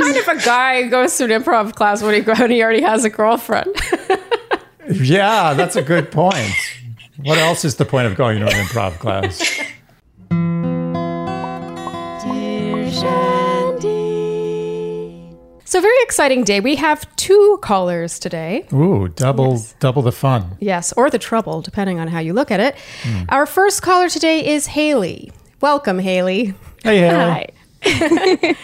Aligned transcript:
was 0.00 0.12
kind 0.12 0.16
of 0.16 0.42
a 0.42 0.44
guy 0.44 0.82
goes 0.88 1.16
to 1.18 1.24
an 1.24 1.30
improv 1.30 1.74
class 1.74 2.02
when 2.02 2.14
he 2.14 2.20
when 2.20 2.50
he 2.50 2.62
already 2.62 2.82
has 2.82 3.04
a 3.04 3.10
girlfriend? 3.10 3.74
Yeah, 4.88 5.54
that's 5.54 5.74
a 5.76 5.82
good 5.82 6.12
point. 6.12 6.54
What 7.24 7.38
else 7.38 7.64
is 7.64 7.76
the 7.76 7.84
point 7.84 8.06
of 8.06 8.14
going 8.14 8.38
to 8.38 8.46
an 8.46 8.52
improv 8.52 8.98
class? 8.98 9.38
so 15.64 15.80
very 15.80 16.02
exciting 16.02 16.44
day. 16.44 16.60
We 16.60 16.76
have 16.76 17.14
two 17.16 17.58
callers 17.62 18.18
today. 18.18 18.66
Ooh, 18.72 19.08
double 19.08 19.60
double 19.80 20.02
the 20.02 20.12
fun. 20.12 20.56
Yes, 20.60 20.92
or 20.92 21.10
the 21.10 21.18
trouble, 21.18 21.62
depending 21.62 21.98
on 21.98 22.08
how 22.08 22.20
you 22.20 22.32
look 22.32 22.50
at 22.50 22.60
it. 22.60 22.76
Hmm. 23.02 23.24
Our 23.28 23.46
first 23.46 23.82
caller 23.82 24.08
today 24.08 24.46
is 24.54 24.66
Haley. 24.66 25.32
Welcome, 25.60 25.98
Haley. 25.98 26.54
Hey, 26.84 26.98
Haley. 27.00 27.14
Hi. 27.16 27.46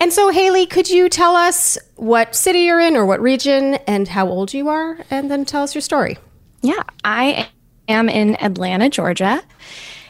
And 0.00 0.10
so, 0.14 0.30
Haley, 0.30 0.64
could 0.64 0.88
you 0.88 1.10
tell 1.10 1.36
us 1.36 1.76
what 1.96 2.34
city 2.34 2.60
you're 2.60 2.80
in 2.80 2.96
or 2.96 3.04
what 3.04 3.20
region 3.20 3.74
and 3.86 4.08
how 4.08 4.26
old 4.26 4.54
you 4.54 4.68
are? 4.68 4.98
And 5.10 5.30
then 5.30 5.44
tell 5.44 5.62
us 5.62 5.74
your 5.74 5.82
story. 5.82 6.16
Yeah, 6.62 6.82
I 7.04 7.50
am 7.86 8.08
in 8.08 8.42
Atlanta, 8.42 8.88
Georgia, 8.88 9.42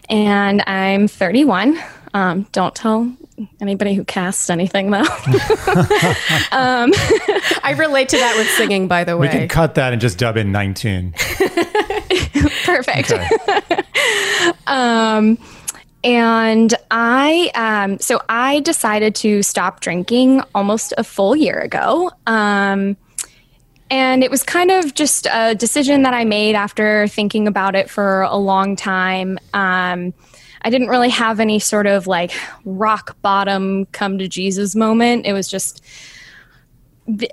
and 0.08 0.62
I'm 0.68 1.08
31. 1.08 1.76
Um, 2.14 2.46
don't 2.52 2.72
tell 2.74 3.12
anybody 3.60 3.94
who 3.94 4.04
casts 4.04 4.48
anything, 4.48 4.92
though. 4.92 5.02
I 6.52 7.74
relate 7.76 8.08
to 8.10 8.16
that 8.18 8.34
with 8.36 8.48
singing, 8.50 8.86
by 8.86 9.02
the 9.02 9.16
way. 9.16 9.26
We 9.26 9.32
can 9.32 9.48
cut 9.48 9.74
that 9.74 9.92
and 9.92 10.00
just 10.00 10.18
dub 10.18 10.36
in 10.36 10.52
19. 10.52 11.14
Perfect. 12.64 13.10
Okay. 13.10 13.82
Um, 14.66 15.36
and 16.02 16.74
I, 16.90 17.50
um, 17.54 17.98
so 17.98 18.20
I 18.28 18.60
decided 18.60 19.14
to 19.16 19.42
stop 19.42 19.80
drinking 19.80 20.42
almost 20.54 20.94
a 20.96 21.04
full 21.04 21.36
year 21.36 21.58
ago. 21.58 22.10
Um, 22.26 22.96
and 23.90 24.22
it 24.22 24.30
was 24.30 24.42
kind 24.42 24.70
of 24.70 24.94
just 24.94 25.26
a 25.32 25.54
decision 25.54 26.02
that 26.02 26.14
I 26.14 26.24
made 26.24 26.54
after 26.54 27.08
thinking 27.08 27.48
about 27.48 27.74
it 27.74 27.90
for 27.90 28.22
a 28.22 28.36
long 28.36 28.76
time. 28.76 29.38
Um, 29.52 30.14
I 30.62 30.70
didn't 30.70 30.88
really 30.88 31.08
have 31.08 31.40
any 31.40 31.58
sort 31.58 31.86
of 31.86 32.06
like 32.06 32.32
rock 32.64 33.16
bottom 33.20 33.86
come 33.86 34.18
to 34.18 34.28
Jesus 34.28 34.76
moment. 34.76 35.26
It 35.26 35.32
was 35.32 35.48
just, 35.48 35.84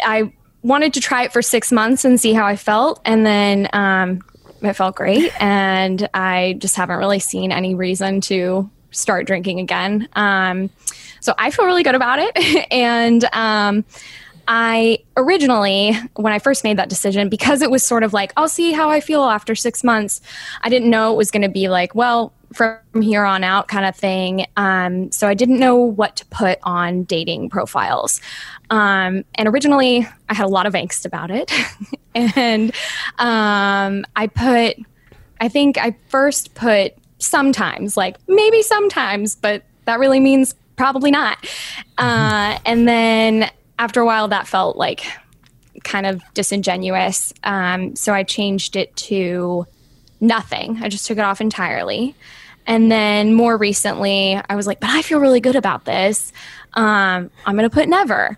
I 0.03 0.33
wanted 0.63 0.93
to 0.95 0.99
try 0.99 1.23
it 1.23 1.31
for 1.31 1.41
six 1.41 1.71
months 1.71 2.03
and 2.03 2.19
see 2.19 2.33
how 2.33 2.45
I 2.45 2.55
felt. 2.55 3.01
And 3.05 3.25
then 3.25 3.69
um, 3.73 4.21
it 4.61 4.73
felt 4.73 4.95
great. 4.95 5.31
And 5.41 6.07
I 6.13 6.55
just 6.59 6.75
haven't 6.75 6.97
really 6.97 7.19
seen 7.19 7.51
any 7.51 7.75
reason 7.75 8.21
to 8.21 8.69
start 8.91 9.27
drinking 9.27 9.59
again. 9.59 10.07
Um, 10.13 10.69
so 11.19 11.33
I 11.37 11.51
feel 11.51 11.65
really 11.65 11.83
good 11.83 11.95
about 11.95 12.19
it. 12.19 12.67
and 12.71 13.23
um, 13.33 13.85
I 14.47 14.99
originally, 15.15 15.93
when 16.15 16.33
I 16.33 16.39
first 16.39 16.63
made 16.63 16.77
that 16.77 16.89
decision, 16.89 17.29
because 17.29 17.61
it 17.61 17.69
was 17.69 17.83
sort 17.83 18.03
of 18.03 18.13
like, 18.13 18.31
I'll 18.37 18.47
see 18.47 18.71
how 18.71 18.89
I 18.89 19.01
feel 19.01 19.23
after 19.23 19.55
six 19.55 19.83
months, 19.83 20.21
I 20.61 20.69
didn't 20.69 20.89
know 20.89 21.13
it 21.13 21.17
was 21.17 21.31
going 21.31 21.41
to 21.41 21.49
be 21.49 21.69
like, 21.69 21.95
well, 21.95 22.33
from 22.53 22.79
here 23.01 23.25
on 23.25 23.43
out 23.43 23.67
kind 23.67 23.85
of 23.85 23.95
thing. 23.95 24.45
Um, 24.55 25.11
so 25.11 25.27
I 25.27 25.33
didn't 25.33 25.59
know 25.59 25.75
what 25.75 26.15
to 26.17 26.25
put 26.27 26.59
on 26.63 27.03
dating 27.03 27.49
profiles. 27.49 28.21
Um, 28.69 29.23
and 29.35 29.47
originally, 29.47 30.07
I 30.29 30.33
had 30.33 30.45
a 30.45 30.49
lot 30.49 30.65
of 30.65 30.73
angst 30.73 31.05
about 31.05 31.31
it. 31.31 31.51
and 32.15 32.71
um, 33.17 34.05
I 34.15 34.27
put, 34.27 34.77
I 35.39 35.47
think 35.47 35.77
I 35.77 35.95
first 36.09 36.53
put 36.53 36.93
sometimes, 37.19 37.97
like 37.97 38.17
maybe 38.27 38.61
sometimes, 38.61 39.35
but 39.35 39.63
that 39.85 39.99
really 39.99 40.19
means 40.19 40.55
probably 40.75 41.11
not. 41.11 41.37
Uh, 41.97 42.59
and 42.65 42.87
then 42.87 43.49
after 43.79 44.01
a 44.01 44.05
while, 44.05 44.27
that 44.27 44.47
felt 44.47 44.77
like 44.77 45.05
kind 45.83 46.05
of 46.05 46.21
disingenuous. 46.33 47.33
Um, 47.43 47.95
so 47.95 48.13
I 48.13 48.23
changed 48.23 48.75
it 48.75 48.95
to 48.97 49.65
nothing. 50.19 50.79
I 50.81 50.89
just 50.89 51.05
took 51.07 51.17
it 51.17 51.23
off 51.23 51.41
entirely. 51.41 52.15
And 52.65 52.91
then 52.91 53.33
more 53.33 53.55
recently, 53.55 54.39
I 54.49 54.55
was 54.55 54.67
like, 54.67 54.81
but 54.81 54.89
I 54.89 55.01
feel 55.01 55.19
really 55.19 55.39
good 55.39 55.55
about 55.55 55.85
this. 55.85 56.33
Um, 56.77 57.29
I'm 57.45 57.57
going 57.57 57.69
to 57.69 57.73
put 57.73 57.89
never. 57.89 58.37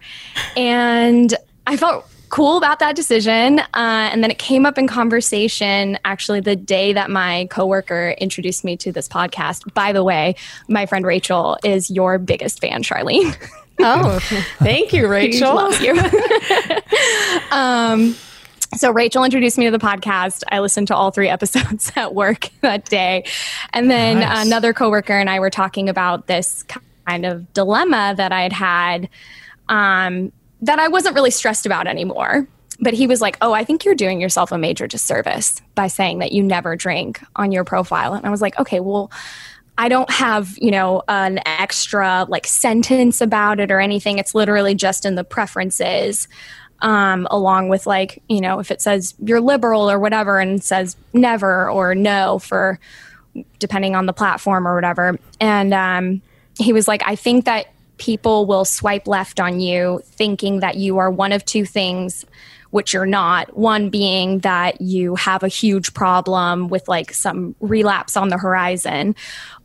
And 0.57 1.35
I 1.67 1.77
felt 1.77 2.09
cool 2.29 2.57
about 2.57 2.79
that 2.79 2.95
decision. 2.95 3.59
Uh, 3.59 3.66
and 3.73 4.23
then 4.23 4.31
it 4.31 4.38
came 4.38 4.66
up 4.66 4.77
in 4.77 4.88
conversation 4.88 5.97
actually 6.05 6.39
the 6.39 6.55
day 6.55 6.94
that 6.94 7.09
my 7.09 7.47
coworker 7.49 8.11
introduced 8.19 8.63
me 8.63 8.78
to 8.78 8.91
this 8.91 9.07
podcast. 9.07 9.73
By 9.73 9.91
the 9.94 10.03
way, 10.03 10.35
my 10.67 10.85
friend 10.85 11.05
Rachel 11.05 11.57
is 11.63 11.89
your 11.91 12.17
biggest 12.17 12.61
fan, 12.61 12.81
Sharleen. 12.83 13.35
Oh, 13.81 14.19
thank 14.57 14.91
you, 14.91 15.07
Rachel. 15.09 15.55
Loves 15.55 15.79
you. 15.79 15.94
um, 17.51 18.13
so 18.75 18.91
Rachel 18.91 19.23
introduced 19.23 19.57
me 19.57 19.66
to 19.66 19.72
the 19.72 19.79
podcast. 19.79 20.44
I 20.51 20.59
listened 20.59 20.88
to 20.89 20.95
all 20.95 21.11
three 21.11 21.29
episodes 21.29 21.89
at 21.95 22.13
work 22.13 22.49
that 22.59 22.83
day. 22.83 23.23
And 23.72 23.89
then 23.89 24.19
Nice. 24.19 24.45
another 24.45 24.73
coworker 24.73 25.13
and 25.13 25.29
I 25.29 25.39
were 25.39 25.49
talking 25.49 25.88
about 25.88 26.28
this 26.28 26.66
kind 27.09 27.25
of 27.25 27.52
dilemma 27.53 28.14
that 28.18 28.31
I'd 28.31 28.53
had 28.53 29.09
um, 29.68 30.31
that 30.62 30.80
I 30.80 30.88
wasn't 30.88 31.16
really 31.16 31.31
stressed 31.31 31.66
about 31.66 31.88
anymore. 31.88 32.47
But 32.81 32.94
he 32.94 33.08
was 33.08 33.20
like, 33.20 33.38
Oh, 33.42 33.52
I 33.52 33.64
think 33.64 33.84
you're 33.84 33.96
doing 33.96 34.22
yourself 34.22 34.52
a 34.52 34.58
major 34.58 34.88
disservice 34.88 35.62
by 35.75 35.88
saying 35.88 36.20
that 36.20 36.31
you 36.31 36.44
never 36.44 36.75
drink 36.75 37.22
on 37.36 37.52
your 37.52 37.64
profile. 37.64 38.14
And 38.14 38.25
I 38.25 38.30
was 38.30 38.42
like, 38.42 38.58
Okay, 38.59 38.80
well, 38.80 39.12
I 39.78 39.90
don't 39.90 40.09
have, 40.12 40.58
you 40.58 40.72
know, 40.72 41.03
an 41.08 41.40
extra 41.46 42.25
like 42.30 42.46
sentence 42.46 43.22
about 43.22 43.59
it 43.59 43.72
or 43.72 43.80
anything. 43.80 44.18
It's 44.18 44.36
literally 44.36 44.76
just 44.76 45.06
in 45.06 45.16
the 45.16 45.24
preferences, 45.24 46.28
um, 46.81 47.28
along 47.31 47.70
with 47.70 47.86
like, 47.86 48.22
you 48.30 48.41
know, 48.41 48.59
if 48.59 48.72
it 48.72 48.81
says 48.81 49.16
you're 49.24 49.41
liberal 49.41 49.90
or 49.90 50.00
whatever 50.00 50.40
and 50.40 50.64
says 50.64 50.96
never 51.14 51.70
or 51.70 51.96
no 51.96 52.40
for 52.40 52.80
depending 53.59 53.96
on 53.96 54.06
the 54.06 54.14
platform 54.14 54.68
or 54.68 54.76
whatever. 54.76 55.18
And 55.40 55.74
um, 55.74 56.22
he 56.59 56.74
was 56.74 56.88
like, 56.88 57.02
I 57.06 57.16
think 57.16 57.46
that 57.46 57.68
people 57.97 58.46
will 58.46 58.66
swipe 58.66 59.08
left 59.08 59.40
on 59.40 59.59
you 59.59 60.02
thinking 60.06 60.62
that 60.62 60.75
you 60.75 60.97
are 60.97 61.09
one 61.09 61.31
of 61.31 61.44
two 61.46 61.66
things 61.66 62.25
which 62.72 62.94
you're 62.94 63.06
not. 63.06 63.58
One 63.58 63.90
being 63.90 64.40
that 64.40 64.80
you 64.80 65.16
have 65.16 65.44
a 65.44 65.47
huge 65.47 65.94
problem 65.94 66.70
with 66.70 66.88
like 66.88 67.14
some 67.14 67.56
relapse 67.59 68.16
on 68.16 68.30
the 68.30 68.38
horizon, 68.38 69.16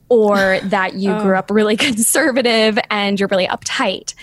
or 0.08 0.58
that 0.64 0.94
you 0.94 1.18
grew 1.20 1.36
up 1.36 1.50
really 1.50 1.76
conservative 1.90 2.78
and 2.90 3.18
you're 3.18 3.28
really 3.28 3.46
uptight. 3.46 4.14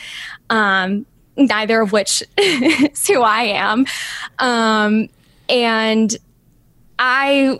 Um, 0.49 1.05
neither 1.37 1.81
of 1.81 1.91
which 1.91 2.23
is 2.37 3.07
who 3.07 3.21
I 3.21 3.43
am. 3.43 3.85
Um, 4.39 5.09
and 5.47 6.15
I 6.97 7.59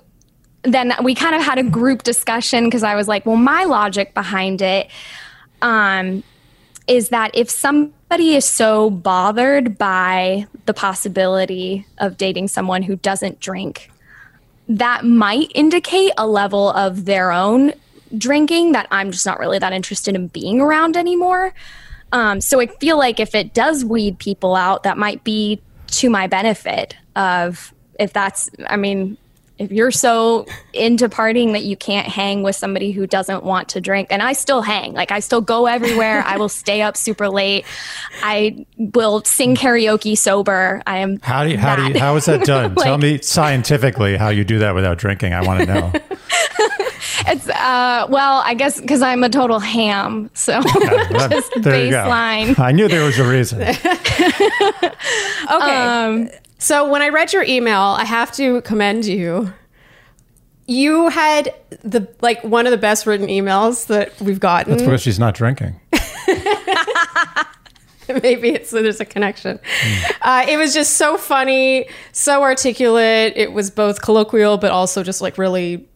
then 0.63 0.93
we 1.03 1.15
kind 1.15 1.35
of 1.35 1.41
had 1.41 1.57
a 1.57 1.63
group 1.63 2.03
discussion 2.03 2.65
because 2.65 2.83
I 2.83 2.95
was 2.95 3.07
like, 3.07 3.25
well, 3.25 3.35
my 3.35 3.63
logic 3.63 4.13
behind 4.13 4.61
it 4.61 4.89
um, 5.61 6.23
is 6.87 7.09
that 7.09 7.31
if 7.33 7.49
somebody 7.49 8.35
is 8.35 8.45
so 8.45 8.89
bothered 8.89 9.77
by 9.77 10.45
the 10.65 10.73
possibility 10.73 11.85
of 11.97 12.17
dating 12.17 12.47
someone 12.47 12.83
who 12.83 12.95
doesn't 12.97 13.39
drink, 13.39 13.91
that 14.67 15.03
might 15.03 15.51
indicate 15.55 16.11
a 16.17 16.27
level 16.27 16.69
of 16.71 17.05
their 17.05 17.31
own 17.31 17.73
drinking 18.17 18.73
that 18.73 18.87
I'm 18.91 19.11
just 19.11 19.25
not 19.25 19.39
really 19.39 19.59
that 19.59 19.73
interested 19.73 20.15
in 20.15 20.27
being 20.27 20.61
around 20.61 20.97
anymore. 20.97 21.53
Um, 22.11 22.41
so 22.41 22.59
I 22.59 22.67
feel 22.67 22.97
like 22.97 23.19
if 23.19 23.33
it 23.35 23.53
does 23.53 23.85
weed 23.85 24.19
people 24.19 24.55
out, 24.55 24.83
that 24.83 24.97
might 24.97 25.23
be 25.23 25.61
to 25.87 26.09
my 26.09 26.27
benefit. 26.27 26.95
Of 27.15 27.73
if 27.99 28.13
that's, 28.13 28.49
I 28.67 28.77
mean, 28.77 29.17
if 29.61 29.71
you're 29.71 29.91
so 29.91 30.47
into 30.73 31.07
partying 31.07 31.51
that 31.51 31.63
you 31.63 31.77
can't 31.77 32.07
hang 32.07 32.41
with 32.41 32.55
somebody 32.55 32.91
who 32.91 33.05
doesn't 33.05 33.43
want 33.43 33.69
to 33.69 33.79
drink, 33.81 34.07
and 34.09 34.21
I 34.21 34.33
still 34.33 34.61
hang, 34.63 34.93
like 34.93 35.11
I 35.11 35.19
still 35.19 35.41
go 35.41 35.67
everywhere. 35.67 36.23
I 36.25 36.37
will 36.37 36.49
stay 36.49 36.81
up 36.81 36.97
super 36.97 37.29
late. 37.29 37.63
I 38.23 38.65
will 38.77 39.23
sing 39.23 39.55
karaoke 39.55 40.17
sober. 40.17 40.81
I 40.87 40.97
am. 40.97 41.19
How 41.19 41.43
do 41.43 41.51
you, 41.51 41.57
how 41.59 41.75
do 41.75 41.83
you, 41.83 41.93
that. 41.93 41.99
how 41.99 42.15
is 42.15 42.25
that 42.25 42.43
done? 42.45 42.73
Tell 42.75 42.97
me 42.97 43.21
scientifically 43.21 44.17
how 44.17 44.29
you 44.29 44.43
do 44.43 44.57
that 44.59 44.73
without 44.73 44.97
drinking. 44.97 45.33
I 45.33 45.43
want 45.43 45.59
to 45.61 45.65
know. 45.67 45.93
It's 47.27 47.47
uh, 47.49 48.07
well, 48.09 48.41
I 48.43 48.55
guess 48.55 48.81
because 48.81 49.03
I'm 49.03 49.23
a 49.23 49.29
total 49.29 49.59
ham, 49.59 50.31
so 50.33 50.53
That- 50.61 51.27
just 51.31 51.51
there 51.63 51.85
you 51.85 51.91
go. 51.91 51.97
baseline. 51.97 52.57
I 52.59 52.71
knew 52.71 52.87
there 52.87 53.05
was 53.05 53.19
a 53.19 53.27
reason. 53.29 53.61
Okay. 53.61 53.75
Um, 55.49 56.29
so 56.61 56.87
when 56.87 57.01
I 57.01 57.09
read 57.09 57.33
your 57.33 57.41
email, 57.43 57.81
I 57.81 58.05
have 58.05 58.31
to 58.33 58.61
commend 58.61 59.05
you. 59.05 59.51
You 60.67 61.09
had 61.09 61.55
the 61.83 62.07
like 62.21 62.43
one 62.43 62.67
of 62.67 62.71
the 62.71 62.77
best 62.77 63.07
written 63.07 63.27
emails 63.27 63.87
that 63.87 64.21
we've 64.21 64.39
gotten. 64.39 64.69
That's 64.71 64.83
because 64.83 65.01
she's 65.01 65.17
not 65.17 65.33
drinking. 65.33 65.79
Maybe 68.21 68.49
it's 68.49 68.69
there's 68.69 68.99
a 68.99 69.05
connection. 69.05 69.59
Uh, 70.21 70.45
it 70.47 70.57
was 70.57 70.75
just 70.75 70.97
so 70.97 71.17
funny, 71.17 71.87
so 72.11 72.43
articulate. 72.43 73.33
It 73.35 73.53
was 73.53 73.71
both 73.71 74.03
colloquial, 74.03 74.59
but 74.59 74.69
also 74.71 75.01
just 75.01 75.19
like 75.19 75.39
really 75.39 75.87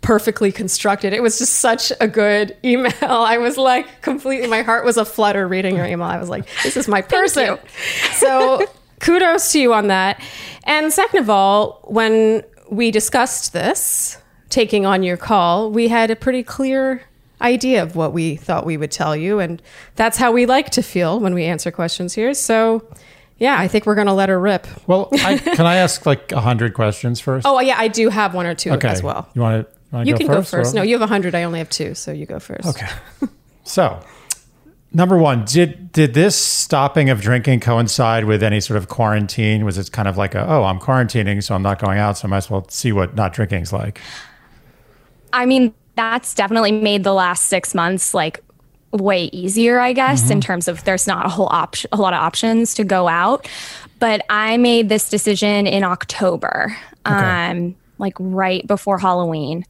perfectly 0.00 0.50
constructed. 0.50 1.12
It 1.12 1.22
was 1.22 1.38
just 1.38 1.54
such 1.56 1.92
a 2.00 2.08
good 2.08 2.56
email. 2.64 2.92
I 3.02 3.38
was 3.38 3.56
like 3.56 4.02
completely, 4.02 4.48
my 4.48 4.62
heart 4.62 4.84
was 4.84 4.96
a 4.96 5.04
flutter 5.04 5.46
reading 5.46 5.76
your 5.76 5.86
email. 5.86 6.08
I 6.08 6.18
was 6.18 6.28
like, 6.28 6.48
this 6.64 6.76
is 6.76 6.88
my 6.88 7.02
person. 7.02 7.56
so 8.14 8.66
kudos 9.00 9.52
to 9.52 9.60
you 9.60 9.74
on 9.74 9.88
that. 9.88 10.20
And 10.64 10.92
second 10.92 11.20
of 11.20 11.30
all, 11.30 11.80
when 11.84 12.42
we 12.70 12.90
discussed 12.90 13.52
this, 13.52 14.18
taking 14.50 14.86
on 14.86 15.02
your 15.02 15.16
call, 15.16 15.70
we 15.70 15.88
had 15.88 16.10
a 16.10 16.16
pretty 16.16 16.42
clear 16.42 17.02
idea 17.40 17.82
of 17.82 17.94
what 17.96 18.12
we 18.12 18.36
thought 18.36 18.66
we 18.66 18.76
would 18.76 18.90
tell 18.90 19.14
you. 19.14 19.38
And 19.38 19.62
that's 19.96 20.18
how 20.18 20.32
we 20.32 20.46
like 20.46 20.70
to 20.70 20.82
feel 20.82 21.20
when 21.20 21.34
we 21.34 21.44
answer 21.44 21.70
questions 21.70 22.14
here. 22.14 22.34
So, 22.34 22.82
yeah, 23.38 23.56
I 23.58 23.68
think 23.68 23.86
we're 23.86 23.94
going 23.94 24.08
to 24.08 24.12
let 24.12 24.28
her 24.28 24.40
rip. 24.40 24.66
Well, 24.86 25.08
I, 25.12 25.38
can 25.54 25.66
I 25.66 25.76
ask 25.76 26.04
like 26.04 26.32
a 26.32 26.40
hundred 26.40 26.74
questions 26.74 27.20
first? 27.20 27.46
Oh, 27.46 27.60
yeah, 27.60 27.76
I 27.78 27.88
do 27.88 28.08
have 28.08 28.34
one 28.34 28.46
or 28.46 28.54
two 28.54 28.72
okay. 28.72 28.88
as 28.88 29.02
well. 29.02 29.28
You 29.34 29.42
want 29.42 29.66
to? 29.66 30.04
You 30.04 30.12
go 30.12 30.18
can 30.18 30.26
first, 30.26 30.50
go 30.52 30.58
first. 30.58 30.72
or- 30.74 30.76
No, 30.76 30.82
you 30.82 30.94
have 30.94 31.02
a 31.02 31.06
hundred. 31.06 31.34
I 31.34 31.44
only 31.44 31.60
have 31.60 31.70
two, 31.70 31.94
so 31.94 32.12
you 32.12 32.26
go 32.26 32.38
first. 32.38 32.66
Okay. 32.68 32.88
So, 33.64 34.02
number 34.92 35.16
one, 35.16 35.44
did 35.44 35.92
did 35.92 36.14
this 36.14 36.36
stopping 36.36 37.10
of 37.10 37.20
drinking 37.20 37.60
coincide 37.60 38.24
with 38.24 38.42
any 38.42 38.60
sort 38.60 38.76
of 38.76 38.88
quarantine? 38.88 39.64
Was 39.64 39.78
it 39.78 39.92
kind 39.92 40.08
of 40.08 40.16
like 40.16 40.34
a 40.34 40.46
oh, 40.46 40.64
I'm 40.64 40.78
quarantining, 40.78 41.42
so 41.42 41.54
I'm 41.54 41.62
not 41.62 41.78
going 41.78 41.98
out, 41.98 42.18
so 42.18 42.28
I 42.28 42.30
might 42.30 42.38
as 42.38 42.50
well 42.50 42.68
see 42.68 42.92
what 42.92 43.14
not 43.14 43.32
drinking's 43.32 43.72
like? 43.72 44.00
I 45.32 45.46
mean, 45.46 45.74
that's 45.94 46.34
definitely 46.34 46.72
made 46.72 47.04
the 47.04 47.12
last 47.12 47.46
six 47.46 47.74
months 47.74 48.14
like 48.14 48.42
way 48.92 49.24
easier, 49.32 49.78
I 49.78 49.92
guess, 49.92 50.30
in 50.30 50.40
terms 50.40 50.66
of 50.66 50.82
there's 50.84 51.06
not 51.06 51.26
a 51.26 51.28
whole 51.28 51.48
option, 51.50 51.90
a 51.92 51.96
lot 51.96 52.14
of 52.14 52.20
options 52.20 52.74
to 52.74 52.84
go 52.84 53.06
out. 53.08 53.46
But 53.98 54.24
I 54.30 54.56
made 54.56 54.88
this 54.88 55.10
decision 55.10 55.66
in 55.66 55.84
October, 55.84 56.74
um, 57.04 57.74
like 57.98 58.14
right 58.18 58.66
before 58.66 58.98
Halloween. 58.98 59.64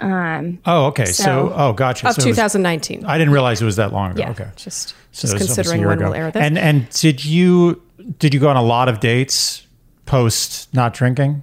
Um, 0.00 0.58
Oh, 0.66 0.86
okay. 0.86 1.06
So, 1.06 1.22
So- 1.24 1.52
oh, 1.56 1.72
gotcha. 1.72 2.08
Of 2.08 2.14
So 2.14 2.22
it 2.22 2.26
was- 2.28 2.36
2019. 2.36 3.04
I 3.06 3.18
didn't 3.18 3.32
realize 3.32 3.60
it 3.60 3.64
was 3.64 3.76
that 3.76 3.92
long 3.92 4.12
ago. 4.12 4.20
yeah. 4.22 4.30
Okay. 4.30 4.46
Just, 4.56 4.88
So 5.12 5.22
just 5.22 5.24
it 5.24 5.24
was 5.24 5.32
almost 5.42 5.42
a 5.42 5.54
considering 5.62 5.86
when 5.88 5.98
ago. 5.98 6.04
we'll 6.06 6.14
air 6.14 6.30
this. 6.30 6.42
And 6.42 6.58
and 6.58 6.88
did 6.90 7.24
you 7.24 7.82
did 8.18 8.32
you 8.32 8.40
go 8.40 8.48
on 8.48 8.56
a 8.56 8.62
lot 8.62 8.88
of 8.88 9.00
dates 9.00 9.66
post 10.06 10.72
not 10.74 10.94
drinking? 10.94 11.42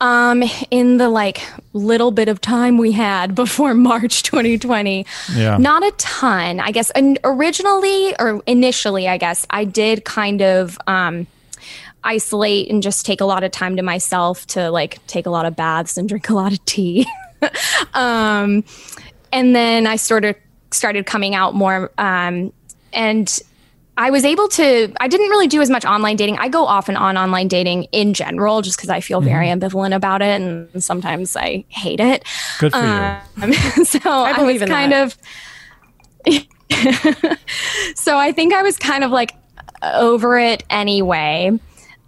um, 0.00 0.42
in 0.70 0.98
the 0.98 1.08
like 1.08 1.40
little 1.72 2.10
bit 2.10 2.28
of 2.28 2.38
time 2.40 2.76
we 2.76 2.92
had 2.92 3.34
before 3.44 3.72
March 3.74 4.22
2020, 4.24 5.06
Yeah. 5.34 5.56
not 5.56 5.82
a 5.82 5.90
ton, 5.92 6.60
I 6.60 6.70
guess. 6.70 6.90
And 6.90 7.18
originally 7.24 8.14
or 8.18 8.42
initially, 8.46 9.08
I 9.08 9.16
guess 9.16 9.46
I 9.48 9.64
did 9.64 10.04
kind 10.04 10.42
of 10.42 10.76
um, 10.86 11.26
isolate 12.04 12.70
and 12.70 12.82
just 12.82 13.06
take 13.06 13.22
a 13.22 13.24
lot 13.24 13.42
of 13.42 13.50
time 13.52 13.76
to 13.76 13.82
myself 13.82 14.46
to 14.48 14.70
like 14.70 14.98
take 15.06 15.24
a 15.24 15.30
lot 15.30 15.46
of 15.46 15.56
baths 15.56 15.96
and 15.96 16.06
drink 16.08 16.28
a 16.28 16.34
lot 16.34 16.52
of 16.52 16.62
tea. 16.66 17.06
um, 17.94 18.64
and 19.32 19.54
then 19.54 19.86
I 19.86 19.96
started 19.96 20.36
started 20.70 21.06
coming 21.06 21.34
out 21.34 21.54
more, 21.54 21.90
um, 21.98 22.52
and 22.92 23.40
I 23.98 24.10
was 24.10 24.24
able 24.24 24.48
to. 24.48 24.92
I 25.00 25.08
didn't 25.08 25.28
really 25.28 25.46
do 25.46 25.60
as 25.62 25.70
much 25.70 25.84
online 25.84 26.16
dating. 26.16 26.38
I 26.38 26.48
go 26.48 26.66
off 26.66 26.88
and 26.88 26.98
on 26.98 27.16
online 27.16 27.48
dating 27.48 27.84
in 27.92 28.14
general, 28.14 28.62
just 28.62 28.76
because 28.76 28.90
I 28.90 29.00
feel 29.00 29.20
very 29.20 29.46
ambivalent 29.48 29.94
about 29.94 30.22
it, 30.22 30.40
and 30.40 30.82
sometimes 30.84 31.36
I 31.36 31.64
hate 31.68 32.00
it. 32.00 32.24
Good 32.58 32.72
for 32.72 32.78
you. 32.78 32.84
Um, 33.42 33.52
so 33.84 34.10
I, 34.10 34.34
believe 34.34 34.60
was 34.60 34.62
in 34.62 34.68
kind 34.68 34.92
that. 34.92 35.06
of. 35.06 35.18
so 37.94 38.18
I 38.18 38.32
think 38.32 38.52
I 38.52 38.62
was 38.62 38.76
kind 38.76 39.04
of 39.04 39.10
like 39.10 39.34
over 39.82 40.38
it 40.38 40.62
anyway. 40.68 41.58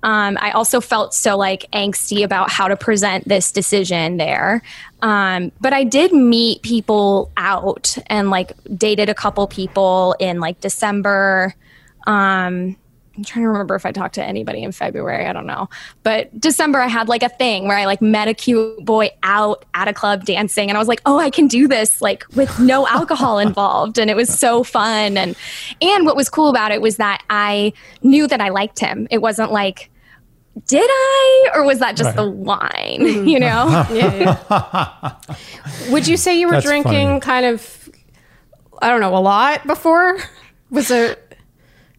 Um, 0.02 0.38
I 0.40 0.52
also 0.52 0.80
felt 0.80 1.12
so 1.12 1.36
like 1.36 1.66
angsty 1.72 2.22
about 2.22 2.50
how 2.50 2.68
to 2.68 2.76
present 2.76 3.26
this 3.26 3.50
decision 3.50 4.16
there. 4.16 4.62
Um, 5.00 5.52
but 5.60 5.72
I 5.72 5.84
did 5.84 6.12
meet 6.12 6.62
people 6.62 7.30
out 7.36 7.96
and 8.06 8.30
like 8.30 8.52
dated 8.76 9.08
a 9.08 9.14
couple 9.14 9.46
people 9.46 10.16
in 10.18 10.40
like 10.40 10.60
December. 10.60 11.54
Um, 12.06 12.76
I'm 13.18 13.24
trying 13.24 13.42
to 13.42 13.48
remember 13.48 13.74
if 13.74 13.84
I 13.84 13.90
talked 13.90 14.14
to 14.14 14.24
anybody 14.24 14.62
in 14.62 14.70
February. 14.70 15.26
I 15.26 15.32
don't 15.32 15.46
know. 15.46 15.68
But 16.04 16.40
December, 16.40 16.80
I 16.80 16.86
had 16.86 17.08
like 17.08 17.24
a 17.24 17.28
thing 17.28 17.66
where 17.66 17.76
I 17.76 17.84
like 17.84 18.00
met 18.00 18.28
a 18.28 18.34
cute 18.34 18.84
boy 18.84 19.10
out 19.24 19.64
at 19.74 19.88
a 19.88 19.92
club 19.92 20.24
dancing. 20.24 20.68
And 20.68 20.76
I 20.76 20.80
was 20.80 20.86
like, 20.86 21.02
oh, 21.04 21.18
I 21.18 21.28
can 21.28 21.48
do 21.48 21.66
this 21.66 22.00
like 22.00 22.24
with 22.36 22.60
no 22.60 22.86
alcohol 22.88 23.40
involved. 23.40 23.98
And 23.98 24.08
it 24.08 24.14
was 24.14 24.32
so 24.32 24.62
fun. 24.62 25.16
And, 25.16 25.34
and 25.80 26.06
what 26.06 26.14
was 26.14 26.28
cool 26.28 26.48
about 26.48 26.70
it 26.70 26.80
was 26.80 26.96
that 26.98 27.24
I 27.28 27.72
knew 28.02 28.28
that 28.28 28.40
I 28.40 28.50
liked 28.50 28.78
him. 28.78 29.08
It 29.10 29.18
wasn't 29.18 29.50
like, 29.50 29.90
did 30.66 30.88
I? 30.90 31.50
Or 31.54 31.64
was 31.64 31.78
that 31.78 31.96
just 31.96 32.08
Right. 32.08 32.16
the 32.16 32.28
wine? 32.30 33.00
Mm-hmm. 33.00 33.28
You 33.28 33.40
know? 33.40 33.86
Yeah, 33.92 34.38
yeah. 34.50 35.90
Would 35.90 36.06
you 36.08 36.16
say 36.16 36.38
you 36.38 36.46
were 36.46 36.54
That's 36.54 36.66
drinking 36.66 37.08
funny. 37.08 37.20
kind 37.20 37.46
of, 37.46 37.88
I 38.82 38.88
don't 38.88 39.00
know, 39.00 39.16
a 39.16 39.18
lot 39.20 39.66
before? 39.66 40.18
Was 40.70 40.90
it 40.90 41.36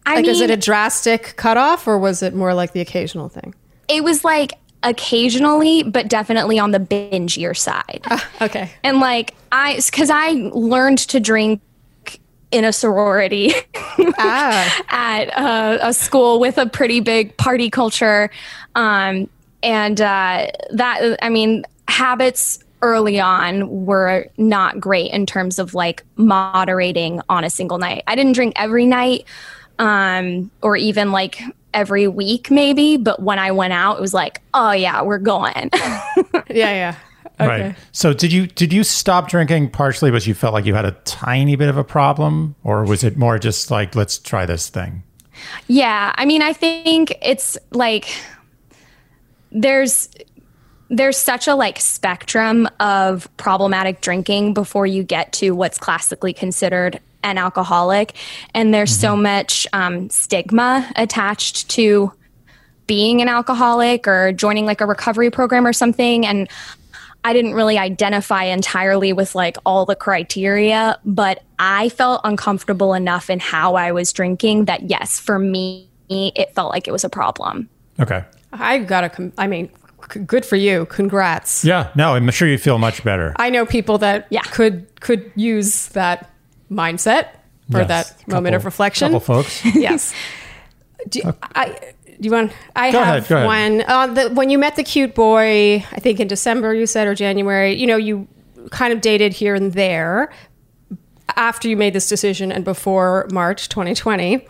I 0.06 0.14
like, 0.16 0.22
mean, 0.22 0.30
is 0.30 0.40
it 0.40 0.50
a 0.50 0.56
drastic 0.56 1.34
cutoff 1.36 1.86
or 1.86 1.98
was 1.98 2.22
it 2.22 2.34
more 2.34 2.54
like 2.54 2.72
the 2.72 2.80
occasional 2.80 3.28
thing? 3.28 3.54
it 3.88 4.04
was 4.04 4.22
like 4.24 4.52
occasionally, 4.84 5.82
but 5.82 6.08
definitely 6.08 6.58
on 6.58 6.70
the 6.70 6.78
bingier 6.78 7.56
side. 7.56 8.04
Okay. 8.40 8.70
and 8.84 9.00
like 9.00 9.34
I, 9.52 9.76
because 9.84 10.10
I 10.10 10.30
learned 10.54 10.98
to 10.98 11.18
drink 11.20 11.60
in 12.50 12.64
a 12.64 12.72
sorority 12.72 13.52
Ah. 14.18 14.82
at 14.88 15.36
uh, 15.36 15.78
a 15.80 15.94
school 15.94 16.40
with 16.40 16.58
a 16.58 16.66
pretty 16.66 17.00
big 17.00 17.36
party 17.36 17.70
culture, 17.70 18.30
um, 18.74 19.28
and 19.62 20.00
uh, 20.00 20.46
that 20.70 21.18
I 21.22 21.28
mean 21.28 21.64
habits 21.88 22.62
early 22.82 23.20
on 23.20 23.84
were 23.84 24.26
not 24.38 24.80
great 24.80 25.12
in 25.12 25.26
terms 25.26 25.58
of 25.58 25.74
like 25.74 26.04
moderating 26.16 27.20
on 27.28 27.44
a 27.44 27.50
single 27.50 27.78
night. 27.78 28.02
I 28.06 28.14
didn't 28.14 28.32
drink 28.32 28.54
every 28.56 28.86
night, 28.86 29.24
um, 29.78 30.50
or 30.62 30.76
even 30.76 31.12
like 31.12 31.40
every 31.72 32.08
week 32.08 32.50
maybe, 32.50 32.96
but 32.96 33.22
when 33.22 33.38
I 33.38 33.52
went 33.52 33.72
out, 33.72 33.98
it 33.98 34.00
was 34.00 34.14
like, 34.14 34.40
oh 34.54 34.72
yeah, 34.72 35.02
we're 35.02 35.18
going. 35.18 35.70
Yeah, 36.48 36.72
yeah. 36.72 36.96
Okay. 37.40 37.62
Right. 37.68 37.76
So 37.92 38.12
did 38.12 38.32
you 38.32 38.46
did 38.46 38.72
you 38.72 38.84
stop 38.84 39.28
drinking 39.28 39.70
partially 39.70 40.10
because 40.10 40.26
you 40.26 40.34
felt 40.34 40.52
like 40.52 40.66
you 40.66 40.74
had 40.74 40.84
a 40.84 40.92
tiny 41.04 41.56
bit 41.56 41.68
of 41.68 41.78
a 41.78 41.84
problem, 41.84 42.54
or 42.64 42.84
was 42.84 43.02
it 43.02 43.16
more 43.16 43.38
just 43.38 43.70
like 43.70 43.94
let's 43.94 44.18
try 44.18 44.44
this 44.44 44.68
thing? 44.68 45.02
Yeah, 45.68 46.12
I 46.16 46.26
mean, 46.26 46.42
I 46.42 46.52
think 46.52 47.16
it's 47.22 47.56
like 47.70 48.14
there's 49.50 50.10
there's 50.90 51.16
such 51.16 51.46
a 51.46 51.54
like 51.54 51.78
spectrum 51.78 52.68
of 52.80 53.34
problematic 53.36 54.00
drinking 54.00 54.54
before 54.54 54.86
you 54.86 55.02
get 55.02 55.32
to 55.34 55.52
what's 55.52 55.78
classically 55.78 56.32
considered 56.32 57.00
an 57.22 57.38
alcoholic, 57.38 58.16
and 58.54 58.74
there's 58.74 58.94
so 58.94 59.16
much 59.16 59.66
um, 59.72 60.10
stigma 60.10 60.90
attached 60.96 61.68
to 61.70 62.12
being 62.86 63.22
an 63.22 63.28
alcoholic 63.28 64.08
or 64.08 64.32
joining 64.32 64.66
like 64.66 64.80
a 64.80 64.86
recovery 64.86 65.30
program 65.30 65.66
or 65.66 65.72
something, 65.72 66.26
and 66.26 66.48
I 67.24 67.32
didn't 67.32 67.52
really 67.54 67.76
identify 67.78 68.44
entirely 68.44 69.12
with 69.12 69.34
like 69.34 69.56
all 69.66 69.84
the 69.84 69.94
criteria, 69.96 70.98
but 71.04 71.42
I 71.58 71.90
felt 71.90 72.22
uncomfortable 72.24 72.94
enough 72.94 73.28
in 73.28 73.40
how 73.40 73.74
I 73.74 73.92
was 73.92 74.12
drinking 74.12 74.64
that 74.66 74.88
yes, 74.88 75.18
for 75.20 75.38
me, 75.38 75.88
it 76.08 76.54
felt 76.54 76.70
like 76.72 76.88
it 76.88 76.92
was 76.92 77.04
a 77.04 77.10
problem. 77.10 77.68
Okay. 77.98 78.24
I 78.52 78.78
got 78.78 79.02
to, 79.02 79.08
com- 79.10 79.32
I 79.36 79.46
mean, 79.46 79.70
c- 80.12 80.20
good 80.20 80.44
for 80.46 80.56
you. 80.56 80.86
Congrats. 80.86 81.62
Yeah. 81.64 81.90
No, 81.94 82.14
I'm 82.14 82.30
sure 82.30 82.48
you 82.48 82.56
feel 82.58 82.78
much 82.78 83.04
better. 83.04 83.34
I 83.36 83.50
know 83.50 83.66
people 83.66 83.98
that 83.98 84.26
Yeah. 84.30 84.40
could 84.42 84.86
could 85.00 85.30
use 85.36 85.88
that 85.88 86.30
mindset 86.70 87.28
or 87.72 87.80
Yes. 87.80 87.88
that 87.88 88.28
moment 88.28 88.56
of 88.56 88.64
reflection. 88.64 89.08
Couple 89.12 89.20
folks. 89.20 89.62
yes. 89.74 90.14
Do, 91.08 91.20
I, 91.54 91.92
do 92.20 92.28
you 92.28 92.32
want? 92.32 92.52
I 92.76 92.92
Go 92.92 92.98
have 93.02 93.16
ahead, 93.16 93.28
go 93.28 93.36
ahead. 93.36 93.46
one. 93.46 93.84
Uh, 93.88 94.06
the, 94.08 94.34
when 94.34 94.50
you 94.50 94.58
met 94.58 94.76
the 94.76 94.84
cute 94.84 95.14
boy, 95.14 95.76
I 95.76 96.00
think 96.00 96.20
in 96.20 96.28
December 96.28 96.74
you 96.74 96.86
said 96.86 97.06
or 97.06 97.14
January. 97.14 97.72
You 97.74 97.86
know, 97.86 97.96
you 97.96 98.28
kind 98.70 98.92
of 98.92 99.00
dated 99.00 99.32
here 99.32 99.54
and 99.54 99.72
there 99.72 100.30
after 101.36 101.68
you 101.68 101.76
made 101.76 101.94
this 101.94 102.08
decision 102.08 102.52
and 102.52 102.64
before 102.64 103.26
March 103.32 103.68
2020. 103.70 104.46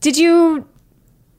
Did 0.00 0.16
you? 0.16 0.66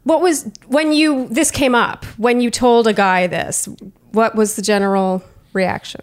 What 0.03 0.21
was 0.21 0.49
when 0.67 0.93
you 0.93 1.27
this 1.29 1.51
came 1.51 1.75
up 1.75 2.05
when 2.17 2.39
you 2.39 2.49
told 2.51 2.87
a 2.87 2.93
guy 2.93 3.27
this? 3.27 3.67
What 4.11 4.35
was 4.35 4.55
the 4.55 4.61
general 4.61 5.23
reaction? 5.51 6.01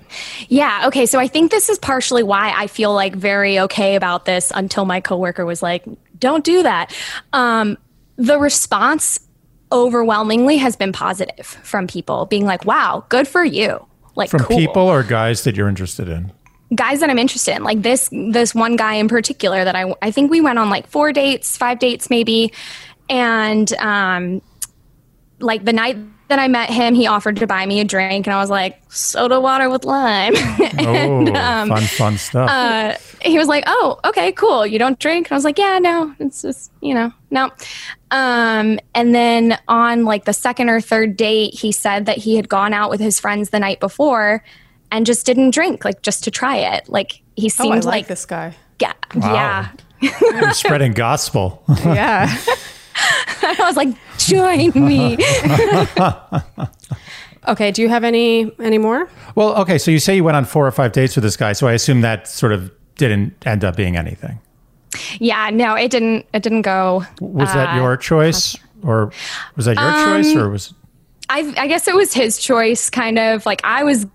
Yeah. 0.49 0.85
Okay. 0.87 1.07
So 1.07 1.19
I 1.19 1.29
think 1.29 1.50
this 1.50 1.69
is 1.69 1.79
partially 1.79 2.23
why 2.23 2.52
I 2.55 2.67
feel 2.67 2.93
like 2.93 3.14
very 3.14 3.59
okay 3.61 3.95
about 3.95 4.25
this 4.25 4.52
until 4.55 4.85
my 4.85 5.00
coworker 5.00 5.47
was 5.47 5.62
like, 5.62 5.85
don't 6.19 6.45
do 6.45 6.62
that. 6.62 6.95
Um, 7.33 7.79
the 8.17 8.38
response 8.38 9.21
overwhelmingly 9.73 10.59
has 10.59 10.76
been 10.76 10.93
positive 10.93 11.47
from 11.47 11.87
people 11.88 12.26
being 12.26 12.45
like, 12.45 12.64
wow, 12.64 13.05
good 13.09 13.26
for 13.26 13.45
you. 13.45 13.85
Like 14.14 14.31
From 14.31 14.41
cool. 14.41 14.59
people 14.59 14.83
or 14.83 15.02
guys 15.02 15.43
that 15.45 15.57
you're 15.57 15.69
interested 15.69 16.09
in. 16.09 16.31
guys 16.75 17.00
that 17.00 17.09
I'm 17.11 17.19
interested 17.19 17.57
in. 17.57 17.64
Like 17.64 17.83
this 17.83 18.09
this 18.12 18.55
one 18.55 18.76
guy 18.76 18.95
in 18.95 19.09
particular 19.09 19.64
that 19.64 19.75
I 19.75 19.95
I 20.02 20.11
think 20.11 20.31
we 20.31 20.41
went 20.43 20.59
on 20.59 20.69
like 20.71 20.87
four 20.87 21.12
dates, 21.12 21.57
five 21.57 21.79
dates 21.79 22.11
maybe, 22.11 22.52
and 23.09 23.73
um, 23.75 24.43
like 25.41 25.64
the 25.64 25.73
night 25.73 25.97
that 26.33 26.39
I 26.39 26.49
met 26.49 26.71
him, 26.71 26.95
he 26.95 27.07
offered 27.07 27.37
to 27.37 27.47
buy 27.47 27.67
me 27.67 27.81
a 27.81 27.85
drink, 27.85 28.27
and 28.27 28.33
I 28.33 28.39
was 28.39 28.49
like, 28.49 28.81
soda 28.89 29.39
water 29.39 29.69
with 29.69 29.85
lime. 29.85 30.35
and, 30.79 31.29
oh, 31.29 31.35
um, 31.35 31.69
fun, 31.69 31.83
fun 31.83 32.17
stuff. 32.17 32.49
uh, 32.51 32.97
he 33.21 33.37
was 33.37 33.49
like, 33.49 33.65
"Oh, 33.67 33.99
okay, 34.07 34.33
cool. 34.33 34.67
You 34.67 34.79
don't 34.79 34.99
drink?" 34.99 35.27
And 35.27 35.33
I 35.33 35.37
was 35.37 35.45
like, 35.45 35.59
"Yeah, 35.59 35.79
no. 35.79 36.15
It's 36.21 36.41
just, 36.41 36.73
you 36.81 36.95
know, 36.95 37.12
no." 37.31 37.51
Um, 38.11 38.81
and 38.95 39.15
then 39.15 39.59
on 39.69 40.05
like 40.07 40.25
the 40.25 40.33
second 40.33 40.71
or 40.71 40.81
third 40.81 41.17
date, 41.19 41.53
he 41.55 41.71
said 41.71 42.07
that 42.07 42.17
he 42.17 42.37
had 42.37 42.49
gone 42.49 42.73
out 42.73 42.89
with 42.89 43.01
his 43.01 43.21
friends 43.21 43.51
the 43.51 43.59
night 43.61 43.79
before 43.79 44.43
and 44.91 45.05
just 45.05 45.27
didn't 45.27 45.51
drink, 45.51 45.85
like 45.85 46.01
just 46.01 46.25
to 46.25 46.31
try 46.31 46.57
it. 46.57 46.89
Like 46.89 47.21
he 47.37 47.45
Oh, 47.45 47.47
I 47.47 47.49
seemed 47.49 47.85
like, 47.85 47.85
like, 47.85 48.07
this 48.09 48.25
guy. 48.25 48.55
yeah, 48.81 48.95
yeah. 49.15 49.69
You're 50.01 50.53
spreading 50.55 50.93
gospel. 50.95 51.62
Yeah. 51.85 52.35
I 53.42 53.56
was 53.61 53.76
like, 53.76 53.88
"Join 54.18 54.73
me." 54.75 55.16
okay. 57.49 57.71
Do 57.71 57.82
you 57.82 57.88
have 57.88 58.04
any 58.04 58.50
any 58.61 58.78
more? 58.78 59.09
well, 59.35 59.54
okay. 59.62 59.78
So 59.78 59.90
you 59.90 59.99
say 59.99 60.16
you 60.16 60.25
went 60.25 60.37
on 60.37 60.44
four 60.44 60.66
or 60.66 60.71
five 60.73 60.92
dates 60.92 61.16
with 61.16 61.25
this 61.25 61.37
guy. 61.37 61.52
So 61.52 61.68
I 61.68 61.73
assume 61.73 62.00
that 62.02 62.28
sort 62.28 62.52
of 62.52 62.71
didn't 62.97 63.35
end 63.47 63.64
up 63.64 63.76
being 63.76 63.97
anything. 63.97 64.38
yeah, 65.18 65.50
no, 65.50 65.75
it 65.75 65.90
didn't. 65.90 66.26
It 66.32 66.42
didn't 66.42 66.62
go. 66.62 67.04
Was 67.21 67.50
Uh, 67.50 67.54
that 67.54 67.76
your 67.76 67.97
choice, 67.97 68.56
or 68.82 69.12
was 69.56 69.66
that 69.66 69.76
your 69.76 69.90
Um, 69.90 70.23
choice, 70.23 70.35
or 70.37 70.49
was? 70.50 70.75
I, 71.28 71.52
I 71.56 71.66
guess 71.66 71.88
it 71.88 71.94
was 71.94 72.12
his 72.12 72.38
choice, 72.38 72.90
kind 72.90 73.18
of 73.18 73.47
like 73.47 73.62
I 73.64 73.85
was 73.85 74.06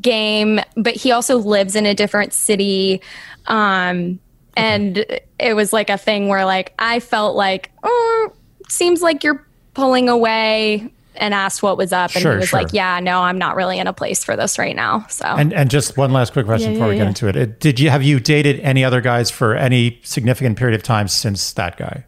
game, 0.00 0.60
but 0.76 0.94
he 0.94 1.10
also 1.10 1.38
lives 1.38 1.74
in 1.74 1.86
a 1.86 1.94
different 1.94 2.32
city. 2.32 3.00
Um, 3.46 4.20
and 4.56 5.04
it 5.38 5.54
was 5.54 5.72
like 5.72 5.90
a 5.90 5.98
thing 5.98 6.28
where 6.28 6.44
like 6.44 6.72
I 6.78 7.00
felt 7.00 7.36
like, 7.36 7.70
oh, 7.82 8.32
seems 8.68 9.02
like 9.02 9.22
you're 9.22 9.46
pulling 9.74 10.08
away 10.08 10.90
and 11.18 11.32
asked 11.32 11.62
what 11.62 11.76
was 11.78 11.92
up. 11.92 12.12
And 12.14 12.22
Sure, 12.22 12.32
he 12.32 12.38
was 12.38 12.48
sure. 12.50 12.60
like, 12.62 12.72
yeah, 12.72 13.00
no, 13.00 13.20
I'm 13.22 13.38
not 13.38 13.56
really 13.56 13.78
in 13.78 13.86
a 13.86 13.92
place 13.92 14.22
for 14.24 14.36
this 14.36 14.58
right 14.58 14.76
now. 14.76 15.06
So 15.08 15.24
And 15.24 15.52
and 15.52 15.70
just 15.70 15.96
one 15.96 16.12
last 16.12 16.32
quick 16.32 16.46
question 16.46 16.72
Yeah, 16.72 16.74
before 16.78 16.86
yeah, 16.88 16.92
we 16.92 16.96
get 16.98 17.02
yeah. 17.04 17.08
into 17.08 17.28
it. 17.28 17.36
it. 17.36 17.60
Did 17.60 17.80
you 17.80 17.90
have 17.90 18.02
you 18.02 18.20
dated 18.20 18.60
any 18.60 18.84
other 18.84 19.00
guys 19.00 19.30
for 19.30 19.54
any 19.54 20.00
significant 20.02 20.58
period 20.58 20.74
of 20.74 20.82
time 20.82 21.08
since 21.08 21.52
that 21.54 21.76
guy? 21.76 22.04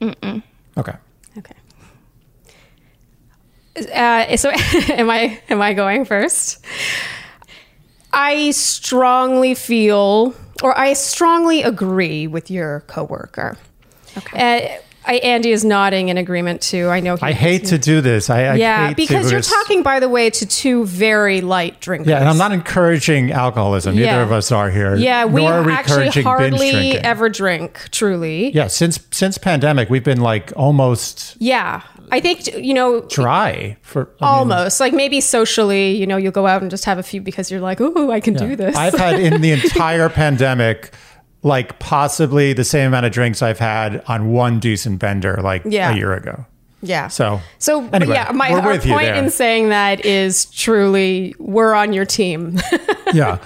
Mm-mm. 0.00 0.42
Okay. 0.76 0.94
Okay. 1.38 1.54
Uh, 3.94 4.36
so 4.36 4.50
am 4.92 5.10
I 5.10 5.40
am 5.48 5.60
I 5.62 5.72
going 5.74 6.04
first? 6.04 6.64
I 8.12 8.50
strongly 8.52 9.54
feel 9.54 10.34
or 10.62 10.76
I 10.78 10.92
strongly 10.94 11.62
agree 11.62 12.26
with 12.26 12.50
your 12.50 12.80
coworker. 12.86 13.56
Okay. 14.16 14.76
Uh, 14.76 14.82
I, 15.06 15.14
Andy 15.18 15.52
is 15.52 15.64
nodding 15.64 16.10
in 16.10 16.18
agreement 16.18 16.60
too. 16.60 16.88
I 16.88 17.00
know 17.00 17.16
he 17.16 17.22
I 17.24 17.32
hate 17.32 17.66
to 17.66 17.78
do 17.78 18.02
this. 18.02 18.28
I, 18.28 18.42
I 18.42 18.54
Yeah, 18.56 18.88
hate 18.88 18.96
because 18.96 19.26
to, 19.26 19.32
you're 19.32 19.40
talking 19.40 19.82
by 19.82 20.00
the 20.00 20.08
way 20.08 20.28
to 20.28 20.44
two 20.44 20.84
very 20.84 21.40
light 21.40 21.80
drinkers. 21.80 22.08
Yeah, 22.08 22.18
and 22.18 22.28
I'm 22.28 22.36
not 22.36 22.52
encouraging 22.52 23.32
alcoholism. 23.32 23.94
Neither 23.94 24.06
Yeah. 24.06 24.22
of 24.22 24.32
us 24.32 24.52
are 24.52 24.68
here. 24.70 24.96
Yeah, 24.96 25.24
we 25.24 25.46
are 25.46 25.62
we 25.62 25.72
actually 25.72 26.08
encouraging 26.08 26.24
binge 26.24 26.26
hardly 26.26 26.70
drinking. 26.72 27.04
ever 27.06 27.28
drink, 27.30 27.88
truly. 27.90 28.50
Yeah, 28.52 28.66
since 28.66 28.98
since 29.10 29.38
pandemic, 29.38 29.88
we've 29.88 30.04
been 30.04 30.20
like 30.20 30.52
almost 30.56 31.36
Yeah. 31.38 31.82
I 32.10 32.20
think 32.20 32.46
you 32.54 32.74
know 32.74 33.00
dry 33.02 33.76
for 33.82 34.02
I 34.20 34.24
mean, 34.24 34.30
almost 34.52 34.80
like 34.80 34.92
maybe 34.92 35.20
socially, 35.20 35.96
you 35.96 36.06
know, 36.06 36.16
you'll 36.16 36.32
go 36.32 36.46
out 36.46 36.62
and 36.62 36.70
just 36.70 36.84
have 36.84 36.98
a 36.98 37.02
few 37.02 37.20
because 37.20 37.50
you're 37.50 37.60
like, 37.60 37.80
"Oh, 37.80 38.10
I 38.10 38.20
can 38.20 38.34
do 38.34 38.56
this." 38.56 38.76
I've 38.76 38.94
had 38.94 39.18
in 39.20 39.40
the 39.40 39.52
entire 39.60 40.08
pandemic, 40.08 40.90
like 41.42 41.78
possibly 41.78 42.52
the 42.52 42.64
same 42.64 42.88
amount 42.88 43.06
of 43.06 43.12
drinks 43.12 43.42
I've 43.42 43.58
had 43.58 44.02
on 44.06 44.32
one 44.32 44.58
decent 44.60 44.98
bender 44.98 45.38
like 45.42 45.62
Yeah. 45.64 45.92
a 45.92 45.96
year 45.96 46.12
ago. 46.14 46.46
yeah. 46.82 47.08
So 47.08 47.40
So 47.58 47.88
Anyway, 47.92 48.14
yeah, 48.14 48.30
my 48.32 48.50
our 48.52 48.78
point 48.78 49.16
in 49.16 49.30
saying 49.30 49.68
that 49.70 50.04
is 50.04 50.46
truly 50.46 51.34
we're 51.38 51.74
on 51.74 51.92
your 51.92 52.04
team. 52.04 52.58
yeah, 53.14 53.38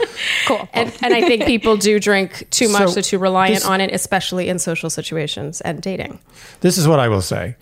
cool. 0.46 0.68
And, 0.74 0.92
and 1.02 1.14
I 1.14 1.20
think 1.22 1.44
people 1.46 1.76
do 1.78 1.98
drink 2.00 2.46
too 2.50 2.68
much, 2.68 2.88
So 2.88 2.94
so 2.96 3.00
too 3.00 3.18
reliant 3.18 3.60
this- 3.60 3.64
on 3.66 3.80
it, 3.80 3.90
especially 3.94 4.48
in 4.48 4.58
social 4.58 4.90
situations 4.90 5.60
and 5.62 5.80
dating. 5.80 6.18
this 6.60 6.76
is 6.78 6.86
what 6.86 6.98
I 7.00 7.08
will 7.08 7.22
say. 7.22 7.56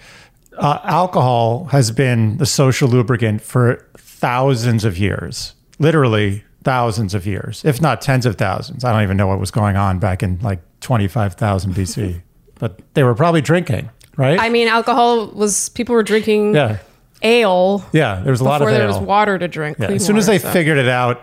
Uh, 0.58 0.78
alcohol 0.84 1.66
has 1.66 1.90
been 1.90 2.36
the 2.38 2.46
social 2.46 2.88
lubricant 2.88 3.40
for 3.40 3.86
thousands 3.96 4.84
of 4.84 4.98
years, 4.98 5.54
literally 5.78 6.44
thousands 6.62 7.14
of 7.14 7.26
years, 7.26 7.64
if 7.64 7.80
not 7.80 8.00
tens 8.00 8.26
of 8.26 8.36
thousands. 8.36 8.84
I 8.84 8.92
don't 8.92 9.02
even 9.02 9.16
know 9.16 9.26
what 9.26 9.40
was 9.40 9.50
going 9.50 9.76
on 9.76 9.98
back 9.98 10.22
in 10.22 10.38
like 10.40 10.60
25,000 10.80 11.74
BC, 11.74 12.20
but 12.58 12.80
they 12.94 13.02
were 13.02 13.14
probably 13.14 13.40
drinking, 13.40 13.90
right? 14.16 14.38
I 14.38 14.48
mean, 14.48 14.68
alcohol 14.68 15.28
was 15.28 15.70
people 15.70 15.94
were 15.94 16.02
drinking 16.02 16.54
yeah. 16.54 16.78
ale 17.22 17.84
Yeah. 17.92 18.20
There 18.20 18.30
was 18.30 18.40
a 18.40 18.44
lot 18.44 18.60
of 18.60 18.66
before 18.66 18.72
there 18.72 18.88
ale. 18.88 18.98
was 18.98 19.06
water 19.06 19.38
to 19.38 19.48
drink. 19.48 19.78
Yeah, 19.78 19.88
as 19.88 20.04
soon 20.04 20.16
as 20.16 20.26
water, 20.26 20.38
they 20.38 20.42
so. 20.42 20.52
figured 20.52 20.78
it 20.78 20.88
out, 20.88 21.22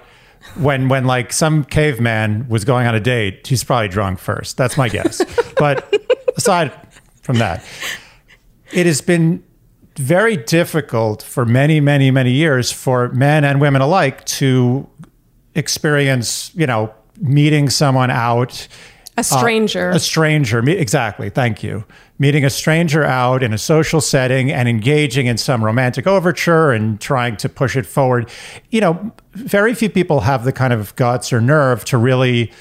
when 0.56 0.90
when 0.90 1.06
like 1.06 1.34
some 1.34 1.64
caveman 1.64 2.48
was 2.48 2.66
going 2.66 2.88
on 2.88 2.96
a 2.96 3.00
date, 3.00 3.46
he's 3.46 3.64
probably 3.64 3.88
drunk 3.88 4.20
first. 4.20 4.58
That's 4.58 4.78
my 4.78 4.90
guess. 4.90 5.22
but 5.58 5.94
aside 6.36 6.72
from 7.22 7.38
that, 7.40 7.64
it 8.72 8.86
has 8.86 9.02
been 9.02 9.44
very 9.96 10.38
difficult 10.38 11.24
for 11.24 11.46
many, 11.46 11.80
many, 11.80 12.12
many 12.12 12.32
years 12.32 12.72
for 12.72 13.10
men 13.10 13.44
and 13.44 13.60
women 13.60 13.82
alike 13.82 14.24
to 14.26 14.88
experience, 15.56 16.52
you 16.54 16.68
know, 16.68 16.94
meeting 17.20 17.70
someone 17.70 18.12
out 18.12 18.68
a 19.18 19.22
uh, 19.22 19.24
stranger. 19.24 19.90
a 19.90 20.00
stranger, 20.00 20.62
me- 20.62 20.74
exactly. 20.74 21.32
Thank 21.32 21.64
you. 21.64 21.84
Meeting 22.20 22.46
a 22.46 22.52
stranger 22.52 23.04
out 23.04 23.42
in 23.42 23.52
a 23.52 23.58
social 23.58 24.00
setting 24.00 24.52
and 24.52 24.70
engaging 24.70 25.26
in 25.26 25.38
some 25.38 25.66
romantic 25.66 26.06
overture 26.06 26.72
and 26.72 27.02
trying 27.02 27.36
to 27.38 27.50
push 27.50 27.76
it 27.76 27.88
forward. 27.88 28.30
You 28.70 28.82
know, 28.82 29.12
very 29.34 29.74
few 29.74 29.90
people 29.90 30.20
have 30.20 30.44
the 30.44 30.54
kind 30.54 30.72
of 30.72 30.96
guts 30.96 31.34
or 31.34 31.42
nerve 31.42 31.84
to 31.86 31.98
really 31.98 32.52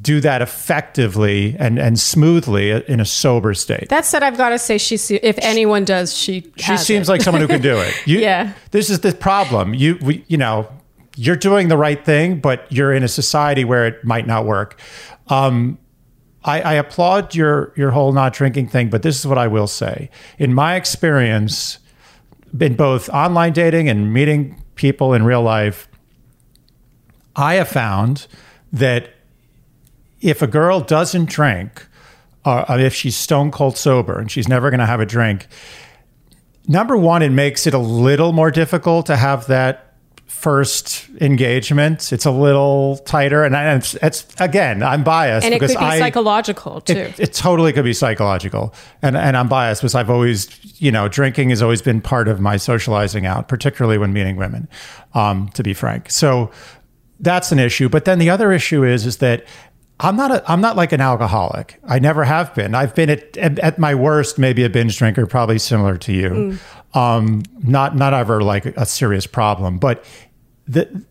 do 0.00 0.20
that 0.20 0.42
effectively 0.42 1.54
and, 1.58 1.78
and 1.78 1.98
smoothly 1.98 2.70
in 2.70 2.98
a 2.98 3.04
sober 3.04 3.54
state. 3.54 3.88
that 3.90 4.04
said, 4.04 4.22
I've 4.22 4.36
got 4.36 4.48
to 4.50 4.58
say, 4.58 4.78
she 4.78 4.96
se- 4.96 5.20
if 5.22 5.38
anyone 5.40 5.84
does, 5.84 6.16
she 6.16 6.52
she 6.56 6.76
seems 6.76 7.08
like 7.08 7.20
someone 7.20 7.40
who 7.40 7.48
can 7.48 7.62
do 7.62 7.78
it. 7.78 7.94
You, 8.06 8.18
Yeah. 8.18 8.52
This 8.72 8.90
is 8.90 9.00
the 9.00 9.12
problem. 9.12 9.74
You, 9.74 9.98
we, 10.02 10.24
you 10.26 10.36
know, 10.36 10.68
you're 11.16 11.36
doing 11.36 11.68
the 11.68 11.76
right 11.76 12.04
thing, 12.04 12.40
but 12.40 12.66
you're 12.70 12.92
in 12.92 13.02
a 13.02 13.08
society 13.08 13.64
where 13.64 13.86
it 13.86 14.04
might 14.04 14.26
not 14.26 14.44
work. 14.44 14.80
Um, 15.28 15.78
I, 16.44 16.60
I 16.62 16.72
applaud 16.74 17.34
your 17.34 17.72
your 17.76 17.90
whole 17.92 18.12
not 18.12 18.32
drinking 18.32 18.68
thing, 18.68 18.90
but 18.90 19.02
this 19.02 19.18
is 19.18 19.26
what 19.26 19.38
I 19.38 19.46
will 19.46 19.68
say. 19.68 20.10
In 20.38 20.52
my 20.52 20.74
experience, 20.74 21.78
in 22.58 22.74
both 22.74 23.08
online 23.10 23.52
dating 23.52 23.88
and 23.88 24.12
meeting 24.12 24.60
people 24.74 25.14
in 25.14 25.22
real 25.24 25.42
life, 25.42 25.88
I 27.36 27.54
have 27.54 27.68
found 27.68 28.26
that 28.72 29.10
if 30.22 30.40
a 30.40 30.46
girl 30.46 30.80
doesn't 30.80 31.28
drink, 31.28 31.86
uh, 32.44 32.64
if 32.80 32.94
she's 32.94 33.16
stone 33.16 33.50
cold 33.50 33.76
sober 33.76 34.18
and 34.18 34.30
she's 34.30 34.48
never 34.48 34.70
going 34.70 34.80
to 34.80 34.86
have 34.86 35.00
a 35.00 35.06
drink, 35.06 35.48
number 36.66 36.96
one, 36.96 37.22
it 37.22 37.30
makes 37.30 37.66
it 37.66 37.74
a 37.74 37.78
little 37.78 38.32
more 38.32 38.50
difficult 38.50 39.06
to 39.06 39.16
have 39.16 39.46
that 39.48 39.88
first 40.26 41.08
engagement. 41.20 42.12
It's 42.12 42.24
a 42.24 42.30
little 42.30 42.96
tighter, 42.98 43.44
and, 43.44 43.56
I, 43.56 43.74
it's, 43.74 43.94
it's 43.96 44.26
again, 44.40 44.82
I'm 44.82 45.04
biased 45.04 45.44
and 45.44 45.54
it 45.54 45.58
could 45.58 45.68
because 45.68 45.76
be 45.76 45.84
I 45.84 45.98
psychological 45.98 46.80
too. 46.80 46.94
it, 46.94 47.20
it 47.20 47.32
totally 47.32 47.72
could 47.72 47.84
be 47.84 47.92
psychological, 47.92 48.74
and 49.02 49.16
and 49.16 49.36
I'm 49.36 49.48
biased 49.48 49.82
because 49.82 49.94
I've 49.94 50.10
always, 50.10 50.48
you 50.80 50.90
know, 50.90 51.06
drinking 51.06 51.50
has 51.50 51.62
always 51.62 51.82
been 51.82 52.00
part 52.00 52.26
of 52.26 52.40
my 52.40 52.56
socializing 52.56 53.26
out, 53.26 53.46
particularly 53.46 53.98
when 53.98 54.12
meeting 54.12 54.36
women. 54.36 54.68
Um, 55.14 55.50
to 55.50 55.62
be 55.62 55.74
frank, 55.74 56.10
so 56.10 56.50
that's 57.20 57.52
an 57.52 57.58
issue. 57.58 57.88
But 57.88 58.04
then 58.04 58.18
the 58.18 58.30
other 58.30 58.52
issue 58.52 58.82
is 58.82 59.06
is 59.06 59.18
that 59.18 59.44
I'm 60.00 60.16
not 60.16 60.30
a 60.32 60.50
I'm 60.50 60.60
not 60.60 60.76
like 60.76 60.92
an 60.92 61.00
alcoholic. 61.00 61.78
I 61.86 61.98
never 61.98 62.24
have 62.24 62.54
been. 62.54 62.74
I've 62.74 62.94
been 62.94 63.10
at 63.10 63.36
at, 63.36 63.58
at 63.60 63.78
my 63.78 63.94
worst 63.94 64.38
maybe 64.38 64.64
a 64.64 64.68
binge 64.70 64.98
drinker, 64.98 65.26
probably 65.26 65.58
similar 65.58 65.96
to 65.98 66.12
you. 66.12 66.58
Um, 66.94 67.42
not 67.62 67.96
not 67.96 68.12
ever 68.12 68.42
like 68.42 68.66
a 68.66 68.84
serious 68.84 69.26
problem, 69.26 69.78
but 69.78 70.04
the 70.66 71.04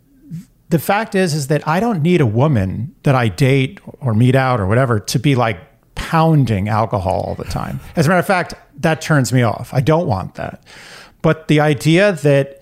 the 0.69 0.79
fact 0.79 1.15
is 1.15 1.33
is 1.33 1.47
that 1.47 1.67
I 1.67 1.79
don't 1.79 2.01
need 2.01 2.21
a 2.21 2.25
woman 2.25 2.93
that 3.03 3.15
I 3.15 3.27
date 3.29 3.79
or 3.99 4.13
meet 4.13 4.35
out 4.35 4.59
or 4.59 4.67
whatever 4.67 4.99
to 4.99 5.19
be 5.19 5.35
like 5.35 5.59
pounding 5.95 6.67
alcohol 6.67 7.21
all 7.27 7.35
the 7.35 7.45
time. 7.45 7.79
As 7.95 8.05
a 8.05 8.09
matter 8.09 8.19
of 8.19 8.27
fact, 8.27 8.53
that 8.79 9.01
turns 9.01 9.31
me 9.31 9.43
off. 9.43 9.73
I 9.73 9.79
don't 9.81 10.07
want 10.07 10.35
that. 10.35 10.63
But 11.21 11.47
the 11.47 11.59
idea 11.59 12.13
that 12.13 12.60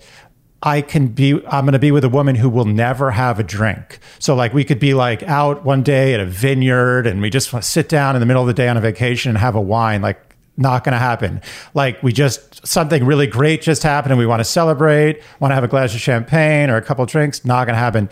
I 0.62 0.82
can 0.82 1.08
be 1.08 1.32
I'm 1.46 1.64
going 1.64 1.72
to 1.72 1.78
be 1.78 1.90
with 1.90 2.04
a 2.04 2.08
woman 2.08 2.34
who 2.34 2.50
will 2.50 2.66
never 2.66 3.10
have 3.12 3.38
a 3.38 3.42
drink. 3.42 3.98
So 4.18 4.34
like 4.34 4.52
we 4.52 4.64
could 4.64 4.78
be 4.78 4.92
like 4.92 5.22
out 5.22 5.64
one 5.64 5.82
day 5.82 6.12
at 6.12 6.20
a 6.20 6.26
vineyard 6.26 7.06
and 7.06 7.22
we 7.22 7.30
just 7.30 7.52
want 7.52 7.64
to 7.64 7.70
sit 7.70 7.88
down 7.88 8.14
in 8.14 8.20
the 8.20 8.26
middle 8.26 8.42
of 8.42 8.46
the 8.48 8.54
day 8.54 8.68
on 8.68 8.76
a 8.76 8.80
vacation 8.80 9.30
and 9.30 9.38
have 9.38 9.54
a 9.54 9.60
wine 9.60 10.02
like 10.02 10.20
not 10.58 10.84
going 10.84 10.92
to 10.92 10.98
happen. 10.98 11.40
Like 11.72 12.02
we 12.02 12.12
just 12.12 12.66
something 12.66 13.06
really 13.06 13.26
great 13.26 13.62
just 13.62 13.82
happened 13.82 14.12
and 14.12 14.18
we 14.18 14.26
want 14.26 14.40
to 14.40 14.44
celebrate, 14.44 15.22
want 15.40 15.52
to 15.52 15.54
have 15.54 15.64
a 15.64 15.68
glass 15.68 15.94
of 15.94 16.00
champagne 16.00 16.68
or 16.68 16.76
a 16.76 16.82
couple 16.82 17.06
drinks, 17.06 17.44
not 17.44 17.64
going 17.66 17.74
to 17.74 17.80
happen. 17.80 18.10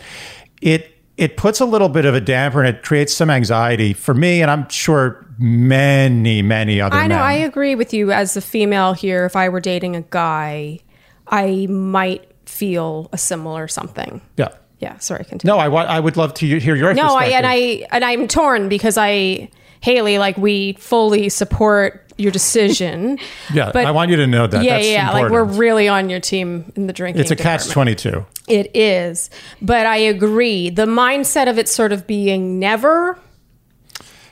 It 0.61 0.95
it 1.17 1.37
puts 1.37 1.59
a 1.59 1.65
little 1.65 1.89
bit 1.89 2.05
of 2.05 2.15
a 2.15 2.21
damper 2.21 2.63
and 2.63 2.75
it 2.75 2.81
creates 2.81 3.13
some 3.13 3.29
anxiety 3.29 3.93
for 3.93 4.13
me 4.15 4.41
and 4.41 4.49
I'm 4.49 4.67
sure 4.69 5.27
many 5.37 6.41
many 6.41 6.81
other 6.81 6.95
I 6.95 7.05
know. 7.05 7.15
men. 7.15 7.23
I 7.23 7.33
agree 7.33 7.75
with 7.75 7.93
you 7.93 8.11
as 8.11 8.35
a 8.35 8.41
female 8.41 8.93
here. 8.93 9.25
If 9.25 9.35
I 9.35 9.49
were 9.49 9.59
dating 9.59 9.95
a 9.95 10.01
guy, 10.01 10.79
I 11.27 11.67
might 11.67 12.28
feel 12.49 13.09
a 13.13 13.17
similar 13.17 13.67
something. 13.67 14.21
Yeah. 14.37 14.49
Yeah, 14.79 14.97
sorry, 14.99 15.25
continue. 15.25 15.53
No, 15.53 15.59
I. 15.59 15.67
I 15.67 15.99
would 15.99 16.15
love 16.15 16.33
to 16.35 16.59
hear 16.59 16.73
your 16.73 16.93
No, 16.93 17.13
I, 17.15 17.25
and 17.25 17.45
I 17.45 17.85
and 17.91 18.03
I'm 18.03 18.27
torn 18.29 18.69
because 18.69 18.97
I 18.97 19.49
Haley, 19.81 20.17
like 20.19 20.37
we 20.37 20.73
fully 20.73 21.27
support 21.29 22.05
your 22.17 22.31
decision. 22.31 23.17
Yeah, 23.53 23.71
but- 23.73 23.85
I 23.85 23.91
want 23.91 24.09
you 24.11 24.17
to 24.17 24.27
know 24.27 24.45
that. 24.47 24.63
yeah, 24.63 24.75
That's 24.75 24.87
yeah, 24.87 25.11
like 25.11 25.31
we're 25.31 25.43
really 25.43 25.87
on 25.89 26.09
your 26.09 26.19
team 26.19 26.71
in 26.75 26.87
the 26.87 26.93
drinking. 26.93 27.21
It's 27.21 27.31
a 27.31 27.35
catch 27.35 27.67
twenty 27.69 27.93
two. 27.95 28.25
It 28.47 28.73
is, 28.75 29.29
but 29.61 29.85
I 29.85 29.97
agree. 29.97 30.69
The 30.69 30.85
mindset 30.85 31.49
of 31.49 31.57
it 31.57 31.67
sort 31.67 31.91
of 31.91 32.07
being 32.07 32.57
never 32.59 33.17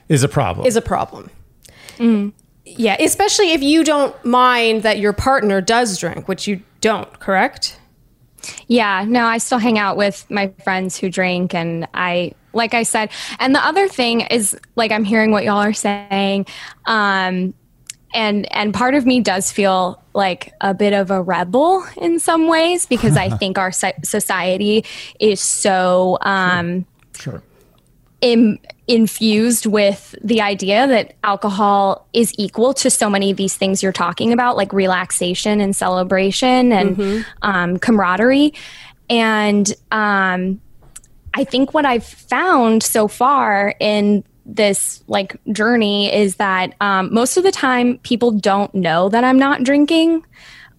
Is 0.07 0.23
a 0.23 0.29
problem. 0.29 0.65
is 0.65 0.75
a 0.77 0.81
problem. 0.81 1.29
Mm. 1.97 2.31
Yeah, 2.65 2.95
especially 2.99 3.51
if 3.53 3.61
you 3.61 3.83
don't 3.83 4.13
mind 4.23 4.83
that 4.83 4.99
your 4.99 5.13
partner 5.13 5.61
does 5.61 5.97
drink, 5.97 6.27
which 6.27 6.47
you 6.47 6.61
don't, 6.81 7.19
correct? 7.19 7.76
Yeah, 8.67 9.05
no, 9.07 9.25
I 9.25 9.37
still 9.37 9.57
hang 9.57 9.77
out 9.77 9.97
with 9.97 10.25
my 10.29 10.53
friends 10.63 10.97
who 10.97 11.09
drink 11.09 11.53
and 11.53 11.87
I 11.93 12.33
like 12.53 12.73
I 12.73 12.83
said, 12.83 13.11
and 13.39 13.53
the 13.53 13.63
other 13.63 13.87
thing 13.87 14.21
is 14.21 14.57
like 14.75 14.91
I'm 14.91 15.03
hearing 15.03 15.31
what 15.31 15.43
y'all 15.43 15.57
are 15.57 15.73
saying. 15.73 16.47
Um 16.85 17.53
and 18.13 18.51
and 18.53 18.73
part 18.73 18.95
of 18.95 19.05
me 19.05 19.19
does 19.19 19.51
feel 19.51 20.01
like 20.13 20.53
a 20.61 20.73
bit 20.73 20.93
of 20.93 21.11
a 21.11 21.21
rebel 21.21 21.85
in 21.97 22.19
some 22.19 22.47
ways 22.47 22.85
because 22.85 23.17
I 23.17 23.29
think 23.37 23.57
our 23.57 23.71
society 23.71 24.85
is 25.19 25.41
so 25.41 26.17
um 26.21 26.85
sure. 27.17 27.41
Im- 28.21 28.59
infused 28.87 29.65
with 29.65 30.15
the 30.23 30.41
idea 30.41 30.87
that 30.87 31.15
alcohol 31.23 32.07
is 32.13 32.33
equal 32.37 32.73
to 32.73 32.89
so 32.89 33.09
many 33.09 33.31
of 33.31 33.37
these 33.37 33.55
things 33.55 33.83
you're 33.83 33.91
talking 33.91 34.31
about, 34.31 34.55
like 34.55 34.71
relaxation 34.71 35.59
and 35.59 35.75
celebration 35.75 36.71
and 36.71 37.25
um, 37.41 37.77
camaraderie. 37.79 38.53
And 39.09 39.73
um, 39.91 40.61
I 41.33 41.43
think 41.43 41.73
what 41.73 41.85
I've 41.85 42.05
found 42.05 42.81
so 42.81 43.07
far 43.07 43.75
in 43.79 44.23
this 44.45 45.03
like 45.07 45.35
journey 45.51 46.13
is 46.13 46.37
that 46.37 46.73
um, 46.79 47.13
most 47.13 47.35
of 47.35 47.43
the 47.43 47.51
time 47.51 47.97
people 47.99 48.31
don't 48.31 48.73
know 48.73 49.09
that 49.09 49.25
I'm 49.25 49.37
not 49.37 49.63
drinking 49.63 50.25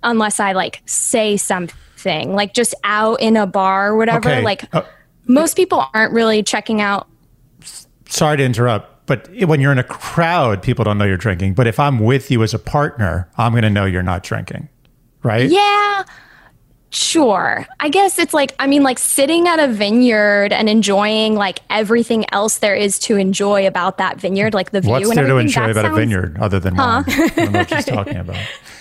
unless 0.02 0.40
I 0.40 0.52
like 0.52 0.80
say 0.86 1.36
something, 1.36 2.34
like 2.34 2.54
just 2.54 2.74
out 2.84 3.20
in 3.20 3.36
a 3.36 3.46
bar 3.46 3.92
or 3.92 3.96
whatever. 3.96 4.30
Okay. 4.30 4.42
Like 4.42 4.74
Uh, 4.74 4.82
most 5.26 5.56
people 5.56 5.84
aren't 5.92 6.14
really 6.14 6.42
checking 6.42 6.80
out 6.80 7.06
sorry 8.08 8.36
to 8.38 8.44
interrupt, 8.44 9.06
but 9.06 9.28
when 9.46 9.60
you're 9.60 9.72
in 9.72 9.78
a 9.78 9.84
crowd, 9.84 10.62
people 10.62 10.84
don't 10.84 10.98
know 10.98 11.04
you're 11.04 11.16
drinking. 11.16 11.54
But 11.54 11.66
if 11.66 11.78
I'm 11.80 11.98
with 12.00 12.30
you 12.30 12.42
as 12.42 12.52
a 12.52 12.58
partner, 12.58 13.28
I'm 13.38 13.52
going 13.52 13.62
to 13.62 13.70
know 13.70 13.84
you're 13.86 14.02
not 14.02 14.22
drinking, 14.22 14.68
right? 15.22 15.48
Yeah, 15.48 16.04
sure. 16.90 17.66
I 17.80 17.88
guess 17.88 18.18
it's 18.18 18.34
like, 18.34 18.54
I 18.58 18.66
mean, 18.66 18.82
like 18.82 18.98
sitting 18.98 19.46
at 19.48 19.58
a 19.58 19.68
vineyard 19.68 20.52
and 20.52 20.68
enjoying 20.68 21.34
like 21.36 21.60
everything 21.70 22.24
else 22.32 22.58
there 22.58 22.74
is 22.74 22.98
to 23.00 23.16
enjoy 23.16 23.66
about 23.66 23.98
that 23.98 24.20
vineyard, 24.20 24.52
like 24.54 24.70
the 24.72 24.80
view 24.80 24.90
What's 24.90 25.08
and 25.08 25.16
there 25.16 25.24
to 25.24 25.30
everything. 25.30 25.48
enjoy 25.48 25.72
That 25.72 25.84
about 25.84 25.92
a 25.92 25.94
vineyard 25.96 26.36
other 26.40 26.60
than 26.60 26.76
wine? 26.76 27.04
I 27.06 27.28
don't 27.28 27.52
know 27.52 27.58
what 27.60 27.68
she's 27.70 27.84
talking 27.96 28.16
about. 28.16 28.36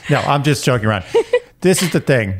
No, 0.10 0.20
I'm 0.22 0.44
just 0.44 0.64
joking 0.66 0.88
around. 0.88 1.06
This 1.62 1.82
is 1.82 1.92
the 1.92 2.00
thing. 2.00 2.40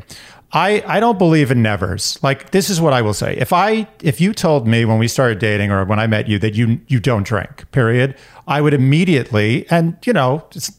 I, 0.52 0.82
I 0.86 1.00
don't 1.00 1.18
believe 1.18 1.50
in 1.50 1.62
nevers. 1.62 2.18
Like 2.22 2.50
this 2.50 2.70
is 2.70 2.80
what 2.80 2.92
I 2.92 3.02
will 3.02 3.14
say. 3.14 3.36
If 3.36 3.52
I 3.52 3.86
if 4.02 4.20
you 4.20 4.32
told 4.32 4.66
me 4.66 4.84
when 4.84 4.98
we 4.98 5.08
started 5.08 5.38
dating 5.38 5.70
or 5.70 5.84
when 5.84 5.98
I 5.98 6.06
met 6.06 6.28
you 6.28 6.38
that 6.38 6.54
you 6.54 6.80
you 6.88 7.00
don't 7.00 7.26
drink, 7.26 7.70
period, 7.70 8.16
I 8.46 8.60
would 8.60 8.72
immediately 8.72 9.66
and 9.70 9.96
you 10.04 10.12
know, 10.12 10.46
it's, 10.54 10.72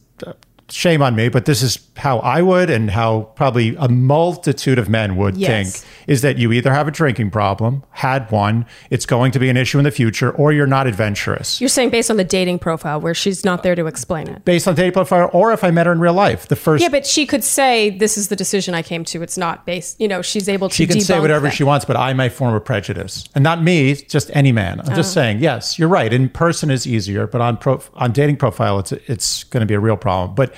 shame 0.71 1.01
on 1.01 1.15
me, 1.15 1.29
but 1.29 1.45
this 1.45 1.61
is 1.63 1.79
how 1.97 2.19
I 2.19 2.41
would 2.41 2.69
and 2.69 2.89
how 2.91 3.23
probably 3.35 3.75
a 3.77 3.87
multitude 3.89 4.77
of 4.79 4.89
men 4.89 5.15
would 5.17 5.35
Yes. 5.37 5.81
think 5.81 5.85
is 6.07 6.21
that 6.21 6.37
you 6.37 6.51
either 6.51 6.73
have 6.73 6.87
a 6.87 6.91
drinking 6.91 7.29
problem, 7.31 7.83
had 7.91 8.29
one, 8.31 8.65
it's 8.89 9.05
going 9.05 9.31
to 9.31 9.39
be 9.39 9.49
an 9.49 9.57
issue 9.57 9.77
in 9.77 9.83
the 9.83 9.91
future, 9.91 10.31
or 10.31 10.51
you're 10.51 10.67
not 10.67 10.87
adventurous. 10.87 11.59
You're 11.61 11.67
saying 11.69 11.89
based 11.89 12.09
on 12.11 12.17
the 12.17 12.23
dating 12.23 12.59
profile 12.59 12.99
where 12.99 13.13
she's 13.13 13.43
not 13.45 13.63
there 13.63 13.75
to 13.75 13.85
explain 13.85 14.27
it. 14.27 14.43
based 14.45 14.67
on 14.67 14.75
dating 14.75 14.93
profile 14.93 15.29
or 15.33 15.51
if 15.53 15.63
I 15.63 15.71
met 15.71 15.85
her 15.85 15.91
in 15.91 15.99
real 15.99 16.13
life. 16.13 16.47
The 16.47 16.55
first 16.55 16.81
Yeah, 16.81 16.89
but 16.89 17.05
she 17.05 17.25
could 17.25 17.43
say 17.43 17.89
this 17.91 18.17
is 18.17 18.27
the 18.29 18.35
decision 18.35 18.73
I 18.73 18.81
came 18.81 19.03
to. 19.05 19.21
It's 19.21 19.37
not 19.37 19.65
based, 19.65 19.99
you 19.99 20.07
know, 20.07 20.21
she's 20.21 20.47
able 20.49 20.69
to 20.69 20.75
she 20.75 20.87
can 20.87 21.01
say 21.01 21.19
whatever 21.19 21.47
that. 21.47 21.53
she 21.53 21.63
wants, 21.63 21.85
but 21.85 21.95
I 21.97 22.13
may 22.13 22.29
form 22.29 22.53
a 22.53 22.59
prejudice. 22.59 23.25
And 23.35 23.43
not 23.43 23.61
me, 23.63 23.95
just 23.95 24.29
any 24.33 24.51
man. 24.51 24.79
I'm 24.81 24.93
Oh. 24.93 24.95
just 24.95 25.13
saying, 25.13 25.39
yes, 25.39 25.77
you're 25.79 25.89
right. 25.89 26.11
In 26.11 26.29
person 26.29 26.69
is 26.71 26.87
easier, 26.87 27.27
but 27.27 27.41
on 27.41 27.57
pro, 27.57 27.81
on 27.95 28.11
dating 28.11 28.37
profile 28.37 28.79
it's 28.79 28.91
it's 28.91 29.43
going 29.45 29.61
to 29.61 29.65
be 29.67 29.73
a 29.73 29.79
real 29.79 29.97
problem. 29.97 30.35
But 30.35 30.53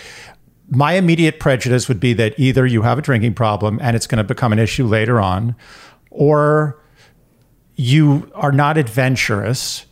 my 0.69 0.93
immediate 0.93 1.39
prejudice 1.39 1.87
would 1.87 1.99
be 1.99 2.13
that 2.13 2.39
either 2.39 2.65
you 2.65 2.81
have 2.81 2.97
a 2.97 3.01
drinking 3.01 3.33
problem 3.33 3.79
and 3.81 3.95
it's 3.95 4.07
going 4.07 4.17
to 4.17 4.23
become 4.23 4.53
an 4.53 4.59
issue 4.59 4.85
later 4.85 5.19
on, 5.19 5.55
or 6.09 6.81
you 7.75 8.31
are 8.35 8.51
not 8.51 8.77
adventurous 8.77 9.85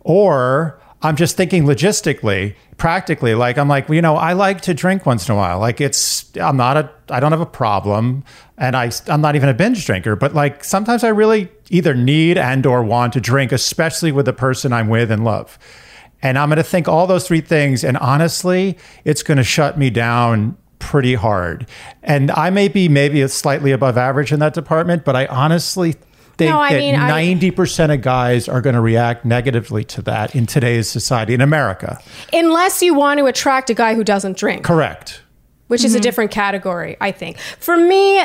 or 0.00 0.80
I'm 1.02 1.16
just 1.16 1.36
thinking 1.36 1.64
logistically, 1.64 2.56
practically. 2.76 3.34
Like 3.34 3.56
I'm 3.56 3.68
like, 3.68 3.88
you 3.88 4.02
know, 4.02 4.16
I 4.16 4.32
like 4.32 4.62
to 4.62 4.74
drink 4.74 5.06
once 5.06 5.28
in 5.28 5.34
a 5.34 5.36
while. 5.36 5.60
Like 5.60 5.80
it's, 5.80 6.34
I'm 6.36 6.56
not 6.56 6.76
a, 6.76 6.90
I 7.10 7.20
don't 7.20 7.30
have 7.30 7.40
a 7.40 7.46
problem, 7.46 8.24
and 8.56 8.74
I, 8.74 8.90
I'm 9.06 9.20
not 9.20 9.36
even 9.36 9.48
a 9.48 9.54
binge 9.54 9.84
drinker. 9.86 10.16
But 10.16 10.34
like 10.34 10.64
sometimes 10.64 11.04
I 11.04 11.08
really 11.08 11.50
either 11.70 11.94
need 11.94 12.36
and 12.36 12.66
or 12.66 12.82
want 12.82 13.12
to 13.12 13.20
drink, 13.20 13.52
especially 13.52 14.10
with 14.10 14.26
the 14.26 14.32
person 14.32 14.72
I'm 14.72 14.88
with 14.88 15.10
and 15.10 15.24
love. 15.24 15.58
And 16.22 16.38
I'm 16.38 16.48
going 16.48 16.56
to 16.56 16.62
think 16.62 16.88
all 16.88 17.06
those 17.06 17.26
three 17.26 17.40
things, 17.40 17.84
and 17.84 17.96
honestly, 17.96 18.76
it's 19.04 19.22
going 19.22 19.38
to 19.38 19.44
shut 19.44 19.78
me 19.78 19.90
down 19.90 20.56
pretty 20.78 21.14
hard. 21.14 21.66
And 22.02 22.30
I 22.30 22.50
may 22.50 22.68
be 22.68 22.88
maybe 22.88 23.26
slightly 23.28 23.72
above 23.72 23.96
average 23.96 24.32
in 24.32 24.40
that 24.40 24.54
department, 24.54 25.04
but 25.04 25.16
I 25.16 25.26
honestly 25.26 25.94
think 26.38 26.50
No, 26.52 26.60
I 26.60 26.72
that 26.72 26.78
mean, 26.78 26.94
90% 26.94 27.94
of 27.94 28.00
guys 28.00 28.48
are 28.48 28.60
going 28.60 28.74
to 28.74 28.80
react 28.80 29.24
negatively 29.24 29.84
to 29.84 30.02
that 30.02 30.34
in 30.34 30.46
today's 30.46 30.88
society 30.88 31.34
in 31.34 31.40
America. 31.40 32.00
Unless 32.32 32.82
you 32.82 32.94
want 32.94 33.18
to 33.18 33.26
attract 33.26 33.70
a 33.70 33.74
guy 33.74 33.94
who 33.94 34.04
doesn't 34.04 34.36
drink. 34.36 34.64
Correct. 34.64 35.22
which 35.66 35.84
is 35.84 35.94
a 35.94 35.98
mm-hmm. 35.98 36.02
different 36.02 36.30
category, 36.30 36.96
I 37.00 37.12
think. 37.12 37.38
For 37.38 37.76
me, 37.76 38.24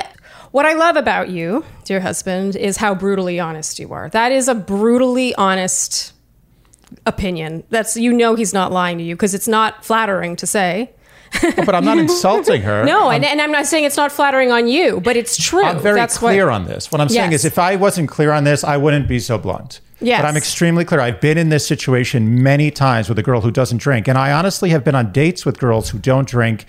what 0.52 0.66
I 0.66 0.74
love 0.74 0.96
about 0.96 1.30
you, 1.30 1.66
dear 1.84 2.00
husband, 2.00 2.56
is 2.56 2.78
how 2.78 2.96
brutally 2.96 3.40
honest 3.40 3.80
you 3.80 3.92
are. 3.92 4.10
That 4.10 4.32
is 4.32 4.48
a 4.48 4.56
brutally 4.56 5.36
honest 5.36 6.13
opinion. 7.06 7.64
That's 7.70 7.98
you 7.98 8.14
know 8.14 8.36
he's 8.36 8.54
not 8.54 8.72
lying 8.72 8.98
to 8.98 9.04
you 9.04 9.16
because 9.16 9.34
it's 9.34 9.48
not 9.48 9.84
flattering 9.84 10.36
to 10.38 10.48
say. 10.48 10.92
But 11.42 11.74
I'm 11.74 11.84
not 11.84 11.98
insulting 12.08 12.62
her. 12.62 12.86
No, 12.86 13.10
I'm, 13.10 13.16
and, 13.16 13.26
and 13.26 13.42
I'm 13.42 13.52
not 13.52 13.66
saying 13.66 13.86
it's 13.86 13.98
not 13.98 14.12
flattering 14.12 14.52
on 14.52 14.68
you, 14.68 15.02
but 15.02 15.18
it's 15.18 15.36
true. 15.36 15.64
I'm 15.64 15.80
very 15.80 16.00
That's 16.00 16.18
clear 16.18 16.46
what, 16.46 16.54
on 16.54 16.66
this. 16.66 16.92
What 16.92 17.02
I'm 17.02 17.10
saying 17.10 17.32
is 17.32 17.44
if 17.44 17.58
I 17.58 17.76
wasn't 17.76 18.10
clear 18.10 18.32
on 18.32 18.44
this, 18.44 18.64
I 18.64 18.78
wouldn't 18.78 19.08
be 19.08 19.20
so 19.20 19.38
blunt. 19.38 19.82
Yes. 20.00 20.22
But 20.22 20.28
I'm 20.28 20.38
extremely 20.38 20.86
clear. 20.86 21.00
I've 21.00 21.22
been 21.22 21.38
in 21.38 21.50
this 21.50 21.66
situation 21.66 22.44
many 22.44 22.70
times 22.70 23.10
with 23.10 23.18
a 23.18 23.24
girl 23.24 23.42
who 23.42 23.52
doesn't 23.52 23.78
drink. 23.78 24.08
And 24.08 24.18
I 24.18 24.32
honestly 24.32 24.70
have 24.70 24.84
been 24.84 24.96
on 24.96 25.12
dates 25.12 25.46
with 25.46 25.60
girls 25.60 25.90
who 25.90 25.98
don't 25.98 26.28
drink. 26.28 26.66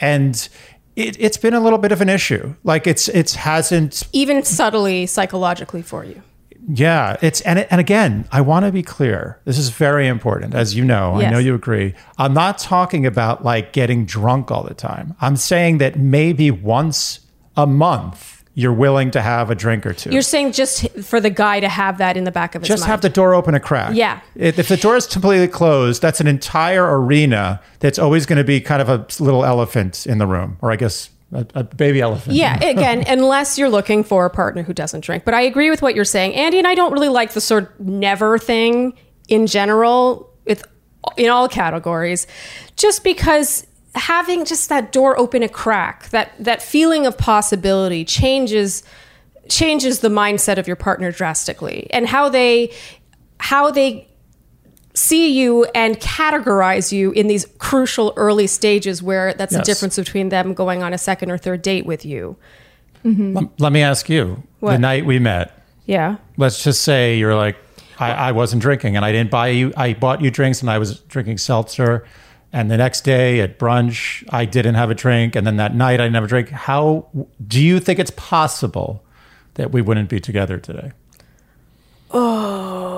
And 0.00 0.48
it, 0.96 1.16
it's 1.20 1.36
been 1.36 1.54
a 1.54 1.60
little 1.60 1.78
bit 1.78 1.92
of 1.92 2.00
an 2.00 2.08
issue. 2.08 2.54
Like 2.64 2.86
it's 2.86 3.08
it's 3.08 3.34
hasn't 3.34 4.02
even 4.12 4.42
subtly 4.42 5.06
psychologically 5.06 5.82
for 5.82 6.04
you. 6.04 6.22
Yeah, 6.68 7.16
it's 7.20 7.40
and 7.40 7.60
and 7.70 7.80
again, 7.80 8.26
I 8.30 8.40
want 8.40 8.66
to 8.66 8.72
be 8.72 8.82
clear. 8.82 9.40
This 9.44 9.58
is 9.58 9.70
very 9.70 10.06
important, 10.06 10.54
as 10.54 10.74
you 10.74 10.84
know. 10.84 11.14
I 11.20 11.28
know 11.28 11.38
you 11.38 11.54
agree. 11.54 11.94
I'm 12.18 12.34
not 12.34 12.58
talking 12.58 13.04
about 13.04 13.44
like 13.44 13.72
getting 13.72 14.04
drunk 14.04 14.50
all 14.50 14.62
the 14.62 14.74
time. 14.74 15.16
I'm 15.20 15.36
saying 15.36 15.78
that 15.78 15.98
maybe 15.98 16.50
once 16.50 17.20
a 17.56 17.66
month 17.66 18.44
you're 18.54 18.72
willing 18.72 19.10
to 19.10 19.22
have 19.22 19.50
a 19.50 19.54
drink 19.54 19.86
or 19.86 19.94
2 19.94 20.10
You're 20.10 20.20
saying 20.20 20.52
just 20.52 20.86
for 21.00 21.20
the 21.20 21.30
guy 21.30 21.58
to 21.60 21.68
have 21.68 21.98
that 21.98 22.18
in 22.18 22.24
the 22.24 22.30
back 22.30 22.54
of 22.54 22.60
his 22.60 22.68
just 22.68 22.82
mind. 22.82 22.90
have 22.90 23.00
the 23.00 23.08
door 23.08 23.34
open 23.34 23.54
a 23.54 23.60
crack. 23.60 23.94
Yeah. 23.94 24.20
If 24.34 24.68
the 24.68 24.76
door 24.76 24.94
is 24.94 25.06
completely 25.06 25.48
closed, 25.48 26.02
that's 26.02 26.20
an 26.20 26.26
entire 26.26 27.00
arena 27.00 27.62
that's 27.78 27.98
always 27.98 28.26
going 28.26 28.36
to 28.36 28.44
be 28.44 28.60
kind 28.60 28.82
of 28.82 28.90
a 28.90 29.06
little 29.22 29.44
elephant 29.44 30.06
in 30.06 30.18
the 30.18 30.26
room, 30.26 30.58
or 30.60 30.70
I 30.70 30.76
guess 30.76 31.08
a, 31.32 31.46
a 31.54 31.64
baby 31.64 32.00
elephant. 32.00 32.36
Yeah, 32.36 32.62
again, 32.62 33.04
unless 33.06 33.58
you're 33.58 33.70
looking 33.70 34.04
for 34.04 34.24
a 34.24 34.30
partner 34.30 34.62
who 34.62 34.72
doesn't 34.72 35.00
drink. 35.00 35.24
But 35.24 35.34
I 35.34 35.42
agree 35.42 35.70
with 35.70 35.82
what 35.82 35.94
you're 35.94 36.04
saying. 36.04 36.34
Andy 36.34 36.58
and 36.58 36.66
I 36.66 36.74
don't 36.74 36.92
really 36.92 37.08
like 37.08 37.32
the 37.32 37.40
sort 37.40 37.64
of 37.64 37.80
never 37.80 38.38
thing 38.38 38.94
in 39.28 39.46
general 39.46 40.30
with 40.46 40.64
in 41.16 41.28
all 41.30 41.48
categories 41.48 42.26
just 42.76 43.02
because 43.02 43.66
having 43.94 44.44
just 44.44 44.68
that 44.68 44.92
door 44.92 45.18
open 45.18 45.42
a 45.42 45.48
crack, 45.48 46.08
that 46.10 46.32
that 46.38 46.62
feeling 46.62 47.06
of 47.06 47.16
possibility 47.18 48.04
changes 48.04 48.82
changes 49.48 50.00
the 50.00 50.08
mindset 50.08 50.58
of 50.58 50.66
your 50.66 50.76
partner 50.76 51.10
drastically 51.10 51.88
and 51.90 52.06
how 52.06 52.28
they 52.28 52.72
how 53.38 53.70
they 53.70 54.08
see 54.94 55.38
you 55.38 55.64
and 55.74 55.98
categorize 56.00 56.92
you 56.92 57.12
in 57.12 57.26
these 57.26 57.46
crucial 57.58 58.12
early 58.16 58.46
stages 58.46 59.02
where 59.02 59.34
that's 59.34 59.54
the 59.54 59.62
difference 59.62 59.96
between 59.96 60.28
them 60.28 60.54
going 60.54 60.82
on 60.82 60.92
a 60.92 60.98
second 60.98 61.30
or 61.30 61.38
third 61.38 61.62
date 61.62 61.86
with 61.86 62.04
you. 62.04 62.36
Mm-hmm. 63.04 63.34
Let, 63.34 63.60
let 63.60 63.72
me 63.72 63.82
ask 63.82 64.08
you: 64.08 64.42
the 64.60 64.78
night 64.78 65.06
we 65.06 65.18
met, 65.18 65.58
Yeah. 65.86 66.16
let's 66.36 66.62
just 66.62 66.82
say 66.82 67.16
you're 67.16 67.34
like, 67.34 67.56
I, 67.98 68.12
I 68.12 68.32
wasn't 68.32 68.62
drinking 68.62 68.96
and 68.96 69.04
I 69.04 69.12
didn't 69.12 69.30
buy 69.30 69.48
you, 69.48 69.72
I 69.76 69.94
bought 69.94 70.20
you 70.20 70.30
drinks 70.30 70.60
and 70.60 70.70
I 70.70 70.78
was 70.78 71.00
drinking 71.00 71.38
seltzer 71.38 72.06
and 72.52 72.70
the 72.70 72.76
next 72.76 73.00
day 73.00 73.40
at 73.40 73.58
brunch 73.58 74.24
I 74.30 74.44
didn't 74.44 74.74
have 74.74 74.90
a 74.90 74.94
drink, 74.94 75.34
and 75.34 75.46
then 75.46 75.56
that 75.56 75.74
night 75.74 76.00
I 76.00 76.04
didn't 76.04 76.16
have 76.16 76.24
a 76.24 76.28
drink. 76.28 76.50
How 76.50 77.08
do 77.46 77.60
you 77.62 77.80
think 77.80 77.98
it's 77.98 78.12
possible 78.14 79.02
that 79.54 79.72
we 79.72 79.80
wouldn't 79.80 80.10
be 80.10 80.20
together 80.20 80.58
today? 80.58 80.92
Oh. 82.10 82.91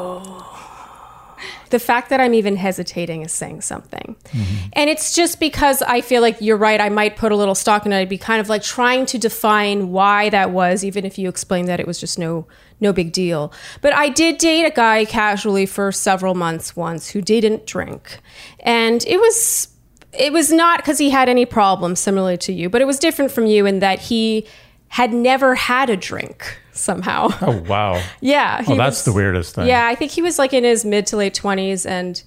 The 1.71 1.79
fact 1.79 2.11
that 2.11 2.21
I'm 2.21 2.35
even 2.35 2.57
hesitating 2.57 3.23
is 3.23 3.33
saying 3.33 3.63
something. 3.63 4.17
Mm-hmm. 4.25 4.69
And 4.75 4.91
it's 4.91 5.15
just 5.15 5.41
because 5.41 5.83
I 5.83 6.01
feel 6.01 6.23
like 6.23 6.41
you're 6.41 6.57
right. 6.57 6.81
I 6.81 6.89
might 6.89 7.17
put 7.17 7.33
a 7.33 7.37
little 7.37 7.55
stock 7.55 7.87
in 7.87 7.93
it. 7.93 7.99
I'd 7.99 8.09
be 8.09 8.19
kind 8.19 8.41
of 8.41 8.49
like 8.49 8.63
trying 8.63 9.07
to 9.07 9.19
define 9.19 9.91
why 9.91 10.29
that 10.31 10.51
was, 10.51 10.85
even 10.85 11.05
if 11.05 11.19
you 11.19 11.29
explained 11.29 11.69
that 11.69 11.81
it 11.81 11.87
was 11.87 11.99
just 11.99 12.19
no 12.19 12.47
no 12.81 12.93
big 12.93 13.13
deal. 13.13 13.53
But 13.81 13.95
I 13.95 14.09
did 14.09 14.39
date 14.39 14.65
a 14.65 14.71
guy 14.71 15.05
casually 15.05 15.65
for 15.67 15.93
several 15.93 16.35
months 16.35 16.77
once 16.77 17.11
who 17.11 17.23
didn't 17.23 17.67
drink. 17.67 18.19
And 18.61 19.05
it 19.07 19.19
was 19.19 19.69
it 20.13 20.33
was 20.33 20.53
not 20.53 20.79
because 20.79 20.99
he 20.99 21.11
had 21.11 21.29
any 21.29 21.47
problems 21.47 22.01
similarly 22.01 22.39
to 22.39 22.53
you, 22.53 22.69
but 22.71 22.81
it 22.81 22.85
was 22.85 22.99
different 22.99 23.31
from 23.31 23.47
you 23.47 23.67
in 23.67 23.81
that 23.81 24.01
he 24.01 24.47
had 24.89 25.13
never 25.13 25.55
had 25.55 25.91
a 25.91 25.97
drink 25.97 26.59
somehow. 26.75 27.29
Oh 27.41 27.63
wow! 27.69 28.03
Yeah. 28.21 28.63
Oh, 28.67 28.77
that's 28.77 28.97
was- 28.99 29.05
the 29.05 29.13
weirdest 29.13 29.55
thing. 29.55 29.67
Yeah, 29.67 29.87
I 29.87 29.95
think 29.95 30.11
he 30.11 30.21
was 30.23 30.39
like 30.39 30.53
in 30.53 30.65
his 30.65 30.85
mid 30.85 31.07
to 31.09 31.17
late 31.17 31.35
twenties, 31.35 31.87
and 31.87 32.23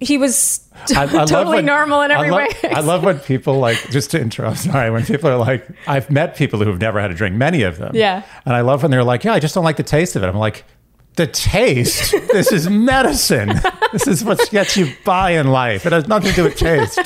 he 0.00 0.18
was 0.18 0.68
I- 0.94 1.04
I 1.04 1.06
totally 1.26 1.56
when- 1.56 1.66
normal 1.66 2.02
in 2.02 2.10
every 2.10 2.28
I 2.28 2.30
love, 2.30 2.62
way. 2.62 2.70
I 2.70 2.80
love 2.80 3.04
when 3.04 3.18
people 3.20 3.58
like 3.58 3.78
just 3.90 4.10
to 4.12 4.20
interrupt. 4.20 4.58
Sorry, 4.70 4.90
when 4.90 5.04
people 5.04 5.30
are 5.30 5.36
like, 5.38 5.66
I've 5.86 6.10
met 6.10 6.36
people 6.36 6.62
who've 6.62 6.80
never 6.80 7.00
had 7.00 7.10
a 7.10 7.14
drink, 7.14 7.36
many 7.36 7.62
of 7.62 7.78
them. 7.78 7.92
Yeah. 7.94 8.22
and 8.44 8.54
I 8.54 8.60
love 8.62 8.82
when 8.82 8.90
they're 8.90 9.04
like, 9.04 9.24
Yeah, 9.24 9.32
I 9.34 9.40
just 9.40 9.54
don't 9.54 9.64
like 9.64 9.76
the 9.76 9.82
taste 9.82 10.16
of 10.16 10.22
it. 10.22 10.26
I'm 10.28 10.36
like, 10.36 10.64
the 11.16 11.28
taste. 11.28 12.10
this 12.32 12.50
is 12.50 12.68
medicine. 12.68 13.52
this 13.92 14.08
is 14.08 14.24
what 14.24 14.50
gets 14.50 14.76
you 14.76 14.92
by 15.04 15.30
in 15.30 15.46
life. 15.46 15.86
It 15.86 15.92
has 15.92 16.08
nothing 16.08 16.30
to 16.30 16.34
do 16.36 16.42
with 16.44 16.56
taste. 16.56 16.98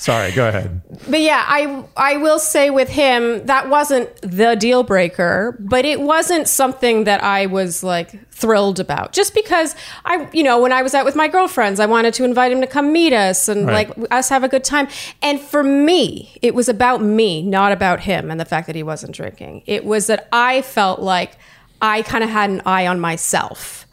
Sorry, 0.00 0.32
go 0.32 0.48
ahead. 0.48 0.80
but 1.10 1.20
yeah, 1.20 1.44
I 1.46 1.84
I 1.96 2.16
will 2.16 2.38
say 2.38 2.70
with 2.70 2.88
him 2.88 3.44
that 3.46 3.68
wasn't 3.68 4.08
the 4.22 4.56
deal 4.56 4.82
breaker, 4.82 5.56
but 5.60 5.84
it 5.84 6.00
wasn't 6.00 6.48
something 6.48 7.04
that 7.04 7.22
I 7.22 7.44
was 7.46 7.82
like 7.82 8.30
thrilled 8.32 8.80
about. 8.80 9.12
Just 9.12 9.34
because 9.34 9.76
I, 10.06 10.26
you 10.32 10.42
know, 10.42 10.58
when 10.58 10.72
I 10.72 10.80
was 10.80 10.94
out 10.94 11.04
with 11.04 11.14
my 11.16 11.28
girlfriends, 11.28 11.78
I 11.80 11.84
wanted 11.84 12.14
to 12.14 12.24
invite 12.24 12.50
him 12.50 12.62
to 12.62 12.66
come 12.66 12.92
meet 12.94 13.12
us 13.12 13.46
and 13.48 13.66
Right. 13.66 13.94
like 13.98 14.10
us 14.10 14.30
have 14.30 14.42
a 14.42 14.48
good 14.48 14.64
time. 14.64 14.88
And 15.20 15.38
for 15.38 15.62
me, 15.62 16.34
it 16.40 16.54
was 16.54 16.68
about 16.70 17.02
me, 17.02 17.42
not 17.42 17.70
about 17.70 18.00
him 18.00 18.30
and 18.30 18.40
the 18.40 18.46
fact 18.46 18.66
that 18.68 18.76
he 18.76 18.82
wasn't 18.82 19.14
drinking. 19.14 19.62
It 19.66 19.84
was 19.84 20.06
that 20.06 20.28
I 20.32 20.62
felt 20.62 21.00
like 21.00 21.36
I 21.82 22.00
kind 22.00 22.24
of 22.24 22.30
had 22.30 22.48
an 22.48 22.62
eye 22.64 22.86
on 22.86 23.00
myself 23.00 23.86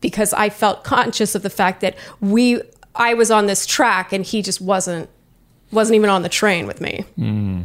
because 0.00 0.32
I 0.32 0.48
felt 0.50 0.82
conscious 0.82 1.36
of 1.36 1.42
the 1.42 1.50
fact 1.50 1.80
that 1.82 1.94
we 2.20 2.60
I 2.96 3.14
was 3.14 3.30
on 3.30 3.46
this 3.46 3.66
track 3.66 4.12
and 4.12 4.24
he 4.24 4.42
just 4.42 4.60
wasn't 4.60 5.08
wasn't 5.74 5.96
even 5.96 6.10
on 6.10 6.22
the 6.22 6.28
train 6.28 6.66
with 6.66 6.80
me. 6.80 7.04
Hmm. 7.16 7.62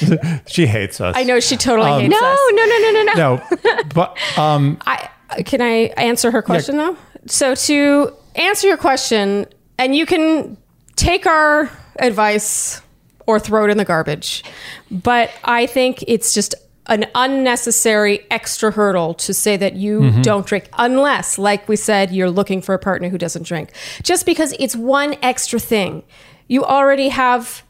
She 0.46 0.66
hates 0.66 1.00
us. 1.00 1.16
I 1.16 1.22
know 1.22 1.40
she 1.40 1.56
totally 1.56 1.90
um, 1.90 2.00
hates 2.00 2.10
No, 2.10 2.26
us. 2.26 2.38
no, 2.52 2.64
no, 2.64 2.78
no, 2.78 2.90
no, 2.90 3.02
no. 3.02 3.14
No, 3.14 3.82
but 3.94 4.38
um, 4.38 4.78
I 4.86 5.08
can 5.44 5.60
I 5.60 5.92
answer 5.96 6.30
her 6.30 6.42
question 6.42 6.76
though? 6.76 6.96
So 7.26 7.54
to 7.54 8.12
answer 8.34 8.66
your 8.66 8.76
question, 8.76 9.46
and 9.78 9.94
you 9.94 10.06
can 10.06 10.56
take 10.96 11.26
our 11.26 11.70
advice 11.98 12.80
or 13.26 13.38
throw 13.38 13.64
it 13.64 13.70
in 13.70 13.78
the 13.78 13.84
garbage, 13.84 14.44
but 14.90 15.30
I 15.44 15.66
think 15.66 16.02
it's 16.06 16.32
just 16.32 16.54
an 16.86 17.06
unnecessary 17.14 18.26
extra 18.30 18.70
hurdle 18.70 19.12
to 19.12 19.34
say 19.34 19.56
that 19.58 19.74
you 19.74 20.00
mm-hmm. 20.00 20.22
don't 20.22 20.46
drink 20.46 20.70
unless 20.78 21.38
like 21.38 21.68
we 21.68 21.76
said 21.76 22.10
you're 22.10 22.30
looking 22.30 22.62
for 22.62 22.74
a 22.74 22.78
partner 22.78 23.10
who 23.10 23.18
doesn't 23.18 23.42
drink 23.42 23.70
just 24.02 24.24
because 24.24 24.54
it's 24.58 24.74
one 24.74 25.14
extra 25.20 25.58
thing 25.58 26.02
you 26.48 26.64
already 26.64 27.08
have 27.08 27.62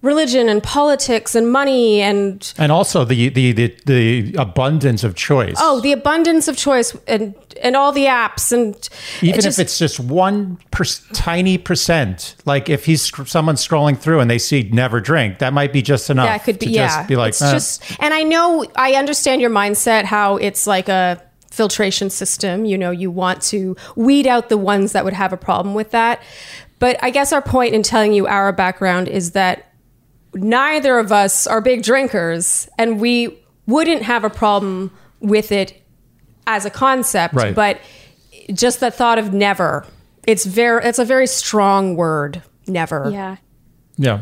religion 0.00 0.48
and 0.48 0.62
politics 0.62 1.34
and 1.34 1.50
money 1.50 2.00
and 2.00 2.52
and 2.56 2.70
also 2.70 3.04
the 3.04 3.30
the 3.30 3.50
the, 3.50 3.76
the 3.86 4.34
abundance 4.38 5.02
of 5.02 5.16
choice. 5.16 5.56
oh 5.58 5.80
the 5.80 5.90
abundance 5.90 6.46
of 6.46 6.56
choice 6.56 6.96
and 7.08 7.34
and 7.62 7.74
all 7.74 7.90
the 7.90 8.04
apps 8.04 8.52
and 8.52 8.88
even 9.22 9.40
it 9.40 9.42
just- 9.42 9.58
if 9.58 9.64
it's 9.64 9.76
just 9.76 9.98
one 9.98 10.56
per, 10.70 10.84
tiny 11.12 11.58
percent 11.58 12.36
like 12.44 12.68
if 12.68 12.84
he's 12.84 13.10
someone 13.28 13.56
scrolling 13.56 13.98
through 13.98 14.20
and 14.20 14.30
they 14.30 14.38
see 14.38 14.70
never 14.72 15.00
drink 15.00 15.40
that 15.40 15.52
might 15.52 15.72
be 15.72 15.82
just 15.82 16.10
enough 16.10 16.26
yeah 16.26 16.36
it 16.36 16.44
could 16.44 16.60
be 16.60 16.66
to 16.66 16.72
yeah 16.72 16.86
just 16.86 17.08
be 17.08 17.16
like 17.16 17.30
it's 17.30 17.42
eh. 17.42 17.52
just 17.52 17.82
and 18.00 18.14
i 18.14 18.22
know 18.22 18.64
i 18.76 18.92
understand 18.92 19.40
your 19.40 19.50
mindset 19.50 20.04
how 20.04 20.36
it's 20.36 20.64
like 20.68 20.88
a 20.88 21.20
filtration 21.50 22.08
system 22.08 22.64
you 22.64 22.78
know 22.78 22.92
you 22.92 23.10
want 23.10 23.42
to 23.42 23.74
weed 23.96 24.28
out 24.28 24.48
the 24.48 24.56
ones 24.56 24.92
that 24.92 25.04
would 25.04 25.14
have 25.14 25.32
a 25.32 25.36
problem 25.36 25.74
with 25.74 25.90
that 25.90 26.22
but 26.78 26.96
i 27.02 27.10
guess 27.10 27.32
our 27.32 27.42
point 27.42 27.74
in 27.74 27.82
telling 27.82 28.12
you 28.12 28.26
our 28.26 28.52
background 28.52 29.08
is 29.08 29.32
that 29.32 29.72
neither 30.34 30.98
of 30.98 31.10
us 31.12 31.46
are 31.46 31.60
big 31.60 31.82
drinkers 31.82 32.68
and 32.78 33.00
we 33.00 33.38
wouldn't 33.66 34.02
have 34.02 34.24
a 34.24 34.30
problem 34.30 34.90
with 35.20 35.50
it 35.52 35.82
as 36.46 36.64
a 36.64 36.70
concept 36.70 37.34
Right. 37.34 37.54
but 37.54 37.80
just 38.52 38.80
the 38.80 38.90
thought 38.90 39.18
of 39.18 39.32
never 39.32 39.84
it's 40.26 40.44
very 40.44 40.84
it's 40.84 40.98
a 40.98 41.04
very 41.04 41.26
strong 41.26 41.96
word 41.96 42.42
never 42.66 43.10
Yeah. 43.10 43.36
yeah 43.96 44.20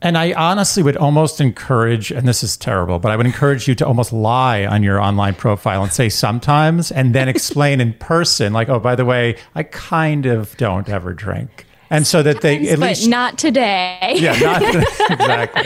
and 0.00 0.16
I 0.16 0.32
honestly 0.32 0.82
would 0.82 0.96
almost 0.96 1.40
encourage, 1.40 2.10
and 2.12 2.26
this 2.28 2.44
is 2.44 2.56
terrible, 2.56 2.98
but 2.98 3.10
I 3.10 3.16
would 3.16 3.26
encourage 3.26 3.66
you 3.66 3.74
to 3.76 3.86
almost 3.86 4.12
lie 4.12 4.64
on 4.64 4.82
your 4.82 5.00
online 5.00 5.34
profile 5.34 5.82
and 5.82 5.92
say 5.92 6.08
sometimes, 6.08 6.92
and 6.92 7.14
then 7.14 7.28
explain 7.28 7.80
in 7.80 7.92
person, 7.94 8.52
like, 8.52 8.68
oh, 8.68 8.78
by 8.78 8.94
the 8.94 9.04
way, 9.04 9.36
I 9.54 9.64
kind 9.64 10.26
of 10.26 10.56
don't 10.56 10.88
ever 10.88 11.12
drink. 11.12 11.66
And 11.90 12.06
so 12.06 12.22
that 12.22 12.42
they 12.42 12.68
at 12.68 12.78
least. 12.78 13.08
not 13.08 13.38
today. 13.38 14.14
yeah, 14.16 14.38
not 14.38 14.62
exactly. 15.10 15.62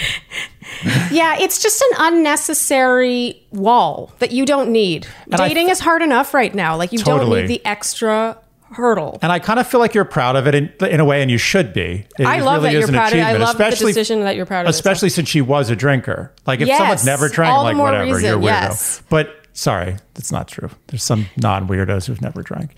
Yeah, 1.11 1.37
it's 1.38 1.61
just 1.61 1.83
an 1.83 2.14
unnecessary 2.14 3.42
wall 3.51 4.12
that 4.21 4.31
you 4.31 4.47
don't 4.47 4.71
need. 4.71 5.07
And 5.31 5.40
I- 5.40 5.49
Dating 5.49 5.68
is 5.68 5.81
hard 5.81 6.01
enough 6.01 6.33
right 6.33 6.55
now. 6.55 6.77
Like 6.77 6.92
you 6.92 6.99
don't 7.01 7.29
need 7.29 7.49
the 7.49 7.64
extra 7.66 8.38
hurdle. 8.72 9.18
And 9.22 9.30
I 9.32 9.38
kind 9.38 9.58
of 9.58 9.66
feel 9.66 9.80
like 9.80 9.94
you're 9.94 10.04
proud 10.04 10.37
of 10.37 10.46
it 10.46 10.54
in, 10.54 10.72
in 10.80 11.00
a 11.00 11.04
way, 11.04 11.22
and 11.22 11.30
you 11.30 11.38
should 11.38 11.72
be. 11.72 12.06
It 12.18 12.26
I 12.26 12.40
love 12.40 12.62
really 12.62 12.74
that 12.74 12.78
you're 12.80 12.88
proud 12.88 13.12
of 13.12 13.18
it. 13.18 13.22
I 13.22 13.37
love 13.37 13.58
the 13.58 13.70
decision 13.70 14.20
that 14.20 14.37
you're 14.37 14.46
proud 14.46 14.62
of 14.62 14.66
it. 14.66 14.70
Especially 14.70 15.08
since 15.08 15.28
she 15.28 15.40
was 15.40 15.70
a 15.70 15.76
drinker. 15.76 16.32
Like 16.46 16.61
if 16.61 16.68
Yes, 16.68 16.78
someone's 16.78 17.04
never 17.04 17.28
drank, 17.28 17.56
like 17.62 17.76
whatever, 17.76 18.04
reason, 18.04 18.24
you're 18.24 18.38
a 18.38 18.40
weirdo. 18.40 18.44
yes. 18.44 19.02
But 19.08 19.46
sorry, 19.52 19.96
that's 20.14 20.32
not 20.32 20.48
true. 20.48 20.70
There's 20.88 21.02
some 21.02 21.26
non 21.37 21.68
weirdos 21.68 22.06
who've 22.06 22.20
never 22.22 22.42
drank. 22.42 22.74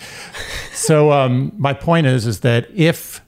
so 0.73 1.13
um, 1.13 1.53
my 1.57 1.73
point 1.73 2.07
is, 2.07 2.27
is 2.27 2.41
that 2.41 2.69
if 2.75 3.21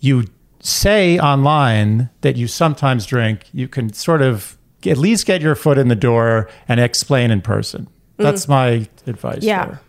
you 0.00 0.24
say 0.60 1.18
online 1.18 2.10
that 2.22 2.36
you 2.36 2.46
sometimes 2.46 3.06
drink, 3.06 3.44
you 3.52 3.68
can 3.68 3.92
sort 3.92 4.22
of 4.22 4.56
at 4.86 4.96
least 4.98 5.26
get 5.26 5.40
your 5.40 5.54
foot 5.54 5.78
in 5.78 5.88
the 5.88 5.96
door 5.96 6.48
and 6.68 6.80
explain 6.80 7.30
in 7.30 7.40
person. 7.40 7.88
That's 8.16 8.48
my 8.48 8.88
advice. 9.06 9.38
Mm. 9.38 9.42
yeah. 9.42 9.66
there. 9.66 9.80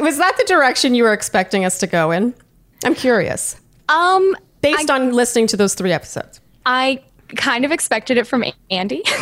Was 0.00 0.18
that 0.18 0.36
the 0.38 0.44
direction 0.46 0.94
you 0.94 1.02
were 1.04 1.12
expecting 1.12 1.64
us 1.64 1.78
to 1.78 1.86
go 1.86 2.10
in? 2.10 2.34
I'm 2.84 2.94
curious. 2.94 3.56
Um, 3.88 4.36
Based 4.60 4.90
on 4.90 5.12
listening 5.12 5.46
to 5.48 5.56
those 5.56 5.74
three 5.74 5.92
episodes. 5.92 6.40
I 6.66 7.00
kind 7.36 7.64
of 7.64 7.70
expected 7.72 8.16
it 8.18 8.26
from 8.26 8.44
Andy. 8.70 9.02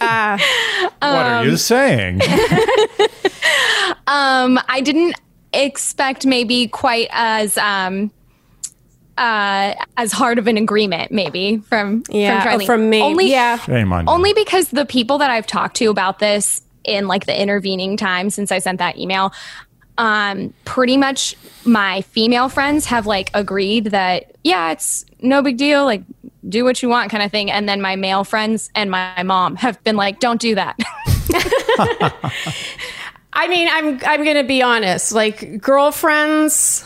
are 0.00 1.40
Um, 1.42 1.46
you 1.48 1.56
saying? 1.56 2.20
um, 4.06 4.58
I 4.68 4.80
didn't 4.82 5.14
expect 5.52 6.24
maybe 6.26 6.66
quite 6.68 7.08
as 7.10 7.58
um 7.58 8.10
uh 9.18 9.74
as 9.98 10.10
hard 10.10 10.38
of 10.38 10.46
an 10.46 10.56
agreement 10.56 11.12
maybe 11.12 11.58
from 11.58 12.02
Yeah, 12.08 12.42
from, 12.42 12.60
oh, 12.62 12.64
from 12.64 12.88
me. 12.90 13.02
Only, 13.02 13.30
Yeah. 13.30 13.58
Shame 13.58 13.92
on 13.92 14.06
you. 14.06 14.12
only 14.12 14.32
because 14.32 14.68
the 14.70 14.86
people 14.86 15.18
that 15.18 15.30
I've 15.30 15.46
talked 15.46 15.76
to 15.76 15.86
about 15.90 16.18
this 16.20 16.62
in 16.84 17.06
like 17.06 17.26
the 17.26 17.38
intervening 17.40 17.96
time 17.98 18.30
since 18.30 18.50
I 18.50 18.58
sent 18.58 18.78
that 18.78 18.96
email, 18.98 19.32
um, 19.98 20.52
pretty 20.64 20.96
much 20.96 21.36
my 21.64 22.00
female 22.02 22.48
friends 22.48 22.86
have 22.86 23.06
like 23.06 23.30
agreed 23.34 23.86
that 23.86 24.32
yeah, 24.44 24.72
it's 24.72 25.04
no 25.20 25.42
big 25.42 25.56
deal, 25.56 25.84
like 25.84 26.02
do 26.48 26.64
what 26.64 26.82
you 26.82 26.88
want 26.88 27.10
kind 27.10 27.22
of 27.22 27.30
thing. 27.30 27.50
And 27.50 27.68
then 27.68 27.80
my 27.80 27.96
male 27.96 28.24
friends 28.24 28.70
and 28.74 28.90
my 28.90 29.22
mom 29.22 29.56
have 29.56 29.82
been 29.84 29.96
like, 29.96 30.18
don't 30.20 30.40
do 30.40 30.54
that. 30.54 30.76
I 33.34 33.48
mean, 33.48 33.68
I'm 33.70 34.00
I'm 34.04 34.24
gonna 34.24 34.44
be 34.44 34.62
honest. 34.62 35.12
Like 35.12 35.60
girlfriends, 35.60 36.84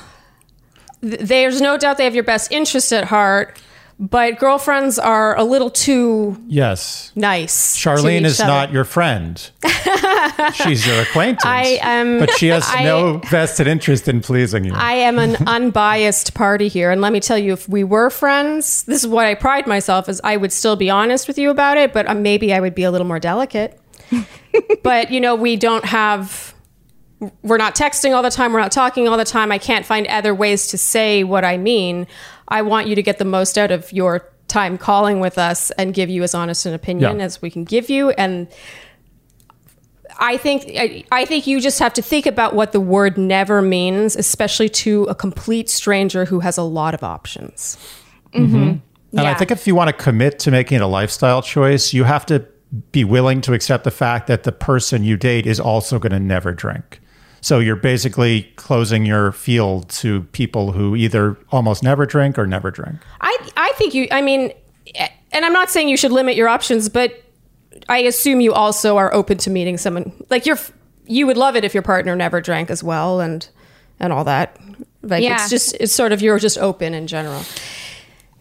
th- 1.00 1.20
there's 1.20 1.60
no 1.60 1.76
doubt 1.76 1.98
they 1.98 2.04
have 2.04 2.14
your 2.14 2.24
best 2.24 2.52
interest 2.52 2.92
at 2.92 3.04
heart, 3.04 3.60
but 3.98 4.38
girlfriends 4.38 4.98
are 4.98 5.36
a 5.38 5.44
little 5.44 5.70
too 5.70 6.36
yes. 6.48 7.12
nice. 7.14 7.76
Sharleen 7.76 8.24
is 8.24 8.38
other. 8.40 8.48
not 8.48 8.72
your 8.72 8.84
friend. 8.84 9.50
She's 10.54 10.86
your 10.86 11.00
acquaintance. 11.00 11.44
I 11.46 11.78
am- 11.80 12.18
But 12.18 12.30
she 12.32 12.48
has 12.48 12.64
I- 12.68 12.84
no 12.84 13.18
vested 13.30 13.66
interest 13.66 14.06
in 14.06 14.20
pleasing 14.20 14.64
you. 14.64 14.72
I 14.74 14.92
am 14.94 15.18
an 15.18 15.36
unbiased 15.46 16.34
party 16.34 16.68
here, 16.68 16.90
and 16.90 17.00
let 17.00 17.12
me 17.12 17.20
tell 17.20 17.38
you, 17.38 17.54
if 17.54 17.68
we 17.68 17.84
were 17.84 18.10
friends, 18.10 18.82
this 18.84 19.02
is 19.02 19.08
what 19.08 19.24
I 19.26 19.34
pride 19.34 19.66
myself 19.66 20.08
is 20.10 20.20
I 20.22 20.36
would 20.36 20.52
still 20.52 20.76
be 20.76 20.90
honest 20.90 21.26
with 21.26 21.38
you 21.38 21.48
about 21.50 21.78
it, 21.78 21.92
but 21.94 22.06
uh, 22.06 22.14
maybe 22.14 22.52
I 22.52 22.60
would 22.60 22.74
be 22.74 22.82
a 22.82 22.90
little 22.90 23.06
more 23.06 23.18
delicate. 23.20 23.80
but 24.82 25.10
you 25.10 25.20
know, 25.20 25.34
we 25.34 25.56
don't 25.56 25.84
have. 25.86 26.54
We're 27.42 27.56
not 27.56 27.74
texting 27.74 28.14
all 28.14 28.22
the 28.22 28.30
time. 28.30 28.52
We're 28.52 28.60
not 28.60 28.72
talking 28.72 29.08
all 29.08 29.16
the 29.16 29.24
time. 29.24 29.50
I 29.50 29.56
can't 29.56 29.86
find 29.86 30.06
other 30.08 30.34
ways 30.34 30.66
to 30.68 30.76
say 30.78 31.24
what 31.24 31.46
I 31.46 31.56
mean. 31.56 32.06
I 32.48 32.62
want 32.62 32.86
you 32.86 32.94
to 32.94 33.02
get 33.02 33.18
the 33.18 33.24
most 33.24 33.58
out 33.58 33.70
of 33.70 33.92
your 33.92 34.28
time 34.48 34.78
calling 34.78 35.20
with 35.20 35.38
us 35.38 35.70
and 35.72 35.92
give 35.92 36.08
you 36.08 36.22
as 36.22 36.34
honest 36.34 36.66
an 36.66 36.74
opinion 36.74 37.18
Yeah. 37.18 37.24
as 37.24 37.42
we 37.42 37.50
can 37.50 37.64
give 37.64 37.90
you. 37.90 38.10
And 38.10 38.48
I 40.18 40.36
think 40.36 40.64
I, 40.76 41.04
I 41.12 41.24
think 41.24 41.46
you 41.46 41.60
just 41.60 41.78
have 41.78 41.92
to 41.94 42.02
think 42.02 42.26
about 42.26 42.54
what 42.54 42.72
the 42.72 42.80
word 42.80 43.18
never 43.18 43.60
means, 43.60 44.16
especially 44.16 44.68
to 44.70 45.04
a 45.04 45.14
complete 45.14 45.68
stranger 45.68 46.24
who 46.24 46.40
has 46.40 46.56
a 46.56 46.62
lot 46.62 46.94
of 46.94 47.02
options. 47.02 47.76
Mm-hmm. 48.32 48.56
Mm-hmm. 48.56 49.18
And 49.18 49.26
I 49.26 49.34
think 49.34 49.50
if 49.50 49.66
you 49.66 49.74
want 49.74 49.88
to 49.88 49.92
commit 49.92 50.38
to 50.40 50.50
making 50.50 50.76
it 50.76 50.82
a 50.82 50.86
lifestyle 50.86 51.42
choice, 51.42 51.92
you 51.92 52.04
have 52.04 52.26
to 52.26 52.46
be 52.92 53.04
willing 53.04 53.40
to 53.42 53.52
accept 53.52 53.84
the 53.84 53.90
fact 53.90 54.26
that 54.26 54.42
the 54.42 54.52
person 54.52 55.04
you 55.04 55.16
date 55.16 55.46
is 55.46 55.60
also 55.60 55.98
going 55.98 56.12
to 56.12 56.20
never 56.20 56.52
drink. 56.52 57.00
So 57.46 57.60
you're 57.60 57.76
basically 57.76 58.42
closing 58.56 59.06
your 59.06 59.30
field 59.30 59.88
to 59.90 60.22
people 60.32 60.72
who 60.72 60.96
either 60.96 61.36
almost 61.52 61.80
never 61.80 62.04
drink 62.04 62.40
or 62.40 62.44
never 62.44 62.72
drink. 62.72 62.96
I 63.20 63.38
I 63.56 63.72
think 63.76 63.94
you. 63.94 64.08
I 64.10 64.20
mean, 64.20 64.52
and 65.30 65.44
I'm 65.44 65.52
not 65.52 65.70
saying 65.70 65.88
you 65.88 65.96
should 65.96 66.10
limit 66.10 66.34
your 66.34 66.48
options, 66.48 66.88
but 66.88 67.22
I 67.88 67.98
assume 67.98 68.40
you 68.40 68.52
also 68.52 68.96
are 68.96 69.14
open 69.14 69.38
to 69.38 69.50
meeting 69.50 69.76
someone 69.76 70.10
like 70.28 70.44
you're. 70.44 70.58
You 71.06 71.28
would 71.28 71.36
love 71.36 71.54
it 71.54 71.62
if 71.62 71.72
your 71.72 71.84
partner 71.84 72.16
never 72.16 72.40
drank 72.40 72.68
as 72.68 72.82
well, 72.82 73.20
and 73.20 73.48
and 74.00 74.12
all 74.12 74.24
that. 74.24 74.58
Like 75.02 75.22
Yeah. 75.22 75.34
it's 75.34 75.48
just 75.48 75.76
it's 75.78 75.92
sort 75.92 76.10
of 76.10 76.20
you're 76.20 76.40
just 76.40 76.58
open 76.58 76.94
in 76.94 77.06
general. 77.06 77.44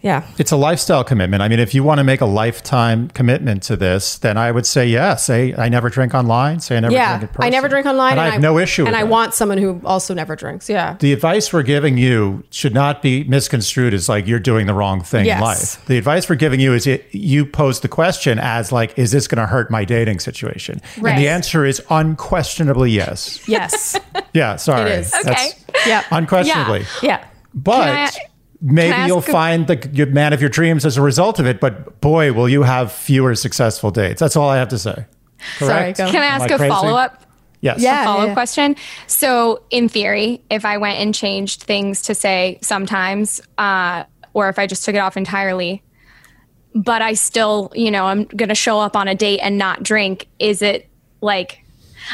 Yeah. 0.06 0.24
It's 0.38 0.52
a 0.52 0.56
lifestyle 0.56 1.04
commitment. 1.04 1.42
I 1.42 1.48
mean, 1.48 1.60
if 1.60 1.74
you 1.74 1.84
want 1.84 1.98
to 1.98 2.04
make 2.04 2.22
a 2.22 2.28
lifetime 2.28 3.08
commitment 3.10 3.64
to 3.64 3.76
this, 3.76 4.20
then 4.20 4.38
I 4.38 4.52
would 4.52 4.68
say, 4.68 4.86
yes. 4.86 5.26
say 5.26 5.56
I 5.58 5.68
never 5.68 5.90
drink 5.90 6.14
online, 6.14 6.60
say 6.60 6.78
I 6.78 6.80
never 6.82 6.94
Yeah, 6.94 7.18
drink 7.18 7.24
in 7.24 7.28
person. 7.36 7.44
I 7.44 7.50
never 7.50 7.68
drink 7.68 7.88
online, 7.88 8.12
And, 8.12 8.22
I 8.22 8.30
have 8.30 8.42
no 8.42 8.60
issue 8.60 8.84
with 8.84 8.90
And 8.90 8.96
I 8.96 9.02
that. 9.02 9.10
want 9.10 9.34
someone 9.34 9.58
who 9.58 9.82
also 9.84 10.14
never 10.14 10.36
drinks. 10.36 10.70
Yeah, 10.70 10.96
the 11.00 11.12
advice 11.12 11.52
we're 11.52 11.64
giving 11.64 11.98
you 11.98 12.44
should 12.52 12.74
not 12.76 13.02
be 13.02 13.24
misconstrued 13.24 13.96
as 13.96 14.08
like 14.08 14.28
you're 14.28 14.40
doing 14.40 14.68
the 14.68 14.76
wrong 14.76 15.02
thing 15.02 15.26
Yes. 15.26 15.38
in 15.40 15.44
life. 15.44 15.86
The 15.88 15.98
advice 15.98 16.30
we're 16.30 16.36
giving 16.36 16.60
you 16.60 16.74
is 16.76 16.86
it, 16.86 17.08
you 17.12 17.44
pose 17.44 17.80
the 17.80 17.88
question 17.88 18.38
as 18.38 18.72
like, 18.72 18.98
is 19.00 19.12
this 19.12 19.28
going 19.28 19.42
to 19.42 19.48
hurt 19.48 19.72
my 19.72 19.86
dating 19.86 20.20
situation? 20.20 20.82
And 20.98 21.18
the 21.18 21.28
answer 21.30 21.66
is 21.66 21.82
unquestionably 21.90 22.92
yes. 22.92 23.42
yes, 23.48 24.00
Yeah, 24.34 24.58
sorry. 24.58 24.92
It 24.92 25.00
is. 25.00 25.14
Okay. 25.26 25.50
yeah, 25.88 26.04
unquestionably. 26.12 26.86
yeah. 27.02 27.26
But 27.56 27.86
Can 27.86 27.96
I- 27.96 28.12
maybe 28.66 29.08
you'll 29.08 29.20
a- 29.20 29.22
find 29.22 29.68
the 29.68 29.76
good 29.76 30.14
man 30.14 30.34
of 30.34 30.42
your 30.42 30.50
dreams 30.50 30.86
as 30.86 30.98
a 30.98 31.02
result 31.02 31.40
of 31.40 31.46
it. 31.46 31.60
But 31.60 32.02
boy, 32.02 32.34
will 32.34 32.50
you 32.50 32.64
have 32.64 32.92
fewer 32.92 33.36
successful 33.36 33.92
dates. 33.92 34.20
That's 34.20 34.36
all 34.36 34.50
I 34.50 34.58
have 34.58 34.70
to 34.70 34.80
say. 34.80 35.06
Correct? 35.58 35.98
go. 35.98 36.10
Can 36.10 36.22
I 36.22 36.26
ask 36.26 36.52
I 36.52 36.56
a 36.56 36.68
follow 36.68 36.96
up? 36.96 37.24
Yes. 37.62 37.82
Yeah. 37.82 38.04
follow 38.06 38.28
up 38.28 38.34
question. 38.34 38.76
So, 39.08 39.64
in 39.70 39.90
theory, 39.90 40.42
if 40.50 40.66
I 40.66 40.78
went 40.78 41.00
and 41.00 41.16
changed 41.16 41.64
things 41.64 42.02
to 42.04 42.16
say 42.16 42.60
sometimes, 42.62 43.42
uh, 43.58 44.04
or 44.34 44.50
if 44.50 44.60
I 44.60 44.68
just 44.68 44.86
took 44.86 44.96
it 44.96 45.00
off 45.00 45.18
entirely, 45.18 45.82
but 46.76 47.02
I 47.02 47.14
still, 47.14 47.72
you 47.74 47.90
know, 47.90 48.06
I'm 48.06 48.26
going 48.26 48.50
to 48.50 48.56
show 48.56 48.80
up 48.80 48.96
on 48.96 49.08
a 49.08 49.16
date 49.16 49.40
and 49.40 49.58
not 49.58 49.82
drink, 49.82 50.28
is 50.40 50.62
it 50.62 50.90
like, 51.22 51.64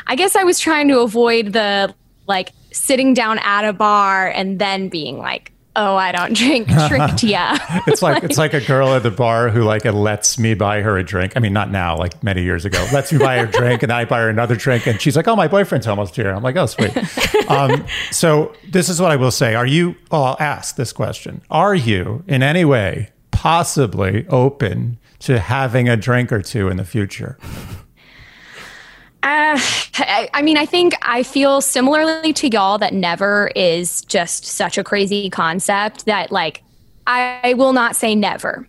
I 0.07 0.15
guess 0.15 0.35
I 0.35 0.43
was 0.43 0.59
trying 0.59 0.87
to 0.89 0.99
avoid 0.99 1.53
the 1.53 1.93
like 2.27 2.51
sitting 2.71 3.13
down 3.13 3.39
at 3.39 3.67
a 3.67 3.73
bar 3.73 4.29
and 4.29 4.59
then 4.59 4.87
being 4.87 5.17
like, 5.17 5.50
oh, 5.75 5.95
I 5.95 6.11
don't 6.11 6.33
drink, 6.33 6.67
tricked 6.87 7.23
ya. 7.23 7.57
It's 7.87 8.01
like 8.01 8.23
it's 8.23 8.37
like 8.45 8.53
a 8.53 8.61
girl 8.61 8.89
at 8.89 9.03
the 9.03 9.11
bar 9.11 9.49
who 9.49 9.63
like 9.63 9.85
lets 9.85 10.37
me 10.37 10.53
buy 10.53 10.81
her 10.81 10.97
a 10.97 11.03
drink. 11.03 11.33
I 11.35 11.39
mean, 11.39 11.53
not 11.53 11.71
now, 11.71 11.97
like 11.97 12.21
many 12.23 12.43
years 12.43 12.65
ago. 12.65 12.85
Lets 12.93 13.11
me 13.11 13.19
buy 13.19 13.37
her 13.39 13.45
a 13.45 13.51
drink, 13.51 13.83
and 13.83 13.91
I 13.91 14.05
buy 14.05 14.19
her 14.19 14.29
another 14.29 14.55
drink, 14.55 14.87
and 14.87 15.01
she's 15.01 15.15
like, 15.15 15.27
"Oh, 15.27 15.35
my 15.35 15.47
boyfriend's 15.47 15.87
almost 15.87 16.15
here." 16.15 16.29
I'm 16.31 16.43
like, 16.43 16.55
"Oh, 16.55 16.65
sweet." 16.65 16.95
Um, 17.49 17.85
so 18.11 18.53
this 18.69 18.89
is 18.89 19.01
what 19.01 19.11
I 19.11 19.15
will 19.15 19.31
say: 19.31 19.55
Are 19.55 19.65
you? 19.65 19.95
Oh, 20.11 20.23
I'll 20.23 20.37
ask 20.39 20.75
this 20.75 20.93
question: 20.93 21.41
Are 21.49 21.75
you 21.75 22.23
in 22.27 22.43
any 22.43 22.65
way 22.65 23.09
possibly 23.31 24.27
open 24.27 24.97
to 25.19 25.39
having 25.39 25.89
a 25.89 25.97
drink 25.97 26.31
or 26.31 26.41
two 26.41 26.67
in 26.69 26.77
the 26.77 26.85
future? 26.85 27.37
Uh, 29.23 29.57
I 29.99 30.29
I 30.33 30.41
mean, 30.41 30.57
I 30.57 30.65
think 30.65 30.95
I 31.01 31.23
feel 31.23 31.61
similarly 31.61 32.33
to 32.33 32.47
y'all 32.49 32.77
that 32.79 32.93
never 32.93 33.51
is 33.55 34.01
just 34.05 34.45
such 34.45 34.77
a 34.77 34.83
crazy 34.83 35.29
concept 35.29 36.05
that, 36.05 36.31
like, 36.31 36.63
I 37.07 37.53
will 37.57 37.73
not 37.73 37.95
say 37.95 38.15
never. 38.15 38.67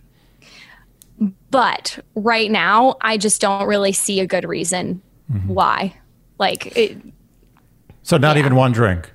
But 1.51 1.99
right 2.15 2.51
now, 2.51 2.95
I 3.01 3.17
just 3.17 3.41
don't 3.41 3.67
really 3.67 3.91
see 3.93 4.19
a 4.19 4.27
good 4.27 4.43
reason 4.45 5.01
why. 5.47 5.95
Like, 6.39 6.75
it, 6.77 6.97
So 8.03 8.17
not 8.17 8.35
Yeah. 8.35 8.41
even 8.41 8.55
one 8.55 8.71
drink, 8.71 9.11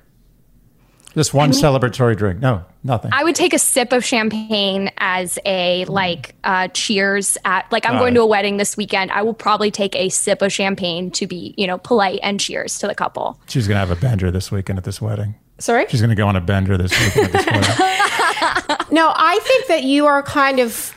just 1.15 1.33
one 1.33 1.51
celebratory 1.51 2.15
drink. 2.17 2.39
No, 2.39 2.63
nothing. 2.83 3.11
I 3.13 3.23
would 3.23 3.35
take 3.35 3.53
a 3.53 3.59
sip 3.59 3.91
of 3.93 4.05
champagne 4.05 4.91
as 4.97 5.37
a 5.45 5.85
like 5.85 6.35
uh, 6.43 6.67
cheers 6.69 7.37
at 7.45 7.71
like 7.71 7.85
I'm 7.85 7.93
Got 7.93 7.99
going 7.99 8.13
it. 8.13 8.15
to 8.17 8.21
a 8.21 8.25
wedding 8.27 8.57
this 8.57 8.77
weekend. 8.77 9.11
I 9.11 9.21
will 9.23 9.33
probably 9.33 9.71
take 9.71 9.95
a 9.95 10.09
sip 10.09 10.41
of 10.41 10.51
champagne 10.53 11.11
to 11.11 11.27
be 11.27 11.53
you 11.57 11.67
know 11.67 11.77
polite 11.77 12.19
and 12.23 12.39
cheers 12.39 12.77
to 12.79 12.87
the 12.87 12.95
couple. 12.95 13.39
She's 13.47 13.67
gonna 13.67 13.79
have 13.79 13.91
a 13.91 13.95
bender 13.95 14.31
this 14.31 14.51
weekend 14.51 14.77
at 14.79 14.85
this 14.85 15.01
wedding. 15.01 15.35
Sorry. 15.57 15.85
She's 15.89 16.01
gonna 16.01 16.15
go 16.15 16.27
on 16.27 16.35
a 16.35 16.41
bender 16.41 16.77
this 16.77 16.91
weekend 16.99 17.35
at 17.35 17.45
this. 17.45 17.79
No, 18.91 19.11
I 19.15 19.39
think 19.43 19.67
that 19.67 19.83
you 19.83 20.07
are 20.07 20.23
kind 20.23 20.59
of 20.59 20.95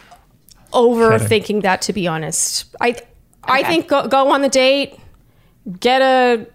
overthinking 0.72 1.62
that. 1.62 1.83
To 1.83 1.92
be 1.92 2.07
honest, 2.09 2.75
I 2.81 2.96
I 3.44 3.61
Okay. 3.61 3.68
think 3.68 3.88
go, 3.88 4.09
go 4.09 4.31
on 4.31 4.40
the 4.42 4.48
date, 4.48 4.98
get 5.81 6.01
a 6.03 6.46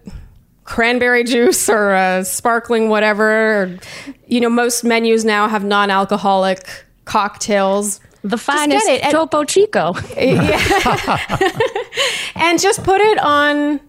cranberry 0.68 1.24
juice 1.24 1.68
or 1.70 1.94
a 1.94 2.24
sparkling 2.24 2.90
whatever. 2.90 3.62
Or, 3.62 3.78
you 4.26 4.40
know, 4.40 4.50
most 4.50 4.84
menus 4.84 5.24
now 5.24 5.48
have 5.48 5.64
non-alcoholic 5.64 6.68
cocktails. 7.06 8.00
The 8.22 8.36
finest. 8.36 8.86
And- 8.86 9.10
Topo 9.10 9.44
Chico. 9.44 9.94
and 12.34 12.60
just 12.60 12.84
put 12.84 13.00
it 13.00 13.18
on 13.18 13.80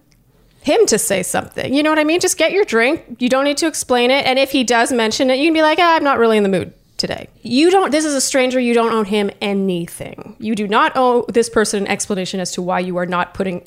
him 0.62 0.86
to 0.86 0.98
say 0.98 1.22
something. 1.22 1.72
You 1.72 1.82
know 1.82 1.90
what 1.90 1.98
I 1.98 2.04
mean? 2.04 2.20
Just 2.20 2.38
get 2.38 2.52
your 2.52 2.64
drink. 2.64 3.16
You 3.18 3.28
don't 3.28 3.44
need 3.44 3.58
to 3.58 3.66
explain 3.66 4.10
it. 4.10 4.26
And 4.26 4.38
if 4.38 4.50
he 4.50 4.64
does 4.64 4.90
mention 4.90 5.30
it, 5.30 5.36
you 5.36 5.46
can 5.46 5.54
be 5.54 5.62
like, 5.62 5.78
ah, 5.78 5.96
I'm 5.96 6.04
not 6.04 6.18
really 6.18 6.38
in 6.38 6.42
the 6.42 6.48
mood 6.48 6.72
today. 6.96 7.28
You 7.42 7.70
don't, 7.70 7.90
this 7.90 8.06
is 8.06 8.14
a 8.14 8.20
stranger. 8.20 8.58
You 8.58 8.72
don't 8.72 8.92
owe 8.92 9.04
him 9.04 9.30
anything. 9.42 10.36
You 10.38 10.54
do 10.54 10.66
not 10.66 10.92
owe 10.94 11.26
this 11.28 11.50
person 11.50 11.84
an 11.84 11.90
explanation 11.90 12.40
as 12.40 12.52
to 12.52 12.62
why 12.62 12.80
you 12.80 12.96
are 12.96 13.06
not 13.06 13.34
putting, 13.34 13.66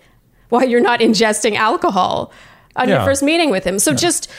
why 0.50 0.64
you're 0.64 0.82
not 0.82 1.00
ingesting 1.00 1.56
alcohol 1.56 2.32
on 2.76 2.90
your 2.90 3.04
first 3.04 3.24
meeting 3.24 3.50
with 3.50 3.64
him. 3.66 3.80
So 3.80 3.94
just 3.94 4.30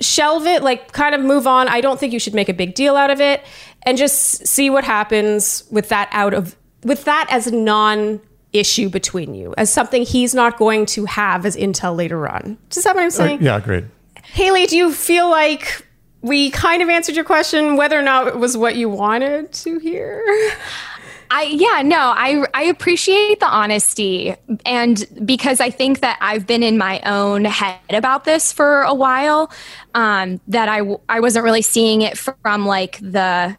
shelve 0.00 0.46
it, 0.46 0.62
like 0.62 0.92
kind 0.92 1.14
of 1.14 1.20
move 1.20 1.46
on. 1.46 1.68
I 1.68 1.80
don't 1.80 2.00
think 2.00 2.12
you 2.12 2.18
should 2.18 2.34
make 2.34 2.48
a 2.48 2.54
big 2.54 2.74
deal 2.74 2.96
out 2.96 3.10
of 3.10 3.20
it 3.20 3.42
and 3.82 3.98
just 3.98 4.46
see 4.46 4.70
what 4.70 4.84
happens 4.84 5.64
with 5.70 5.88
that 5.90 6.08
out 6.12 6.34
of 6.34 6.56
with 6.82 7.04
that 7.04 7.26
as 7.30 7.46
a 7.46 7.54
non 7.54 8.20
issue 8.52 8.88
between 8.88 9.34
you, 9.34 9.54
as 9.56 9.72
something 9.72 10.02
he's 10.02 10.34
not 10.34 10.58
going 10.58 10.86
to 10.86 11.04
have 11.04 11.46
as 11.46 11.56
intel 11.56 11.96
later 11.96 12.28
on. 12.28 12.58
Is 12.74 12.84
that 12.84 12.94
what 12.94 13.02
I'm 13.02 13.10
saying? 13.10 13.42
yeah, 13.42 13.60
great. 13.60 13.84
Haley, 14.24 14.66
do 14.66 14.76
you 14.76 14.92
feel 14.92 15.30
like 15.30 15.86
we 16.22 16.50
kind 16.50 16.82
of 16.82 16.88
answered 16.88 17.14
your 17.14 17.24
question 17.24 17.76
whether 17.76 17.98
or 17.98 18.02
not 18.02 18.26
it 18.26 18.38
was 18.38 18.56
what 18.56 18.76
you 18.76 18.88
wanted 18.88 19.52
to 19.52 19.78
hear? 19.78 20.24
I 21.32 21.44
yeah, 21.44 21.82
no, 21.82 21.96
I 21.98 22.44
I 22.52 22.64
appreciate 22.64 23.38
the 23.38 23.46
honesty 23.46 24.34
and 24.66 25.04
because 25.24 25.60
I 25.60 25.70
think 25.70 26.00
that 26.00 26.18
I've 26.20 26.44
been 26.44 26.64
in 26.64 26.76
my 26.76 27.00
own 27.06 27.44
head 27.44 27.78
about 27.90 28.24
this 28.24 28.52
for 28.52 28.82
a 28.82 28.94
while 28.94 29.52
um 29.94 30.40
that 30.48 30.68
I 30.68 31.20
wasn't 31.20 31.44
really 31.44 31.62
seeing 31.62 32.02
it 32.02 32.18
from 32.18 32.66
like 32.66 32.98
the 32.98 33.56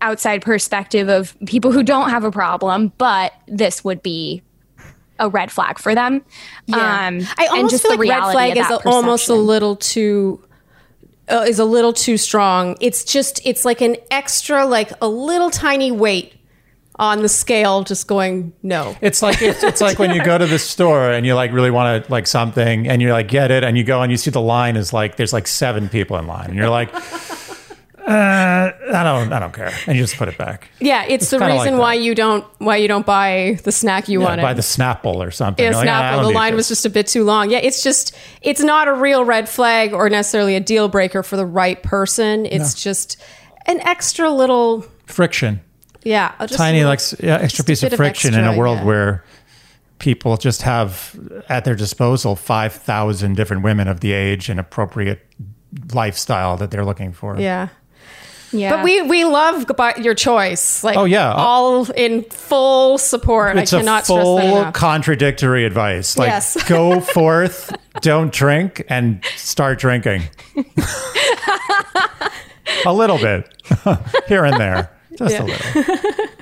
outside 0.00 0.42
perspective 0.42 1.08
of 1.08 1.36
people 1.46 1.72
who 1.72 1.82
don't 1.82 2.10
have 2.10 2.24
a 2.24 2.30
problem, 2.30 2.92
but 2.98 3.32
this 3.46 3.84
would 3.84 4.02
be 4.02 4.42
a 5.18 5.28
red 5.28 5.52
flag 5.52 5.78
for 5.78 5.94
them. 5.94 6.24
Um 6.72 6.74
I 6.78 7.10
and 7.10 7.50
almost 7.50 7.70
just 7.72 7.82
feel 7.82 7.92
the 7.92 7.98
like 7.98 8.08
red 8.08 8.32
flag 8.32 8.56
is 8.56 8.70
a, 8.70 8.88
almost 8.88 9.28
a 9.28 9.34
little 9.34 9.76
too 9.76 10.42
uh, 11.28 11.44
is 11.46 11.58
a 11.58 11.64
little 11.64 11.92
too 11.92 12.16
strong. 12.16 12.76
It's 12.80 13.04
just 13.04 13.42
it's 13.44 13.66
like 13.66 13.82
an 13.82 13.96
extra 14.10 14.64
like 14.64 14.90
a 15.02 15.08
little 15.08 15.50
tiny 15.50 15.90
weight 15.90 16.33
on 16.96 17.22
the 17.22 17.28
scale 17.28 17.82
just 17.82 18.06
going 18.06 18.52
no. 18.62 18.96
It's 19.00 19.20
like 19.22 19.42
it's, 19.42 19.62
it's 19.64 19.80
like 19.80 19.98
when 19.98 20.14
you 20.14 20.24
go 20.24 20.38
to 20.38 20.46
the 20.46 20.58
store 20.58 21.10
and 21.10 21.26
you 21.26 21.34
like 21.34 21.52
really 21.52 21.70
want 21.70 22.04
to 22.04 22.12
like 22.12 22.26
something 22.26 22.86
and 22.88 23.02
you're 23.02 23.12
like 23.12 23.28
get 23.28 23.50
it 23.50 23.64
and 23.64 23.76
you 23.76 23.82
go 23.84 24.00
and 24.02 24.12
you 24.12 24.16
see 24.16 24.30
the 24.30 24.40
line 24.40 24.76
is 24.76 24.92
like 24.92 25.16
there's 25.16 25.32
like 25.32 25.46
seven 25.48 25.88
people 25.88 26.16
in 26.18 26.26
line 26.26 26.50
and 26.50 26.54
you're 26.56 26.70
like 26.70 26.94
uh, 28.06 28.70
I 28.92 29.02
don't 29.02 29.32
I 29.32 29.40
don't 29.40 29.52
care 29.54 29.72
and 29.86 29.96
you 29.96 30.02
just 30.04 30.16
put 30.16 30.28
it 30.28 30.36
back. 30.36 30.68
Yeah, 30.78 31.04
it's, 31.08 31.30
the 31.30 31.38
reason 31.40 31.74
like 31.74 31.80
why 31.80 31.94
you 31.94 32.14
don't 32.14 32.44
why 32.58 32.76
you 32.76 32.86
don't 32.86 33.06
buy 33.06 33.58
the 33.64 33.72
snack 33.72 34.08
you 34.08 34.20
Yeah, 34.20 34.26
wanted. 34.28 34.42
buy 34.42 34.52
the 34.54 34.62
Snapple 34.62 35.16
or 35.16 35.30
something. 35.30 35.64
yeah, 35.64 35.70
You're 35.70 35.80
like, 35.80 35.88
"Ah, 35.88 35.92
Snapple. 36.12 36.16
don't 36.16 36.32
The 36.32 36.38
line 36.38 36.54
was 36.54 36.68
just 36.68 36.84
a 36.84 36.90
bit 36.90 37.06
too 37.06 37.24
long. 37.24 37.50
Yeah, 37.50 37.58
it's 37.58 37.82
just 37.82 38.14
it's 38.42 38.60
not 38.60 38.88
a 38.88 38.92
real 38.92 39.24
red 39.24 39.48
flag 39.48 39.92
or 39.94 40.08
necessarily 40.10 40.54
a 40.54 40.60
deal 40.60 40.88
breaker 40.88 41.22
for 41.22 41.36
the 41.36 41.46
right 41.46 41.82
person. 41.82 42.44
It's 42.46 42.74
just 42.80 43.16
an 43.66 43.80
extra 43.80 44.30
little 44.30 44.82
friction. 45.06 45.60
Yeah, 46.04 46.32
just 46.40 46.54
Tiny 46.54 46.84
little- 46.84 46.90
like 46.90 47.00
yeah, 47.22 47.34
extra 47.36 47.58
just 47.64 47.66
piece 47.66 47.82
of 47.82 47.86
bit 47.90 47.92
of 47.94 47.96
friction 47.98 48.34
in 48.34 48.44
a 48.44 48.56
world 48.56 48.78
yeah. 48.78 48.84
where 48.84 49.24
people 49.98 50.36
just 50.36 50.62
have 50.62 51.18
at 51.48 51.64
their 51.64 51.74
disposal 51.74 52.36
5,000 52.36 53.34
different 53.36 53.62
women 53.62 53.88
of 53.88 54.00
the 54.00 54.12
age 54.12 54.48
and 54.48 54.60
appropriate 54.60 55.20
lifestyle 55.92 56.56
that 56.58 56.70
they're 56.70 56.84
looking 56.84 57.12
for. 57.12 57.38
Yeah. 57.40 57.68
Yeah. 58.52 58.70
But 58.76 58.84
we 58.84 59.02
we 59.02 59.24
love 59.24 59.64
your 59.98 60.14
choice. 60.14 60.84
Like 60.84 60.96
Oh, 60.96 61.04
yeah. 61.04 61.30
Uh, 61.32 61.36
all 61.36 61.90
in 61.92 62.22
full 62.24 62.98
support. 62.98 63.56
It's 63.56 63.72
I 63.72 63.78
a 63.78 63.80
cannot 63.80 64.06
full 64.06 64.36
stress 64.38 64.50
that 64.52 64.60
enough. 64.60 64.74
contradictory 64.74 65.64
advice. 65.64 66.16
Like, 66.16 66.28
Yes. 66.28 66.62
go 66.68 67.00
forth, 67.00 67.74
don't 68.00 68.32
drink, 68.32 68.84
and 68.88 69.24
start 69.36 69.78
drinking. 69.80 70.22
a 72.86 72.92
little 72.92 73.18
bit 73.18 73.48
here 74.28 74.44
and 74.44 74.56
there, 74.60 74.90
just 75.18 75.34
Yeah. 75.34 75.42
a 75.42 75.46
little. 75.46 76.26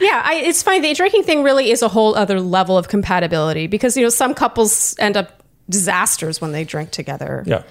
Yeah, 0.00 0.20
I, 0.24 0.34
it's 0.36 0.62
fine. 0.64 0.82
The 0.82 0.92
drinking 0.94 1.22
thing 1.22 1.44
really 1.44 1.70
is 1.70 1.80
a 1.80 1.86
whole 1.88 2.16
other 2.16 2.40
level 2.40 2.76
of 2.76 2.88
compatibility 2.88 3.68
because 3.68 3.96
you 3.96 4.02
know 4.02 4.08
some 4.08 4.34
couples 4.34 4.96
end 4.98 5.16
up 5.16 5.44
disasters 5.70 6.40
when 6.40 6.50
they 6.50 6.64
drink 6.64 6.90
together. 6.90 7.44
Yeah. 7.46 7.62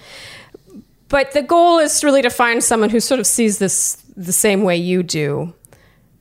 But 1.08 1.32
the 1.32 1.42
goal 1.42 1.78
is 1.78 2.02
really 2.02 2.22
to 2.22 2.30
find 2.30 2.64
someone 2.64 2.88
who 2.88 3.00
sort 3.00 3.20
of 3.20 3.26
sees 3.26 3.58
this 3.58 4.02
the 4.16 4.32
same 4.32 4.62
way 4.64 4.76
you 4.78 5.02
do. 5.02 5.52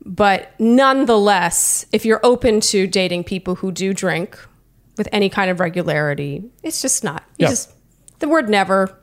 But 0.05 0.51
nonetheless, 0.59 1.85
if 1.93 2.03
you're 2.05 2.19
open 2.23 2.59
to 2.61 2.85
dating 2.85 3.23
people 3.23 3.55
who 3.55 3.71
do 3.71 3.93
drink 3.93 4.37
with 4.97 5.07
any 5.13 5.29
kind 5.29 5.49
of 5.49 5.61
regularity, 5.61 6.43
it's 6.61 6.81
just 6.81 7.05
not. 7.05 7.23
You 7.37 7.45
Yeah. 7.45 7.49
just 7.51 7.71
the 8.19 8.27
word 8.27 8.49
never. 8.49 8.99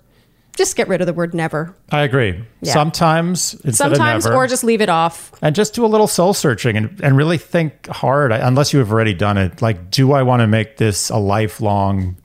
Just 0.60 0.76
get 0.76 0.88
rid 0.88 1.00
of 1.00 1.06
the 1.06 1.14
word 1.14 1.32
never. 1.32 1.74
I 1.90 2.02
agree. 2.02 2.44
Yeah. 2.60 2.74
Sometimes 2.74 3.56
Sometimes, 3.74 4.26
never, 4.26 4.36
or 4.36 4.46
just 4.46 4.62
leave 4.62 4.82
it 4.82 4.90
off. 4.90 5.32
and 5.40 5.56
just 5.56 5.72
do 5.72 5.86
a 5.86 5.88
little 5.88 6.06
soul 6.06 6.34
searching 6.34 6.76
and, 6.76 7.00
and 7.02 7.16
really 7.16 7.38
think 7.38 7.86
hard. 7.86 8.30
Unless 8.30 8.74
you 8.74 8.78
have 8.80 8.92
already 8.92 9.14
done 9.14 9.38
it, 9.38 9.62
like, 9.62 9.90
do 9.90 10.12
I 10.12 10.22
want 10.22 10.40
to 10.40 10.46
make 10.46 10.76
this 10.76 11.08
a 11.08 11.16
lifelong 11.16 12.18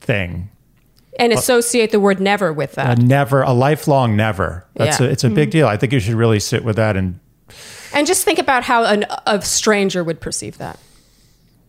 thing? 0.00 0.50
And 1.20 1.32
associate 1.32 1.92
the 1.92 2.00
word 2.00 2.18
never 2.18 2.52
with 2.52 2.72
that. 2.72 2.98
A 2.98 3.00
never, 3.00 3.42
a 3.42 3.52
lifelong 3.52 4.16
never. 4.16 4.66
That's 4.74 4.98
Yeah. 4.98 5.06
a, 5.06 5.10
it's 5.10 5.22
a 5.22 5.30
big 5.30 5.50
mm-hmm. 5.50 5.58
deal. 5.58 5.68
I 5.68 5.76
think 5.76 5.92
you 5.92 6.00
should 6.00 6.14
really 6.14 6.40
sit 6.40 6.64
with 6.64 6.74
that 6.74 6.96
and 6.96 7.20
And 7.94 8.08
just 8.08 8.24
think 8.24 8.40
about 8.40 8.64
how 8.64 8.82
an, 8.86 9.06
a 9.24 9.40
stranger 9.40 10.02
would 10.02 10.20
perceive 10.20 10.58
that. 10.58 10.80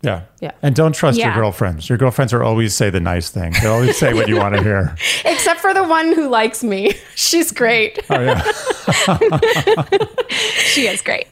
Yeah, 0.04 0.24
Yeah. 0.42 0.52
And 0.62 0.76
don't 0.76 0.94
trust 0.94 1.18
your 1.18 1.34
girlfriends. 1.34 1.88
Your 1.88 1.98
girlfriends 1.98 2.34
are 2.34 2.44
always 2.44 2.76
say 2.76 2.90
the 2.90 3.00
nice 3.00 3.30
thing. 3.30 3.54
They'll 3.62 3.72
always 3.72 3.98
say 3.98 4.14
what 4.14 4.28
you 4.28 4.36
want 4.36 4.54
to 4.56 4.62
hear. 4.62 4.96
Except 5.26 5.62
for 5.62 5.74
the 5.74 5.84
one 5.84 6.14
who 6.14 6.28
likes 6.28 6.62
me. 6.62 6.94
She's 7.16 7.52
great. 7.54 8.00
Oh 8.10 8.20
yeah. 8.20 8.42
she 10.30 10.88
is 10.88 11.02
great. 11.02 11.28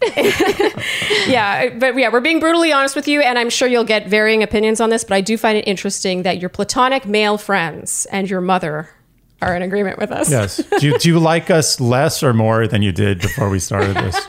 yeah, 1.27 1.69
but 1.77 1.97
yeah, 1.97 2.09
we're 2.09 2.21
being 2.21 2.39
brutally 2.39 2.71
honest 2.71 2.95
with 2.95 3.09
you, 3.09 3.21
and 3.21 3.37
I'm 3.37 3.49
sure 3.49 3.67
you'll 3.67 3.83
get 3.83 4.07
varying 4.07 4.41
opinions 4.41 4.79
on 4.79 4.89
this, 4.89 5.03
but 5.03 5.15
I 5.15 5.21
do 5.21 5.37
find 5.37 5.57
it 5.57 5.67
interesting 5.67 6.23
that 6.23 6.39
your 6.39 6.49
platonic 6.49 7.05
male 7.05 7.37
friends 7.37 8.07
and 8.09 8.29
your 8.29 8.41
mother 8.41 8.89
are 9.41 9.55
in 9.55 9.63
agreement 9.63 9.97
with 9.97 10.11
us. 10.11 10.29
Yes. 10.29 10.63
Do 10.79 10.87
you, 10.87 10.97
do 10.97 11.09
you 11.09 11.19
like 11.19 11.49
us 11.49 11.79
less 11.81 12.23
or 12.23 12.33
more 12.33 12.67
than 12.67 12.81
you 12.81 12.91
did 12.91 13.19
before 13.19 13.49
we 13.49 13.59
started 13.59 13.95
this? 13.95 14.19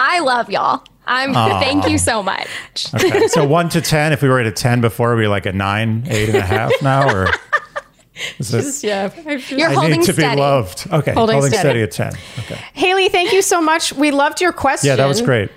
I 0.00 0.20
love 0.20 0.50
y'all. 0.50 0.82
I'm 1.06 1.32
thank 1.34 1.88
you 1.88 1.98
so 1.98 2.22
much. 2.22 2.92
Okay. 2.94 3.28
So 3.28 3.46
one 3.48 3.68
to 3.70 3.80
ten. 3.80 4.12
If 4.12 4.22
we 4.22 4.28
were 4.28 4.40
at 4.40 4.46
a 4.46 4.52
ten 4.52 4.80
before, 4.80 5.14
we 5.16 5.26
like 5.28 5.46
a 5.46 5.52
nine, 5.52 6.04
eight 6.08 6.28
and 6.30 6.38
a 6.38 6.42
half 6.42 6.72
now, 6.82 7.12
or 7.14 7.28
is 8.38 8.54
it? 8.54 8.86
Yeah. 8.86 9.10
You're 9.48 9.70
I 9.70 9.74
holding 9.74 9.98
need 10.00 10.06
to 10.06 10.12
steady. 10.12 10.36
be 10.36 10.40
loved. 10.40 10.86
Okay. 10.92 11.12
Holding 11.12 11.34
Holding, 11.34 11.50
steady. 11.52 11.80
steady. 11.80 11.82
at 11.82 11.90
ten. 11.90 12.12
Okay. 12.40 12.60
Haley, 12.72 13.08
thank 13.08 13.32
you 13.32 13.42
so 13.42 13.60
much. 13.60 13.92
We 13.92 14.10
loved 14.10 14.40
your 14.40 14.52
question. 14.52 14.88
Yeah, 14.88 14.96
that 14.96 15.06
was 15.06 15.20
great. 15.20 15.50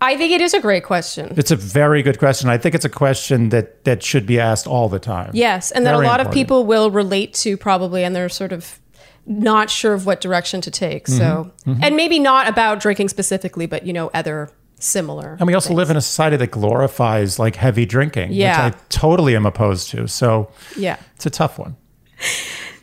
I 0.00 0.16
think 0.18 0.32
it 0.32 0.40
is 0.42 0.52
a 0.52 0.60
great 0.60 0.84
question. 0.84 1.32
It's 1.36 1.50
a 1.50 1.56
very 1.56 2.02
good 2.02 2.18
question. 2.18 2.50
I 2.50 2.58
think 2.58 2.74
it's 2.74 2.84
a 2.84 2.90
question 2.90 3.48
that 3.50 3.84
that 3.84 4.02
should 4.02 4.26
be 4.26 4.38
asked 4.38 4.66
all 4.66 4.88
the 4.90 4.98
time. 4.98 5.30
Yes, 5.32 5.70
and 5.70 5.86
that 5.86 5.94
a 5.94 5.98
Very 5.98 6.06
lot 6.08 6.20
of 6.20 6.30
people 6.30 6.66
will 6.66 6.90
relate 6.90 7.32
to 7.34 7.56
probably, 7.56 8.04
and 8.04 8.14
they're 8.14 8.28
sort 8.28 8.52
of 8.52 8.78
not 9.26 9.70
sure 9.70 9.94
of 9.94 10.04
what 10.04 10.20
direction 10.20 10.60
to 10.60 10.70
take. 10.70 11.08
So, 11.08 11.50
Mm-hmm. 11.64 11.82
and 11.82 11.96
maybe 11.96 12.18
not 12.18 12.46
about 12.48 12.80
drinking 12.80 13.08
specifically, 13.08 13.64
but 13.64 13.86
you 13.86 13.92
know, 13.94 14.10
other 14.12 14.50
similar. 14.78 15.36
And 15.38 15.46
we 15.46 15.54
also 15.54 15.72
live 15.72 15.90
in 15.90 15.96
a 15.96 16.00
society 16.00 16.36
that 16.36 16.50
glorifies 16.50 17.38
like 17.38 17.56
heavy 17.56 17.86
drinking, 17.86 18.32
Yeah. 18.32 18.66
which 18.66 18.74
I 18.74 18.78
totally 18.88 19.34
am 19.36 19.46
opposed 19.46 19.90
to. 19.90 20.06
So 20.08 20.48
Yeah. 20.76 20.96
it's 21.16 21.26
a 21.26 21.30
tough 21.30 21.58
one. 21.58 21.76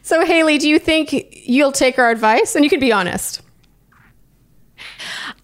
So, 0.04 0.26
Haley, 0.26 0.58
do 0.58 0.68
you 0.68 0.78
think 0.80 1.14
you'll 1.48 1.72
take 1.72 1.98
our 2.00 2.10
advice? 2.10 2.56
And 2.56 2.64
you 2.66 2.70
can 2.70 2.80
be 2.80 2.92
honest. 2.92 3.42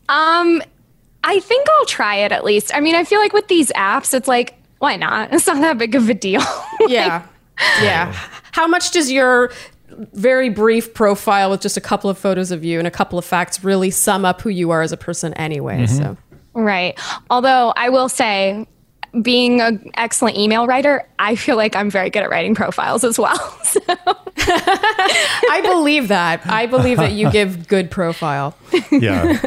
Um, 0.09 0.61
I 1.23 1.39
think 1.39 1.67
I'll 1.79 1.85
try 1.85 2.15
it 2.17 2.31
at 2.31 2.43
least. 2.43 2.73
I 2.73 2.79
mean, 2.79 2.95
I 2.95 3.03
feel 3.03 3.19
like 3.19 3.33
with 3.33 3.47
these 3.47 3.71
apps, 3.73 4.13
it's 4.13 4.27
like, 4.27 4.55
why 4.79 4.95
not? 4.95 5.29
It's 5.33 5.47
not 5.47 5.61
that 5.61 5.77
big 5.77 5.95
of 5.95 6.09
a 6.09 6.13
deal. 6.13 6.41
Yeah. 6.87 7.25
yeah. 7.81 8.13
How 8.51 8.67
much 8.67 8.91
does 8.91 9.11
your 9.11 9.51
very 10.13 10.47
brief 10.49 10.93
profile 10.93 11.49
with 11.49 11.59
just 11.61 11.75
a 11.75 11.81
couple 11.81 12.07
of 12.09 12.17
photos 12.17 12.51
of 12.51 12.63
you 12.63 12.77
and 12.77 12.87
a 12.87 12.91
couple 12.91 13.17
of 13.17 13.25
facts 13.25 13.63
really 13.63 13.89
sum 13.89 14.25
up 14.25 14.41
who 14.41 14.49
you 14.49 14.69
are 14.71 14.81
as 14.83 14.91
a 14.91 14.97
person 14.97 15.33
anyway? 15.33 15.79
Mm-hmm. 15.85 15.97
So, 15.97 16.17
right. 16.63 16.99
Although 17.29 17.73
I 17.75 17.89
will 17.89 18.09
say, 18.09 18.67
being 19.21 19.61
an 19.61 19.89
excellent 19.95 20.37
email 20.37 20.67
writer, 20.67 21.07
I 21.19 21.35
feel 21.35 21.55
like 21.55 21.75
I'm 21.75 21.89
very 21.89 22.09
good 22.09 22.23
at 22.23 22.29
writing 22.29 22.55
profiles 22.55 23.03
as 23.03 23.17
well. 23.19 23.37
So, 23.67 23.81
I 24.49 25.59
believe 25.61 26.07
that. 26.07 26.47
I 26.47 26.67
believe 26.67 26.97
that 26.97 27.11
you 27.11 27.29
give 27.33 27.67
good 27.67 27.91
profile. 27.91 28.55
Yeah. 28.91 29.39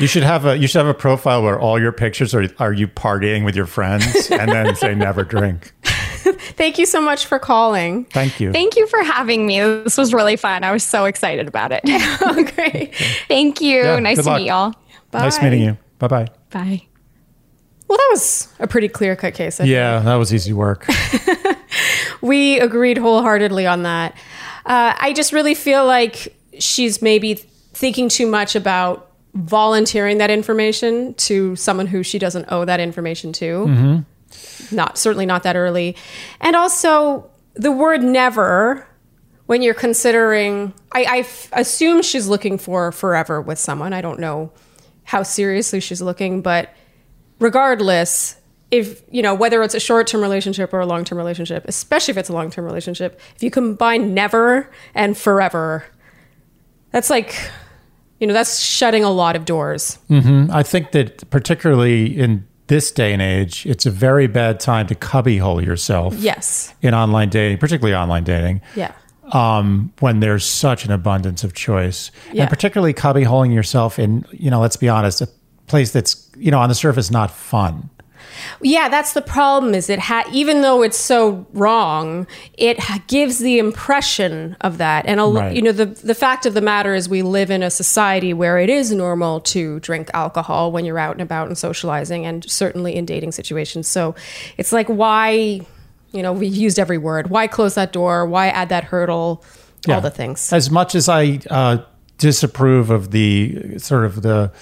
you 0.00 0.08
should 0.08 0.24
have 0.24 0.46
a 0.46 0.56
you 0.56 0.66
should 0.66 0.78
have 0.78 0.88
a 0.88 0.98
profile 0.98 1.44
where 1.44 1.60
all 1.60 1.80
your 1.80 1.92
pictures 1.92 2.34
are 2.34 2.48
are 2.58 2.72
you 2.72 2.88
partying 2.88 3.44
with 3.44 3.54
your 3.54 3.66
friends 3.66 4.28
and 4.32 4.50
then 4.50 4.74
say 4.74 4.96
never 4.96 5.22
drink. 5.22 5.72
Thank 5.84 6.78
you 6.78 6.86
so 6.86 7.00
much 7.00 7.26
for 7.26 7.38
calling. 7.38 8.06
Thank 8.06 8.40
you. 8.40 8.52
thank 8.52 8.74
you 8.74 8.88
for 8.88 9.00
having 9.04 9.46
me. 9.46 9.60
This 9.60 9.96
was 9.96 10.12
really 10.12 10.36
fun. 10.36 10.64
I 10.64 10.72
was 10.72 10.82
so 10.82 11.04
excited 11.04 11.46
about 11.46 11.70
it. 11.70 11.82
Oh, 11.86 12.42
great. 12.56 12.96
thank 13.28 13.60
you. 13.60 13.78
Yeah, 13.78 13.98
nice 14.00 14.18
to 14.18 14.24
luck. 14.24 14.40
meet 14.40 14.48
y'all. 14.48 14.74
Bye. 15.12 15.20
Nice 15.20 15.40
meeting 15.40 15.62
you. 15.62 15.78
Bye 15.98 16.08
bye. 16.08 16.28
Bye. 16.50 16.82
Well, 17.88 17.96
that 17.98 18.08
was 18.10 18.52
a 18.58 18.66
pretty 18.66 18.88
clear 18.88 19.16
cut 19.16 19.34
case. 19.34 19.60
I 19.60 19.64
think. 19.64 19.72
Yeah, 19.72 20.00
that 20.00 20.14
was 20.16 20.32
easy 20.34 20.52
work. 20.52 20.86
We 22.20 22.58
agreed 22.58 22.98
wholeheartedly 22.98 23.66
on 23.66 23.84
that. 23.84 24.12
Uh, 24.66 24.92
I 24.98 25.12
just 25.12 25.32
really 25.32 25.54
feel 25.54 25.86
like 25.86 26.34
she's 26.58 27.00
maybe 27.00 27.34
thinking 27.34 28.08
too 28.08 28.26
much 28.26 28.56
about 28.56 29.12
volunteering 29.34 30.18
that 30.18 30.30
information 30.30 31.14
to 31.14 31.54
someone 31.54 31.86
who 31.86 32.02
she 32.02 32.18
doesn't 32.18 32.46
owe 32.50 32.64
that 32.64 32.80
information 32.80 33.32
to. 33.34 34.04
Not 34.72 34.98
certainly 34.98 35.26
not 35.26 35.44
that 35.44 35.54
early, 35.54 35.96
and 36.40 36.56
also 36.56 37.30
the 37.54 37.70
word 37.72 38.02
never. 38.02 38.84
When 39.46 39.62
you're 39.62 39.72
considering, 39.72 40.74
I, 40.92 41.04
I 41.08 41.18
f- 41.20 41.48
assume 41.54 42.02
she's 42.02 42.26
looking 42.28 42.58
for 42.58 42.92
forever 42.92 43.40
with 43.40 43.58
someone. 43.58 43.94
I 43.94 44.02
don't 44.02 44.18
know 44.20 44.52
how 45.08 45.22
seriously 45.22 45.80
she's 45.80 46.02
looking, 46.02 46.42
but 46.42 46.72
regardless 47.38 48.36
if 48.70 49.02
you 49.10 49.22
know 49.22 49.34
whether 49.34 49.62
it's 49.62 49.74
a 49.74 49.80
short-term 49.80 50.20
relationship 50.20 50.74
or 50.74 50.80
a 50.80 50.84
long-term 50.84 51.16
relationship 51.16 51.64
especially 51.66 52.12
if 52.12 52.18
it's 52.18 52.28
a 52.28 52.32
long-term 52.34 52.66
relationship 52.66 53.18
if 53.34 53.42
you 53.42 53.50
combine 53.50 54.12
never 54.12 54.68
and 54.94 55.16
forever 55.16 55.86
that's 56.90 57.08
like 57.08 57.34
you 58.18 58.26
know 58.26 58.34
that's 58.34 58.60
shutting 58.60 59.04
a 59.04 59.10
lot 59.10 59.36
of 59.36 59.44
doors. 59.44 59.98
Mm-hmm. 60.10 60.50
I 60.50 60.62
think 60.62 60.92
that 60.92 61.28
particularly 61.30 62.18
in 62.18 62.46
this 62.66 62.90
day 62.90 63.12
and 63.12 63.22
age, 63.22 63.64
it's 63.64 63.86
a 63.86 63.90
very 63.90 64.26
bad 64.26 64.60
time 64.60 64.86
to 64.88 64.94
cubbyhole 64.94 65.64
yourself 65.64 66.14
yes. 66.14 66.74
in 66.82 66.94
online 66.94 67.30
dating, 67.30 67.58
particularly 67.58 67.94
online 67.94 68.24
dating. 68.24 68.60
yeah 68.74 68.92
um, 69.32 69.92
when 70.00 70.20
there's 70.20 70.44
such 70.44 70.84
an 70.84 70.90
abundance 70.92 71.44
of 71.44 71.54
choice, 71.54 72.10
Yeah. 72.32 72.42
and 72.42 72.50
particularly 72.50 72.94
cubbyholing 72.94 73.52
yourself 73.54 73.98
in, 73.98 74.24
you 74.32 74.50
know, 74.50 74.60
let's 74.60 74.76
be 74.76 74.88
honest, 74.88 75.20
a 75.20 75.28
place 75.66 75.92
that's, 75.92 76.30
you 76.36 76.50
know, 76.50 76.58
on 76.60 76.68
the 76.68 76.74
surface 76.74 77.10
not 77.10 77.30
fun. 77.30 77.90
yeah 78.62 78.88
that's 78.88 79.14
the 79.14 79.22
problem 79.22 79.74
is 79.74 79.88
it 79.90 79.98
ha- 79.98 80.24
even 80.32 80.60
though 80.62 80.82
it's 80.82 80.96
so 80.98 81.46
wrong 81.52 82.26
it 82.56 82.78
ha- 82.78 83.00
gives 83.06 83.38
the 83.38 83.58
impression 83.58 84.56
of 84.60 84.78
that 84.78 85.06
and 85.06 85.18
a, 85.20 85.24
Right. 85.24 85.56
you 85.56 85.62
know 85.62 85.72
the 85.72 85.86
the 85.86 86.14
fact 86.14 86.44
of 86.46 86.54
the 86.54 86.60
matter 86.60 86.94
is 86.94 87.08
we 87.08 87.22
live 87.22 87.50
in 87.50 87.62
a 87.62 87.70
society 87.70 88.32
where 88.34 88.58
it 88.58 88.70
is 88.70 88.92
normal 88.92 89.40
to 89.54 89.80
drink 89.80 90.10
alcohol 90.14 90.70
when 90.72 90.84
you're 90.84 90.98
out 90.98 91.12
and 91.14 91.22
about 91.22 91.48
and 91.48 91.56
socializing 91.58 92.26
and 92.26 92.48
certainly 92.48 92.94
in 92.96 93.04
dating 93.06 93.32
situations 93.32 93.88
so 93.88 94.14
it's 94.56 94.72
like 94.72 94.86
why 94.88 95.60
you 96.12 96.22
know 96.22 96.32
we 96.32 96.46
used 96.46 96.78
every 96.78 96.98
word. 96.98 97.30
Why 97.30 97.46
close 97.46 97.74
that 97.74 97.92
door? 97.92 98.26
Why 98.26 98.48
add 98.48 98.68
that 98.70 98.84
hurdle? 98.84 99.44
All 99.88 100.00
the 100.00 100.10
things. 100.10 100.52
As 100.52 100.70
much 100.70 100.94
as 100.94 101.08
I 101.08 101.40
uh, 101.48 101.78
disapprove 102.18 102.90
of 102.90 103.10
the 103.10 103.78
sort 103.78 104.04
of 104.04 104.20
the 104.22 104.52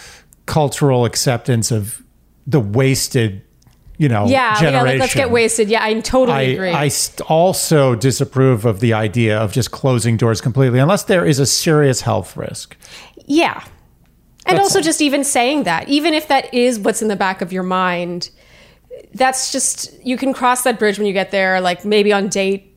cultural 0.44 1.05
acceptance 1.05 1.72
of 1.72 2.01
the 2.47 2.61
wasted, 2.61 3.42
you 3.99 4.09
know, 4.09 4.26
yeah 4.26 4.62
yeah 4.62 4.82
like, 4.82 5.01
let's 5.01 5.14
get 5.14 5.30
wasted. 5.30 5.68
Yeah 5.68 5.82
i 5.82 5.99
totally 6.01 6.36
I, 6.36 6.42
agree. 6.42 6.70
I 6.70 6.88
st- 6.88 7.28
also 7.28 7.97
disapprove 7.97 8.64
of 8.64 8.78
the 8.80 8.92
idea 8.92 9.38
of 9.38 9.53
just 9.53 9.72
closing 9.72 10.16
doors 10.16 10.40
completely, 10.40 10.78
unless 10.78 11.05
there 11.05 11.26
is 11.26 11.40
a 11.40 11.47
serious 11.47 12.03
health 12.03 12.36
risk. 12.36 12.76
Yeah. 13.24 13.64
And 14.47 14.59
That's 14.59 14.66
also 14.68 14.78
all. 14.78 14.84
just 14.84 15.01
even 15.03 15.24
saying 15.24 15.64
that, 15.64 15.88
even 15.88 16.14
if 16.14 16.28
that 16.28 16.53
is 16.55 16.78
what's 16.78 17.03
in 17.03 17.09
the 17.09 17.16
back 17.16 17.40
of 17.42 17.53
your 17.53 17.64
mind, 17.64 18.30
that's 19.14 19.52
just 19.52 19.92
you 20.04 20.16
can 20.16 20.32
cross 20.32 20.62
that 20.62 20.78
bridge 20.78 20.98
when 20.98 21.07
you 21.07 21.12
get 21.12 21.30
there, 21.30 21.61
like 21.61 21.84
maybe 21.84 22.12
on 22.12 22.28
date 22.28 22.76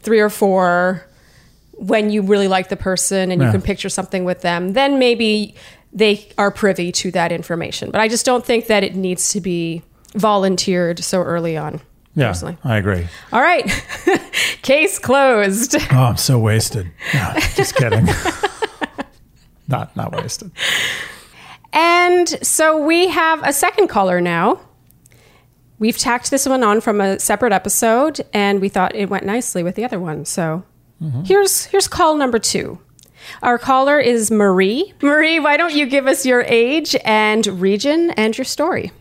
three 0.00 0.20
or 0.20 0.30
four. 0.30 1.06
when 1.76 2.08
you 2.08 2.22
really 2.22 2.46
like 2.46 2.68
the 2.68 2.76
person 2.76 3.32
and 3.32 3.42
you 3.42 3.50
can 3.50 3.60
picture 3.60 3.88
something 3.88 4.24
with 4.24 4.42
them, 4.42 4.74
then 4.74 4.96
maybe 4.98 5.56
they 5.92 6.28
are 6.38 6.52
privy 6.52 6.92
to 6.92 7.10
that 7.10 7.32
information. 7.32 7.90
But 7.90 8.00
I 8.00 8.06
just 8.06 8.24
don't 8.24 8.44
think 8.44 8.68
that 8.68 8.84
it 8.84 8.94
needs 8.94 9.30
to 9.30 9.40
be 9.40 9.82
volunteered 10.14 11.02
so 11.02 11.20
early 11.20 11.56
on. 11.56 11.80
Yeah, 12.14 12.28
Personally. 12.28 12.58
I 12.62 12.76
agree. 12.76 13.08
All 13.32 13.40
right. 13.40 13.66
Case 14.62 15.00
closed. 15.00 15.74
Oh, 15.90 15.96
I'm 16.04 16.16
so 16.16 16.38
wasted. 16.38 16.88
No, 17.12 17.32
just 17.56 17.74
kidding. 17.74 18.06
not 19.68 19.96
not 19.96 20.12
wasted. 20.14 20.52
And 21.72 22.28
so 22.46 22.78
we 22.78 23.08
have 23.08 23.42
a 23.42 23.52
second 23.52 23.88
caller 23.88 24.20
now. 24.20 24.60
We've 25.78 25.98
tacked 25.98 26.30
this 26.30 26.46
one 26.46 26.62
on 26.62 26.80
from 26.80 27.00
a 27.00 27.18
separate 27.18 27.52
episode, 27.52 28.20
and 28.32 28.60
we 28.60 28.68
thought 28.68 28.94
it 28.94 29.10
went 29.10 29.24
nicely 29.24 29.62
with 29.62 29.74
the 29.74 29.84
other 29.84 29.98
one. 29.98 30.24
So 30.24 30.64
mm-hmm. 31.02 31.22
here's 31.24 31.66
here's 31.66 31.88
call 31.88 32.16
number 32.16 32.38
two. 32.38 32.78
Our 33.42 33.58
caller 33.58 33.98
is 33.98 34.30
Marie. 34.30 34.92
Marie, 35.02 35.40
why 35.40 35.56
don't 35.56 35.74
you 35.74 35.86
give 35.86 36.06
us 36.06 36.26
your 36.26 36.42
age 36.42 36.94
and 37.04 37.46
region 37.46 38.10
and 38.10 38.36
your 38.36 38.44
story? 38.44 38.92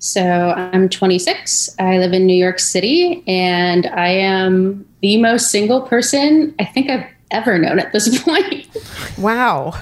So 0.00 0.22
I'm 0.22 0.88
26. 0.88 1.76
I 1.78 1.98
live 1.98 2.12
in 2.12 2.26
New 2.26 2.36
York 2.36 2.58
City, 2.58 3.22
and 3.26 3.86
I 3.86 4.08
am 4.08 4.86
the 5.00 5.20
most 5.20 5.50
single 5.50 5.82
person 5.82 6.54
I 6.58 6.64
think 6.64 6.88
I've 6.88 7.06
ever 7.30 7.58
known 7.58 7.78
at 7.78 7.92
this 7.92 8.22
point. 8.24 8.66
Wow, 9.18 9.74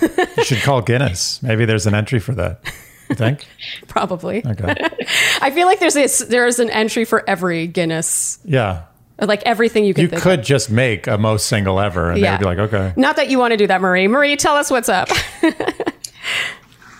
You 0.00 0.44
should 0.44 0.62
call 0.62 0.82
Guinness. 0.82 1.42
Maybe 1.42 1.64
there's 1.64 1.86
an 1.86 1.94
entry 1.94 2.18
for 2.18 2.34
that. 2.34 2.60
You 3.08 3.14
think? 3.16 3.46
probably. 3.88 4.44
Okay. 4.44 4.74
I 5.40 5.50
feel 5.50 5.66
like 5.66 5.78
there's 5.80 5.96
a, 5.96 6.24
there's 6.26 6.58
an 6.58 6.70
entry 6.70 7.04
for 7.04 7.28
every 7.28 7.66
Guinness, 7.66 8.38
Yeah. 8.44 8.82
like 9.20 9.42
everything 9.44 9.84
you 9.84 9.94
can 9.94 10.02
You 10.02 10.08
think. 10.08 10.22
could 10.22 10.42
just 10.42 10.70
make 10.70 11.06
a 11.06 11.16
most 11.18 11.46
single 11.46 11.78
ever, 11.80 12.10
and 12.10 12.18
Yeah. 12.20 12.32
they'd 12.36 12.40
be 12.40 12.44
like, 12.46 12.58
okay. 12.58 12.92
Not 12.96 13.16
that 13.16 13.30
you 13.30 13.38
want 13.38 13.52
to 13.52 13.56
do 13.56 13.66
that, 13.68 13.80
Marie. 13.80 14.08
Marie, 14.08 14.36
tell 14.36 14.56
us 14.56 14.70
what's 14.70 14.88
up. 14.88 15.08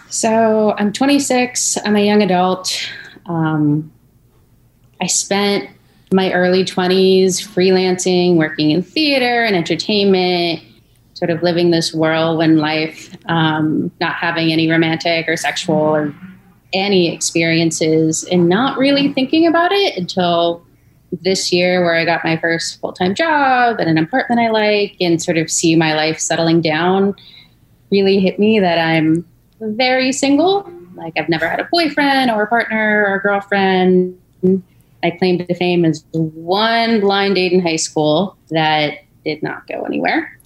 So 0.08 0.74
I'm 0.78 0.92
26. 0.92 1.78
I'm 1.84 1.96
a 1.96 2.04
young 2.04 2.22
adult. 2.22 2.72
Um, 3.26 3.92
I 5.00 5.06
spent 5.06 5.68
my 6.12 6.32
early 6.32 6.64
20s 6.64 7.42
freelancing, 7.46 8.36
working 8.36 8.70
in 8.70 8.82
theater 8.82 9.44
and 9.44 9.54
entertainment, 9.56 10.62
sort 11.16 11.30
of 11.30 11.42
living 11.42 11.70
this 11.70 11.94
whirlwind 11.94 12.58
life, 12.58 13.16
um, 13.24 13.90
not 14.00 14.14
having 14.16 14.52
any 14.52 14.70
romantic 14.70 15.26
or 15.26 15.34
sexual 15.34 15.74
or 15.74 16.14
any 16.74 17.12
experiences, 17.12 18.22
and 18.24 18.50
not 18.50 18.76
really 18.76 19.14
thinking 19.14 19.46
about 19.46 19.72
it 19.72 19.96
until 19.96 20.62
this 21.22 21.50
year, 21.50 21.82
where 21.82 21.94
I 21.94 22.04
got 22.04 22.22
my 22.22 22.36
first 22.36 22.78
full 22.80 22.92
time 22.92 23.14
job 23.14 23.80
and 23.80 23.88
an 23.88 23.96
apartment 23.96 24.42
I 24.42 24.50
like, 24.50 24.94
and 25.00 25.22
sort 25.22 25.38
of 25.38 25.50
see 25.50 25.74
my 25.74 25.94
life 25.94 26.18
settling 26.20 26.60
down. 26.60 27.14
Really 27.90 28.20
hit 28.20 28.38
me 28.38 28.60
that 28.60 28.78
I'm 28.78 29.24
very 29.60 30.12
single. 30.12 30.70
Like 30.96 31.14
I've 31.16 31.30
never 31.30 31.48
had 31.48 31.60
a 31.60 31.68
boyfriend 31.72 32.30
or 32.30 32.42
a 32.42 32.46
partner 32.46 33.06
or 33.08 33.14
a 33.14 33.22
girlfriend. 33.22 34.20
I 35.02 35.12
claim 35.12 35.38
to 35.38 35.54
fame 35.54 35.86
as 35.86 36.04
one 36.12 37.00
blind 37.00 37.36
date 37.36 37.52
in 37.52 37.60
high 37.60 37.76
school 37.76 38.36
that 38.50 38.98
did 39.24 39.42
not 39.42 39.66
go 39.66 39.80
anywhere. 39.82 40.38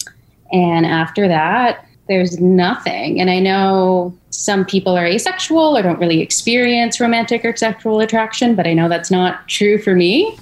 And 0.51 0.85
after 0.85 1.27
that, 1.27 1.85
there's 2.07 2.39
nothing. 2.39 3.21
And 3.21 3.29
I 3.29 3.39
know 3.39 4.13
some 4.31 4.65
people 4.65 4.97
are 4.97 5.05
asexual 5.05 5.77
or 5.77 5.81
don't 5.81 5.99
really 5.99 6.21
experience 6.21 6.99
romantic 6.99 7.45
or 7.45 7.55
sexual 7.55 7.99
attraction, 7.99 8.55
but 8.55 8.67
I 8.67 8.73
know 8.73 8.89
that's 8.89 9.11
not 9.11 9.47
true 9.47 9.77
for 9.81 9.95
me. 9.95 10.37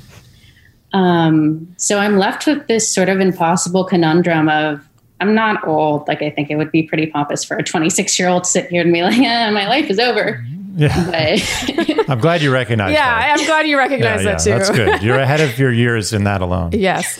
Um, 0.93 1.73
so 1.77 1.99
I'm 1.99 2.17
left 2.17 2.47
with 2.47 2.67
this 2.67 2.89
sort 2.89 3.09
of 3.09 3.19
impossible 3.19 3.83
conundrum 3.83 4.49
of 4.49 4.83
I'm 5.21 5.35
not 5.35 5.67
old. 5.67 6.07
Like 6.07 6.21
I 6.21 6.29
think 6.29 6.49
it 6.49 6.55
would 6.55 6.71
be 6.71 6.83
pretty 6.83 7.07
pompous 7.07 7.43
for 7.43 7.57
a 7.57 7.63
26 7.63 8.17
year 8.17 8.29
old 8.29 8.45
to 8.45 8.49
sit 8.49 8.69
here 8.69 8.81
and 8.81 8.93
be 8.93 9.01
like, 9.01 9.17
yeah, 9.21 9.51
my 9.51 9.67
life 9.67 9.89
is 9.89 9.99
over. 9.99 10.43
Yeah. 10.75 11.37
I'm 12.07 12.19
glad 12.19 12.41
you 12.41 12.53
recognize 12.53 12.93
yeah, 12.93 13.19
that. 13.19 13.39
I'm 13.39 13.45
glad 13.45 13.67
you 13.67 13.77
recognize 13.77 14.23
yeah, 14.23 14.31
that 14.31 14.39
too. 14.39 14.49
that's 14.51 14.69
good. 14.69 15.03
You're 15.03 15.19
ahead 15.19 15.41
of 15.41 15.59
your 15.59 15.73
years 15.73 16.13
in 16.13 16.23
that 16.23 16.41
alone. 16.41 16.71
Yes. 16.79 17.19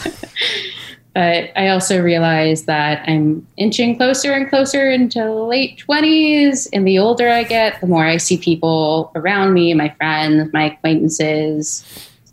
But 1.20 1.52
I 1.58 1.68
also 1.68 2.02
realize 2.02 2.64
that 2.64 3.04
I'm 3.06 3.46
inching 3.58 3.98
closer 3.98 4.32
and 4.32 4.48
closer 4.48 4.90
into 4.90 5.30
late 5.34 5.84
20s. 5.86 6.70
And 6.72 6.88
the 6.88 6.98
older 6.98 7.28
I 7.28 7.44
get, 7.44 7.82
the 7.82 7.88
more 7.88 8.06
I 8.06 8.16
see 8.16 8.38
people 8.38 9.12
around 9.16 9.54
me, 9.54 9.74
my 9.74 9.90
friends, 9.98 10.50
my 10.54 10.72
acquaintances. 10.72 11.84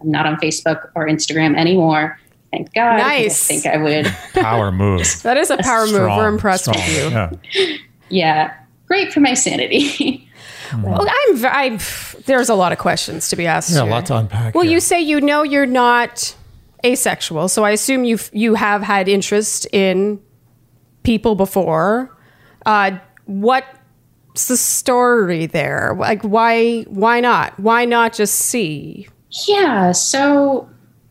I'm 0.01 0.13
not 0.13 0.25
on 0.25 0.37
Facebook 0.37 0.89
or 0.95 1.09
Instagram 1.09 1.59
anymore. 1.59 2.17
Thank 2.53 2.73
God. 2.75 2.99
Nice. 2.99 3.51
I 3.51 3.55
think 3.55 3.67
I 3.67 3.77
would. 3.77 4.07
Power 4.41 4.71
move. 4.71 5.21
That 5.25 5.37
is 5.37 5.51
a 5.51 5.57
power 5.57 5.89
move. 5.89 6.09
We're 6.09 6.29
impressed 6.29 6.67
strong. 6.67 6.77
with 6.77 6.97
you. 6.97 7.11
Yeah. 7.11 7.77
Yeah. 8.09 8.57
Great 8.87 9.13
for 9.13 9.19
my 9.19 9.35
sanity. 9.35 10.23
Hmm. 10.69 10.83
Well, 10.83 11.07
I'm, 11.09 11.37
v- 11.37 11.47
I'm. 11.47 11.79
There's 12.25 12.49
a 12.49 12.57
lot 12.57 12.73
of 12.73 12.79
questions 12.79 13.29
to 13.29 13.37
be 13.37 13.47
asked. 13.47 13.73
Yeah, 13.73 13.85
a 13.85 13.87
lot 13.87 14.07
to 14.07 14.17
unpack. 14.17 14.53
Well, 14.53 14.65
here. 14.65 14.73
you 14.73 14.81
say 14.81 15.01
you 15.01 15.21
know 15.21 15.45
you're 15.45 15.65
not 15.65 16.35
asexual, 16.87 17.49
so 17.49 17.65
I 17.65 17.71
assume 17.71 18.05
you 18.05 18.19
you 18.33 18.55
have 18.55 18.83
had 18.83 19.09
interest 19.09 19.67
in 19.73 20.21
people 21.03 21.35
before. 21.35 22.17
Uh, 22.65 22.99
what's 23.27 24.49
the 24.49 24.57
story 24.57 25.47
there? 25.47 25.95
Like, 25.99 26.23
why 26.23 26.83
why 26.83 27.21
not? 27.21 27.59
Why 27.59 27.85
not 27.85 28.13
just 28.13 28.37
see? 28.37 29.09
Yeah, 29.47 29.93
so 29.93 30.69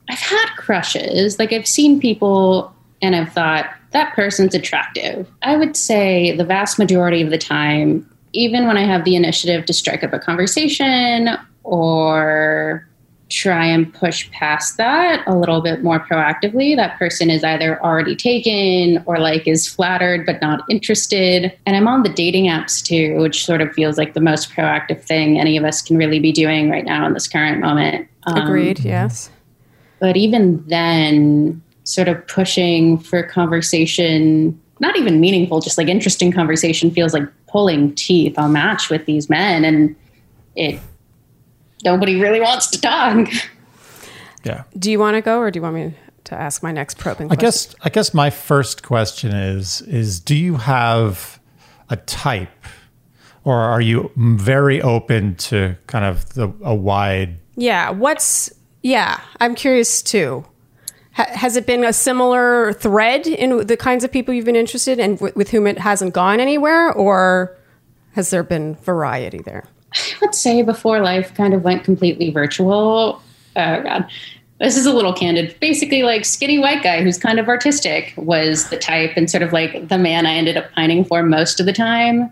I've 0.10 0.20
had 0.20 0.48
crushes. 0.58 1.40
Like 1.40 1.54
I've 1.54 1.68
seen 1.68 2.00
people 2.00 2.74
and 3.02 3.16
I've 3.16 3.32
thought 3.32 3.70
that 3.92 4.14
person's 4.14 4.56
attractive. 4.56 5.30
I 5.42 5.56
would 5.58 5.76
say 5.76 6.36
the 6.36 6.46
vast 6.46 6.80
majority 6.80 7.22
of 7.22 7.30
the 7.30 7.38
time, 7.38 8.10
even 8.34 8.68
when 8.68 8.78
I 8.78 8.84
have 8.84 9.04
the 9.04 9.16
initiative 9.16 9.66
to 9.66 9.74
strike 9.74 10.04
up 10.04 10.14
a 10.14 10.20
conversation 10.20 11.30
or 11.64 12.88
try 13.30 13.66
and 13.66 13.92
push 13.94 14.30
past 14.32 14.78
that 14.78 15.24
a 15.28 15.36
little 15.36 15.62
bit 15.62 15.84
more 15.84 16.00
proactively, 16.00 16.76
that 16.76 16.98
person 17.00 17.30
is 17.30 17.44
either 17.44 17.82
already 17.84 18.16
taken 18.16 19.04
or 19.08 19.18
like 19.18 19.48
is 19.48 19.68
flattered 19.68 20.26
but 20.26 20.42
not 20.42 20.62
interested. 20.70 21.52
And 21.66 21.76
I'm 21.76 21.88
on 21.88 22.04
the 22.04 22.10
dating 22.10 22.46
apps 22.46 22.84
too, 22.84 23.20
which 23.20 23.44
sort 23.44 23.62
of 23.62 23.74
feels 23.74 23.98
like 23.98 24.14
the 24.14 24.22
most 24.22 24.52
proactive 24.52 25.02
thing 25.02 25.40
any 25.40 25.58
of 25.58 25.64
us 25.64 25.82
can 25.82 25.98
really 25.98 26.20
be 26.20 26.32
doing 26.32 26.70
right 26.70 26.86
now 26.86 27.06
in 27.08 27.14
this 27.14 27.28
current 27.28 27.62
moment. 27.62 28.08
Um, 28.28 28.38
Agreed. 28.38 28.80
yes. 28.80 29.30
but 30.00 30.18
even 30.18 30.64
then 30.68 31.62
sort 31.84 32.08
of 32.08 32.26
pushing 32.28 32.98
for 32.98 33.22
conversation 33.22 34.60
not 34.80 34.98
even 34.98 35.20
meaningful 35.20 35.62
just 35.62 35.78
like 35.78 35.88
interesting 35.88 36.32
conversation 36.32 36.90
feels 36.90 37.14
like 37.14 37.24
pulling 37.48 37.94
teeth 37.94 38.34
i'll 38.40 38.50
match 38.50 38.90
with 38.90 39.06
these 39.06 39.30
men 39.30 39.64
and 39.64 39.96
it 40.56 40.80
nobody 41.86 42.20
really 42.20 42.42
wants 42.42 42.68
to 42.72 42.82
talk 42.82 43.28
yeah. 44.44 44.64
Do 44.78 44.92
you 44.92 45.00
want 45.00 45.16
to 45.16 45.22
go, 45.22 45.40
or 45.40 45.50
do 45.50 45.58
you 45.58 45.64
want 45.64 45.76
me 45.76 45.96
to 46.26 46.36
ask 46.36 46.62
my 46.62 46.72
next 46.72 47.00
probing? 47.00 47.28
I 47.32 47.36
question? 47.36 47.42
guess 47.48 47.76
I 47.82 47.90
guess 47.90 48.14
my 48.14 48.30
first 48.30 48.84
question 48.84 49.32
is 49.34 49.82
is 49.82 50.20
do 50.20 50.36
you 50.36 50.58
have 50.58 51.40
a 51.90 51.96
type 51.96 52.50
or 53.44 53.56
are 53.58 53.82
you 53.82 54.12
very 54.16 54.82
open 54.84 55.36
to 55.36 55.76
kind 55.88 56.06
of 56.06 56.34
the 56.34 56.52
a 56.64 56.76
wide 56.76 57.38
Yeah. 57.56 57.90
What's 57.90 58.52
yeah? 58.84 59.20
I'm 59.40 59.56
curious 59.56 60.04
too. 60.04 60.46
Ha- 61.14 61.26
has 61.34 61.56
it 61.56 61.66
been 61.66 61.84
a 61.84 61.94
similar 61.94 62.74
thread 62.74 63.26
in 63.26 63.66
the 63.66 63.78
kinds 63.78 64.04
of 64.04 64.12
people 64.12 64.32
you've 64.34 64.46
been 64.46 64.56
interested 64.56 65.00
in, 65.00 65.06
and 65.12 65.18
w- 65.18 65.34
with 65.36 65.50
whom 65.50 65.66
it 65.66 65.80
hasn't 65.80 66.14
gone 66.14 66.40
anywhere, 66.40 66.92
or 66.94 67.58
has 68.14 68.30
there 68.30 68.44
been 68.44 68.76
variety 68.76 69.40
there? 69.40 69.64
I 69.96 70.16
would 70.22 70.36
say 70.36 70.62
before 70.62 71.00
life 71.00 71.34
kind 71.36 71.54
of 71.54 71.64
went 71.64 71.84
completely 71.84 72.32
virtual. 72.32 73.22
Oh 73.56 73.84
god. 73.84 74.10
This 74.60 74.78
is 74.78 74.86
a 74.86 74.94
little 74.94 75.14
candid. 75.14 75.56
Basically 75.60 76.04
like 76.04 76.24
skinny 76.24 76.60
white 76.60 76.82
guy 76.82 77.04
who's 77.04 77.18
kind 77.18 77.40
of 77.40 77.50
artistic 77.50 78.14
was 78.16 78.70
the 78.70 78.78
type 78.78 79.12
and 79.18 79.30
sort 79.30 79.44
of 79.44 79.52
like 79.52 79.90
the 79.90 79.98
man 79.98 80.26
i 80.26 80.34
ended 80.34 80.58
up 80.58 80.72
pining 80.72 81.04
for 81.04 81.24
most 81.24 81.60
of 81.60 81.66
the 81.66 81.74
time. 81.74 82.32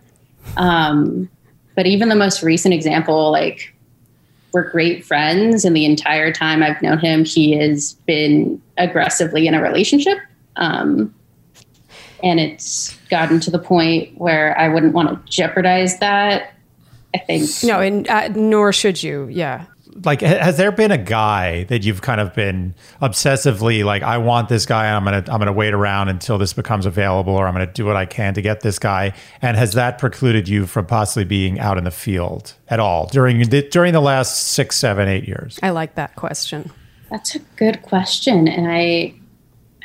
Um, 0.58 1.30
but 1.76 1.86
even 1.86 2.10
the 2.10 2.16
most 2.16 2.44
recent 2.44 2.74
example 2.74 3.32
like 3.32 3.74
we're 4.52 4.70
great 4.70 5.04
friends 5.04 5.66
and 5.66 5.76
the 5.76 5.86
entire 5.86 6.32
time 6.32 6.62
i've 6.62 6.80
known 6.82 7.00
him 7.00 7.26
he 7.26 7.58
has 7.58 7.94
been 8.06 8.62
aggressively 8.78 9.48
in 9.48 9.54
a 9.54 9.62
relationship. 9.62 10.18
Um, 10.56 11.14
and 12.22 12.40
it's 12.40 12.96
gotten 13.10 13.40
to 13.42 13.52
the 13.52 13.60
point 13.60 14.18
where 14.18 14.58
i 14.58 14.68
wouldn't 14.70 14.94
want 14.94 15.10
to 15.10 15.32
jeopardize 15.32 16.00
that 16.00 16.53
i 17.14 17.18
think 17.20 17.50
No, 17.64 17.80
and 17.80 18.08
uh, 18.10 18.28
nor 18.30 18.74
should 18.74 19.02
you. 19.04 19.28
Yeah. 19.32 19.66
like 20.04 20.22
has 20.22 20.58
there 20.58 20.72
been 20.72 20.92
a 20.92 20.98
guy 20.98 21.66
that 21.66 21.84
you've 21.84 22.02
kind 22.02 22.20
of 22.20 22.34
been 22.34 22.74
obsessively 23.02 23.84
like 23.86 24.02
I 24.02 24.18
want 24.18 24.50
this 24.50 24.66
guy 24.66 24.92
I'm 24.92 25.04
going 25.04 25.24
to 25.24 25.32
I'm 25.32 25.38
going 25.38 25.48
to 25.48 25.54
wait 25.54 25.74
around 25.74 26.10
until 26.10 26.38
this 26.40 26.52
becomes 26.54 26.86
available 26.88 27.34
or 27.34 27.48
I'm 27.48 27.54
going 27.54 27.68
to 27.68 27.72
do 27.74 27.86
what 27.86 27.96
I 27.96 28.06
can 28.06 28.34
to 28.34 28.42
get 28.42 28.62
this 28.62 28.80
guy 28.80 29.14
and 29.42 29.56
has 29.56 29.74
that 29.74 30.00
precluded 30.00 30.50
you 30.50 30.66
from 30.66 30.86
possibly 30.88 31.26
being 31.26 31.60
out 31.60 31.78
in 31.78 31.84
the 31.84 31.92
field 31.92 32.54
at 32.70 32.80
all 32.80 33.06
during 33.08 33.48
the, 33.50 33.62
during 33.70 33.94
the 33.94 34.02
last 34.02 34.48
six 34.48 34.76
seven 34.78 35.08
eight 35.08 35.28
years 35.28 35.60
I 35.62 35.70
like 35.70 35.94
that 35.96 36.16
question. 36.16 36.72
That's 37.12 37.36
a 37.36 37.40
good 37.58 37.84
question. 37.84 38.48
And 38.48 38.68
I 38.72 39.14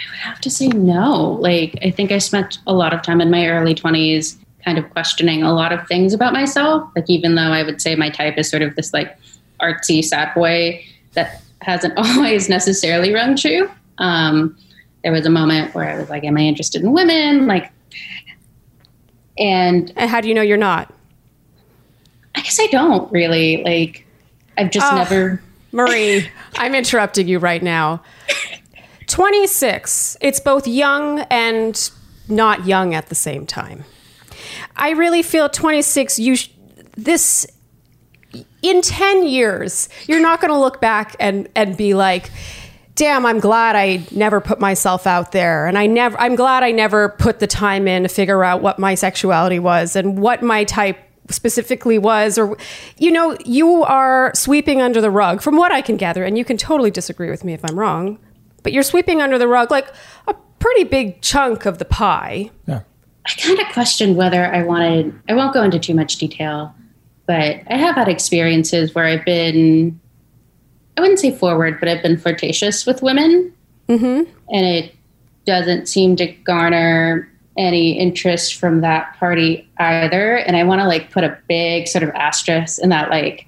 I 0.00 0.04
would 0.10 0.18
have 0.20 0.40
to 0.42 0.48
say 0.50 0.68
no. 0.68 1.32
Like, 1.40 1.76
I 1.82 1.90
think 1.90 2.12
I 2.12 2.18
spent 2.18 2.58
a 2.68 2.72
lot 2.72 2.94
of 2.94 3.02
time 3.02 3.20
in 3.20 3.30
my 3.32 3.48
early 3.48 3.74
20s 3.74 4.36
kind 4.64 4.78
of 4.78 4.88
questioning 4.90 5.42
a 5.42 5.52
lot 5.52 5.72
of 5.72 5.86
things 5.88 6.12
about 6.14 6.32
myself. 6.32 6.90
Like, 6.96 7.09
even 7.09 7.34
though 7.36 7.52
I 7.52 7.62
would 7.62 7.80
say 7.80 7.94
my 7.94 8.11
type 8.11 8.36
is 8.38 8.48
sort 8.50 8.62
of 8.62 8.74
this 8.76 8.92
like 8.92 9.16
artsy 9.61 10.04
sad 10.04 10.34
boy 10.34 10.84
that 11.14 11.42
hasn't 11.62 11.94
always 11.96 12.48
necessarily 12.48 13.12
rung 13.14 13.36
true. 13.36 13.70
Um, 13.98 14.56
there 15.02 15.12
was 15.12 15.26
a 15.26 15.30
moment 15.30 15.74
where 15.74 15.88
I 15.88 15.96
was 15.98 16.09
like, 16.11 16.24
Am 16.24 16.36
I 16.36 16.40
interested 16.42 16.82
in 16.82 16.92
women? 16.92 17.46
Like, 17.46 17.70
and 19.38 19.92
And 19.96 20.11
how 20.11 20.20
do 20.20 20.28
you 20.28 20.34
know 20.34 20.42
you're 20.42 20.56
not? 20.56 20.92
I 22.34 22.40
guess 22.42 22.59
I 22.61 22.66
don't 22.66 23.11
really. 23.12 23.62
Like, 23.64 24.06
I've 24.56 24.70
just 24.70 24.92
Oh. 24.92 24.96
never. 24.96 25.42
Marie, 25.72 26.28
I'm 26.56 26.74
interrupting 26.74 27.28
you 27.28 27.38
right 27.38 27.62
now. 27.62 28.02
26. 29.06 30.16
It's 30.20 30.40
both 30.40 30.66
young 30.66 31.20
and 31.30 31.90
not 32.28 32.66
young 32.66 32.94
at 32.94 33.09
the 33.09 33.14
same 33.14 33.46
time. 33.46 33.84
I 34.78 34.90
really 34.90 35.22
feel 35.22 35.48
26 35.48 36.18
you 36.18 36.36
sh- 36.36 36.48
this 36.96 37.46
in 38.62 38.82
10 38.82 39.26
years, 39.26 39.88
you're 40.06 40.20
not 40.20 40.40
going 40.40 40.52
to 40.52 40.58
look 40.58 40.80
back 40.80 41.16
and 41.20 41.48
and 41.54 41.76
be 41.76 41.94
like 41.94 42.30
Damn, 42.94 43.24
I'm 43.24 43.38
glad 43.38 43.76
I 43.76 44.04
never 44.10 44.40
put 44.40 44.58
myself 44.58 45.06
out 45.06 45.30
there 45.30 45.66
and 45.68 45.78
I 45.78 45.86
never 45.86 46.18
I'm 46.20 46.34
glad 46.34 46.64
I 46.64 46.72
never 46.72 47.10
put 47.10 47.38
the 47.38 47.46
time 47.46 47.86
in 47.86 48.02
to 48.02 48.08
figure 48.08 48.42
out 48.42 48.60
what 48.60 48.80
my 48.80 48.96
sexuality 48.96 49.60
was 49.60 49.94
and 49.94 50.18
what 50.18 50.42
my 50.42 50.64
type 50.64 50.98
specifically 51.30 51.98
was 51.98 52.38
or 52.38 52.56
you 52.96 53.10
know 53.12 53.36
you 53.44 53.84
are 53.84 54.32
sweeping 54.34 54.80
under 54.82 55.00
the 55.00 55.10
rug 55.10 55.42
from 55.42 55.56
what 55.58 55.70
i 55.70 55.82
can 55.82 55.98
gather 55.98 56.24
and 56.24 56.38
you 56.38 56.44
can 56.44 56.56
totally 56.56 56.90
disagree 56.90 57.28
with 57.28 57.44
me 57.44 57.52
if 57.52 57.60
i'm 57.68 57.78
wrong 57.78 58.18
but 58.62 58.72
you're 58.72 58.82
sweeping 58.82 59.20
under 59.20 59.36
the 59.38 59.46
rug 59.46 59.70
like 59.70 59.92
a 60.26 60.32
pretty 60.58 60.84
big 60.84 61.20
chunk 61.20 61.66
of 61.66 61.76
the 61.76 61.84
pie 61.84 62.50
Yeah. 62.66 62.80
I 63.28 63.40
kind 63.40 63.60
of 63.60 63.66
questioned 63.72 64.16
whether 64.16 64.46
I 64.46 64.62
wanted, 64.62 65.18
I 65.28 65.34
won't 65.34 65.52
go 65.52 65.62
into 65.62 65.78
too 65.78 65.94
much 65.94 66.16
detail, 66.16 66.74
but 67.26 67.60
I 67.68 67.76
have 67.76 67.94
had 67.94 68.08
experiences 68.08 68.94
where 68.94 69.04
I've 69.04 69.24
been, 69.24 70.00
I 70.96 71.02
wouldn't 71.02 71.18
say 71.18 71.36
forward, 71.36 71.78
but 71.78 71.88
I've 71.88 72.02
been 72.02 72.16
flirtatious 72.16 72.86
with 72.86 73.02
women. 73.02 73.52
Mm-hmm. 73.88 74.30
And 74.50 74.66
it 74.66 74.94
doesn't 75.44 75.88
seem 75.88 76.16
to 76.16 76.26
garner 76.26 77.30
any 77.58 77.98
interest 77.98 78.54
from 78.54 78.80
that 78.80 79.14
party 79.18 79.68
either. 79.78 80.36
And 80.36 80.56
I 80.56 80.64
want 80.64 80.80
to 80.80 80.86
like 80.86 81.10
put 81.10 81.24
a 81.24 81.36
big 81.48 81.86
sort 81.86 82.04
of 82.04 82.10
asterisk 82.10 82.80
in 82.80 82.88
that, 82.88 83.10
like, 83.10 83.46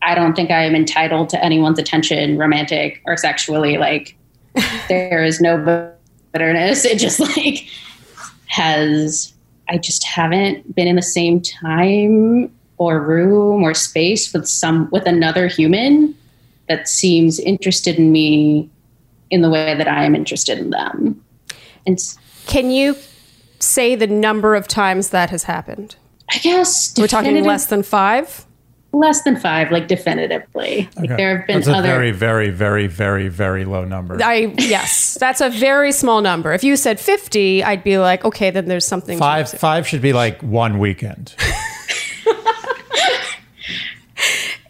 I 0.00 0.14
don't 0.14 0.34
think 0.34 0.50
I 0.50 0.62
am 0.62 0.76
entitled 0.76 1.28
to 1.30 1.44
anyone's 1.44 1.78
attention, 1.78 2.38
romantic 2.38 3.02
or 3.04 3.16
sexually. 3.16 3.78
Like, 3.78 4.16
there 4.88 5.24
is 5.24 5.40
no 5.40 5.92
bitterness. 6.32 6.84
It 6.84 6.98
just 6.98 7.18
like, 7.18 7.66
has 8.48 9.32
I 9.70 9.78
just 9.78 10.04
haven't 10.04 10.74
been 10.74 10.88
in 10.88 10.96
the 10.96 11.02
same 11.02 11.40
time 11.40 12.52
or 12.78 13.00
room 13.00 13.62
or 13.62 13.74
space 13.74 14.32
with 14.32 14.48
some 14.48 14.88
with 14.90 15.06
another 15.06 15.46
human 15.46 16.14
that 16.68 16.88
seems 16.88 17.38
interested 17.38 17.96
in 17.96 18.12
me 18.12 18.68
in 19.30 19.42
the 19.42 19.50
way 19.50 19.74
that 19.74 19.88
I 19.88 20.04
am 20.04 20.14
interested 20.14 20.58
in 20.58 20.70
them. 20.70 21.22
And 21.86 21.98
can 22.46 22.70
you 22.70 22.96
say 23.60 23.94
the 23.94 24.06
number 24.06 24.54
of 24.54 24.68
times 24.68 25.10
that 25.10 25.30
has 25.30 25.44
happened 25.44 25.96
I 26.30 26.38
guess 26.38 26.94
we're 26.96 27.08
talking 27.08 27.42
less 27.44 27.66
than 27.66 27.82
five 27.82 28.46
less 28.92 29.22
than 29.22 29.36
five, 29.36 29.70
like 29.70 29.86
definitively. 29.86 30.88
Like 30.96 31.10
there 31.16 31.36
have 31.38 31.46
been 31.46 31.56
That's 31.56 31.68
a 31.68 31.74
other 31.76 31.88
very, 31.88 32.10
very, 32.10 32.50
very, 32.50 32.86
very, 32.86 33.28
very 33.28 33.64
low 33.64 33.84
number. 33.84 34.18
i 34.22 34.52
yes 34.58 35.16
that's 35.20 35.40
a 35.40 35.50
very 35.50 35.92
small 35.92 36.20
number 36.22 36.52
if 36.52 36.64
you 36.64 36.76
said 36.76 36.98
50 36.98 37.62
i'd 37.64 37.84
be 37.84 37.98
like 37.98 38.24
okay 38.24 38.50
then 38.50 38.66
there's 38.66 38.86
something 38.86 39.18
to 39.18 39.20
Five, 39.20 39.50
five 39.50 39.86
should 39.86 40.00
be 40.02 40.12
like 40.12 40.42
one 40.42 40.78
weekend. 40.78 41.34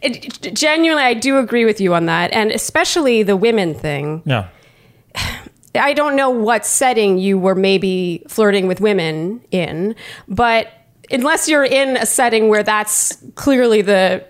it, 0.03 0.55
genuinely 0.55 1.03
i 1.03 1.15
do 1.15 1.39
agree 1.39 1.65
with 1.65 1.81
you 1.81 1.95
on 1.95 2.07
that 2.07 2.33
and 2.33 2.51
especially 2.53 3.23
the 3.23 3.37
women 3.37 3.75
thing 3.75 4.23
Yeah. 4.25 4.49
i 5.75 5.93
don't 5.93 6.17
know 6.17 6.31
what 6.31 6.65
setting 6.67 7.19
you 7.19 7.39
were 7.39 7.55
maybe 7.55 8.23
flirting 8.29 8.67
with 8.69 8.81
women 8.81 9.41
in 9.51 9.95
but 10.29 10.73
unless 11.11 11.49
you're 11.49 11.65
in 11.65 11.97
a 11.97 12.07
setting 12.07 12.49
where 12.49 12.63
that's 12.63 13.17
clearly 13.35 13.83
the 13.83 14.25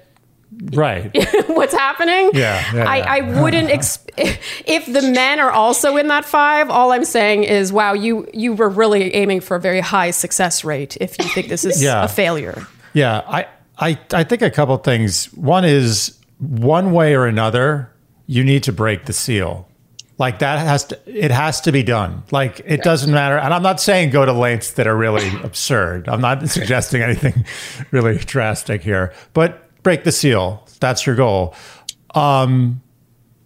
Right. 0.72 1.10
what's 1.48 1.74
happening 1.74 2.30
Yeah, 2.32 2.64
yeah, 2.74 2.84
I. 2.88 3.18
I 3.18 3.40
wouldn't 3.42 3.68
exp- 3.68 4.08
if 4.66 4.86
the 4.86 5.02
men 5.02 5.40
are 5.40 5.50
also 5.50 5.96
in 5.98 6.08
that 6.08 6.24
five 6.24 6.70
all 6.70 6.90
i'm 6.90 7.04
saying 7.04 7.44
is 7.44 7.70
wow 7.70 7.92
you 7.92 8.26
you 8.32 8.54
were 8.54 8.70
really 8.70 9.14
aiming 9.14 9.40
for 9.42 9.56
a 9.56 9.60
very 9.60 9.80
high 9.80 10.10
success 10.10 10.64
rate 10.64 10.96
if 11.02 11.18
you 11.18 11.26
think 11.26 11.48
this 11.48 11.64
is 11.66 11.82
Yeah. 11.88 12.02
a 12.04 12.08
failure 12.08 12.66
Yeah, 12.94 13.22
I, 13.28 13.46
I, 13.78 13.98
I 14.12 14.24
think 14.24 14.40
a 14.42 14.50
couple 14.50 14.76
things. 14.78 15.26
One 15.34 15.64
is 15.64 16.18
one 16.38 16.92
way 16.92 17.14
or 17.14 17.26
another, 17.26 17.92
you 18.26 18.42
need 18.42 18.62
to 18.64 18.72
break 18.72 19.04
the 19.04 19.12
seal. 19.12 19.67
Like 20.18 20.40
that 20.40 20.58
has 20.58 20.84
to, 20.86 20.98
it 21.06 21.30
has 21.30 21.60
to 21.62 21.72
be 21.72 21.84
done. 21.84 22.24
Like 22.32 22.60
it 22.64 22.82
doesn't 22.82 23.12
matter. 23.12 23.38
And 23.38 23.54
I'm 23.54 23.62
not 23.62 23.80
saying 23.80 24.10
go 24.10 24.24
to 24.24 24.32
lengths 24.32 24.72
that 24.72 24.86
are 24.86 24.96
really 24.96 25.28
absurd. 25.44 26.08
I'm 26.08 26.20
not 26.20 26.48
suggesting 26.48 27.02
anything 27.02 27.44
really 27.92 28.18
drastic 28.18 28.82
here, 28.82 29.14
but 29.32 29.82
break 29.82 30.04
the 30.04 30.12
seal. 30.12 30.66
That's 30.80 31.06
your 31.06 31.14
goal. 31.14 31.54
Um, 32.14 32.82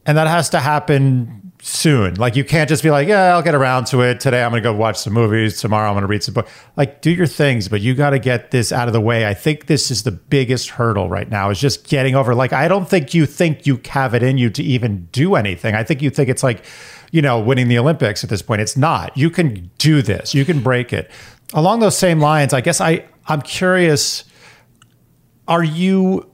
and 0.06 0.16
that 0.16 0.26
has 0.26 0.50
to 0.50 0.60
happen 0.60 1.41
soon. 1.64 2.14
Like 2.16 2.34
you 2.34 2.44
can't 2.44 2.68
just 2.68 2.82
be 2.82 2.90
like, 2.90 3.06
yeah, 3.06 3.34
I'll 3.34 3.42
get 3.42 3.54
around 3.54 3.86
to 3.86 4.00
it 4.00 4.18
today. 4.18 4.42
I'm 4.42 4.52
to 4.52 4.60
go 4.60 4.74
watch 4.74 4.98
some 4.98 5.12
movies. 5.12 5.60
Tomorrow 5.60 5.92
I'm 5.92 6.00
to 6.00 6.06
read 6.08 6.24
some 6.24 6.34
book. 6.34 6.48
Like 6.76 7.00
do 7.02 7.10
your 7.10 7.28
things, 7.28 7.68
but 7.68 7.80
you 7.80 7.94
got 7.94 8.10
to 8.10 8.18
get 8.18 8.50
this 8.50 8.72
out 8.72 8.88
of 8.88 8.92
the 8.92 9.00
way. 9.00 9.26
I 9.26 9.32
think 9.32 9.66
this 9.66 9.88
is 9.88 10.02
the 10.02 10.10
biggest 10.10 10.70
hurdle 10.70 11.08
right 11.08 11.30
now 11.30 11.50
is 11.50 11.60
just 11.60 11.88
getting 11.88 12.16
over. 12.16 12.34
Like 12.34 12.52
I 12.52 12.66
don't 12.66 12.88
think 12.88 13.14
you 13.14 13.26
think 13.26 13.64
you 13.64 13.80
have 13.88 14.12
it 14.12 14.24
in 14.24 14.38
you 14.38 14.50
to 14.50 14.62
even 14.62 15.06
do 15.12 15.36
anything. 15.36 15.76
I 15.76 15.84
think 15.84 16.02
you 16.02 16.10
think 16.10 16.28
it's 16.28 16.42
like, 16.42 16.64
you 17.12 17.22
know, 17.22 17.38
winning 17.38 17.68
the 17.68 17.78
Olympics 17.78 18.24
at 18.24 18.30
this 18.30 18.42
point. 18.42 18.60
It's 18.60 18.76
not. 18.76 19.16
You 19.16 19.30
can 19.30 19.70
do 19.78 20.02
this. 20.02 20.34
You 20.34 20.44
can 20.44 20.62
break 20.64 20.92
it. 20.92 21.12
Along 21.54 21.78
those 21.78 21.96
same 21.96 22.18
lines, 22.18 22.52
I 22.52 22.60
guess 22.60 22.80
I 22.80 23.04
I'm 23.28 23.40
curious 23.40 24.24
are 25.46 25.62
you 25.62 26.28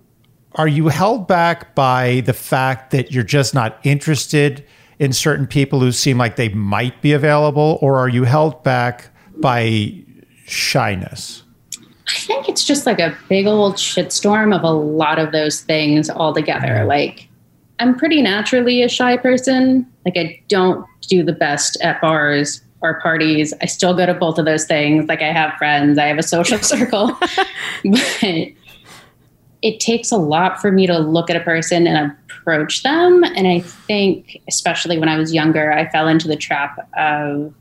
are 0.54 0.68
you 0.68 0.88
held 0.88 1.28
back 1.28 1.74
by 1.74 2.22
the 2.24 2.32
fact 2.32 2.92
that 2.92 3.12
you're 3.12 3.24
just 3.24 3.52
not 3.52 3.78
interested 3.82 4.64
in 4.98 5.12
certain 5.12 5.46
people 5.46 5.80
who 5.80 5.92
seem 5.92 6.18
like 6.18 6.36
they 6.36 6.48
might 6.50 7.00
be 7.02 7.12
available 7.12 7.78
or 7.80 7.98
are 7.98 8.08
you 8.08 8.24
held 8.24 8.62
back 8.62 9.10
by 9.36 9.92
shyness 10.46 11.42
I 12.08 12.18
think 12.20 12.48
it's 12.48 12.64
just 12.64 12.86
like 12.86 12.98
a 12.98 13.16
big 13.28 13.46
old 13.46 13.74
shitstorm 13.74 14.56
of 14.56 14.62
a 14.62 14.70
lot 14.70 15.18
of 15.18 15.32
those 15.32 15.60
things 15.60 16.08
all 16.08 16.32
together. 16.32 16.68
Mm-hmm. 16.68 16.88
Like, 16.88 17.28
I'm 17.80 17.94
pretty 17.94 18.22
naturally 18.22 18.82
a 18.82 18.88
shy 18.88 19.16
person. 19.18 19.86
Like, 20.06 20.16
I 20.16 20.40
don't 20.48 20.86
do 21.02 21.22
the 21.22 21.34
best 21.34 21.78
at 21.82 22.00
bars 22.00 22.62
or 22.80 23.00
parties. 23.00 23.52
I 23.60 23.66
still 23.66 23.94
go 23.94 24.06
to 24.06 24.14
both 24.14 24.38
of 24.38 24.46
those 24.46 24.64
things. 24.64 25.06
Like, 25.06 25.20
I 25.20 25.32
have 25.32 25.54
friends, 25.58 25.98
I 25.98 26.06
have 26.06 26.18
a 26.18 26.22
social 26.22 26.58
circle. 26.62 27.08
but 27.84 28.48
it 29.60 29.80
takes 29.80 30.10
a 30.10 30.16
lot 30.16 30.60
for 30.60 30.72
me 30.72 30.86
to 30.86 30.98
look 30.98 31.28
at 31.28 31.36
a 31.36 31.40
person 31.40 31.86
and 31.86 32.16
approach 32.48 32.82
them. 32.82 33.22
And 33.24 33.46
I 33.46 33.60
think, 33.60 34.40
especially 34.48 34.98
when 34.98 35.08
I 35.08 35.18
was 35.18 35.34
younger, 35.34 35.70
I 35.70 35.88
fell 35.90 36.08
into 36.08 36.28
the 36.28 36.36
trap 36.36 36.78
of 36.96 37.52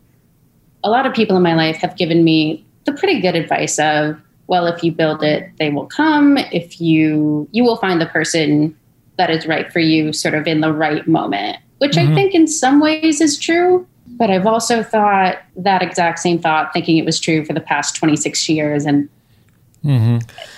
a 0.83 0.89
lot 0.89 1.05
of 1.05 1.13
people 1.13 1.35
in 1.35 1.43
my 1.43 1.55
life 1.55 1.75
have 1.77 1.97
given 1.97 2.23
me 2.23 2.65
the 2.85 2.93
pretty 2.93 3.19
good 3.19 3.35
advice 3.35 3.77
of 3.79 4.17
well 4.47 4.65
if 4.65 4.81
you 4.81 4.93
build 4.93 5.23
it 5.23 5.51
they 5.59 5.69
will 5.69 5.87
come. 5.87 6.37
If 6.37 6.79
you 6.79 7.49
you 7.51 7.65
will 7.65 7.75
find 7.75 7.99
the 7.99 8.05
person 8.05 8.77
that 9.17 9.29
is 9.29 9.45
right 9.45 9.71
for 9.73 9.79
you 9.79 10.13
sort 10.13 10.35
of 10.35 10.47
in 10.47 10.61
the 10.61 10.71
right 10.71 11.05
moment 11.07 11.57
which 11.79 11.97
i 11.97 12.03
mm-hmm. 12.03 12.13
think 12.13 12.33
in 12.35 12.47
some 12.47 12.79
ways 12.79 13.19
is 13.19 13.37
true. 13.37 13.85
But 14.11 14.29
i've 14.29 14.47
also 14.47 14.83
thought 14.83 15.39
that 15.57 15.81
exact 15.81 16.19
same 16.19 16.39
thought 16.39 16.71
thinking 16.71 16.97
it 16.97 17.05
was 17.05 17.19
true 17.19 17.43
for 17.43 17.53
the 17.53 17.59
past 17.59 17.95
26 17.95 18.47
years 18.47 18.85
and 18.85 19.09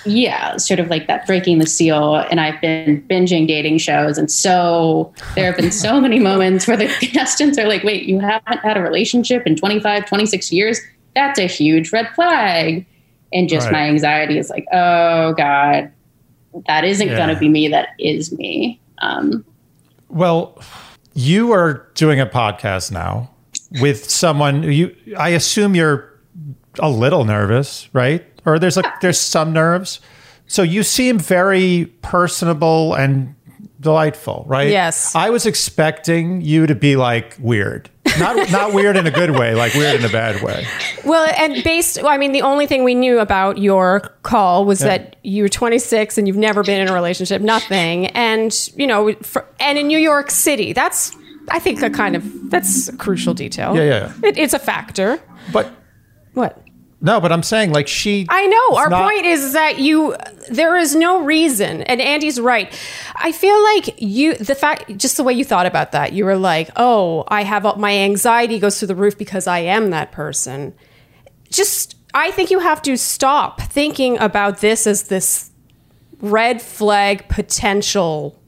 yeah 0.06 0.58
sort 0.58 0.80
of 0.80 0.90
like 0.90 1.08
that 1.08 1.26
breaking 1.28 1.60
the 1.60 1.66
seal. 1.68 2.16
And 2.32 2.40
i've 2.40 2.60
been 2.62 3.02
binging 3.10 3.48
dating 3.48 3.78
shows. 3.78 4.18
And 4.18 4.32
so 4.32 5.14
there 5.36 5.46
have 5.46 5.58
been 5.58 5.72
so 5.72 6.00
many 6.02 6.20
moments 6.20 6.68
where 6.68 6.78
the 6.78 6.88
contestants 7.00 7.58
are 7.58 7.68
like 7.68 7.84
wait 7.84 8.04
you 8.04 8.20
haven't 8.20 8.58
had 8.60 8.78
a 8.78 8.82
relationship 8.82 9.46
in 9.46 9.56
25 9.56 10.06
26 10.06 10.52
years? 10.52 10.80
That's 11.16 11.40
a 11.40 11.48
huge 11.48 11.92
red 11.92 12.08
flag. 12.16 12.86
And 13.32 13.48
just 13.50 13.66
Right. 13.66 13.74
my 13.74 13.82
anxiety 13.90 14.38
is 14.38 14.50
like 14.50 14.66
oh 14.74 15.34
god 15.34 15.92
that 16.68 16.84
isn't 16.84 17.08
Yeah. 17.08 17.16
going 17.18 17.30
to 17.30 17.40
be 17.40 17.48
me. 17.48 17.68
That 17.68 17.90
is 18.00 18.32
me. 18.36 18.80
Um, 19.00 19.46
well 20.10 20.60
you 21.14 21.52
are 21.52 21.88
doing 21.94 22.20
a 22.20 22.26
podcast 22.26 22.92
now 22.92 23.30
with 23.82 24.10
someone 24.10 24.64
you 24.64 24.96
i 25.18 25.30
assume 25.30 25.76
you're 25.76 26.10
a 26.80 26.90
little 26.90 27.24
nervous 27.26 27.88
right 27.94 28.26
or 28.46 28.60
there's 28.60 28.78
like 28.78 29.00
there's 29.02 29.20
some 29.20 29.54
nerves 29.54 30.00
so 30.48 30.62
you 30.64 30.84
seem 30.84 31.20
very 31.20 31.92
personable 32.02 32.94
and 32.96 33.36
delightful 33.80 34.44
right 34.48 34.70
Yes. 34.70 35.16
i 35.16 35.30
was 35.30 35.46
expecting 35.46 36.42
you 36.42 36.68
to 36.68 36.76
be 36.76 36.96
like 36.96 37.36
weird 37.40 37.90
not 38.18 38.52
not 38.52 38.74
weird 38.74 38.98
in 38.98 39.06
a 39.06 39.12
good 39.12 39.30
way, 39.32 39.54
like 39.54 39.76
weird 39.76 40.00
in 40.00 40.04
a 40.04 40.10
bad 40.10 40.42
way. 40.42 40.66
Well, 41.06 41.32
and 41.38 41.64
based, 41.64 42.04
I 42.04 42.18
mean, 42.18 42.32
the 42.32 42.42
only 42.42 42.66
thing 42.66 42.84
we 42.84 42.96
knew 42.96 43.20
about 43.20 43.60
your 43.60 44.00
call 44.24 44.66
was 44.66 44.80
that 44.80 45.16
you 45.24 45.44
were 45.44 45.50
26 45.50 46.18
and 46.18 46.28
you've 46.28 46.36
never 46.36 46.64
been 46.64 46.82
in 46.82 46.88
a 46.88 46.94
relationship, 46.94 47.40
nothing. 47.40 48.08
And, 48.08 48.52
you 48.76 48.88
know, 48.88 49.14
for, 49.22 49.46
and 49.60 49.78
in 49.78 49.86
New 49.88 50.00
York 50.00 50.32
City, 50.32 50.74
that's, 50.74 51.16
I 51.50 51.60
think, 51.60 51.84
a 51.84 51.90
kind 51.92 52.16
of, 52.16 52.50
that's 52.50 52.90
a 52.90 52.98
crucial 52.98 53.36
detail. 53.36 53.76
Yeah, 53.76 53.84
yeah. 53.84 54.14
It, 54.28 54.40
it's 54.40 54.56
a 54.56 54.60
factor. 54.60 55.22
But 55.54 55.72
What? 56.34 56.60
No, 57.02 57.22
but 57.22 57.32
I'm 57.32 57.44
saying 57.44 57.72
like 57.72 57.88
she. 57.88 58.26
I 58.30 58.46
know. 58.48 58.78
Our 58.78 58.90
not- 58.90 59.10
point 59.10 59.26
is 59.26 59.54
that 59.54 59.80
you, 59.80 60.16
there 60.50 60.76
is 60.78 60.96
no 60.96 61.24
reason, 61.24 61.84
and 61.84 62.02
Andy's 62.02 62.40
right. 62.40 62.72
I 63.16 63.32
feel 63.32 63.62
like 63.64 64.02
you, 64.02 64.36
the 64.36 64.56
fact, 64.56 64.98
just 64.98 65.16
the 65.16 65.24
way 65.24 65.34
you 65.34 65.46
thought 65.46 65.66
about 65.66 65.94
that, 65.94 66.12
you 66.12 66.26
were 66.26 66.36
like, 66.36 66.70
oh, 66.76 67.24
I 67.30 67.44
have, 67.44 67.66
all- 67.66 67.78
my 67.78 67.94
anxiety 67.94 68.60
goes 68.60 68.80
through 68.80 68.90
the 68.90 68.96
roof 68.96 69.18
because 69.18 69.48
I 69.48 69.60
am 69.60 69.92
that 69.92 70.12
person. 70.12 70.74
Just, 71.50 71.96
I 72.14 72.32
think 72.32 72.52
you 72.52 72.60
have 72.60 72.82
to 72.84 72.98
stop 72.98 73.62
thinking 73.62 74.18
about 74.20 74.60
this 74.60 74.86
as 74.86 75.04
this 75.04 75.52
red 76.20 76.62
flag 76.62 77.30
potential 77.30 78.42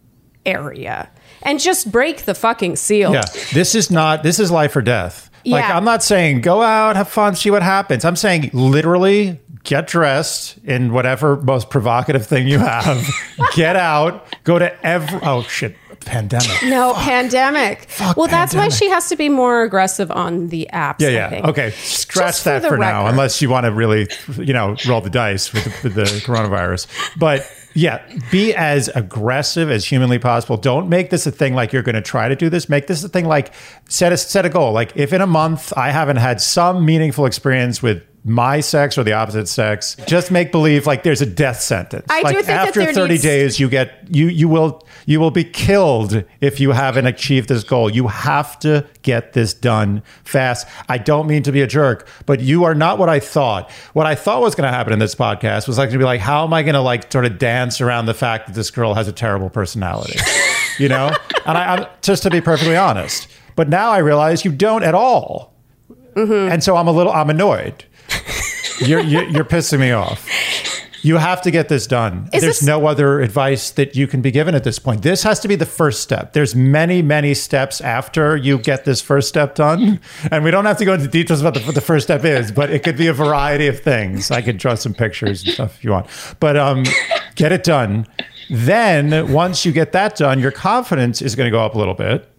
area 0.45 1.09
and 1.41 1.59
just 1.59 1.91
break 1.91 2.25
the 2.25 2.35
fucking 2.35 2.75
seal. 2.75 3.13
Yeah, 3.13 3.23
this 3.53 3.75
is 3.75 3.89
not. 3.89 4.23
This 4.23 4.39
is 4.39 4.51
life 4.51 4.75
or 4.75 4.81
death. 4.81 5.30
Like 5.45 5.63
Yeah. 5.63 5.77
I'm 5.77 5.85
not 5.85 6.03
saying 6.03 6.41
go 6.41 6.61
out, 6.61 6.95
have 6.95 7.09
fun, 7.09 7.35
see 7.35 7.51
what 7.51 7.63
happens. 7.63 8.05
I'm 8.05 8.15
saying 8.15 8.49
literally 8.53 9.39
get 9.63 9.87
dressed 9.87 10.57
in 10.63 10.91
whatever 10.91 11.37
most 11.37 11.69
provocative 11.69 12.25
thing 12.25 12.47
you 12.47 12.59
have. 12.59 13.07
get 13.55 13.75
out, 13.75 14.25
go 14.43 14.59
to 14.59 14.85
every. 14.85 15.19
Oh 15.23 15.43
shit, 15.43 15.75
pandemic. 16.05 16.63
No, 16.63 16.93
pandemic. 16.95 17.87
well, 18.17 18.27
that's 18.27 18.55
why 18.55 18.69
she 18.69 18.89
has 18.89 19.09
to 19.09 19.15
be 19.15 19.29
more 19.29 19.63
aggressive 19.63 20.11
on 20.11 20.47
the 20.47 20.67
apps. 20.73 20.99
Yeah, 20.99 21.09
yeah. 21.09 21.49
Okay, 21.49 21.71
scratch 21.71 22.27
Just 22.27 22.43
for 22.43 22.49
that 22.49 22.61
the 22.63 22.69
for, 22.69 22.77
now, 22.77 23.07
unless 23.07 23.41
you 23.41 23.49
want 23.49 23.65
to 23.65 23.71
really, 23.71 24.07
you 24.37 24.53
know, 24.53 24.75
roll 24.87 25.01
the 25.01 25.09
dice 25.09 25.53
with 25.53 25.63
the, 25.63 25.69
with 25.83 25.95
the 25.95 26.03
coronavirus. 26.25 26.87
But 27.17 27.49
yeah, 27.73 28.01
be 28.31 28.53
as 28.53 28.89
aggressive 28.89 29.69
as 29.69 29.85
humanly 29.85 30.19
possible. 30.19 30.57
Don't 30.57 30.89
make 30.89 31.09
this 31.09 31.25
a 31.25 31.31
thing 31.31 31.53
like 31.53 31.71
you're 31.71 31.83
going 31.83 31.95
to 31.95 32.01
try 32.01 32.27
to 32.27 32.35
do 32.35 32.49
this. 32.49 32.67
Make 32.67 32.87
this 32.87 33.03
a 33.03 33.09
thing 33.09 33.25
like 33.25 33.53
set 33.87 34.11
a 34.11 34.17
set 34.17 34.45
a 34.45 34.49
goal. 34.49 34.73
Like 34.73 34.95
if 34.95 35.13
in 35.13 35.21
a 35.21 35.27
month 35.27 35.71
I 35.77 35.91
haven't 35.91 36.17
had 36.17 36.41
some 36.41 36.85
meaningful 36.85 37.25
experience 37.25 37.81
with 37.81 38.03
my 38.23 38.59
sex 38.59 38.97
or 38.99 39.03
the 39.03 39.13
opposite 39.13 39.47
sex, 39.47 39.95
just 40.05 40.29
make 40.29 40.51
believe 40.51 40.85
like 40.85 41.01
there's 41.01 41.21
a 41.21 41.25
death 41.25 41.59
sentence. 41.59 42.05
I 42.09 42.19
do 42.19 42.23
like 42.25 42.35
think 42.35 42.47
that 42.47 42.67
after 42.67 42.79
there 42.85 42.93
30 42.93 43.13
needs- 43.13 43.23
days 43.23 43.59
you 43.59 43.67
get 43.67 43.93
you 44.09 44.27
you 44.27 44.47
will 44.47 44.85
you 45.07 45.19
will 45.19 45.31
be 45.31 45.43
killed 45.43 46.23
if 46.39 46.59
you 46.59 46.71
haven't 46.71 47.07
achieved 47.07 47.49
this 47.49 47.63
goal. 47.63 47.89
You 47.89 48.07
have 48.09 48.59
to 48.59 48.85
get 49.01 49.33
this 49.33 49.53
done 49.55 50.03
fast. 50.23 50.67
I 50.87 50.99
don't 50.99 51.25
mean 51.25 51.41
to 51.43 51.51
be 51.51 51.61
a 51.61 51.67
jerk, 51.67 52.07
but 52.27 52.39
you 52.41 52.63
are 52.63 52.75
not 52.75 52.99
what 52.99 53.09
I 53.09 53.19
thought. 53.19 53.71
What 53.93 54.05
I 54.05 54.13
thought 54.13 54.41
was 54.41 54.53
going 54.53 54.69
to 54.71 54.75
happen 54.77 54.93
in 54.93 54.99
this 54.99 55.15
podcast 55.15 55.67
was 55.67 55.79
like 55.79 55.89
to 55.89 55.97
be 55.97 56.03
like, 56.03 56.21
how 56.21 56.43
am 56.43 56.53
I 56.53 56.61
going 56.61 56.75
to 56.75 56.81
like 56.81 57.11
sort 57.11 57.25
of 57.25 57.39
dance 57.39 57.81
around 57.81 58.05
the 58.05 58.13
fact 58.13 58.45
that 58.47 58.53
this 58.53 58.69
girl 58.69 58.93
has 58.93 59.07
a 59.07 59.11
terrible 59.11 59.49
personality, 59.49 60.19
you 60.77 60.87
know? 60.89 61.11
and 61.47 61.57
I, 61.57 61.75
I'm 61.75 61.87
just 62.03 62.21
to 62.23 62.29
be 62.29 62.39
perfectly 62.41 62.75
honest. 62.77 63.27
But 63.55 63.67
now 63.67 63.89
I 63.89 63.97
realize 63.97 64.45
you 64.45 64.51
don't 64.51 64.83
at 64.83 64.93
all, 64.93 65.49
Mm-hmm. 66.15 66.51
and 66.51 66.61
so 66.61 66.75
I'm 66.75 66.89
a 66.89 66.91
little 66.91 67.11
I'm 67.13 67.29
annoyed. 67.29 67.85
You're 68.81 69.01
you're, 69.01 69.23
you're 69.29 69.45
pissing 69.45 69.79
me 69.79 69.91
off. 69.91 70.27
You 71.03 71.17
have 71.17 71.41
to 71.41 71.51
get 71.51 71.67
this 71.67 71.87
done. 71.87 72.29
Is 72.31 72.41
There's 72.43 72.59
this- 72.59 72.63
no 72.67 72.85
other 72.85 73.21
advice 73.21 73.71
that 73.71 73.95
you 73.95 74.05
can 74.05 74.21
be 74.21 74.29
given 74.29 74.53
at 74.53 74.63
this 74.63 74.77
point. 74.77 75.01
This 75.01 75.23
has 75.23 75.39
to 75.39 75.47
be 75.47 75.55
the 75.55 75.65
first 75.65 76.01
step. 76.01 76.33
There's 76.33 76.55
many, 76.55 77.01
many 77.01 77.33
steps 77.33 77.81
after 77.81 78.37
you 78.37 78.59
get 78.59 78.85
this 78.85 79.01
first 79.01 79.27
step 79.27 79.55
done. 79.55 79.99
And 80.29 80.43
we 80.43 80.51
don't 80.51 80.65
have 80.65 80.77
to 80.77 80.85
go 80.85 80.93
into 80.93 81.07
details 81.07 81.41
about 81.41 81.55
the, 81.55 81.61
what 81.61 81.73
the 81.73 81.81
first 81.81 82.05
step 82.05 82.23
is, 82.23 82.51
but 82.51 82.69
it 82.69 82.83
could 82.83 82.97
be 82.97 83.07
a 83.07 83.13
variety 83.13 83.65
of 83.65 83.79
things. 83.79 84.29
I 84.29 84.43
could 84.43 84.57
draw 84.59 84.75
some 84.75 84.93
pictures 84.93 85.43
and 85.43 85.53
stuff 85.53 85.77
if 85.79 85.83
you 85.83 85.89
want. 85.89 86.05
But 86.39 86.55
um, 86.55 86.83
get 87.33 87.51
it 87.51 87.63
done. 87.63 88.05
Then, 88.51 89.31
once 89.33 89.65
you 89.65 89.71
get 89.71 89.93
that 89.93 90.15
done, 90.17 90.39
your 90.39 90.51
confidence 90.51 91.21
is 91.23 91.35
going 91.35 91.47
to 91.47 91.51
go 91.51 91.65
up 91.65 91.73
a 91.73 91.79
little 91.79 91.93
bit. 91.95 92.30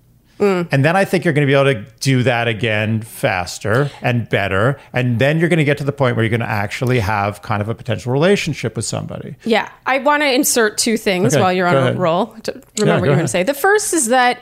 And 0.42 0.84
then 0.84 0.96
I 0.96 1.04
think 1.04 1.24
you're 1.24 1.34
going 1.34 1.46
to 1.46 1.50
be 1.50 1.58
able 1.58 1.72
to 1.72 1.90
do 2.00 2.22
that 2.24 2.48
again 2.48 3.02
faster 3.02 3.90
and 4.00 4.28
better. 4.28 4.80
And 4.92 5.18
then 5.18 5.38
you're 5.38 5.48
going 5.48 5.58
to 5.58 5.64
get 5.64 5.78
to 5.78 5.84
the 5.84 5.92
point 5.92 6.16
where 6.16 6.24
you're 6.24 6.30
going 6.30 6.40
to 6.40 6.48
actually 6.48 6.98
have 7.00 7.42
kind 7.42 7.62
of 7.62 7.68
a 7.68 7.74
potential 7.74 8.12
relationship 8.12 8.76
with 8.76 8.84
somebody. 8.84 9.36
Yeah, 9.44 9.70
I 9.86 9.98
want 9.98 10.22
to 10.22 10.32
insert 10.32 10.78
two 10.78 10.96
things 10.96 11.34
Okay, 11.34 11.40
while 11.42 11.52
you're 11.52 11.68
on 11.68 11.76
a 11.76 11.94
roll. 11.94 12.26
Remember 12.26 12.62
go 12.84 13.00
what 13.00 13.06
you're 13.06 13.14
going 13.14 13.18
to 13.20 13.28
say. 13.28 13.42
The 13.42 13.54
first 13.54 13.94
is 13.94 14.08
that 14.08 14.40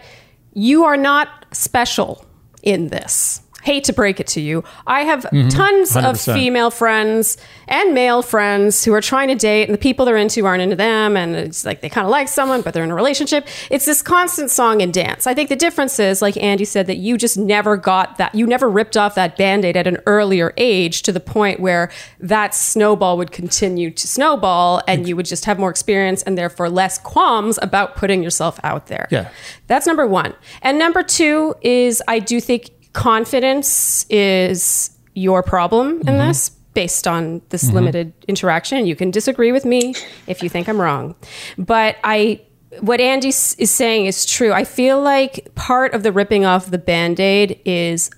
you 0.55 0.85
are 0.85 0.97
not 0.97 1.47
special 1.53 2.25
in 2.63 2.89
this. 2.89 3.43
Hate 3.63 3.85
to 3.85 3.93
break 3.93 4.21
it 4.21 4.27
to 4.29 4.41
you. 4.41 4.65
I 4.87 5.03
have 5.03 5.21
Mm-hmm. 5.31 5.49
tons 5.49 5.97
of 5.97 6.17
100%. 6.17 6.35
female 6.35 6.71
friends 6.71 7.37
and 7.69 7.95
male 7.95 8.23
friends 8.23 8.85
who 8.85 8.93
are 8.95 9.01
trying 9.01 9.29
to 9.29 9.35
date, 9.35 9.65
and 9.69 9.75
the 9.75 9.79
people 9.79 10.05
they're 10.05 10.17
into 10.17 10.45
aren't 10.47 10.63
into 10.63 10.77
them, 10.77 11.17
and 11.17 11.37
it's 11.37 11.65
like 11.65 11.81
they 11.83 11.89
kind 11.89 12.05
of 12.07 12.11
like 12.11 12.27
someone, 12.29 12.63
but 12.63 12.75
they're 12.75 12.83
in 12.85 12.91
a 12.91 12.95
relationship. 12.95 13.47
It's 13.71 13.85
this 13.85 14.03
constant 14.03 14.51
song 14.51 14.83
and 14.83 14.93
dance. 14.93 15.27
I 15.27 15.35
think 15.35 15.49
the 15.51 15.57
difference 15.57 15.99
is, 16.01 16.21
like 16.23 16.37
Andy 16.39 16.65
said, 16.65 16.87
that 16.89 16.97
you 16.97 17.17
just 17.17 17.37
never 17.39 17.77
got 17.77 18.19
that. 18.19 18.35
You 18.35 18.47
never 18.47 18.69
ripped 18.69 18.97
off 18.97 19.15
that 19.15 19.37
band 19.37 19.65
aid 19.65 19.77
at 19.77 19.87
an 19.87 19.99
earlier 20.07 20.53
age 20.57 21.03
to 21.03 21.13
the 21.13 21.21
point 21.21 21.61
where 21.61 21.91
that 22.19 22.55
snowball 22.55 23.17
would 23.19 23.31
continue 23.31 23.91
to 23.91 24.09
snowball, 24.09 24.83
and 24.89 25.07
you 25.09 25.15
would 25.17 25.27
just 25.27 25.45
have 25.45 25.59
more 25.59 25.71
experience 25.71 26.23
and 26.25 26.37
therefore 26.37 26.69
less 26.69 26.99
qualms 26.99 27.59
about 27.63 27.95
putting 27.97 28.23
yourself 28.23 28.59
out 28.65 28.87
there. 28.87 29.07
Yeah. 29.11 29.29
That's 29.69 29.87
number 29.87 30.07
one. 30.07 30.35
And 30.63 30.79
number 30.79 31.03
two 31.03 31.55
is 31.63 32.03
I 32.09 32.19
do 32.19 32.41
think 32.41 32.71
confidence 32.93 34.07
is 34.11 34.91
your 35.15 35.43
problem 35.43 36.01
in 36.01 36.07
mm-hmm. 36.07 36.29
this 36.29 36.51
based 36.75 37.07
on 37.07 37.43
this 37.49 37.65
mm-hmm. 37.65 37.77
limited 37.77 38.13
interaction. 38.29 38.87
You 38.87 38.97
can 38.97 39.11
disagree 39.11 39.53
with 39.53 39.65
me 39.65 39.95
if 40.27 40.43
you 40.43 40.49
think 40.49 40.69
I'm 40.69 40.81
wrong. 40.81 41.15
But 41.59 41.97
I 42.05 42.43
what 42.81 43.01
Andy 43.01 43.29
s- 43.29 43.55
is 43.55 43.71
saying 43.71 44.07
is 44.07 44.25
true. 44.25 44.53
I 44.53 44.63
feel 44.65 45.01
like 45.01 45.53
part 45.57 45.93
of 45.93 46.05
the 46.05 46.13
ripping 46.13 46.45
off 46.45 46.71
the 46.71 46.79
band-aid 46.79 47.61
is 47.65 48.11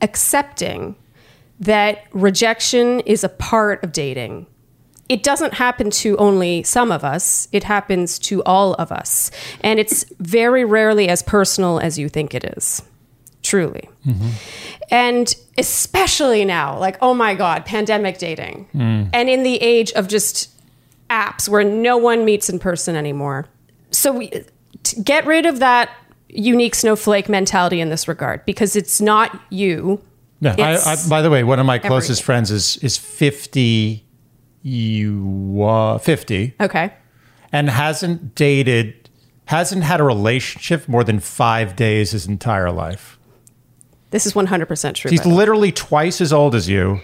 accepting 0.00 0.96
that 1.60 2.04
rejection 2.12 3.00
is 3.00 3.24
a 3.24 3.28
part 3.28 3.84
of 3.84 3.92
dating 3.92 4.46
it 5.08 5.22
doesn't 5.22 5.54
happen 5.54 5.90
to 5.90 6.16
only 6.16 6.62
some 6.62 6.90
of 6.90 7.04
us, 7.04 7.48
it 7.52 7.64
happens 7.64 8.18
to 8.20 8.42
all 8.44 8.74
of 8.74 8.90
us. 8.90 9.30
And 9.60 9.78
it's 9.78 10.04
very 10.18 10.64
rarely 10.64 11.08
as 11.08 11.22
personal 11.22 11.78
as 11.78 11.98
you 11.98 12.08
think 12.08 12.34
it 12.34 12.44
is. 12.56 12.82
Truly. 13.44 13.88
And 14.90 15.32
especially 15.58 16.44
now, 16.44 16.76
like, 16.78 16.96
oh 17.00 17.14
my 17.14 17.34
God, 17.36 17.64
pandemic 17.64 18.18
dating. 18.18 18.66
And 18.74 19.28
in 19.28 19.44
the 19.44 19.56
age 19.62 19.92
of 19.92 20.08
just 20.08 20.50
apps 21.10 21.48
where 21.48 21.62
no 21.62 21.96
one 21.96 22.24
meets 22.24 22.48
in 22.48 22.58
person 22.58 22.96
anymore. 22.96 23.46
So 23.90 24.10
we, 24.12 24.32
get 25.04 25.24
rid 25.26 25.46
of 25.46 25.60
that 25.60 25.90
unique 26.28 26.74
snowflake 26.74 27.28
mentality 27.28 27.80
in 27.80 27.90
this 27.90 28.08
regard 28.08 28.44
because 28.44 28.74
it's 28.74 29.00
not 29.00 29.40
you. 29.50 30.02
Yeah. 30.40 30.56
I, 30.58 30.92
I, 30.92 30.96
by 31.08 31.22
the 31.22 31.30
way, 31.30 31.44
one 31.44 31.60
of 31.60 31.66
my 31.66 31.78
closest 31.78 32.22
everything. 32.22 32.24
friends 32.24 32.50
is 32.50 32.76
is 32.78 32.98
50, 32.98 34.04
you, 34.62 35.62
uh, 35.62 35.98
50 35.98 36.54
Okay. 36.60 36.92
and 37.52 37.70
hasn't 37.70 38.34
dated, 38.34 39.08
hasn't 39.46 39.84
had 39.84 40.00
a 40.00 40.04
relationship 40.04 40.88
more 40.88 41.04
than 41.04 41.20
five 41.20 41.76
days 41.76 42.10
his 42.10 42.26
entire 42.26 42.70
life. 42.72 43.18
This 44.14 44.26
is 44.26 44.32
100% 44.32 44.94
true. 44.94 45.10
He's 45.10 45.26
literally 45.26 45.72
twice 45.72 46.20
as 46.20 46.32
old 46.32 46.54
as 46.54 46.68
you. 46.68 47.00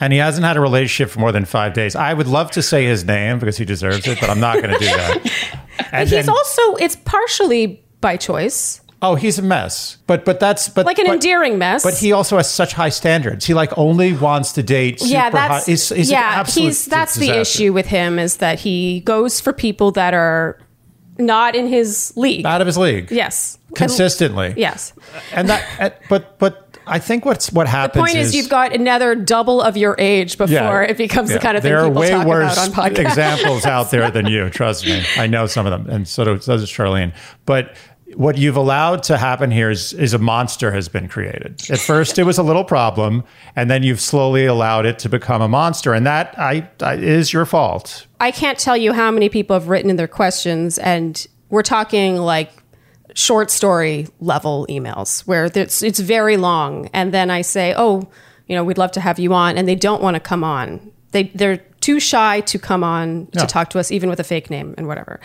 And 0.00 0.12
he 0.12 0.18
hasn't 0.18 0.44
had 0.44 0.56
a 0.56 0.60
relationship 0.60 1.12
for 1.12 1.20
more 1.20 1.30
than 1.30 1.44
five 1.44 1.74
days. 1.74 1.94
I 1.94 2.12
would 2.12 2.26
love 2.26 2.50
to 2.50 2.62
say 2.62 2.86
his 2.86 3.04
name 3.04 3.38
because 3.38 3.56
he 3.56 3.64
deserves 3.64 4.04
it, 4.08 4.18
but 4.20 4.28
I'm 4.28 4.40
not 4.40 4.56
going 4.56 4.70
to 4.70 4.78
do 4.80 4.86
that. 4.86 5.58
And, 5.92 6.08
He's 6.08 6.18
and- 6.18 6.30
also, 6.30 6.74
it's 6.76 6.96
partially 6.96 7.84
by 8.00 8.16
choice, 8.16 8.80
oh, 9.02 9.14
he's 9.14 9.38
a 9.38 9.42
mess. 9.42 9.98
But 10.06 10.24
but 10.24 10.40
that's 10.40 10.68
but 10.68 10.86
like 10.86 10.98
an 10.98 11.06
but, 11.06 11.14
endearing 11.14 11.58
mess. 11.58 11.84
But 11.84 11.94
he 11.94 12.12
also 12.12 12.38
has 12.38 12.50
such 12.50 12.72
high 12.72 12.88
standards. 12.88 13.44
He 13.44 13.54
like 13.54 13.76
only 13.78 14.14
wants 14.14 14.52
to 14.54 14.62
date. 14.62 15.00
Super 15.00 15.12
yeah, 15.12 15.30
that's 15.30 15.64
high. 15.64 15.70
He's, 15.70 15.88
he's 15.90 16.10
yeah. 16.10 16.44
He's 16.44 16.86
that's 16.86 17.14
the 17.14 17.30
issue 17.30 17.72
with 17.72 17.86
him 17.86 18.18
is 18.18 18.38
that 18.38 18.58
he 18.58 19.00
goes 19.00 19.40
for 19.40 19.52
people 19.52 19.92
that 19.92 20.14
are 20.14 20.58
not 21.18 21.54
in 21.56 21.66
his 21.66 22.12
league. 22.16 22.44
Out 22.46 22.60
of 22.60 22.66
his 22.66 22.76
league. 22.78 23.10
yes, 23.10 23.58
consistently. 23.74 24.54
yes. 24.56 24.92
and 25.32 25.48
that. 25.48 25.64
and- 25.78 25.94
But 26.08 26.38
but 26.38 26.62
I 26.88 26.98
think 27.00 27.24
what's 27.24 27.50
what 27.52 27.66
happens. 27.66 27.94
The 27.94 28.12
point 28.12 28.16
is, 28.16 28.34
you've 28.34 28.48
got 28.48 28.72
another 28.72 29.14
double 29.16 29.60
of 29.60 29.76
your 29.76 29.96
age 29.98 30.38
before 30.38 30.82
it 30.84 30.96
becomes 30.96 31.30
Yeah. 31.30 31.36
the 31.38 31.42
kind 31.42 31.56
of 31.56 31.62
thing 31.64 31.72
there 31.72 31.82
people 31.84 31.98
are 31.98 32.00
way 32.00 32.10
talk 32.10 32.26
worse 32.26 32.52
about 32.52 32.68
on 32.68 32.74
podcasts. 32.92 32.98
examples 33.08 33.66
out 33.66 33.90
there 33.90 34.08
than 34.16 34.26
you. 34.26 34.50
Trust 34.50 34.86
me, 34.86 35.02
I 35.16 35.26
know 35.26 35.46
some 35.46 35.66
of 35.66 35.72
them, 35.72 35.92
and 35.92 36.06
so 36.06 36.22
does, 36.24 36.44
so 36.44 36.56
does 36.56 36.70
Sharleen. 36.70 37.12
But 37.44 37.74
what 38.14 38.38
you've 38.38 38.56
allowed 38.56 39.02
to 39.04 39.16
happen 39.16 39.50
here 39.50 39.70
is 39.70 39.92
is 39.92 40.14
a 40.14 40.18
monster 40.18 40.70
has 40.72 40.88
been 40.88 41.08
created. 41.08 41.60
At 41.70 41.80
first, 41.80 42.18
it 42.18 42.22
was 42.22 42.38
a 42.38 42.42
little 42.42 42.64
problem, 42.64 43.24
and 43.56 43.70
then 43.70 43.82
you've 43.82 44.00
slowly 44.00 44.46
allowed 44.46 44.86
it 44.86 44.98
to 45.00 45.08
become 45.08 45.42
a 45.42 45.48
monster, 45.48 45.92
and 45.92 46.06
that 46.06 46.38
I, 46.38 46.68
I 46.80 46.94
is 46.94 47.32
your 47.32 47.46
fault. 47.46 48.06
I 48.20 48.30
can't 48.30 48.58
tell 48.58 48.76
you 48.76 48.92
how 48.92 49.10
many 49.10 49.28
people 49.28 49.54
have 49.54 49.68
written 49.68 49.90
in 49.90 49.96
their 49.96 50.08
questions, 50.08 50.78
and 50.78 51.26
we're 51.50 51.62
talking 51.62 52.16
like 52.16 52.52
short 53.16 53.50
story 53.50 54.06
level 54.20 54.66
emails 54.68 55.26
where 55.26 55.46
it's, 55.46 55.82
it's 55.82 55.98
very 55.98 56.36
long. 56.36 56.88
And 56.92 57.14
then 57.14 57.30
I 57.30 57.40
say, 57.40 57.74
oh, 57.76 58.08
you 58.46 58.54
know, 58.54 58.62
we'd 58.62 58.78
love 58.78 58.92
to 58.92 59.00
have 59.00 59.18
you 59.18 59.32
on. 59.32 59.56
And 59.56 59.66
they 59.66 59.74
don't 59.74 60.02
want 60.02 60.14
to 60.14 60.20
come 60.20 60.44
on. 60.44 60.92
They, 61.12 61.24
they're 61.34 61.56
too 61.80 61.98
shy 61.98 62.42
to 62.42 62.58
come 62.58 62.84
on 62.84 63.28
to 63.28 63.46
talk 63.46 63.70
to 63.70 63.78
us, 63.78 63.90
even 63.90 64.10
with 64.10 64.20
a 64.20 64.24
fake 64.24 64.50
name 64.50 64.74
and 64.76 64.86
whatever. 64.86 65.18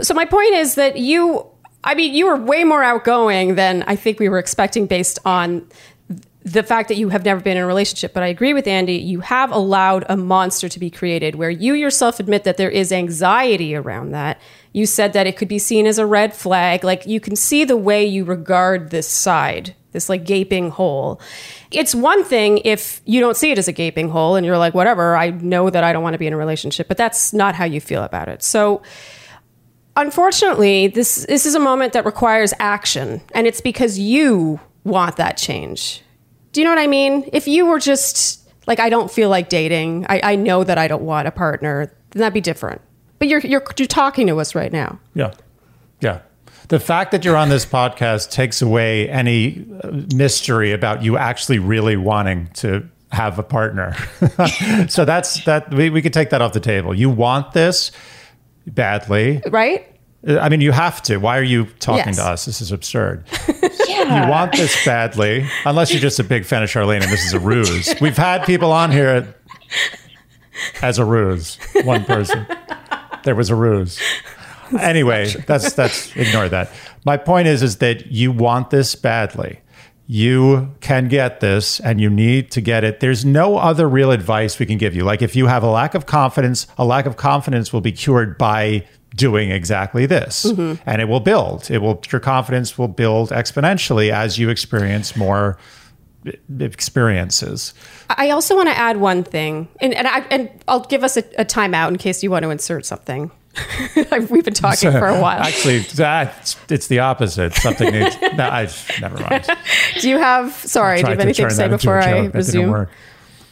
So 0.00 0.14
my 0.14 0.24
point 0.24 0.54
is 0.54 0.76
that 0.76 0.96
you, 0.96 1.46
I 1.86 1.94
mean, 1.94 2.14
you 2.14 2.26
were 2.26 2.36
way 2.36 2.64
more 2.64 2.82
outgoing 2.82 3.54
than 3.54 3.84
I 3.86 3.94
think 3.94 4.18
we 4.18 4.28
were 4.28 4.40
expecting 4.40 4.86
based 4.86 5.20
on 5.24 5.68
the 6.42 6.62
fact 6.62 6.88
that 6.88 6.96
you 6.96 7.08
have 7.08 7.24
never 7.24 7.40
been 7.40 7.56
in 7.56 7.62
a 7.62 7.66
relationship. 7.66 8.12
But 8.12 8.24
I 8.24 8.26
agree 8.28 8.52
with 8.52 8.66
Andy. 8.66 8.94
You 8.94 9.20
have 9.20 9.50
allowed 9.52 10.04
a 10.08 10.16
monster 10.16 10.68
to 10.68 10.78
be 10.78 10.90
created 10.90 11.36
where 11.36 11.50
you 11.50 11.74
yourself 11.74 12.20
admit 12.20 12.44
that 12.44 12.56
there 12.56 12.70
is 12.70 12.92
anxiety 12.92 13.74
around 13.74 14.10
that. 14.12 14.40
You 14.72 14.84
said 14.86 15.12
that 15.12 15.26
it 15.26 15.36
could 15.36 15.48
be 15.48 15.58
seen 15.58 15.86
as 15.86 15.98
a 15.98 16.06
red 16.06 16.34
flag. 16.34 16.84
Like 16.84 17.06
you 17.06 17.20
can 17.20 17.34
see 17.34 17.64
the 17.64 17.76
way 17.76 18.04
you 18.04 18.24
regard 18.24 18.90
this 18.90 19.08
side, 19.08 19.74
this 19.92 20.08
like 20.08 20.24
gaping 20.24 20.70
hole. 20.70 21.20
It's 21.70 21.94
one 21.94 22.22
thing 22.22 22.58
if 22.64 23.00
you 23.04 23.20
don't 23.20 23.36
see 23.36 23.52
it 23.52 23.58
as 23.58 23.68
a 23.68 23.72
gaping 23.72 24.10
hole 24.10 24.36
and 24.36 24.44
you're 24.44 24.58
like, 24.58 24.74
whatever, 24.74 25.16
I 25.16 25.30
know 25.30 25.70
that 25.70 25.82
I 25.82 25.92
don't 25.92 26.02
want 26.02 26.14
to 26.14 26.18
be 26.18 26.26
in 26.26 26.32
a 26.32 26.36
relationship, 26.36 26.88
but 26.88 26.96
that's 26.96 27.32
not 27.32 27.54
how 27.54 27.64
you 27.64 27.80
feel 27.80 28.02
about 28.02 28.28
it. 28.28 28.42
So, 28.42 28.82
unfortunately, 29.96 30.88
this 30.88 31.26
this 31.26 31.46
is 31.46 31.54
a 31.54 31.60
moment 31.60 31.92
that 31.94 32.04
requires 32.04 32.52
action, 32.58 33.20
and 33.34 33.46
it's 33.46 33.60
because 33.60 33.98
you 33.98 34.60
want 34.84 35.16
that 35.16 35.36
change. 35.36 36.02
Do 36.52 36.60
you 36.60 36.64
know 36.64 36.70
what 36.70 36.78
I 36.78 36.86
mean? 36.86 37.28
If 37.32 37.48
you 37.48 37.66
were 37.66 37.78
just 37.78 38.48
like, 38.66 38.80
I 38.80 38.88
don't 38.88 39.10
feel 39.10 39.28
like 39.28 39.48
dating, 39.48 40.06
I, 40.08 40.20
I 40.22 40.36
know 40.36 40.64
that 40.64 40.78
I 40.78 40.88
don't 40.88 41.02
want 41.02 41.28
a 41.28 41.30
partner, 41.30 41.92
then 42.10 42.20
that'd 42.20 42.34
be 42.34 42.40
different. 42.40 42.80
But 43.18 43.28
you're 43.28 43.40
you're 43.40 43.64
you're 43.76 43.86
talking 43.86 44.26
to 44.28 44.40
us 44.40 44.54
right 44.54 44.72
now. 44.72 45.00
Yeah. 45.14 45.32
Yeah. 46.00 46.20
The 46.68 46.80
fact 46.80 47.12
that 47.12 47.24
you're 47.24 47.36
on 47.36 47.48
this 47.48 47.64
podcast 47.64 48.30
takes 48.30 48.60
away 48.60 49.08
any 49.08 49.66
uh, 49.82 50.02
mystery 50.14 50.72
about 50.72 51.02
you 51.02 51.16
actually 51.16 51.60
really 51.60 51.96
wanting 51.96 52.48
to 52.54 52.88
have 53.12 53.38
a 53.38 53.42
partner. 53.42 53.94
so 54.88 55.04
that's 55.04 55.44
that 55.44 55.72
we, 55.72 55.90
we 55.90 56.02
could 56.02 56.12
take 56.12 56.30
that 56.30 56.42
off 56.42 56.52
the 56.52 56.60
table. 56.60 56.92
You 56.92 57.08
want 57.08 57.52
this 57.52 57.92
badly. 58.66 59.42
Right? 59.50 59.86
Uh, 60.26 60.38
I 60.38 60.48
mean, 60.48 60.60
you 60.60 60.72
have 60.72 61.02
to. 61.02 61.18
Why 61.18 61.38
are 61.38 61.42
you 61.42 61.66
talking 61.78 62.06
Yes. 62.06 62.16
to 62.16 62.24
us? 62.24 62.44
This 62.46 62.60
is 62.60 62.72
absurd. 62.72 63.24
Yeah. 63.88 64.24
You 64.26 64.30
want 64.30 64.52
this 64.52 64.84
badly, 64.84 65.46
unless 65.64 65.90
you're 65.90 66.02
just 66.02 66.18
a 66.20 66.24
big 66.24 66.44
fan 66.44 66.62
of 66.62 66.68
Sharleen 66.68 67.02
and 67.02 67.10
this 67.10 67.24
is 67.24 67.32
a 67.32 67.40
ruse. 67.40 67.94
We've 68.00 68.16
had 68.16 68.44
people 68.44 68.70
on 68.70 68.92
here 68.92 69.34
as 70.82 70.98
a 70.98 71.04
ruse. 71.04 71.56
One 71.82 72.04
person. 72.04 72.46
There 73.24 73.34
was 73.34 73.48
a 73.48 73.54
ruse. 73.54 73.98
Anyway, 74.78 75.28
that's 75.46 75.72
that's 75.72 76.14
ignore 76.14 76.48
that. 76.50 76.70
My 77.06 77.16
point 77.16 77.48
is 77.48 77.62
is 77.62 77.76
that 77.78 78.12
you 78.12 78.30
want 78.32 78.68
this 78.70 78.94
badly. 78.94 79.60
You 80.06 80.74
can 80.80 81.08
get 81.08 81.40
this 81.40 81.80
and 81.80 82.00
you 82.00 82.08
need 82.08 82.50
to 82.52 82.60
get 82.60 82.84
it. 82.84 83.00
There's 83.00 83.24
no 83.24 83.58
other 83.58 83.88
real 83.88 84.12
advice 84.12 84.58
we 84.58 84.66
can 84.66 84.78
give 84.78 84.94
you. 84.94 85.02
Like 85.04 85.20
if 85.20 85.34
you 85.34 85.46
have 85.46 85.62
a 85.62 85.70
lack 85.70 85.94
of 85.94 86.06
confidence, 86.06 86.66
a 86.78 86.84
lack 86.84 87.06
of 87.06 87.16
confidence 87.16 87.72
will 87.72 87.80
be 87.80 87.92
cured 87.92 88.38
by 88.38 88.86
doing 89.16 89.50
exactly 89.50 90.06
this. 90.06 90.44
Mm-hmm. 90.44 90.80
And 90.88 91.02
it 91.02 91.06
will 91.06 91.20
build. 91.20 91.70
It 91.70 91.78
will 91.78 92.00
your 92.12 92.20
confidence 92.20 92.78
will 92.78 92.88
build 92.88 93.30
exponentially 93.30 94.10
as 94.10 94.38
you 94.38 94.48
experience 94.48 95.16
more 95.16 95.58
experiences. 96.60 97.74
I 98.10 98.30
also 98.30 98.56
want 98.56 98.68
to 98.68 98.76
add 98.76 98.98
one 98.98 99.22
thing, 99.24 99.68
and 99.80 99.94
and, 99.94 100.06
I, 100.06 100.20
and 100.30 100.50
I'll 100.68 100.80
give 100.80 101.04
us 101.04 101.16
a, 101.16 101.20
a 101.38 101.44
timeout 101.44 101.88
in 101.88 101.98
case 101.98 102.22
you 102.22 102.30
want 102.30 102.42
to 102.42 102.50
insert 102.50 102.84
something. 102.84 103.30
We've 104.30 104.44
been 104.44 104.54
talking 104.54 104.90
for 104.90 105.06
a 105.06 105.20
while. 105.20 105.40
Actually, 105.40 105.80
that, 105.80 106.56
it's 106.68 106.88
the 106.88 106.98
opposite. 106.98 107.54
Something 107.54 107.92
needs. 107.92 108.16
no, 108.34 108.44
I 108.44 108.68
never 109.00 109.18
mind. 109.18 109.46
Do 110.00 110.08
you 110.08 110.18
have? 110.18 110.52
Sorry, 110.54 110.98
do 110.98 111.02
you 111.02 111.10
have 111.10 111.20
anything 111.20 111.44
turn 111.44 111.50
to 111.50 111.54
say 111.54 111.68
before 111.68 111.98
I 111.98 112.24
joke. 112.24 112.34
Resume? 112.34 112.70
work. 112.70 112.90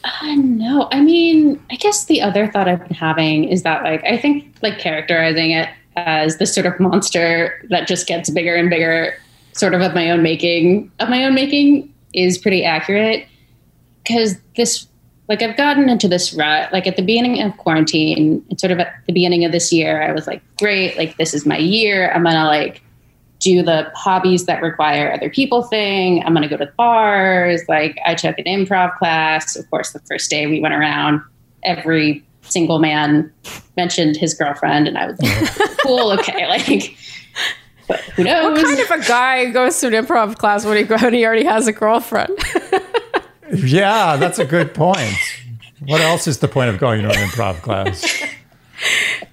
Uh, 0.05 0.35
no, 0.35 0.89
I 0.93 1.01
mean, 1.01 1.63
I 1.71 1.77
guess 1.77 2.05
the 2.05 2.21
other 2.21 2.47
thought 2.47 2.69
I've 2.69 2.87
been 2.87 2.97
having 2.97 3.45
is 3.45 3.63
that, 3.63 3.83
like, 3.83 4.05
I 4.05 4.19
think, 4.19 4.55
like, 4.61 4.79
characterizing 4.79 5.53
it 5.53 5.69
as 5.97 6.37
this 6.37 6.55
sort 6.55 6.67
of 6.67 6.79
monster 6.79 7.65
that 7.71 7.89
just 7.89 8.07
gets 8.07 8.29
bigger 8.29 8.55
and 8.55 8.69
bigger, 8.69 9.15
sort 9.53 9.73
of 9.73 9.81
of 9.81 9.95
my 9.95 10.11
own 10.11 10.23
making, 10.23 10.91
of 11.01 11.09
my 11.09 11.25
own 11.25 11.35
making, 11.35 11.93
is 12.13 12.37
pretty 12.37 12.65
accurate. 12.65 13.27
Because 14.03 14.37
this, 14.57 14.87
like, 15.29 15.43
I've 15.43 15.57
gotten 15.57 15.89
into 15.89 16.09
this 16.09 16.35
rut. 16.35 16.73
Like, 16.73 16.87
at 16.87 16.97
the 16.97 17.03
beginning 17.03 17.43
of 17.43 17.57
quarantine, 17.57 18.45
and 18.51 18.61
sort 18.61 18.71
of 18.71 18.79
at 18.79 18.95
the 19.07 19.13
beginning 19.13 19.45
of 19.45 19.53
this 19.53 19.73
year, 19.73 20.03
I 20.03 20.13
was 20.13 20.27
like, 20.27 20.43
great, 20.59 20.97
like, 20.97 21.17
this 21.17 21.35
is 21.35 21.47
my 21.47 21.59
year. 21.59 22.13
I'm 22.13 22.25
gonna 22.25 22.47
like 22.47 22.83
do 23.45 23.63
the 23.63 23.91
hobbies 23.95 24.47
that 24.47 24.63
require 24.63 25.13
other 25.13 25.29
people 25.29 25.63
thing. 25.63 26.25
I'm 26.25 26.35
to 26.35 26.49
go 26.49 26.57
to 26.57 26.73
bars. 26.79 27.63
Like 27.69 27.99
I 28.05 28.15
took 28.15 28.39
an 28.39 28.47
improv 28.47 28.97
class. 28.97 29.55
Of 29.55 29.69
course, 29.71 29.93
the 29.93 30.01
first 30.01 30.31
day 30.31 30.47
we 30.47 30.61
went 30.61 30.75
around, 30.75 31.21
every 31.63 32.25
single 32.41 32.79
man 32.79 33.31
mentioned 33.77 34.17
his 34.17 34.35
girlfriend, 34.35 34.89
and 34.89 34.97
I 34.97 35.07
was 35.07 35.21
like, 35.21 35.77
cool, 35.83 36.13
okay, 36.13 36.47
like, 36.47 36.97
but 37.87 38.01
who 38.01 38.25
knows? 38.25 38.57
What 38.57 38.65
kind 38.65 38.81
of 38.81 38.91
a 38.91 39.09
guy 39.09 39.51
goes 39.51 39.79
to 39.81 39.89
an 39.89 39.93
improv 39.93 40.39
class 40.39 40.65
when 40.65 40.79
he 40.79 40.85
when 40.85 41.13
he 41.13 41.27
already 41.27 41.45
has 41.45 41.67
a 41.67 41.73
girlfriend? 41.73 42.37
Yeah, 43.53 44.17
that's 44.17 44.39
a 44.39 44.45
good 44.45 44.75
point. 44.75 45.15
What 45.87 46.01
else 46.01 46.27
is 46.27 46.39
the 46.39 46.49
point 46.49 46.71
of 46.71 46.79
going 46.79 47.03
to 47.03 47.09
an 47.09 47.15
improv 47.15 47.61
class? 47.63 48.05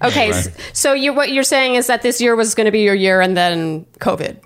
Okay, 0.04 0.30
Right. 0.30 0.46
s- 0.46 0.48
so 0.72 0.92
you 0.94 1.12
what 1.12 1.30
you're 1.32 1.42
saying 1.44 1.74
is 1.74 1.86
that 1.88 2.02
this 2.02 2.20
year 2.20 2.34
was 2.36 2.54
going 2.54 2.64
to 2.64 2.70
be 2.72 2.80
your 2.82 2.94
year, 2.94 3.20
and 3.20 3.36
then 3.36 3.84
COVID. 3.98 4.36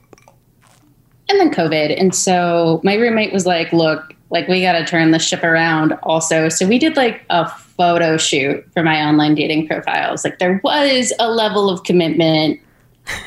and 1.28 1.40
then 1.40 1.50
COVID. 1.52 1.98
And 1.98 2.14
so 2.14 2.80
my 2.84 2.94
roommate 2.94 3.32
was 3.32 3.46
like, 3.46 3.72
look, 3.72 4.14
like 4.30 4.48
we 4.48 4.60
got 4.62 4.72
to 4.72 4.84
turn 4.84 5.10
the 5.12 5.18
ship 5.18 5.42
around 5.42 5.92
also. 6.02 6.48
So 6.48 6.66
we 6.66 6.78
did 6.78 6.96
like 6.96 7.22
a 7.30 7.48
photo 7.48 8.16
shoot 8.16 8.64
for 8.72 8.82
my 8.82 9.02
online 9.02 9.34
dating 9.34 9.66
profiles. 9.68 10.24
Like 10.24 10.38
there 10.38 10.60
was 10.64 11.12
a 11.18 11.30
level 11.30 11.70
of 11.70 11.82
commitment 11.84 12.58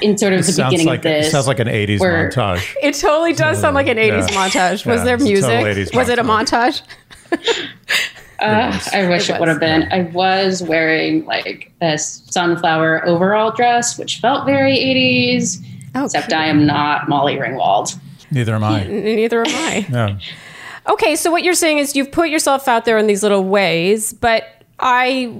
in 0.01 0.17
sort 0.17 0.33
of 0.33 0.45
the 0.45 0.51
sounds 0.51 0.71
beginning 0.71 0.87
like 0.87 0.99
of 0.99 1.03
this. 1.03 1.27
It 1.27 1.31
sounds 1.31 1.47
like 1.47 1.59
an 1.59 1.67
'80s 1.67 1.99
where- 1.99 2.29
montage. 2.29 2.75
It 2.81 2.95
totally 2.95 3.33
does 3.33 3.59
sound 3.59 3.75
like 3.75 3.87
an 3.87 3.97
'80s 3.97 4.29
Yeah. 4.31 4.35
montage. 4.47 4.85
Was 4.85 4.99
Yeah, 4.99 5.03
there 5.05 5.17
music? 5.17 5.49
total 5.49 5.65
80s 5.65 5.95
was 5.95 6.09
it 6.09 6.19
a 6.19 6.23
montage? 6.23 6.81
Uh, 8.41 8.79
I 8.93 9.05
wish 9.09 9.29
It 9.29 9.33
it, 9.35 9.39
would 9.41 9.49
have 9.49 9.57
was. 9.57 9.59
been. 9.69 9.91
I 9.91 10.03
was 10.13 10.63
wearing 10.63 11.25
like 11.25 11.73
a 11.81 11.97
sunflower 11.97 13.05
overall 13.05 13.51
dress, 13.51 13.97
which 13.99 14.19
felt 14.19 14.45
very 14.45 14.77
80s, 14.77 15.57
Oh, 15.93 16.05
except 16.05 16.31
I 16.31 16.45
am 16.45 16.65
not 16.65 17.09
Molly 17.09 17.35
Ringwald. 17.35 17.97
Neither 18.31 18.55
am 18.55 18.63
I. 18.63 18.83
Neither 18.87 19.41
am 19.45 19.47
I. 19.53 19.85
No. 19.89 20.17
Okay, 20.87 21.15
so 21.17 21.29
what 21.29 21.43
you're 21.43 21.53
saying 21.53 21.77
is 21.79 21.95
you've 21.95 22.11
put 22.11 22.29
yourself 22.29 22.67
out 22.69 22.85
there 22.85 22.97
in 22.97 23.05
these 23.05 23.21
little 23.21 23.43
ways, 23.43 24.11
but 24.13 24.63
I 24.79 25.39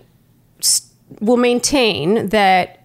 s- 0.59 0.81
will 1.21 1.37
maintain 1.37 2.27
that 2.27 2.78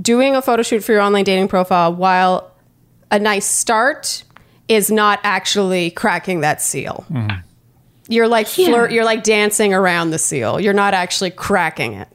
doing 0.00 0.36
a 0.36 0.42
photo 0.42 0.62
shoot 0.62 0.82
for 0.84 0.92
your 0.92 1.00
online 1.00 1.24
dating 1.24 1.48
profile, 1.48 1.94
while 1.94 2.52
a 3.10 3.18
nice 3.18 3.46
start, 3.46 4.24
is 4.68 4.90
not 4.90 5.18
actually 5.22 5.90
cracking 5.90 6.40
that 6.40 6.60
seal. 6.60 7.04
Mm-hmm. 7.10 7.40
You're 8.08 8.28
like 8.28 8.46
flirt, 8.46 8.90
you're 8.90 9.04
like 9.04 9.22
dancing 9.22 9.74
around 9.74 10.10
the 10.10 10.18
seal. 10.18 10.58
You're 10.60 10.72
not 10.72 10.94
actually 10.94 11.30
cracking 11.30 11.94
it. 11.94 12.08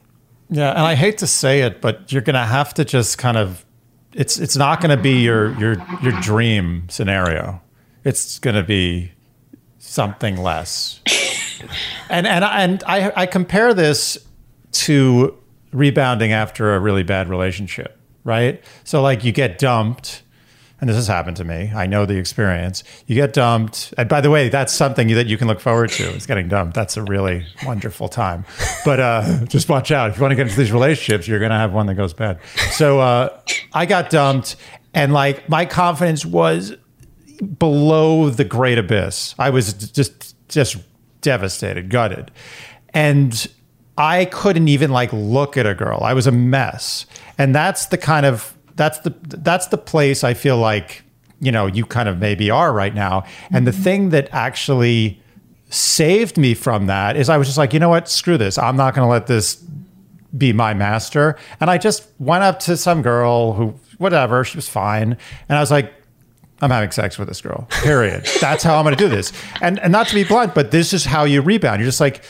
Yeah, 0.50 0.70
and 0.70 0.80
I 0.80 0.94
hate 0.94 1.18
to 1.18 1.26
say 1.26 1.62
it, 1.62 1.80
but 1.80 2.12
you're 2.12 2.22
going 2.22 2.34
to 2.34 2.44
have 2.44 2.74
to 2.74 2.84
just 2.84 3.18
kind 3.18 3.36
of 3.36 3.64
it's 4.12 4.38
it's 4.38 4.56
not 4.56 4.80
going 4.80 4.96
to 4.96 5.02
be 5.02 5.22
your 5.22 5.58
your 5.58 5.76
your 6.02 6.12
dream 6.20 6.88
scenario. 6.88 7.60
It's 8.04 8.38
going 8.38 8.56
to 8.56 8.62
be 8.62 9.12
something 9.78 10.36
less. 10.36 11.00
and 12.08 12.26
and 12.26 12.44
and 12.44 12.84
I 12.86 13.12
I 13.16 13.26
compare 13.26 13.74
this 13.74 14.18
to 14.72 15.36
rebounding 15.74 16.32
after 16.32 16.74
a 16.74 16.80
really 16.80 17.02
bad 17.02 17.28
relationship, 17.28 17.98
right? 18.22 18.62
So 18.84 19.02
like 19.02 19.24
you 19.24 19.32
get 19.32 19.58
dumped 19.58 20.22
and 20.80 20.88
this 20.90 20.96
has 20.96 21.06
happened 21.06 21.36
to 21.38 21.44
me. 21.44 21.72
I 21.74 21.86
know 21.86 22.04
the 22.04 22.18
experience. 22.18 22.84
You 23.06 23.14
get 23.14 23.32
dumped. 23.32 23.94
And 23.96 24.08
by 24.08 24.20
the 24.20 24.30
way, 24.30 24.48
that's 24.50 24.72
something 24.72 25.08
that 25.14 25.26
you 25.26 25.38
can 25.38 25.48
look 25.48 25.60
forward 25.60 25.90
to. 25.92 26.14
It's 26.14 26.26
getting 26.26 26.48
dumped. 26.48 26.74
That's 26.74 26.96
a 26.96 27.02
really 27.02 27.46
wonderful 27.64 28.08
time. 28.08 28.44
But 28.84 29.00
uh, 29.00 29.44
just 29.48 29.68
watch 29.68 29.90
out. 29.90 30.10
If 30.10 30.16
you 30.16 30.22
want 30.22 30.32
to 30.32 30.36
get 30.36 30.46
into 30.46 30.58
these 30.58 30.72
relationships, 30.72 31.26
you're 31.26 31.38
going 31.38 31.52
to 31.52 31.56
have 31.56 31.72
one 31.72 31.86
that 31.86 31.94
goes 31.94 32.12
bad. 32.12 32.38
So 32.72 33.00
uh, 33.00 33.40
I 33.72 33.86
got 33.86 34.10
dumped, 34.10 34.56
and 34.92 35.12
like 35.12 35.48
my 35.48 35.64
confidence 35.64 36.26
was 36.26 36.76
below 37.58 38.28
the 38.28 38.44
great 38.44 38.76
abyss. 38.76 39.34
I 39.38 39.50
was 39.50 39.72
just 39.72 40.36
just 40.48 40.76
devastated, 41.22 41.88
gutted. 41.88 42.30
And 42.92 43.48
I 43.96 44.24
couldn't 44.26 44.68
even 44.68 44.90
like 44.90 45.12
look 45.12 45.56
at 45.56 45.66
a 45.66 45.74
girl. 45.74 46.00
I 46.02 46.14
was 46.14 46.26
a 46.26 46.32
mess. 46.32 47.06
And 47.38 47.54
that's 47.54 47.86
the 47.86 47.98
kind 47.98 48.26
of 48.26 48.56
that's 48.76 48.98
the 49.00 49.14
that's 49.28 49.68
the 49.68 49.78
place 49.78 50.24
I 50.24 50.34
feel 50.34 50.58
like, 50.58 51.04
you 51.40 51.52
know, 51.52 51.66
you 51.66 51.86
kind 51.86 52.08
of 52.08 52.18
maybe 52.18 52.50
are 52.50 52.72
right 52.72 52.94
now. 52.94 53.24
And 53.52 53.66
the 53.66 53.70
mm-hmm. 53.70 53.82
thing 53.82 54.08
that 54.10 54.28
actually 54.32 55.22
saved 55.70 56.36
me 56.36 56.54
from 56.54 56.86
that 56.86 57.16
is 57.16 57.28
I 57.28 57.36
was 57.36 57.46
just 57.46 57.58
like, 57.58 57.72
you 57.72 57.80
know 57.80 57.88
what? 57.88 58.08
Screw 58.08 58.36
this. 58.36 58.58
I'm 58.58 58.76
not 58.76 58.94
going 58.94 59.06
to 59.06 59.10
let 59.10 59.26
this 59.26 59.62
be 60.36 60.52
my 60.52 60.74
master. 60.74 61.36
And 61.60 61.70
I 61.70 61.78
just 61.78 62.06
went 62.18 62.42
up 62.42 62.58
to 62.60 62.76
some 62.76 63.02
girl 63.02 63.52
who 63.52 63.74
whatever. 63.98 64.42
She 64.44 64.56
was 64.56 64.68
fine. 64.68 65.16
And 65.48 65.56
I 65.56 65.60
was 65.60 65.70
like, 65.70 65.92
I'm 66.60 66.70
having 66.70 66.90
sex 66.90 67.18
with 67.18 67.28
this 67.28 67.40
girl. 67.40 67.68
Period. 67.82 68.26
That's 68.40 68.62
how 68.62 68.76
I'm 68.76 68.84
going 68.84 68.96
to 68.96 69.04
do 69.04 69.08
this. 69.08 69.32
And 69.60 69.78
and 69.78 69.92
not 69.92 70.08
to 70.08 70.14
be 70.14 70.24
blunt, 70.24 70.54
but 70.54 70.72
this 70.72 70.92
is 70.92 71.04
how 71.04 71.24
you 71.24 71.42
rebound. 71.42 71.80
You're 71.80 71.88
just 71.88 72.00
like 72.00 72.24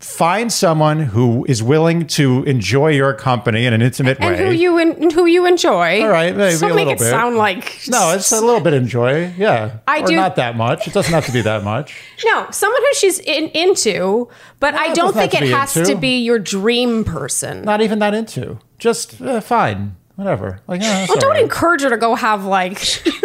find 0.00 0.52
someone 0.52 1.00
who 1.00 1.44
is 1.48 1.60
willing 1.62 2.06
to 2.06 2.44
enjoy 2.44 2.88
your 2.90 3.12
company 3.14 3.66
in 3.66 3.72
an 3.72 3.82
intimate 3.82 4.18
and 4.20 4.36
way. 4.36 4.44
who 4.46 4.52
you 4.52 4.78
en- 4.78 5.10
who 5.10 5.26
you 5.26 5.44
enjoy. 5.44 6.02
All 6.02 6.08
right, 6.08 6.36
maybe 6.36 6.56
Don't 6.58 6.70
a 6.70 6.74
make 6.74 6.88
it 6.88 6.98
bit. 6.98 7.10
sound 7.10 7.36
like 7.36 7.80
no, 7.88 8.12
it's 8.14 8.30
a 8.30 8.40
little 8.40 8.60
bit 8.60 8.74
enjoy. 8.74 9.32
Yeah, 9.36 9.78
I 9.88 10.02
or 10.02 10.06
do- 10.06 10.16
not 10.16 10.36
that 10.36 10.56
much. 10.56 10.86
It 10.86 10.94
doesn't 10.94 11.12
have 11.12 11.26
to 11.26 11.32
be 11.32 11.40
that 11.42 11.64
much. 11.64 11.96
no 12.24 12.46
someone 12.50 12.80
who 12.80 12.94
she's 12.94 13.18
in, 13.18 13.48
into, 13.48 14.28
but 14.60 14.74
I 14.74 14.92
don't 14.92 15.14
think 15.14 15.34
it 15.34 15.42
has 15.50 15.76
into. 15.76 15.94
to 15.94 15.98
be 16.00 16.18
your 16.22 16.38
dream 16.38 17.04
person. 17.04 17.62
Not 17.62 17.80
even 17.80 17.98
that 17.98 18.14
into. 18.14 18.58
Just 18.78 19.20
uh, 19.20 19.40
fine, 19.40 19.96
whatever. 20.14 20.60
Like, 20.68 20.80
yeah, 20.82 21.06
Well, 21.08 21.18
don't 21.18 21.30
right. 21.32 21.42
encourage 21.42 21.82
her 21.82 21.90
to 21.90 21.96
go 21.96 22.14
have 22.14 22.44
like 22.44 22.78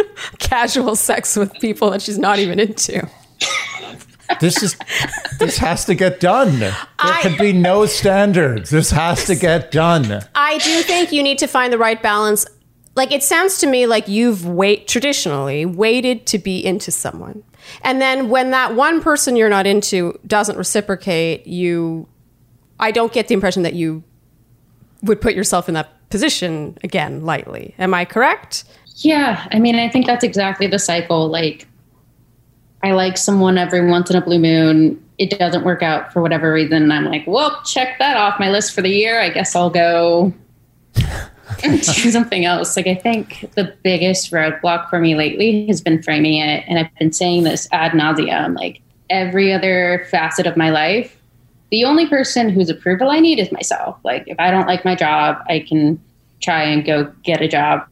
casual 0.40 0.96
sex 0.96 1.36
with 1.36 1.54
people 1.56 1.92
that 1.92 2.02
she's 2.02 2.18
not 2.18 2.40
even 2.40 2.60
into. 2.60 3.08
this 4.40 4.62
is 4.64 4.78
this 5.40 5.58
has 5.58 5.86
to 5.86 5.96
get 5.96 6.20
done. 6.20 6.60
There 6.60 6.74
I- 7.00 7.22
can 7.22 7.38
be 7.38 7.54
no 7.54 7.86
standards. 7.86 8.70
This 8.70 8.92
has 8.92 9.26
to 9.26 9.36
get 9.36 9.72
done. 9.72 10.22
I 10.36 10.58
do 10.60 10.82
think 10.82 11.12
you 11.12 11.24
need 11.24 11.38
to 11.40 11.48
find 11.48 11.72
the 11.74 11.78
right 11.78 12.02
balance. 12.02 12.46
Like 12.96 13.12
it 13.12 13.24
sounds 13.24 13.58
to 13.60 13.68
me 13.68 13.88
like 13.88 14.08
you've 14.08 14.46
wait 14.46 14.88
traditionally 14.88 15.66
waited 15.66 16.26
to 16.28 16.38
be 16.38 16.64
into 16.64 16.92
someone. 16.92 17.44
And 17.82 18.02
then 18.02 18.30
when 18.30 18.52
that 18.52 18.76
one 18.76 19.02
person 19.02 19.36
you're 19.36 19.50
not 19.50 19.66
into 19.66 20.20
doesn't 20.28 20.58
reciprocate, 20.58 21.48
you 21.48 22.08
I 22.80 22.92
don't 22.92 23.12
get 23.14 23.28
the 23.28 23.34
impression 23.34 23.64
that 23.64 23.74
you 23.74 24.04
would 25.04 25.22
put 25.22 25.34
yourself 25.34 25.68
in 25.68 25.74
that 25.74 25.90
position 26.10 26.78
again 26.84 27.26
lightly. 27.26 27.74
Am 27.80 27.94
I 27.94 28.06
correct? 28.06 28.64
Yeah, 28.98 29.48
I 29.52 29.60
mean, 29.60 29.76
I 29.76 29.90
think 29.90 30.06
that's 30.06 30.24
exactly 30.24 30.68
the 30.68 30.78
cycle. 30.80 31.28
Like, 31.28 31.68
I 32.84 32.92
like 32.92 33.18
someone 33.18 33.58
every 33.58 33.88
once 33.88 34.10
in 34.10 34.18
a 34.18 34.22
blue 34.22 34.40
moon. 34.40 35.02
It 35.18 35.38
doesn't 35.38 35.64
work 35.64 35.82
out 35.82 36.12
for 36.12 36.22
whatever 36.22 36.52
reason. 36.52 36.92
I'm 36.92 37.06
like, 37.06 37.24
well, 37.26 37.62
check 37.64 37.98
that 38.00 38.18
off 38.18 38.40
my 38.40 38.50
list 38.50 38.74
for 38.74 38.82
the 38.82 38.90
year. 38.90 39.22
I 39.22 39.30
guess 39.30 39.56
I'll 39.56 39.70
go 39.70 40.34
do 41.62 41.82
something 41.82 42.46
else. 42.46 42.76
Like, 42.76 42.88
I 42.88 42.96
think 42.96 43.50
the 43.56 43.74
biggest 43.84 44.32
roadblock 44.32 44.90
for 44.90 45.00
me 45.00 45.16
lately 45.16 45.66
has 45.68 45.80
been 45.80 46.04
framing 46.04 46.42
it. 46.42 46.66
And 46.68 46.78
I've 46.78 46.94
been 46.96 47.14
saying 47.14 47.44
this 47.44 47.70
ad 47.72 47.94
nauseum, 47.94 48.56
like 48.58 48.82
every 49.10 49.54
other 49.54 50.06
facet 50.12 50.46
of 50.46 50.58
my 50.58 50.70
life. 50.70 51.18
The 51.72 51.86
only 51.86 52.08
person 52.08 52.50
whose 52.50 52.70
approval 52.70 53.10
I 53.10 53.20
need 53.20 53.40
is 53.40 53.52
myself. 53.52 53.98
Like, 54.04 54.26
if 54.28 54.40
I 54.40 54.52
don't 54.52 54.68
like 54.68 54.84
my 54.84 54.94
job, 54.94 55.38
I 55.48 55.60
can 55.60 56.02
try 56.42 56.64
and 56.64 56.86
go 56.86 57.06
get 57.24 57.42
a 57.42 57.48
job 57.48 57.88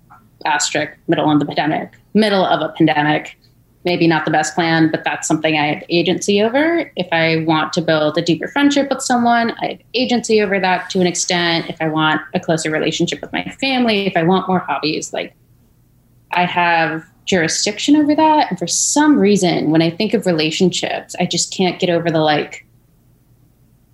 asterisk 0.46 0.98
middle 1.08 1.30
of 1.30 1.40
the 1.40 1.46
pandemic 1.46 1.94
middle 2.14 2.44
of 2.44 2.62
a 2.62 2.74
pandemic 2.74 3.38
maybe 3.84 4.08
not 4.08 4.26
the 4.26 4.32
best 4.32 4.56
plan 4.56 4.90
but 4.92 5.04
that's 5.04 5.28
something 5.28 5.58
i 5.58 5.74
have 5.74 5.84
agency 5.90 6.42
over. 6.42 6.92
If 6.96 7.08
i 7.12 7.44
want 7.46 7.74
to 7.74 7.82
build 7.82 8.18
a 8.18 8.22
deeper 8.22 8.48
friendship 8.48 8.90
with 8.90 9.02
someone 9.02 9.52
i 9.62 9.68
have 9.68 9.80
agency 9.94 10.42
over 10.42 10.60
that 10.60 10.90
to 10.92 11.02
an 11.02 11.08
extent. 11.08 11.70
If 11.70 11.78
i 11.82 11.88
want 11.88 12.22
a 12.34 12.40
closer 12.40 12.72
relationship 12.72 13.22
with 13.22 13.34
my 13.34 13.44
family 13.60 14.08
if 14.08 14.16
i 14.16 14.24
want 14.24 14.48
more 14.48 14.60
hobbies 14.60 15.14
like 15.14 15.34
i 16.32 16.46
have 16.46 17.06
jurisdiction 17.24 17.96
over 17.96 18.16
that. 18.16 18.50
And 18.50 18.58
for 18.58 18.68
some 18.68 19.18
reason 19.20 19.70
when 19.72 19.82
i 19.82 19.90
think 19.90 20.14
of 20.14 20.26
relationships 20.26 21.16
i 21.20 21.26
just 21.26 21.54
can't 21.54 21.80
get 21.80 21.90
over 21.90 22.10
the 22.10 22.20
like 22.20 22.66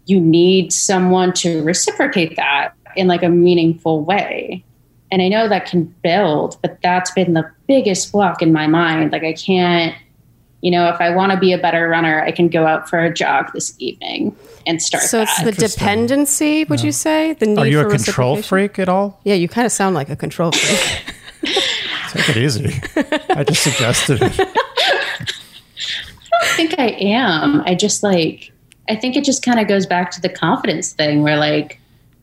you 0.05 0.19
need 0.19 0.71
someone 0.71 1.33
to 1.33 1.61
reciprocate 1.63 2.37
that 2.37 2.73
in 2.95 3.07
like 3.07 3.23
a 3.23 3.29
meaningful 3.29 4.03
way 4.03 4.63
and 5.11 5.21
I 5.21 5.27
know 5.29 5.47
that 5.47 5.65
can 5.65 5.85
build, 6.03 6.57
but 6.61 6.79
that's 6.81 7.11
been 7.11 7.33
the 7.33 7.49
biggest 7.67 8.11
block 8.11 8.41
in 8.41 8.51
my 8.51 8.67
mind. 8.67 9.11
Like 9.11 9.23
I 9.23 9.33
can't, 9.33 9.95
you 10.61 10.71
know, 10.71 10.89
if 10.89 10.99
I 10.99 11.15
want 11.15 11.31
to 11.31 11.39
be 11.39 11.53
a 11.53 11.57
better 11.57 11.87
runner, 11.87 12.21
I 12.21 12.31
can 12.31 12.49
go 12.49 12.65
out 12.65 12.89
for 12.89 12.99
a 12.99 13.13
jog 13.13 13.53
this 13.53 13.73
evening 13.79 14.35
and 14.65 14.81
start. 14.81 15.03
So 15.03 15.21
it's 15.21 15.43
the 15.43 15.51
dependency, 15.53 16.65
would 16.65 16.83
you 16.83 16.91
say? 16.91 17.33
The 17.33 17.45
need 17.45 17.59
Are 17.59 17.67
you 17.67 17.81
for 17.81 17.87
a 17.87 17.91
control 17.91 18.41
freak 18.41 18.79
at 18.79 18.89
all? 18.89 19.19
Yeah, 19.23 19.35
you 19.35 19.47
kind 19.47 19.65
of 19.65 19.71
sound 19.71 19.95
like 19.95 20.09
a 20.09 20.15
control 20.15 20.51
freak. 20.51 21.15
Take 22.09 22.29
it 22.29 22.37
easy. 22.37 22.73
I 23.29 23.43
just 23.43 23.63
suggested 23.63 24.21
it. 24.21 24.39
I 26.41 26.47
think 26.55 26.79
I 26.79 26.87
am. 26.87 27.61
I 27.61 27.75
just 27.75 28.03
like, 28.03 28.51
I 28.89 28.95
think 28.95 29.15
it 29.15 29.23
just 29.23 29.43
kind 29.43 29.59
of 29.59 29.67
goes 29.67 29.85
back 29.85 30.11
to 30.11 30.21
the 30.21 30.29
confidence 30.29 30.91
thing 30.91 31.21
where 31.21 31.37
like, 31.37 31.79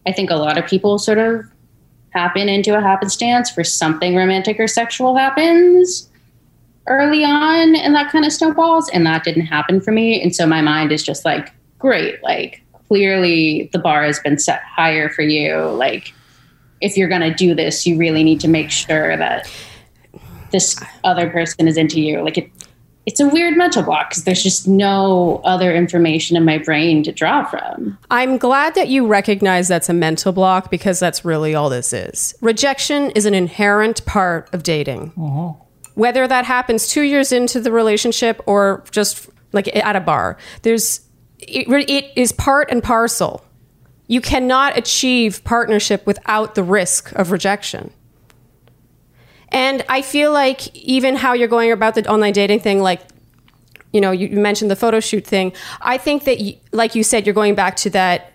I 0.06 0.12
think 0.12 0.30
a 0.30 0.36
lot 0.36 0.58
of 0.58 0.66
people 0.66 0.98
sort 0.98 1.18
of 1.18 1.46
happen 2.14 2.48
into 2.48 2.76
a 2.76 2.80
happenstance 2.80 3.50
for 3.50 3.64
something 3.64 4.14
romantic 4.14 4.58
or 4.60 4.68
sexual 4.68 5.16
happens 5.16 6.08
early 6.86 7.24
on 7.24 7.74
and 7.74 7.94
that 7.94 8.10
kind 8.10 8.24
of 8.24 8.32
snowballs. 8.32 8.88
And 8.90 9.06
that 9.06 9.24
didn't 9.24 9.46
happen 9.46 9.80
for 9.80 9.90
me. 9.90 10.22
And 10.22 10.34
so 10.34 10.46
my 10.46 10.60
mind 10.60 10.92
is 10.92 11.02
just 11.02 11.24
like, 11.24 11.52
great. 11.78 12.22
Like, 12.22 12.62
clearly 12.88 13.68
the 13.72 13.78
bar 13.78 14.04
has 14.04 14.20
been 14.20 14.38
set 14.38 14.62
higher 14.62 15.08
for 15.08 15.22
you. 15.22 15.56
Like, 15.56 16.12
if 16.80 16.96
you're 16.96 17.08
going 17.08 17.22
to 17.22 17.34
do 17.34 17.54
this, 17.54 17.86
you 17.86 17.96
really 17.96 18.22
need 18.22 18.40
to 18.40 18.48
make 18.48 18.70
sure 18.70 19.16
that 19.16 19.50
this 20.52 20.78
other 21.02 21.30
person 21.30 21.66
is 21.66 21.76
into 21.76 22.00
you. 22.00 22.22
Like, 22.22 22.38
it, 22.38 22.50
it's 23.06 23.20
a 23.20 23.28
weird 23.28 23.56
mental 23.56 23.82
block 23.82 24.10
because 24.10 24.24
there's 24.24 24.42
just 24.42 24.66
no 24.66 25.40
other 25.44 25.74
information 25.74 26.36
in 26.36 26.44
my 26.44 26.58
brain 26.58 27.02
to 27.02 27.12
draw 27.12 27.44
from. 27.44 27.98
I'm 28.10 28.38
glad 28.38 28.74
that 28.74 28.88
you 28.88 29.06
recognize 29.06 29.68
that's 29.68 29.88
a 29.88 29.94
mental 29.94 30.32
block 30.32 30.70
because 30.70 30.98
that's 31.00 31.24
really 31.24 31.54
all 31.54 31.68
this 31.68 31.92
is. 31.92 32.34
Rejection 32.40 33.10
is 33.10 33.26
an 33.26 33.34
inherent 33.34 34.04
part 34.06 34.52
of 34.54 34.62
dating. 34.62 35.12
Uh-huh. 35.18 35.52
Whether 35.94 36.26
that 36.26 36.44
happens 36.44 36.88
two 36.88 37.02
years 37.02 37.30
into 37.30 37.60
the 37.60 37.70
relationship 37.70 38.40
or 38.46 38.82
just 38.90 39.28
like 39.52 39.74
at 39.76 39.96
a 39.96 40.00
bar, 40.00 40.38
there's 40.62 41.00
it, 41.38 41.68
it 41.68 42.10
is 42.16 42.32
part 42.32 42.70
and 42.70 42.82
parcel. 42.82 43.44
You 44.06 44.20
cannot 44.20 44.76
achieve 44.76 45.44
partnership 45.44 46.06
without 46.06 46.54
the 46.54 46.62
risk 46.62 47.12
of 47.12 47.30
rejection. 47.30 47.92
And 49.54 49.84
I 49.88 50.02
feel 50.02 50.32
like 50.32 50.74
even 50.74 51.14
how 51.14 51.32
you're 51.32 51.48
going 51.48 51.70
about 51.70 51.94
the 51.94 52.06
online 52.10 52.32
dating 52.32 52.60
thing, 52.60 52.80
like 52.80 53.00
you 53.92 54.00
know, 54.00 54.10
you 54.10 54.28
mentioned 54.30 54.72
the 54.72 54.76
photo 54.76 54.98
shoot 54.98 55.24
thing. 55.24 55.52
I 55.80 55.98
think 55.98 56.24
that, 56.24 56.40
like 56.72 56.96
you 56.96 57.04
said, 57.04 57.24
you're 57.24 57.34
going 57.34 57.54
back 57.54 57.76
to 57.76 57.90
that 57.90 58.32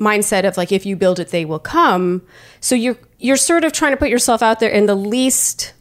mindset 0.00 0.46
of 0.46 0.56
like, 0.56 0.70
if 0.70 0.86
you 0.86 0.94
build 0.94 1.18
it, 1.18 1.30
they 1.30 1.44
will 1.44 1.58
come. 1.58 2.22
So 2.60 2.76
you're 2.76 2.96
you're 3.18 3.36
sort 3.36 3.64
of 3.64 3.72
trying 3.72 3.90
to 3.90 3.96
put 3.96 4.08
yourself 4.08 4.40
out 4.40 4.60
there 4.60 4.70
in 4.70 4.86
the 4.86 4.94
least, 4.94 5.74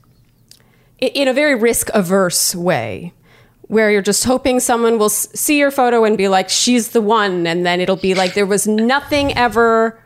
in 0.98 1.28
a 1.28 1.34
very 1.34 1.54
risk 1.54 1.92
averse 1.94 2.56
way, 2.56 3.14
where 3.62 3.92
you're 3.92 4.02
just 4.02 4.26
hoping 4.26 4.60
someone 4.60 4.98
will 4.98 5.10
see 5.10 5.60
your 5.60 5.70
photo 5.70 6.04
and 6.04 6.18
be 6.18 6.28
like, 6.28 6.50
she's 6.50 6.90
the 6.90 7.02
one, 7.02 7.46
and 7.46 7.64
then 7.64 7.80
it'll 7.80 7.96
be 7.96 8.16
like 8.16 8.34
there 8.34 8.48
was 8.48 8.66
nothing 8.66 9.38
ever, 9.38 10.02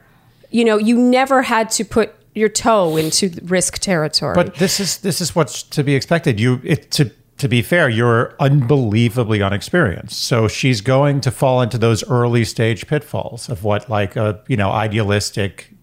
you 0.51 0.65
know, 0.65 0.77
you 0.77 0.97
never 0.97 1.41
had 1.41 1.71
to 1.71 1.85
put 1.85 2.13
your 2.35 2.49
toe 2.49 2.97
into 2.97 3.31
risk 3.43 3.79
territory. 3.79 4.35
But 4.35 4.55
this 4.55 4.79
is 4.79 4.99
this 4.99 5.21
is 5.21 5.35
what's 5.35 5.63
to 5.63 5.83
be 5.83 5.95
expected. 5.95 6.39
You 6.39 6.61
it 6.63 6.91
to 6.91 7.11
to 7.37 7.47
be 7.47 7.61
fair, 7.61 7.89
you're 7.89 8.35
unbelievably 8.39 9.41
unexperienced. 9.41 10.21
So 10.21 10.47
she's 10.47 10.81
going 10.81 11.21
to 11.21 11.31
fall 11.31 11.61
into 11.61 11.77
those 11.77 12.07
early 12.09 12.45
stage 12.45 12.87
pitfalls 12.87 13.49
of 13.49 13.63
what 13.63 13.89
like 13.89 14.15
a 14.15 14.41
you 14.47 14.57
know 14.57 14.71
idealistic 14.71 15.73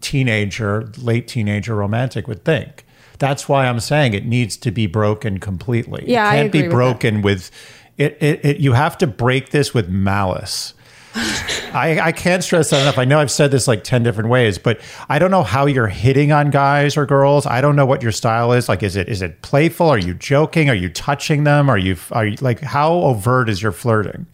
teenager, 0.00 0.90
late 0.98 1.28
teenager 1.28 1.74
romantic 1.74 2.26
would 2.26 2.44
think. 2.44 2.84
That's 3.18 3.48
why 3.48 3.66
I'm 3.66 3.80
saying 3.80 4.14
it 4.14 4.26
needs 4.26 4.56
to 4.58 4.70
be 4.70 4.86
broken 4.86 5.38
completely. 5.38 6.04
Yeah, 6.06 6.30
it 6.32 6.36
can't 6.36 6.52
be 6.52 6.62
with 6.62 6.70
broken 6.70 7.22
with 7.22 7.50
it, 7.96 8.18
it, 8.20 8.44
it. 8.44 8.56
You 8.58 8.72
have 8.72 8.98
to 8.98 9.06
break 9.06 9.50
this 9.50 9.72
with 9.72 9.88
malice. 9.88 10.74
I, 11.72 11.98
I 12.02 12.12
can't 12.12 12.44
stress 12.44 12.70
that 12.70 12.82
enough. 12.82 12.98
I 12.98 13.06
know 13.06 13.18
I've 13.18 13.30
said 13.30 13.50
this 13.50 13.66
like 13.66 13.84
10 13.84 14.02
different 14.02 14.28
ways, 14.28 14.58
but 14.58 14.80
I 15.08 15.18
don't 15.18 15.30
know 15.30 15.42
how 15.42 15.64
you're 15.64 15.86
hitting 15.86 16.30
on 16.30 16.50
guys 16.50 16.96
or 16.96 17.06
girls. 17.06 17.46
I 17.46 17.60
don't 17.60 17.74
know 17.74 17.86
what 17.86 18.02
your 18.02 18.12
style 18.12 18.52
is. 18.52 18.68
Like, 18.68 18.82
is 18.82 18.96
it 18.96 19.08
is 19.08 19.22
it 19.22 19.40
playful? 19.40 19.88
Are 19.88 19.98
you 19.98 20.12
joking? 20.12 20.68
Are 20.68 20.74
you 20.74 20.90
touching 20.90 21.44
them? 21.44 21.70
Are 21.70 21.78
you 21.78 21.96
are 22.12 22.26
you 22.26 22.36
like 22.40 22.60
how 22.60 22.92
overt 22.92 23.48
is 23.48 23.62
your 23.62 23.72
flirting? 23.72 24.26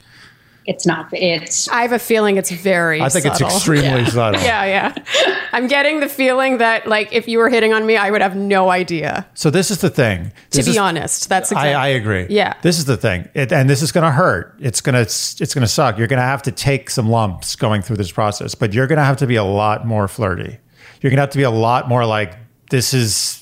It's 0.64 0.86
not, 0.86 1.08
it's, 1.12 1.68
I 1.68 1.82
have 1.82 1.92
a 1.92 1.98
feeling 1.98 2.36
it's 2.36 2.50
very. 2.50 3.00
I 3.00 3.08
think 3.08 3.24
subtle. 3.24 3.46
it's 3.48 3.56
extremely 3.56 4.04
subtle. 4.06 4.40
Yeah, 4.40 4.64
yeah. 4.64 5.44
I'm 5.52 5.66
getting 5.66 5.98
the 6.00 6.08
feeling 6.08 6.58
that 6.58 6.86
like 6.86 7.12
if 7.12 7.26
you 7.26 7.38
were 7.38 7.48
hitting 7.48 7.72
on 7.72 7.84
me, 7.84 7.96
I 7.96 8.10
would 8.10 8.20
have 8.22 8.36
no 8.36 8.70
idea. 8.70 9.26
So 9.34 9.50
this 9.50 9.70
is 9.72 9.80
the 9.80 9.90
thing. 9.90 10.30
To 10.50 10.58
This 10.58 10.66
be 10.66 10.72
is- 10.72 10.78
honest, 10.78 11.28
that's 11.28 11.50
I, 11.52 11.66
exactly. 11.68 11.74
I 11.74 11.88
agree. 11.88 12.26
Yeah. 12.30 12.54
This 12.62 12.78
is 12.78 12.84
the 12.84 12.96
thing, 12.96 13.28
it, 13.34 13.52
and 13.52 13.68
this 13.68 13.82
is 13.82 13.90
going 13.90 14.04
to 14.04 14.12
hurt. 14.12 14.54
It's 14.60 14.80
going 14.80 14.94
to 14.94 15.00
it's 15.02 15.52
going 15.54 15.62
to 15.62 15.68
suck. 15.68 15.98
You're 15.98 16.06
going 16.06 16.18
to 16.20 16.24
have 16.24 16.42
to 16.42 16.52
take 16.52 16.90
some 16.90 17.08
lumps 17.10 17.56
going 17.56 17.82
through 17.82 17.96
this 17.96 18.12
process, 18.12 18.54
but 18.54 18.72
you're 18.72 18.86
going 18.86 18.98
to 18.98 19.04
have 19.04 19.16
to 19.16 19.26
be 19.26 19.36
a 19.36 19.44
lot 19.44 19.84
more 19.86 20.06
flirty. 20.06 20.58
You're 21.00 21.10
going 21.10 21.16
to 21.16 21.22
have 21.22 21.30
to 21.30 21.38
be 21.38 21.42
a 21.44 21.50
lot 21.50 21.88
more 21.88 22.06
like 22.06 22.34
this 22.70 22.94
is 22.94 23.41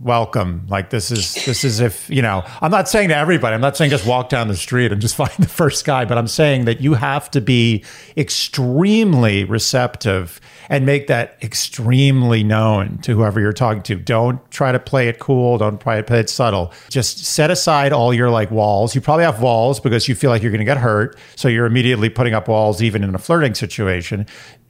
welcome. 0.00 0.66
Like 0.68 0.90
this 0.90 1.10
is 1.10 1.34
this 1.44 1.64
is 1.64 1.80
if 1.80 2.08
you 2.10 2.22
know. 2.22 2.42
I'm 2.60 2.70
not 2.70 2.88
saying 2.88 3.10
to 3.10 3.16
everybody. 3.16 3.54
I'm 3.54 3.60
not 3.60 3.76
saying 3.76 3.90
just 3.90 4.06
walk 4.06 4.28
down 4.28 4.48
the 4.48 4.56
street 4.56 4.92
and 4.92 5.00
just 5.00 5.16
find 5.16 5.32
the 5.38 5.48
first 5.48 5.84
guy. 5.84 6.04
But 6.04 6.18
I'm 6.18 6.26
saying 6.26 6.64
that 6.64 6.80
you 6.80 6.94
have 6.94 7.30
to 7.32 7.40
be 7.40 7.84
extremely 8.16 9.44
receptive 9.44 10.40
and 10.68 10.86
make 10.86 11.06
that 11.08 11.36
extremely 11.42 12.42
known 12.42 12.98
to 12.98 13.14
whoever 13.14 13.40
you're 13.40 13.52
talking 13.52 13.82
to. 13.84 13.96
Don't 13.96 14.50
try 14.50 14.72
to 14.72 14.78
play 14.78 15.08
it 15.08 15.18
cool. 15.18 15.58
Don't 15.58 15.80
try 15.80 15.96
to 15.96 16.02
play 16.02 16.20
it 16.20 16.30
subtle. 16.30 16.72
Just 16.88 17.24
set 17.24 17.50
aside 17.50 17.92
all 17.92 18.12
your 18.12 18.30
like 18.30 18.50
walls. 18.50 18.94
You 18.94 19.00
probably 19.00 19.24
have 19.24 19.40
walls 19.40 19.78
because 19.78 20.08
you 20.08 20.14
feel 20.14 20.30
like 20.30 20.42
you're 20.42 20.52
going 20.52 20.60
to 20.60 20.64
get 20.64 20.78
hurt, 20.78 21.18
so 21.36 21.48
you're 21.48 21.66
immediately 21.66 22.08
putting 22.08 22.34
up 22.34 22.48
walls 22.48 22.82
even 22.82 23.04
in 23.04 23.14
a 23.14 23.18
flirting 23.18 23.54
situation 23.54 24.26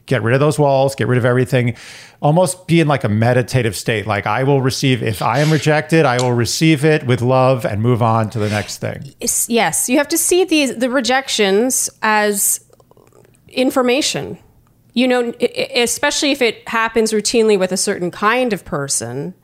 get 0.07 0.23
rid 0.23 0.35
of 0.35 0.41
those 0.41 0.59
walls, 0.59 0.95
get 0.95 1.09
rid 1.09 1.19
of 1.19 1.25
everything, 1.25 1.77
almost 2.21 2.67
be 2.67 2.81
in 2.81 2.89
like 2.89 3.05
a 3.05 3.09
meditative 3.09 3.77
state. 3.77 4.07
Like 4.07 4.27
I 4.27 4.45
will 4.45 4.61
receive, 4.61 5.03
if 5.03 5.23
I 5.23 5.41
am 5.41 5.51
rejected, 5.51 6.05
I 6.05 6.21
will 6.23 6.33
receive 6.33 6.85
it 6.85 7.07
with 7.07 7.23
love 7.23 7.65
and 7.65 7.83
move 7.83 8.03
on 8.03 8.31
to 8.31 8.39
the 8.39 8.49
next 8.49 8.79
thing. 8.79 9.15
Yes, 9.49 9.89
you 9.89 9.99
have 9.99 10.09
to 10.09 10.19
see 10.19 10.45
these 10.45 10.77
the 10.77 10.91
rejections 10.91 11.91
as 12.03 12.61
information. 13.49 14.39
You 14.97 15.09
know, 15.09 15.35
especially 15.75 16.31
if 16.31 16.41
it 16.41 16.69
happens 16.69 17.13
routinely 17.13 17.59
with 17.59 17.73
a 17.73 17.77
certain 17.77 18.13
kind 18.13 18.53
of 18.53 18.65
person, 18.65 19.35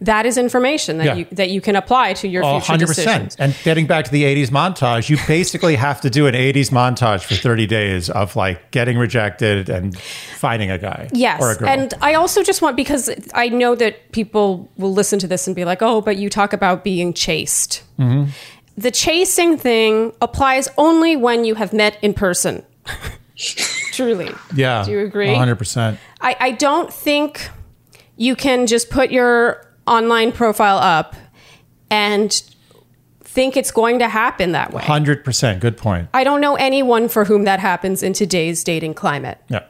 that 0.00 0.26
is 0.26 0.38
information 0.38 0.98
that 0.98 1.04
Yeah. 1.06 1.14
you 1.14 1.26
that 1.32 1.50
you 1.50 1.60
can 1.60 1.74
apply 1.74 2.12
to 2.14 2.28
your 2.28 2.42
future 2.60 2.76
decisions. 2.76 3.34
And 3.38 3.54
getting 3.64 3.86
back 3.86 4.04
to 4.04 4.10
the 4.12 4.22
80s 4.24 4.50
montage, 4.50 5.08
you 5.08 5.16
basically 5.26 5.74
have 5.76 6.00
to 6.02 6.10
do 6.10 6.26
an 6.28 6.34
80s 6.34 6.70
montage 6.70 7.22
for 7.24 7.34
30 7.34 7.66
days 7.66 8.08
of 8.08 8.36
like 8.36 8.70
getting 8.70 8.96
rejected 8.96 9.68
and 9.68 9.98
finding 9.98 10.70
a 10.70 10.78
guy 10.78 11.08
Yes. 11.12 11.42
or 11.42 11.50
a 11.50 11.56
girl. 11.56 11.68
And 11.68 11.94
I 12.00 12.14
also 12.14 12.42
just 12.44 12.62
want, 12.62 12.76
because 12.76 13.10
I 13.34 13.48
know 13.48 13.74
that 13.74 14.12
people 14.12 14.70
will 14.76 14.92
listen 14.92 15.18
to 15.18 15.26
this 15.26 15.46
and 15.48 15.56
be 15.56 15.64
like, 15.64 15.82
oh, 15.82 16.00
but 16.00 16.16
you 16.16 16.30
talk 16.30 16.52
about 16.52 16.84
being 16.84 17.12
chased. 17.12 17.82
Mm-hmm. 17.98 18.30
The 18.76 18.92
chasing 18.92 19.58
thing 19.58 20.12
applies 20.22 20.68
only 20.78 21.16
when 21.16 21.44
you 21.44 21.56
have 21.56 21.72
met 21.72 21.98
in 22.02 22.14
person. 22.14 22.62
Truly. 23.92 24.30
yeah. 24.54 24.84
Do 24.84 24.92
you 24.92 25.00
agree? 25.00 25.28
100%. 25.28 25.96
I, 26.20 26.36
I 26.38 26.50
don't 26.52 26.92
think 26.92 27.50
you 28.16 28.36
can 28.36 28.66
just 28.66 28.90
put 28.90 29.10
your 29.10 29.64
online 29.88 30.32
profile 30.32 30.78
up 30.78 31.16
and 31.90 32.42
think 33.20 33.56
it's 33.56 33.70
going 33.70 33.98
to 34.00 34.08
happen 34.08 34.52
that 34.52 34.72
way. 34.72 34.82
100%. 34.82 35.60
Good 35.60 35.76
point. 35.76 36.08
I 36.14 36.24
don't 36.24 36.40
know 36.40 36.56
anyone 36.56 37.08
for 37.08 37.24
whom 37.24 37.44
that 37.44 37.60
happens 37.60 38.02
in 38.02 38.12
today's 38.12 38.62
dating 38.64 38.94
climate. 38.94 39.38
Yeah. 39.48 39.64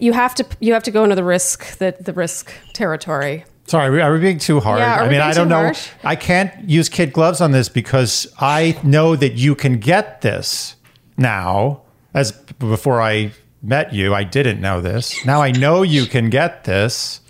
You 0.00 0.12
have 0.12 0.34
to 0.36 0.46
you 0.58 0.72
have 0.72 0.82
to 0.84 0.90
go 0.90 1.04
into 1.04 1.14
the 1.14 1.22
risk 1.24 1.78
the, 1.78 1.94
the 2.00 2.12
risk 2.12 2.52
territory. 2.72 3.44
Sorry, 3.68 4.02
are 4.02 4.12
we- 4.12 4.18
being 4.20 4.38
too 4.38 4.58
hard? 4.58 4.80
Yeah, 4.80 4.96
are 4.96 5.00
I 5.02 5.04
we 5.04 5.10
mean, 5.12 5.20
I 5.20 5.32
don't 5.32 5.48
know. 5.48 5.56
harsh? 5.62 5.88
I 6.02 6.16
can't 6.16 6.68
use 6.68 6.88
kid 6.88 7.12
gloves 7.12 7.40
on 7.40 7.52
this 7.52 7.68
because 7.68 8.26
I 8.40 8.76
know 8.82 9.14
that 9.14 9.34
you 9.34 9.54
can 9.54 9.78
get 9.78 10.20
this 10.22 10.74
now. 11.16 11.82
As 12.12 12.32
before 12.32 13.00
I 13.00 13.32
met 13.62 13.94
you, 13.94 14.14
I 14.14 14.24
didn't 14.24 14.60
know 14.60 14.80
this. 14.80 15.24
Now 15.24 15.40
I 15.40 15.52
know 15.52 15.82
you 15.82 16.06
can 16.06 16.28
get 16.28 16.64
this. 16.64 17.20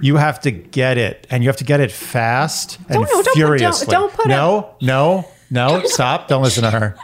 You 0.00 0.16
have 0.16 0.40
to 0.40 0.50
get 0.50 0.98
it, 0.98 1.26
and 1.30 1.42
you 1.42 1.48
have 1.48 1.56
to 1.58 1.64
get 1.64 1.80
it 1.80 1.92
fast 1.92 2.78
and 2.88 2.88
Don't- 2.88 3.02
no, 3.02 3.22
don't 3.22 3.34
put- 3.48 3.58
don't- 3.58 3.88
don't 3.88 4.12
put 4.12 4.26
no, 4.28 4.74
no, 4.80 5.26
no. 5.50 5.82
Stop! 5.84 6.28
Don't 6.28 6.42
listen 6.42 6.62
to 6.64 6.70
her. 6.70 6.96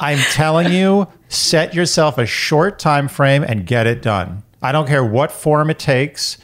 I'm 0.00 0.18
telling 0.32 0.72
you, 0.72 1.06
set 1.28 1.74
yourself 1.74 2.18
a 2.18 2.26
short 2.26 2.78
time 2.78 3.08
frame 3.08 3.42
and 3.44 3.66
get 3.66 3.86
it 3.86 4.02
done. 4.02 4.42
I 4.60 4.72
don't 4.72 4.86
care 4.86 5.04
what 5.04 5.30
form 5.32 5.70
it 5.70 5.78
takes. 5.78 6.38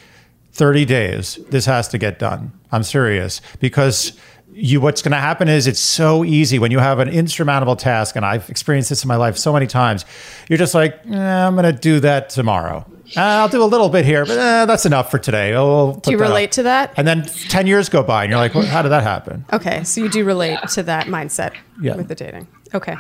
30 0.52 0.84
days. 0.86 1.38
This 1.50 1.66
has 1.66 1.86
to 1.88 1.98
get 1.98 2.18
done. 2.18 2.50
I'm 2.72 2.82
serious 2.82 3.40
because 3.60 4.12
you 4.52 4.80
what's 4.80 5.02
going 5.02 5.12
to 5.12 5.18
happen 5.18 5.48
is 5.48 5.68
it's 5.68 5.78
so 5.78 6.24
easy 6.24 6.58
when 6.58 6.72
you 6.72 6.80
have 6.80 6.98
an 6.98 7.08
insurmountable 7.08 7.76
task 7.76 8.16
and 8.16 8.26
I've 8.26 8.50
experienced 8.50 8.88
this 8.90 9.04
in 9.04 9.08
my 9.08 9.14
life 9.14 9.36
so 9.38 9.52
many 9.52 9.68
times. 9.68 10.04
You're 10.48 10.58
just 10.58 10.74
like, 10.74 10.98
eh, 11.08 11.16
I'm 11.16 11.54
going 11.54 11.72
to 11.72 11.78
do 11.80 12.00
that 12.00 12.28
tomorrow. 12.30 12.84
Uh, 13.16 13.20
I'll 13.20 13.48
do 13.48 13.62
a 13.62 13.64
little 13.64 13.88
bit 13.88 14.04
here, 14.04 14.24
but 14.26 14.38
eh, 14.38 14.64
that's 14.66 14.84
enough 14.86 15.10
for 15.10 15.18
today. 15.18 15.54
Oh, 15.54 15.98
Do 16.02 16.10
you 16.10 16.18
relate 16.18 16.52
to 16.52 16.62
that? 16.64 16.92
And 16.96 17.06
then 17.06 17.24
10 17.24 17.66
years 17.66 17.88
go 17.88 18.02
by 18.02 18.24
and 18.24 18.30
you're 18.30 18.38
like, 18.38 18.54
well, 18.54 18.66
how 18.66 18.82
did 18.82 18.90
that 18.90 19.02
happen? 19.02 19.44
Okay, 19.52 19.82
so 19.84 20.02
you 20.02 20.08
do 20.08 20.24
relate 20.24 20.58
to 20.74 20.82
that 20.84 21.06
mindset 21.06 21.52
Yeah. 21.80 21.96
with 21.96 22.08
the 22.08 22.14
dating. 22.14 22.46
Okay. 22.74 22.94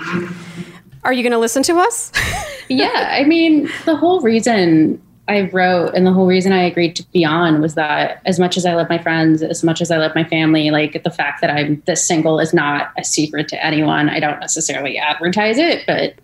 Are 1.04 1.12
you 1.12 1.22
going 1.22 1.32
to 1.32 1.38
listen 1.38 1.62
to 1.64 1.76
us? 1.76 2.10
yeah, 2.68 3.10
I 3.12 3.24
mean, 3.24 3.70
the 3.84 3.96
whole 3.96 4.20
reason 4.20 5.00
I 5.28 5.42
wrote 5.52 5.94
and 5.94 6.06
the 6.06 6.12
whole 6.12 6.26
reason 6.26 6.52
I 6.52 6.62
agreed 6.62 6.96
to 6.96 7.02
be 7.12 7.24
on 7.24 7.60
was 7.60 7.74
that 7.74 8.22
as 8.24 8.38
much 8.40 8.56
as 8.56 8.64
I 8.64 8.74
love 8.74 8.88
my 8.88 8.96
friends, 8.98 9.42
as 9.42 9.62
much 9.62 9.82
as 9.82 9.90
I 9.90 9.98
love 9.98 10.14
my 10.14 10.24
family, 10.24 10.70
like 10.70 11.02
the 11.04 11.10
fact 11.10 11.42
that 11.42 11.50
I'm 11.50 11.82
this 11.86 12.06
single 12.06 12.40
is 12.40 12.54
not 12.54 12.92
a 12.96 13.04
secret 13.04 13.46
to 13.48 13.62
anyone. 13.64 14.08
I 14.08 14.20
don't 14.20 14.40
necessarily 14.40 14.96
advertise 14.96 15.58
it, 15.58 15.84
but 15.86 16.14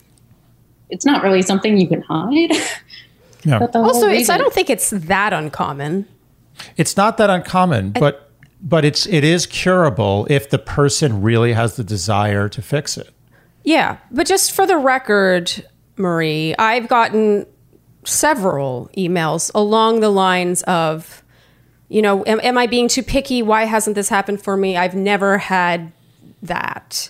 it's 0.88 1.04
not 1.04 1.22
really 1.22 1.42
something 1.42 1.76
you 1.78 1.86
can 1.88 2.00
hide. 2.02 2.50
Yeah. 3.44 3.58
But 3.58 3.72
the 3.72 3.78
whole 3.80 3.94
also, 3.94 4.08
it's, 4.08 4.30
I 4.30 4.38
don't 4.38 4.52
think 4.52 4.70
it's 4.70 4.90
that 4.90 5.32
uncommon. 5.32 6.06
It's 6.76 6.96
not 6.96 7.18
that 7.18 7.30
uncommon, 7.30 7.90
but 7.90 8.30
but 8.60 8.84
it's 8.84 9.06
it 9.06 9.24
is 9.24 9.46
curable 9.46 10.26
if 10.30 10.50
the 10.50 10.58
person 10.58 11.20
really 11.22 11.52
has 11.52 11.76
the 11.76 11.84
desire 11.84 12.48
to 12.48 12.62
fix 12.62 12.96
it. 12.96 13.10
Yeah, 13.64 13.98
but 14.10 14.26
just 14.26 14.52
for 14.52 14.66
the 14.66 14.76
record, 14.76 15.64
Marie, 15.96 16.54
I've 16.58 16.88
gotten 16.88 17.46
several 18.04 18.90
emails 18.96 19.50
along 19.54 20.00
the 20.00 20.10
lines 20.10 20.62
of, 20.64 21.22
you 21.88 22.02
know, 22.02 22.22
am, 22.26 22.40
am 22.40 22.58
I 22.58 22.66
being 22.66 22.88
too 22.88 23.02
picky? 23.02 23.42
Why 23.42 23.64
hasn't 23.64 23.94
this 23.94 24.10
happened 24.10 24.42
for 24.42 24.56
me? 24.56 24.76
I've 24.76 24.94
never 24.94 25.38
had 25.38 25.92
that. 26.42 27.08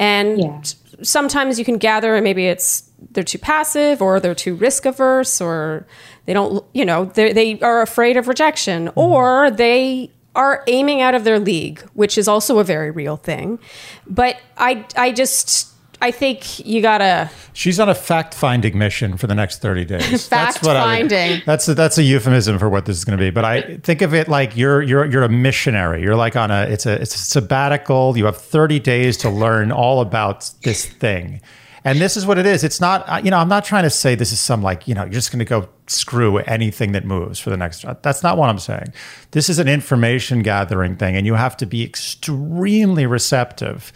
And 0.00 0.38
Yeah. 0.40 0.60
sometimes 1.02 1.58
you 1.58 1.64
can 1.64 1.76
gather, 1.78 2.14
and 2.16 2.24
maybe 2.24 2.46
it's 2.46 2.90
they're 3.12 3.24
too 3.24 3.38
passive 3.38 4.00
or 4.02 4.18
they're 4.20 4.34
too 4.34 4.54
risk 4.54 4.86
averse 4.86 5.40
or 5.40 5.86
they 6.26 6.32
don't, 6.32 6.64
you 6.74 6.84
know, 6.84 7.04
they 7.06 7.32
they 7.32 7.58
are 7.60 7.82
afraid 7.82 8.16
of 8.16 8.26
rejection 8.28 8.86
mm-hmm. 8.88 8.98
or 8.98 9.50
they 9.50 10.10
are 10.34 10.62
aiming 10.68 11.02
out 11.02 11.14
of 11.14 11.24
their 11.24 11.38
league, 11.38 11.80
which 11.94 12.16
is 12.16 12.28
also 12.28 12.58
a 12.58 12.64
very 12.64 12.90
real 12.90 13.16
thing. 13.16 13.58
But 14.06 14.36
I, 14.56 14.86
I 14.96 15.10
just, 15.12 15.69
I 16.02 16.10
think 16.10 16.64
you 16.66 16.80
gotta. 16.80 17.30
She's 17.52 17.78
on 17.78 17.88
a 17.88 17.94
fact 17.94 18.32
finding 18.34 18.78
mission 18.78 19.16
for 19.16 19.26
the 19.26 19.34
next 19.34 19.60
30 19.60 19.84
days. 19.84 20.26
Fact 20.28 20.62
what 20.62 20.76
I 20.76 21.02
would- 21.02 21.10
finding. 21.10 21.42
that's 21.44 21.68
a, 21.68 21.74
that's 21.74 21.98
a 21.98 22.02
euphemism 22.02 22.58
for 22.58 22.68
what 22.70 22.86
this 22.86 22.96
is 22.96 23.04
going 23.04 23.18
to 23.18 23.22
be. 23.22 23.30
But 23.30 23.44
I 23.44 23.76
think 23.78 24.00
of 24.00 24.14
it 24.14 24.28
like 24.28 24.56
you're 24.56 24.80
you're 24.80 25.04
you're 25.04 25.24
a 25.24 25.28
missionary. 25.28 26.02
You're 26.02 26.16
like 26.16 26.36
on 26.36 26.50
a 26.50 26.62
it's 26.62 26.86
a 26.86 27.00
it's 27.00 27.14
a 27.14 27.18
sabbatical. 27.18 28.16
You 28.16 28.24
have 28.26 28.38
30 28.38 28.78
days 28.80 29.16
to 29.18 29.30
learn 29.30 29.72
all 29.72 30.00
about 30.00 30.50
this 30.62 30.86
thing. 30.86 31.40
And 31.82 31.98
this 31.98 32.14
is 32.16 32.26
what 32.26 32.36
it 32.36 32.44
is. 32.44 32.62
It's 32.62 32.78
not, 32.78 33.24
you 33.24 33.30
know, 33.30 33.38
I'm 33.38 33.48
not 33.48 33.64
trying 33.64 33.84
to 33.84 33.90
say 33.90 34.14
this 34.14 34.32
is 34.32 34.38
some 34.40 34.62
like, 34.62 34.86
you 34.86 34.94
know, 34.94 35.02
you're 35.04 35.12
just 35.12 35.32
going 35.32 35.38
to 35.38 35.46
go 35.46 35.66
screw 35.86 36.36
anything 36.36 36.92
that 36.92 37.06
moves 37.06 37.38
for 37.38 37.48
the 37.48 37.56
next. 37.56 37.86
That's 38.02 38.22
not 38.22 38.36
what 38.36 38.50
I'm 38.50 38.58
saying. 38.58 38.92
This 39.30 39.48
is 39.48 39.58
an 39.58 39.66
information 39.66 40.42
gathering 40.42 40.96
thing, 40.96 41.16
and 41.16 41.24
you 41.24 41.34
have 41.36 41.56
to 41.56 41.64
be 41.64 41.82
extremely 41.82 43.06
receptive. 43.06 43.92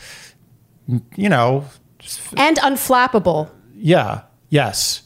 You 1.14 1.28
know, 1.28 1.66
And 2.36 2.56
unflappable. 2.58 3.50
yeah. 3.74 4.22
Yes. 4.50 5.02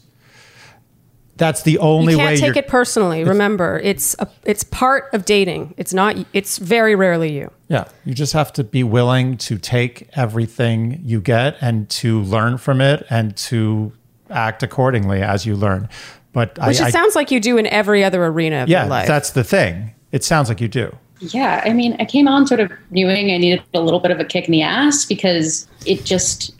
That's 1.37 1.63
the 1.63 1.77
only 1.79 2.13
You 2.13 2.19
way 2.19 2.25
can't 2.25 2.39
take 2.39 2.47
you're, 2.55 2.57
it 2.65 2.67
personally. 2.67 3.23
Remember, 3.23 3.79
it's 3.81 4.13
a, 4.19 4.27
it's 4.43 4.63
part 4.65 5.05
of 5.13 5.23
dating. 5.23 5.73
It's 5.77 5.93
not. 5.93 6.17
It's 6.33 6.57
very 6.57 6.95
rarely 6.95 7.31
you. 7.31 7.49
Yeah. 7.69 7.85
You 8.03 8.13
just 8.13 8.33
have 8.33 8.51
to 8.53 8.63
be 8.63 8.83
willing 8.83 9.37
to 9.37 9.57
take 9.57 10.09
everything 10.17 10.99
you 11.03 11.21
get 11.21 11.55
and 11.61 11.89
to 11.91 12.21
learn 12.23 12.57
from 12.57 12.81
it 12.81 13.07
and 13.09 13.37
to 13.37 13.93
act 14.29 14.63
accordingly 14.63 15.21
as 15.21 15.45
you 15.45 15.55
learn. 15.55 15.87
But 16.33 16.57
Which 16.57 16.81
I, 16.81 16.87
it 16.87 16.87
I 16.87 16.89
sounds 16.91 17.15
like 17.15 17.31
you 17.31 17.39
do 17.39 17.57
in 17.57 17.65
every 17.67 18.03
other 18.03 18.25
arena 18.25 18.63
of 18.63 18.69
yeah, 18.69 18.81
your 18.81 18.89
life. 18.89 19.07
that's 19.07 19.31
the 19.31 19.45
thing. 19.45 19.93
It 20.11 20.25
sounds 20.25 20.49
like 20.49 20.59
you 20.59 20.67
do. 20.67 20.93
Yeah, 21.21 21.61
I 21.65 21.71
mean, 21.73 21.95
I 21.99 22.05
came 22.05 22.27
on 22.27 22.47
sort 22.47 22.59
of 22.59 22.71
knowing 22.91 23.31
I 23.31 23.37
needed 23.37 23.63
a 23.73 23.79
little 23.79 23.99
bit 24.01 24.11
of 24.11 24.19
a 24.19 24.25
kick 24.25 24.45
in 24.45 24.51
the 24.51 24.61
ass 24.61 25.05
because 25.05 25.67
it 25.85 26.03
just 26.03 26.53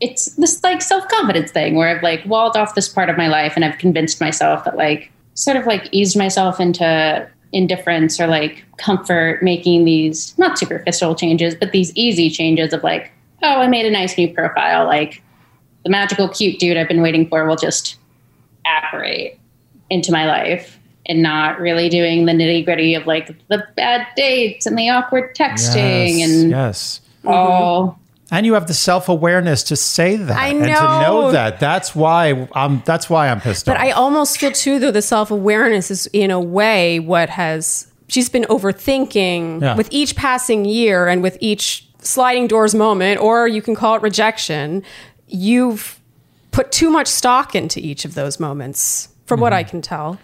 it's 0.00 0.34
this 0.36 0.62
like 0.62 0.82
self-confidence 0.82 1.50
thing 1.50 1.76
where 1.76 1.88
I've 1.88 2.02
like 2.02 2.24
walled 2.26 2.56
off 2.56 2.74
this 2.74 2.88
part 2.88 3.08
of 3.08 3.16
my 3.16 3.28
life 3.28 3.52
and 3.56 3.64
I've 3.64 3.78
convinced 3.78 4.20
myself 4.20 4.64
that 4.64 4.76
like 4.76 5.10
sort 5.34 5.56
of 5.56 5.66
like 5.66 5.88
eased 5.92 6.16
myself 6.16 6.60
into 6.60 7.28
indifference 7.52 8.20
or 8.20 8.26
like 8.26 8.64
comfort 8.78 9.42
making 9.42 9.84
these 9.84 10.36
not 10.38 10.58
superficial 10.58 11.14
changes 11.14 11.54
but 11.54 11.70
these 11.70 11.94
easy 11.94 12.28
changes 12.28 12.72
of 12.72 12.82
like 12.82 13.12
oh 13.42 13.60
I 13.60 13.68
made 13.68 13.86
a 13.86 13.90
nice 13.90 14.18
new 14.18 14.32
profile 14.32 14.86
like 14.86 15.22
the 15.84 15.90
magical 15.90 16.28
cute 16.28 16.58
dude 16.58 16.76
I've 16.76 16.88
been 16.88 17.02
waiting 17.02 17.28
for 17.28 17.46
will 17.46 17.56
just 17.56 17.96
apparate 18.66 19.38
into 19.90 20.10
my 20.10 20.26
life 20.26 20.80
and 21.06 21.22
not 21.22 21.60
really 21.60 21.88
doing 21.88 22.24
the 22.24 22.32
nitty 22.32 22.64
gritty 22.64 22.94
of 22.94 23.06
like 23.06 23.30
the 23.48 23.64
bad 23.76 24.06
dates 24.16 24.66
and 24.66 24.76
the 24.76 24.88
awkward 24.88 25.36
texting 25.36 26.18
yes. 26.18 26.30
and 26.30 26.50
yes. 26.50 27.00
all 27.24 28.00
And 28.34 28.44
you 28.46 28.54
have 28.54 28.66
the 28.66 28.74
self 28.74 29.08
awareness 29.08 29.62
to 29.64 29.76
say 29.76 30.16
that 30.16 30.36
I 30.36 30.48
and 30.48 30.64
to 30.64 30.72
know. 30.72 31.00
know 31.02 31.30
that. 31.32 31.60
That's 31.60 31.94
why 31.94 32.48
I'm. 32.52 32.82
That's 32.84 33.08
why 33.08 33.28
I'm 33.28 33.40
pissed 33.40 33.66
But 33.66 33.76
off. 33.76 33.82
But 33.82 33.86
I 33.86 33.90
almost 33.92 34.38
feel 34.38 34.50
too, 34.52 34.78
though, 34.78 34.90
the 34.90 35.02
self 35.02 35.30
awareness 35.30 35.90
is 35.90 36.06
in 36.12 36.30
a 36.30 36.40
way 36.40 36.98
what 36.98 37.28
has 37.30 37.86
she's 38.08 38.28
been 38.28 38.44
overthinking 38.44 39.62
Yeah. 39.62 39.76
with 39.76 39.88
each 39.90 40.16
passing 40.16 40.64
year 40.64 41.06
and 41.08 41.22
with 41.22 41.38
each 41.40 41.86
sliding 42.00 42.46
doors 42.48 42.74
moment, 42.74 43.20
or 43.20 43.46
you 43.48 43.62
can 43.62 43.74
call 43.74 43.94
it 43.96 44.02
rejection. 44.02 44.82
You've 45.28 45.98
put 46.50 46.70
too 46.72 46.90
much 46.90 47.06
stock 47.08 47.54
into 47.54 47.80
each 47.80 48.04
of 48.04 48.14
those 48.14 48.38
moments, 48.40 49.08
from 49.26 49.40
what 49.40 49.52
I 49.52 49.62
Mm-hmm. 49.62 49.70
can 49.70 49.82
tell. 49.82 50.18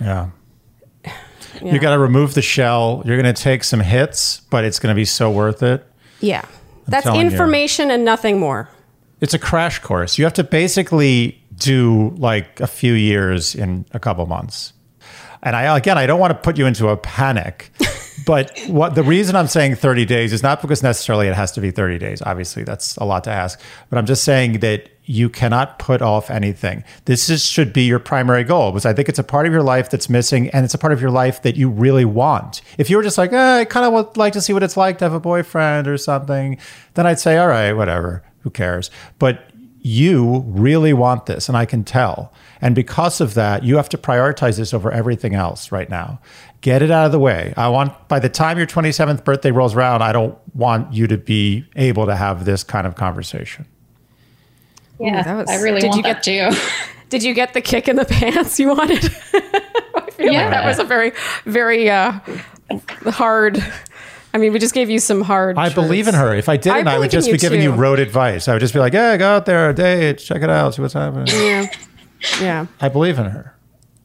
yeah. 0.00 0.30
You 1.62 1.78
got 1.78 1.90
to 1.92 1.98
remove 2.00 2.34
the 2.34 2.42
shell. 2.42 3.02
You're 3.06 3.16
going 3.20 3.32
to 3.32 3.42
take 3.42 3.62
some 3.62 3.78
hits, 3.80 4.40
but 4.50 4.64
it's 4.64 4.80
going 4.80 4.92
to 4.92 4.96
be 4.96 5.04
so 5.04 5.30
worth 5.30 5.62
it. 5.62 5.86
Yeah. 6.20 6.44
That's 6.86 7.04
telling 7.04 7.20
you. 7.22 7.30
information 7.30 7.90
and 7.90 8.04
nothing 8.04 8.38
more. 8.38 8.68
It's 9.20 9.34
a 9.34 9.38
crash 9.38 9.78
course. 9.78 10.18
You 10.18 10.24
have 10.24 10.34
to 10.34 10.44
basically 10.44 11.42
do 11.56 12.10
like 12.18 12.60
a 12.60 12.66
few 12.66 12.92
years 12.94 13.54
in 13.54 13.86
a 13.92 13.98
couple 13.98 14.26
months. 14.26 14.72
And 15.42 15.54
I 15.54 15.76
again, 15.76 15.98
I 15.98 16.06
don't 16.06 16.20
want 16.20 16.32
to 16.32 16.38
put 16.38 16.58
you 16.58 16.66
into 16.66 16.88
a 16.88 16.96
panic, 16.96 17.70
but 18.26 18.58
what 18.66 18.94
the 18.94 19.02
reason 19.02 19.36
I'm 19.36 19.46
saying 19.46 19.76
30 19.76 20.04
days 20.06 20.32
is 20.32 20.42
not 20.42 20.62
because 20.62 20.82
necessarily 20.82 21.28
it 21.28 21.34
has 21.34 21.52
to 21.52 21.60
be 21.60 21.70
30 21.70 21.98
days. 21.98 22.22
Obviously, 22.22 22.64
that's 22.64 22.96
a 22.96 23.04
lot 23.04 23.24
to 23.24 23.30
ask. 23.30 23.60
But 23.90 23.98
I'm 23.98 24.06
just 24.06 24.24
saying 24.24 24.60
that 24.60 24.88
you 25.04 25.28
cannot 25.28 25.78
put 25.78 26.00
off 26.00 26.30
anything. 26.30 26.82
This 27.04 27.28
is, 27.28 27.44
should 27.44 27.72
be 27.72 27.82
your 27.82 27.98
primary 27.98 28.44
goal 28.44 28.72
because 28.72 28.86
I 28.86 28.94
think 28.94 29.08
it's 29.08 29.18
a 29.18 29.24
part 29.24 29.46
of 29.46 29.52
your 29.52 29.62
life 29.62 29.90
that's 29.90 30.08
missing 30.08 30.48
and 30.50 30.64
it's 30.64 30.74
a 30.74 30.78
part 30.78 30.92
of 30.92 31.00
your 31.00 31.10
life 31.10 31.42
that 31.42 31.56
you 31.56 31.68
really 31.68 32.04
want. 32.04 32.62
If 32.78 32.88
you 32.88 32.96
were 32.96 33.02
just 33.02 33.18
like, 33.18 33.32
eh, 33.32 33.60
I 33.60 33.64
kind 33.64 33.84
of 33.84 33.92
would 33.92 34.16
like 34.16 34.32
to 34.32 34.40
see 34.40 34.52
what 34.52 34.62
it's 34.62 34.76
like 34.76 34.98
to 34.98 35.04
have 35.04 35.12
a 35.12 35.20
boyfriend 35.20 35.86
or 35.88 35.98
something, 35.98 36.58
then 36.94 37.06
I'd 37.06 37.20
say, 37.20 37.36
all 37.36 37.48
right, 37.48 37.72
whatever, 37.72 38.22
who 38.40 38.50
cares? 38.50 38.90
But 39.18 39.50
you 39.86 40.42
really 40.46 40.94
want 40.94 41.26
this, 41.26 41.46
and 41.46 41.58
I 41.58 41.66
can 41.66 41.84
tell. 41.84 42.32
And 42.62 42.74
because 42.74 43.20
of 43.20 43.34
that, 43.34 43.64
you 43.64 43.76
have 43.76 43.90
to 43.90 43.98
prioritize 43.98 44.56
this 44.56 44.72
over 44.72 44.90
everything 44.90 45.34
else 45.34 45.70
right 45.70 45.90
now. 45.90 46.20
Get 46.62 46.80
it 46.80 46.90
out 46.90 47.04
of 47.04 47.12
the 47.12 47.18
way. 47.18 47.52
I 47.58 47.68
want, 47.68 48.08
by 48.08 48.18
the 48.18 48.30
time 48.30 48.56
your 48.56 48.66
27th 48.66 49.24
birthday 49.24 49.50
rolls 49.50 49.74
around, 49.74 50.00
I 50.00 50.12
don't 50.12 50.38
want 50.54 50.94
you 50.94 51.06
to 51.08 51.18
be 51.18 51.66
able 51.76 52.06
to 52.06 52.16
have 52.16 52.46
this 52.46 52.64
kind 52.64 52.86
of 52.86 52.94
conversation. 52.94 53.66
Yeah, 54.98 55.22
that 55.22 55.36
was- 55.36 55.50
I 55.50 55.60
really 55.62 55.80
did 55.80 55.88
want 55.90 55.96
you 55.98 56.02
that 56.04 56.22
too. 56.22 56.50
Did 57.10 57.22
you 57.22 57.34
get 57.34 57.52
the 57.52 57.60
kick 57.60 57.86
in 57.86 57.94
the 57.96 58.04
pants 58.08 58.58
you 58.58 58.68
wanted? 58.68 59.04
I 59.34 60.10
feel 60.12 60.32
Yeah. 60.32 60.42
like 60.42 60.50
that 60.50 60.64
was 60.64 60.78
a 60.80 60.84
very, 60.84 61.12
very 61.44 61.88
uh, 61.88 62.18
hard. 63.06 63.62
I 64.32 64.38
mean, 64.38 64.52
we 64.52 64.58
just 64.58 64.74
gave 64.74 64.90
you 64.90 64.98
some 64.98 65.20
hard. 65.20 65.56
I 65.56 65.68
believe 65.72 66.08
in 66.08 66.14
her. 66.14 66.34
If 66.34 66.48
I 66.48 66.56
didn't, 66.56 66.78
I, 66.78 66.82
believe 66.82 67.00
would 67.00 67.10
just 67.12 67.30
be 67.30 67.38
giving 67.38 67.60
you 67.62 67.70
road 67.72 68.00
advice. 68.00 68.48
I 68.48 68.54
would 68.54 68.60
just 68.60 68.74
be 68.74 68.80
like, 68.80 68.94
yeah, 68.94 69.16
go 69.16 69.28
out 69.36 69.46
there, 69.46 69.72
date, 69.72 70.18
check 70.18 70.42
it 70.42 70.50
out, 70.50 70.74
see 70.74 70.82
what's 70.82 70.94
happening. 70.94 71.26
Yeah, 71.28 71.66
yeah, 72.40 72.66
I 72.80 72.88
believe 72.88 73.18
in 73.18 73.26
her. 73.26 73.54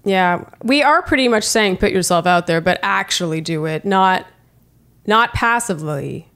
yeah. 0.03 0.43
We 0.63 0.83
are 0.83 1.01
pretty 1.01 1.27
much 1.29 1.45
saying 1.45 1.77
put 1.77 1.91
yourself 1.91 2.27
out 2.27 2.45
there, 2.45 2.61
but 2.61 2.79
actually 2.83 3.41
do 3.41 3.65
it, 3.65 3.85
not, 3.85 4.27
not 5.07 5.33
passively, 5.33 6.29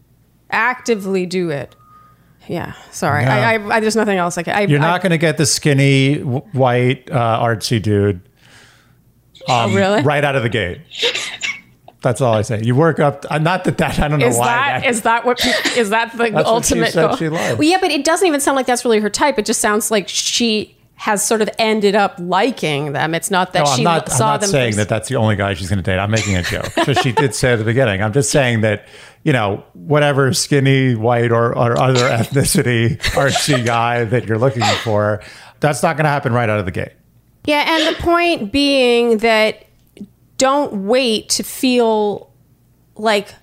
actively 0.49 1.28
do 1.28 1.51
it. 1.51 1.76
Yeah. 2.48 2.74
Sorry, 2.91 3.24
Yeah. 3.24 3.36
I, 3.36 3.54
I, 3.54 3.76
I. 3.76 3.80
There's 3.80 3.96
nothing 3.96 4.18
else 4.18 4.38
I 4.38 4.44
can. 4.44 4.56
I, 4.56 4.62
You're 4.62 4.80
not 4.80 5.02
going 5.02 5.12
to 5.12 5.18
get 5.18 5.38
the 5.38 5.46
skinny, 5.46 6.18
white, 6.20 7.10
uh, 7.12 7.39
artsy 7.41 7.82
dude 7.82 8.22
Oh, 9.48 9.74
really? 9.74 10.02
right 10.04 10.24
out 10.24 10.36
of 10.36 10.44
the 10.44 10.50
gate. 10.50 10.80
That's 12.02 12.20
all 12.20 12.34
I 12.34 12.41
say. 12.41 12.62
You 12.62 12.76
work 12.76 13.00
up. 13.00 13.26
Uh, 13.30 13.38
not 13.38 13.64
that 13.64 13.78
that 13.78 13.98
I 14.00 14.10
don't 14.10 14.20
know 14.20 14.28
Is 14.28 14.38
why. 14.38 14.46
that 14.82 14.86
is 14.86 15.02
that 15.04 15.26
what? 15.26 15.44
Is 15.78 15.89
that 15.91 16.12
the 16.12 16.18
That's 16.32 16.34
what 16.34 16.66
she 16.66 16.76
ultimate 16.82 16.94
goal? 16.94 17.32
Well, 17.32 17.64
yeah, 17.64 17.78
but 17.80 17.91
it 17.91 18.04
doesn't 18.04 18.28
even 18.28 18.41
sound 18.41 18.58
like 18.58 18.66
that's 18.66 18.84
really 18.84 19.00
her 19.00 19.10
type. 19.10 19.39
It 19.39 19.46
just 19.46 19.62
sounds 19.62 19.89
like 19.89 20.10
she 20.10 20.76
has 20.96 21.26
sort 21.26 21.41
of 21.41 21.50
ended 21.58 21.96
up 21.96 22.16
liking 22.20 22.94
them. 22.94 23.14
It's 23.16 23.32
not 23.32 23.54
that 23.54 23.66
No, 23.66 23.72
I'm 23.72 23.78
she 23.78 23.84
not, 23.84 24.10
I'm 24.10 24.16
saw 24.18 24.26
not 24.32 24.41
them. 24.41 24.50
saying 24.50 24.76
that 24.76 24.88
that's 24.89 25.10
the 25.10 25.16
only 25.16 25.36
guy 25.36 25.54
she's 25.54 25.68
going 25.70 25.78
to 25.78 25.84
date. 25.84 25.98
I'm 25.98 26.12
making 26.12 26.36
a 26.38 26.44
joke. 26.44 26.68
So 26.86 26.94
she 26.94 27.12
did 27.12 27.34
say 27.36 27.54
at 27.54 27.58
the 27.58 27.66
beginning. 27.66 28.02
I'm 28.02 28.14
just 28.14 28.30
saying 28.32 28.62
that, 28.62 28.86
you 29.24 29.34
know, 29.34 29.64
whatever 29.74 30.32
skinny, 30.34 30.96
white, 30.96 31.32
or, 31.32 31.50
or 31.58 31.78
other 31.80 32.08
ethnicity 32.10 32.98
artsy 33.16 33.66
guy 33.66 34.06
that 34.06 34.28
you're 34.28 34.38
looking 34.38 34.64
for, 34.84 35.22
that's 35.60 35.82
not 35.84 35.98
going 35.98 36.06
to 36.06 36.10
happen 36.10 36.32
right 36.32 36.50
out 36.50 36.60
of 36.60 36.66
the 36.66 36.72
gate. 36.72 36.91
Yeah, 37.46 37.66
and 37.68 37.96
the 37.96 38.02
point 38.02 38.52
being 38.54 39.18
that 39.18 39.66
don't 40.38 40.86
wait 40.86 41.30
to 41.30 41.44
feel 41.44 42.32
like 42.96 43.34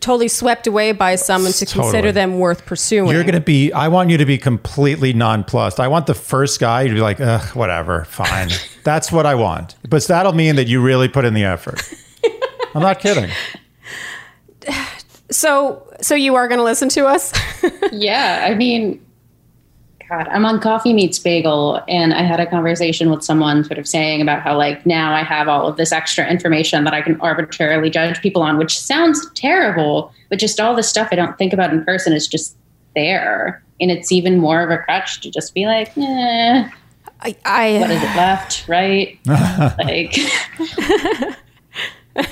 totally 0.00 0.28
swept 0.28 0.66
away 0.66 0.92
by 0.92 1.16
someone 1.16 1.52
to 1.52 1.64
Totally. 1.66 1.84
consider 1.84 2.12
them 2.12 2.38
worth 2.38 2.66
pursuing. 2.66 3.10
You're 3.10 3.22
going 3.22 3.34
to 3.34 3.40
be, 3.40 3.72
I 3.72 3.88
want 3.88 4.10
you 4.10 4.18
to 4.18 4.26
be 4.26 4.38
completely 4.38 5.12
nonplussed. 5.12 5.80
I 5.80 5.88
want 5.88 6.06
the 6.06 6.14
first 6.14 6.60
guy 6.60 6.86
to 6.86 6.94
be 6.94 7.00
like, 7.00 7.20
Ugh, 7.20 7.56
whatever, 7.56 8.04
fine. 8.04 8.50
That's 8.84 9.10
what 9.10 9.26
I 9.26 9.34
want. 9.34 9.76
But 9.88 10.06
that'll 10.06 10.32
mean 10.32 10.56
that 10.56 10.68
you 10.68 10.80
really 10.80 11.08
put 11.08 11.24
in 11.24 11.34
the 11.34 11.44
effort. 11.44 11.82
I'm 12.74 12.82
not 12.82 13.00
kidding. 13.00 13.30
so 15.30 15.82
so 16.00 16.14
you 16.14 16.34
are 16.34 16.48
going 16.48 16.58
to 16.58 16.64
listen 16.64 16.88
to 16.90 17.06
us? 17.06 17.32
yeah, 17.92 18.46
I 18.48 18.54
mean, 18.54 19.04
God, 20.08 20.28
I'm 20.28 20.46
on 20.46 20.60
Coffee 20.60 20.92
Meets 20.92 21.18
Bagel, 21.18 21.82
and 21.88 22.14
I 22.14 22.22
had 22.22 22.38
a 22.38 22.46
conversation 22.46 23.10
with 23.10 23.24
someone 23.24 23.64
sort 23.64 23.78
of 23.78 23.88
saying 23.88 24.22
about 24.22 24.40
how, 24.40 24.56
like, 24.56 24.86
now 24.86 25.12
I 25.12 25.24
have 25.24 25.48
all 25.48 25.66
of 25.66 25.76
this 25.76 25.90
extra 25.90 26.28
information 26.30 26.84
that 26.84 26.94
I 26.94 27.02
can 27.02 27.20
arbitrarily 27.20 27.90
judge 27.90 28.20
people 28.20 28.42
on, 28.42 28.56
which 28.56 28.78
sounds 28.78 29.28
terrible, 29.34 30.12
but 30.30 30.38
just 30.38 30.60
all 30.60 30.76
the 30.76 30.84
stuff 30.84 31.08
I 31.10 31.16
don't 31.16 31.36
think 31.38 31.52
about 31.52 31.72
in 31.72 31.84
person 31.84 32.12
is 32.12 32.28
just 32.28 32.56
there. 32.94 33.62
And 33.80 33.90
it's 33.90 34.12
even 34.12 34.38
more 34.38 34.62
of 34.62 34.70
a 34.70 34.78
crutch 34.78 35.20
to 35.22 35.30
just 35.30 35.54
be 35.54 35.66
like, 35.66 35.88
eh, 35.98 36.68
I, 37.20 37.28
what 37.30 37.36
I 37.44 37.66
is 37.66 38.02
it 38.02 38.16
left, 38.16 38.68
right? 38.68 39.18
like, 39.26 40.16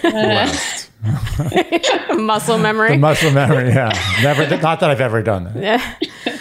Blessed. 0.00 0.90
muscle 2.16 2.58
memory. 2.58 2.90
The 2.90 2.98
muscle 2.98 3.30
memory, 3.30 3.68
yeah. 3.68 3.92
Never, 4.22 4.48
not 4.62 4.80
that 4.80 4.90
I've 4.90 5.00
ever 5.00 5.22
done 5.22 5.44
that. 5.44 6.34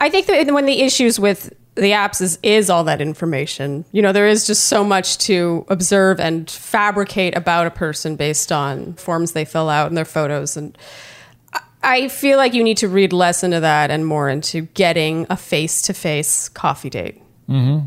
I 0.00 0.08
think 0.08 0.26
that 0.26 0.52
when 0.52 0.66
the 0.66 0.80
issues 0.80 1.20
with 1.20 1.52
the 1.76 1.92
apps 1.92 2.20
is 2.20 2.38
is 2.42 2.68
all 2.68 2.84
that 2.84 3.00
information. 3.00 3.84
You 3.92 4.02
know, 4.02 4.12
there 4.12 4.28
is 4.28 4.46
just 4.46 4.64
so 4.66 4.82
much 4.84 5.18
to 5.18 5.64
observe 5.68 6.18
and 6.20 6.50
fabricate 6.50 7.36
about 7.36 7.66
a 7.66 7.70
person 7.70 8.16
based 8.16 8.50
on 8.50 8.94
forms 8.94 9.32
they 9.32 9.44
fill 9.44 9.68
out 9.68 9.86
and 9.88 9.96
their 9.96 10.04
photos 10.04 10.56
and 10.56 10.76
I- 11.82 12.08
feel 12.08 12.36
like 12.36 12.52
you 12.54 12.62
need 12.62 12.76
to 12.78 12.88
read 12.88 13.12
less 13.12 13.42
into 13.42 13.60
that 13.60 13.90
and 13.90 14.04
more 14.04 14.28
into 14.28 14.62
getting 14.74 15.26
a 15.30 15.36
face 15.36 15.80
to 15.82 15.94
face 15.94 16.48
coffee 16.50 16.90
date. 16.90 17.22
Mm-hmm. 17.48 17.86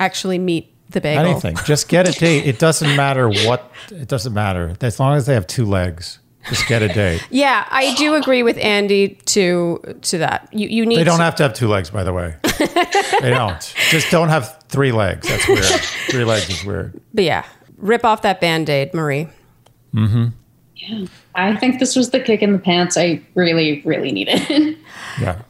Actually, 0.00 0.38
meet 0.38 0.72
the 0.90 1.00
bagel. 1.00 1.26
Anything. 1.26 1.56
Just 1.66 1.88
get 1.88 2.08
a 2.08 2.12
date. 2.18 2.46
It 2.46 2.58
doesn't 2.58 2.96
matter 2.96 3.28
what, 3.28 3.70
it 3.90 4.08
doesn't 4.08 4.32
matter. 4.32 4.74
As 4.80 4.98
long 4.98 5.16
as 5.16 5.26
they 5.26 5.34
have 5.34 5.46
two 5.46 5.66
legs, 5.66 6.20
just 6.48 6.66
get 6.68 6.82
a 6.82 6.88
date. 6.88 7.26
Yeah, 7.30 7.66
I 7.70 7.94
do 7.94 8.14
agree 8.14 8.42
with 8.42 8.56
Andy 8.58 9.08
to 9.26 9.80
to 10.02 10.18
that. 10.18 10.48
You 10.52 10.68
you 10.68 10.86
need 10.86 10.96
They 10.98 11.04
don't 11.04 11.18
to, 11.18 11.24
have 11.24 11.36
to 11.36 11.42
have 11.44 11.54
two 11.54 11.68
legs, 11.68 11.90
by 11.90 12.04
the 12.04 12.12
way. 12.12 12.36
they 13.20 13.30
don't. 13.30 13.74
Just 13.90 14.10
don't 14.10 14.28
have 14.28 14.62
three 14.68 14.92
legs. 14.92 15.28
That's 15.28 15.46
weird. 15.48 15.64
Three 16.10 16.24
legs 16.24 16.48
is 16.48 16.64
weird. 16.64 17.00
but 17.14 17.24
yeah, 17.24 17.44
rip 17.76 18.04
off 18.04 18.22
that 18.22 18.40
band 18.40 18.68
aid, 18.70 18.94
Marie. 18.94 19.28
Mm-hmm. 19.94 20.26
Yeah, 20.76 21.06
I 21.34 21.56
think 21.56 21.80
this 21.80 21.96
was 21.96 22.10
the 22.10 22.20
kick 22.20 22.40
in 22.42 22.52
the 22.52 22.58
pants 22.58 22.96
I 22.96 23.20
really, 23.34 23.82
really 23.84 24.12
needed. 24.12 24.76
Yeah. 25.20 25.42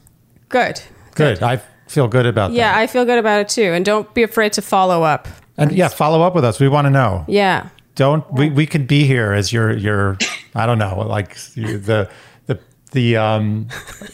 Good. 0.48 0.80
Good. 1.14 1.42
I 1.42 1.60
feel 1.88 2.08
good 2.08 2.24
about 2.24 2.52
Yeah, 2.52 2.72
that. 2.72 2.78
I 2.78 2.86
feel 2.86 3.04
good 3.04 3.18
about 3.18 3.40
it 3.40 3.48
too. 3.50 3.72
And 3.74 3.84
don't 3.84 4.12
be 4.14 4.22
afraid 4.22 4.54
to 4.54 4.62
follow 4.62 5.02
up. 5.02 5.28
And 5.58 5.72
yeah, 5.72 5.88
follow 5.88 6.22
up 6.22 6.34
with 6.34 6.44
us. 6.44 6.58
We 6.58 6.68
want 6.68 6.86
to 6.86 6.90
know. 6.90 7.24
Yeah. 7.28 7.68
Don't 7.98 8.32
we, 8.32 8.48
we 8.48 8.64
could 8.64 8.86
be 8.86 9.08
here 9.08 9.32
as 9.32 9.52
your 9.52 9.76
your 9.76 10.16
I 10.54 10.66
don't 10.66 10.78
know, 10.78 11.00
like 11.00 11.34
the 11.56 12.08
the 12.46 12.60
the 12.92 13.16
um 13.16 13.66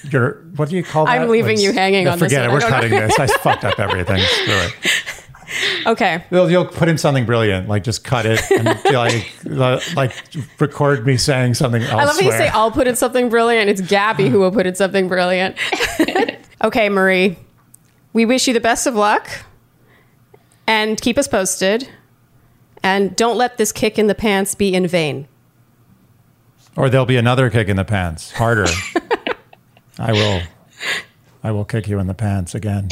your 0.05 0.43
what 0.57 0.71
do 0.71 0.77
you 0.77 0.83
call 0.83 1.05
that? 1.05 1.21
I'm 1.21 1.29
leaving 1.29 1.59
Like, 1.59 1.65
you 1.65 1.73
hanging 1.75 2.05
no, 2.07 2.13
on 2.13 2.19
this 2.19 2.33
Forget 2.33 2.47
it. 2.47 2.51
We're 2.51 2.61
cutting 2.61 2.93
this. 2.93 3.19
I 3.19 3.27
fucked 3.43 3.63
up 3.63 3.79
everything. 3.79 4.23
Screw 4.23 4.55
it. 4.55 5.87
Okay. 5.87 6.25
You'll, 6.31 6.51
you'll 6.51 6.65
put 6.65 6.89
in 6.89 6.97
something 6.97 7.27
brilliant, 7.27 7.69
like 7.69 7.85
just 7.85 8.05
cut 8.05 8.25
it 8.25 8.41
and 8.51 8.67
like, 9.45 9.95
like 9.95 10.13
record 10.59 11.07
me 11.07 11.19
saying 11.19 11.53
something 11.53 11.83
else. 11.83 11.93
I 11.93 12.05
love 12.07 12.17
how 12.17 12.23
you 12.23 12.33
say 12.33 12.49
I'll 12.49 12.71
put 12.71 12.89
in 12.89 12.97
something 12.97 13.29
brilliant. 13.29 13.69
It's 13.69 13.83
Gabby 13.83 14.31
who 14.31 14.41
will 14.41 14.51
put 14.51 14.67
in 14.67 14.75
something 14.75 15.09
brilliant. 15.09 15.57
okay, 16.65 16.89
Marie. 16.89 17.37
We 18.15 18.25
wish 18.25 18.49
you 18.49 18.55
the 18.55 18.61
best 18.61 18.87
of 18.87 18.95
luck 18.95 19.29
and 20.67 20.99
keep 20.99 21.19
us 21.19 21.29
posted. 21.29 21.87
And 22.85 23.17
don't 23.17 23.39
let 23.39 23.57
this 23.57 23.73
kick 23.73 23.99
in 23.99 24.09
the 24.09 24.15
pants 24.15 24.55
be 24.55 24.75
in 24.75 24.87
vain. 24.87 25.27
Or 26.77 26.91
there'll 26.91 27.07
be 27.07 27.17
another 27.17 27.49
kick 27.49 27.69
in 27.69 27.77
the 27.77 27.85
pants, 27.85 28.31
harder. 28.31 28.67
I 29.99 30.13
will, 30.13 30.43
I 31.43 31.51
will 31.51 31.65
kick 31.65 31.89
you 31.89 31.99
in 31.99 32.09
the 32.09 32.15
pants 32.15 32.55
again. 32.55 32.91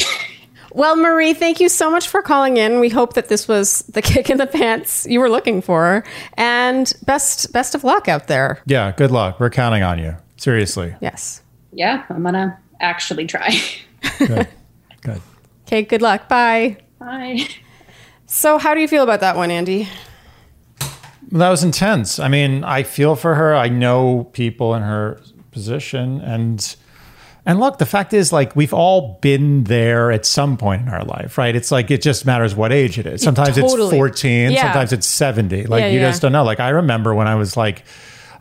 Well, 0.71 0.97
Marie, 0.97 1.35
thank 1.35 1.61
you 1.61 1.69
so 1.69 1.91
much 1.91 2.09
for 2.09 2.23
calling 2.23 2.57
in. 2.57 2.81
We 2.81 2.89
hope 2.89 3.13
that 3.15 3.29
this 3.29 3.47
was 3.47 3.81
the 3.81 4.01
kick 4.03 4.31
in 4.31 4.39
the 4.39 4.47
pants 4.47 5.07
you 5.07 5.21
were 5.21 5.29
looking 5.29 5.61
for. 5.61 6.05
And 6.39 6.91
best 7.05 7.53
best 7.53 7.75
of 7.75 7.85
luck 7.85 8.09
out 8.09 8.29
there. 8.29 8.63
Yeah, 8.65 8.93
good 8.93 9.11
luck. 9.11 9.39
We're 9.39 9.51
counting 9.51 9.83
on 9.83 9.99
you. 9.99 10.17
Seriously. 10.39 10.95
Yes. 11.01 11.43
yeah, 11.73 12.05
I'm 12.09 12.23
gonna 12.23 12.59
actually 12.81 13.27
try. 13.27 13.61
Good. 14.19 14.49
Good. 15.03 15.21
Okay, 15.67 15.83
good 15.83 16.01
luck. 16.01 16.29
Bye. 16.29 16.77
Bye. 17.01 17.49
So, 18.35 18.57
how 18.57 18.73
do 18.73 18.81
you 18.81 18.89
feel 18.89 19.03
about 19.03 19.21
that 19.21 19.37
one, 19.37 19.51
Andy? 19.51 19.91
That 21.33 21.51
was 21.51 21.63
intense. 21.63 22.19
I 22.19 22.29
mean, 22.29 22.65
I 22.65 22.83
feel 22.83 23.15
for 23.15 23.35
her. 23.35 23.55
I 23.55 23.69
know 23.69 24.25
people 24.33 24.75
in 24.75 24.81
her 24.83 25.21
position 25.51 26.23
and 26.23 26.75
and 27.45 27.61
look, 27.61 27.77
the 27.77 27.85
fact 27.85 28.15
is 28.15 28.33
like 28.33 28.57
we've 28.57 28.73
all 28.73 29.19
been 29.21 29.65
there 29.65 30.11
at 30.11 30.25
some 30.25 30.57
point 30.57 30.81
in 30.81 30.89
our 30.89 31.05
life, 31.05 31.37
right? 31.37 31.55
It's 31.55 31.71
like 31.71 31.91
it 31.91 32.01
just 32.01 32.25
matters 32.25 32.55
what 32.55 32.73
age 32.73 32.99
it 32.99 33.05
is. 33.05 33.21
Sometimes 33.21 33.57
totally. 33.57 33.89
it's 33.89 33.95
14, 33.97 34.53
Yeah. 34.53 34.63
sometimes 34.63 34.95
it's 34.95 35.07
70. 35.07 35.65
Like 35.67 35.81
Yeah, 35.83 35.89
you 35.89 36.01
yeah. 36.01 36.09
just 36.09 36.23
don't 36.23 36.33
know. 36.33 36.43
Like 36.45 36.61
I 36.61 36.71
remember 36.71 37.15
when 37.15 37.27
I 37.29 37.35
was 37.35 37.55
like 37.55 37.85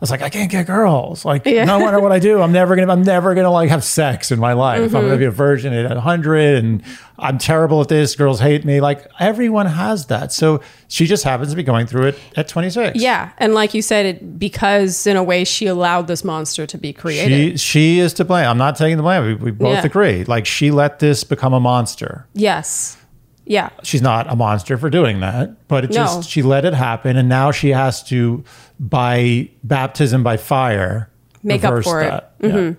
was 0.02 0.10
like, 0.10 0.20
I 0.22 0.28
can't 0.30 0.50
get 0.50 0.66
girls. 0.66 1.24
Like, 1.24 1.46
Yeah. 1.46 1.64
no 1.64 1.78
matter 1.78 2.00
what 2.00 2.12
I 2.12 2.18
do, 2.18 2.42
I'm 2.42 2.52
never 2.52 2.74
gonna, 2.76 2.92
I'm 2.92 3.02
never 3.02 3.34
gonna 3.34 3.50
like 3.50 3.70
have 3.70 3.84
sex 3.84 4.30
in 4.30 4.38
my 4.38 4.52
life. 4.52 4.78
I'm 4.80 4.84
Mm-hmm. 4.88 4.94
gonna 4.94 5.16
be 5.16 5.24
a 5.24 5.30
virgin 5.30 5.72
at 5.72 5.88
100, 5.90 6.56
and 6.64 6.82
I'm 7.18 7.38
terrible 7.38 7.80
at 7.80 7.88
this. 7.88 8.16
Girls 8.16 8.40
hate 8.40 8.64
me. 8.64 8.80
Like, 8.80 9.06
everyone 9.20 9.66
has 9.66 10.06
that. 10.06 10.32
So 10.32 10.60
she 10.88 11.06
just 11.06 11.22
happens 11.24 11.50
to 11.50 11.56
be 11.56 11.62
going 11.62 11.86
through 11.86 12.08
it 12.08 12.18
at 12.36 12.48
26. 12.48 12.98
Yeah, 13.00 13.30
and 13.38 13.54
like 13.54 13.74
you 13.74 13.80
said, 13.82 14.04
it 14.06 14.38
because 14.38 15.06
in 15.06 15.16
a 15.16 15.22
way 15.22 15.44
she 15.44 15.66
allowed 15.66 16.08
this 16.08 16.24
monster 16.24 16.66
to 16.66 16.76
be 16.78 16.92
created. 16.92 17.60
She 17.60 17.72
she 17.72 17.98
is 18.00 18.12
to 18.14 18.24
blame. 18.24 18.46
I'm 18.48 18.58
not 18.58 18.76
taking 18.76 18.96
the 18.96 19.02
blame. 19.04 19.24
We, 19.24 19.34
we 19.34 19.50
both 19.52 19.74
Yeah. 19.78 19.86
agree. 19.86 20.24
Like 20.24 20.46
she 20.46 20.70
let 20.70 20.98
this 20.98 21.24
become 21.24 21.52
a 21.54 21.60
monster. 21.60 22.26
yes. 22.34 22.96
Yeah. 23.44 23.70
She's 23.82 24.02
not 24.02 24.30
a 24.30 24.36
monster 24.36 24.78
for 24.78 24.88
doing 24.90 25.20
that, 25.20 25.66
but 25.68 25.84
it 25.84 25.90
No. 25.90 25.96
just 25.96 26.28
she 26.30 26.42
let 26.42 26.64
it 26.64 26.74
happen, 26.74 27.16
and 27.16 27.28
now 27.28 27.50
she 27.50 27.70
has 27.70 28.02
to, 28.04 28.44
by 28.78 29.48
baptism 29.64 30.22
by 30.22 30.36
fire, 30.36 31.10
Make 31.42 31.64
up 31.64 31.82
for 31.82 32.02
it. 32.02 32.24
Mm-hmm. 32.40 32.56
Yeah. 32.56 32.72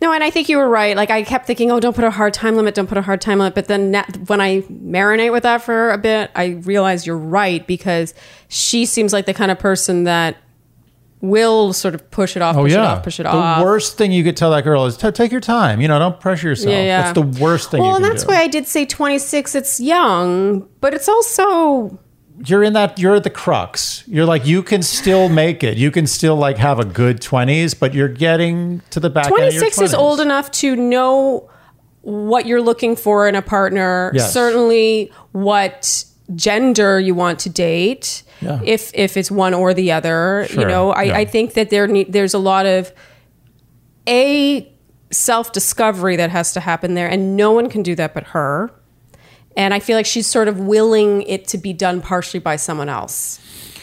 No, 0.00 0.12
and 0.12 0.24
I 0.24 0.30
think 0.30 0.48
you 0.48 0.56
were 0.58 0.68
right. 0.68 0.96
Like 0.96 1.10
I 1.10 1.22
kept 1.22 1.46
thinking, 1.46 1.70
oh, 1.70 1.80
don't 1.80 1.94
put 1.94 2.04
a 2.04 2.10
hard 2.10 2.34
time 2.34 2.56
limit, 2.56 2.74
don't 2.74 2.86
put 2.88 2.98
a 2.98 3.02
hard 3.02 3.20
time 3.20 3.38
limit. 3.38 3.54
But 3.54 3.66
then 3.66 3.90
na- 3.92 4.04
when 4.26 4.40
I 4.40 4.62
marinate 4.62 5.32
with 5.32 5.42
that 5.44 5.62
for 5.62 5.90
a 5.92 5.98
bit, 5.98 6.30
I 6.34 6.46
realize 6.64 7.06
you're 7.06 7.16
right 7.16 7.66
because 7.66 8.12
she 8.48 8.84
seems 8.86 9.12
like 9.12 9.26
the 9.26 9.34
kind 9.34 9.50
of 9.50 9.58
person 9.58 10.04
that 10.04 10.36
will 11.24 11.72
sort 11.72 11.94
of 11.94 12.10
push 12.10 12.36
it 12.36 12.42
off, 12.42 12.56
Oh 12.56 12.62
push 12.62 12.72
yeah. 12.72 12.78
it 12.82 12.86
off, 12.98 13.02
push 13.02 13.18
it 13.20 13.24
the 13.24 13.30
off. 13.30 13.62
worst 13.64 13.96
thing 13.98 14.12
you 14.12 14.22
could 14.22 14.36
tell 14.36 14.50
that 14.52 14.64
girl 14.64 14.84
is 14.86 14.96
take 14.96 15.32
your 15.32 15.40
time. 15.40 15.80
You 15.80 15.88
know, 15.88 15.98
don't 15.98 16.20
pressure 16.20 16.48
yourself. 16.48 16.72
Yeah, 16.72 16.82
yeah. 16.82 17.02
That's 17.02 17.14
the 17.14 17.40
worst 17.42 17.70
thing. 17.70 17.80
Well, 17.80 17.96
and 17.96 18.04
that's 18.04 18.24
do. 18.24 18.28
why 18.28 18.40
I 18.40 18.46
did 18.48 18.66
say 18.66 18.84
26. 18.86 19.54
It's 19.54 19.80
young, 19.80 20.68
but 20.80 20.94
it's 20.94 21.08
also 21.08 21.98
you're 22.46 22.62
in 22.64 22.72
that 22.72 22.98
you're 22.98 23.14
at 23.14 23.22
the 23.22 23.30
crux 23.30 24.02
you're 24.08 24.24
like 24.26 24.44
you 24.44 24.60
can 24.60 24.82
still 24.82 25.28
make 25.28 25.62
it 25.62 25.76
you 25.78 25.88
can 25.92 26.04
still 26.04 26.34
like 26.34 26.58
have 26.58 26.80
a 26.80 26.84
good 26.84 27.20
20s 27.20 27.78
but 27.78 27.94
you're 27.94 28.08
getting 28.08 28.82
to 28.90 28.98
the 28.98 29.08
back 29.08 29.28
your 29.28 29.38
26 29.38 29.80
is 29.80 29.94
old 29.94 30.18
enough 30.18 30.50
to 30.50 30.74
know 30.74 31.48
what 32.00 32.44
you're 32.44 32.60
looking 32.60 32.96
for 32.96 33.28
in 33.28 33.36
a 33.36 33.40
partner 33.40 34.10
Yes. 34.12 34.32
certainly 34.32 35.12
what 35.30 36.04
gender 36.34 36.98
you 36.98 37.14
want 37.14 37.38
to 37.38 37.48
date 37.50 38.24
Yeah. 38.44 38.60
if 38.64 38.92
if 38.94 39.16
it's 39.16 39.30
one 39.30 39.54
or 39.54 39.74
the 39.74 39.92
other 39.92 40.46
you 40.50 40.64
know? 40.64 40.90
I, 40.92 41.02
yeah. 41.04 41.16
I 41.16 41.24
think 41.24 41.54
that 41.54 41.70
there 41.70 41.86
need, 41.86 42.12
there's 42.12 42.34
a 42.34 42.38
lot 42.38 42.66
of 42.66 42.92
a 44.08 44.70
self 45.10 45.52
discovery 45.52 46.16
that 46.16 46.30
has 46.30 46.52
to 46.52 46.60
happen 46.60 46.94
there 46.94 47.08
and 47.08 47.36
no 47.36 47.52
one 47.52 47.68
can 47.70 47.82
do 47.82 47.94
that 47.94 48.14
but 48.14 48.24
her. 48.28 48.70
And 49.56 49.72
i 49.72 49.80
feel 49.80 49.96
like 49.96 50.06
she's 50.06 50.26
sort 50.26 50.48
of 50.48 50.58
willing 50.60 51.22
it 51.22 51.46
to 51.48 51.58
be 51.58 51.72
done 51.72 52.00
partially 52.00 52.40
by 52.40 52.56
someone 52.56 52.88
else. 52.88 53.40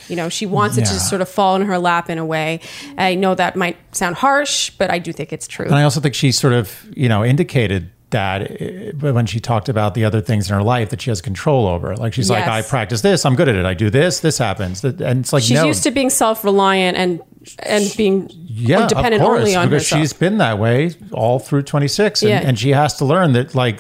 You 0.10 0.16
know 0.18 0.30
she 0.30 0.46
wants 0.46 0.78
it 0.78 0.86
to 0.86 1.00
sort 1.00 1.22
of 1.22 1.30
fall 1.30 1.56
in 1.56 1.62
her 1.64 1.80
lap 1.80 2.10
in 2.10 2.18
a 2.18 2.26
way. 2.26 2.60
I 2.98 3.16
know 3.16 3.34
that 3.36 3.56
might 3.56 3.78
sound 3.96 4.16
harsh 4.18 4.70
but 4.72 4.92
i 4.92 5.00
do 5.00 5.14
think 5.14 5.32
it's 5.32 5.48
true. 5.48 5.66
And 5.66 5.76
i 5.76 5.84
also 5.84 6.00
think 6.02 6.16
she 6.16 6.32
sort 6.32 6.54
of 6.54 6.86
you 6.96 7.08
know 7.08 7.24
indicated 7.24 7.92
that 8.12 8.62
eh, 8.62 8.92
when 8.94 9.26
she 9.26 9.40
talked 9.40 9.70
about 9.70 9.94
the 9.94 10.06
other 10.06 10.22
things 10.22 10.50
in 10.50 10.56
her 10.56 10.64
life 10.64 10.90
that 10.90 11.02
she 11.02 11.10
has 11.10 11.22
control 11.22 11.68
over. 11.68 11.96
Like 11.96 12.14
she's 12.14 12.30
like 12.30 12.48
i 12.48 12.62
practice 12.62 13.02
this 13.02 13.26
i'm 13.26 13.36
good 13.36 13.48
at 13.50 13.56
it 13.56 13.66
i 13.66 13.74
do 13.74 13.90
this 13.90 14.20
this 14.20 14.38
happens. 14.38 14.84
And 14.84 15.22
it's 15.22 15.34
like 15.34 15.44
she's 15.44 15.58
no. 15.58 15.66
used 15.66 15.84
to 15.84 15.92
being 15.92 16.10
self-reliant 16.10 16.98
and 16.98 17.22
and 17.60 17.92
being 17.98 18.30
yeah, 18.32 18.88
dependent 18.88 19.22
of 19.24 19.28
course, 19.28 19.40
only 19.40 19.56
on 19.56 19.68
because 19.70 19.84
herself. 19.84 20.02
she's 20.02 20.14
been 20.14 20.38
that 20.38 20.60
way 20.60 20.92
all 21.12 21.40
through 21.40 21.64
26 21.64 22.22
and, 22.22 22.30
Yeah. 22.30 22.42
and 22.44 22.60
she 22.60 22.70
has 22.70 22.96
to 22.98 23.06
learn 23.06 23.34
that 23.34 23.56
like 23.56 23.80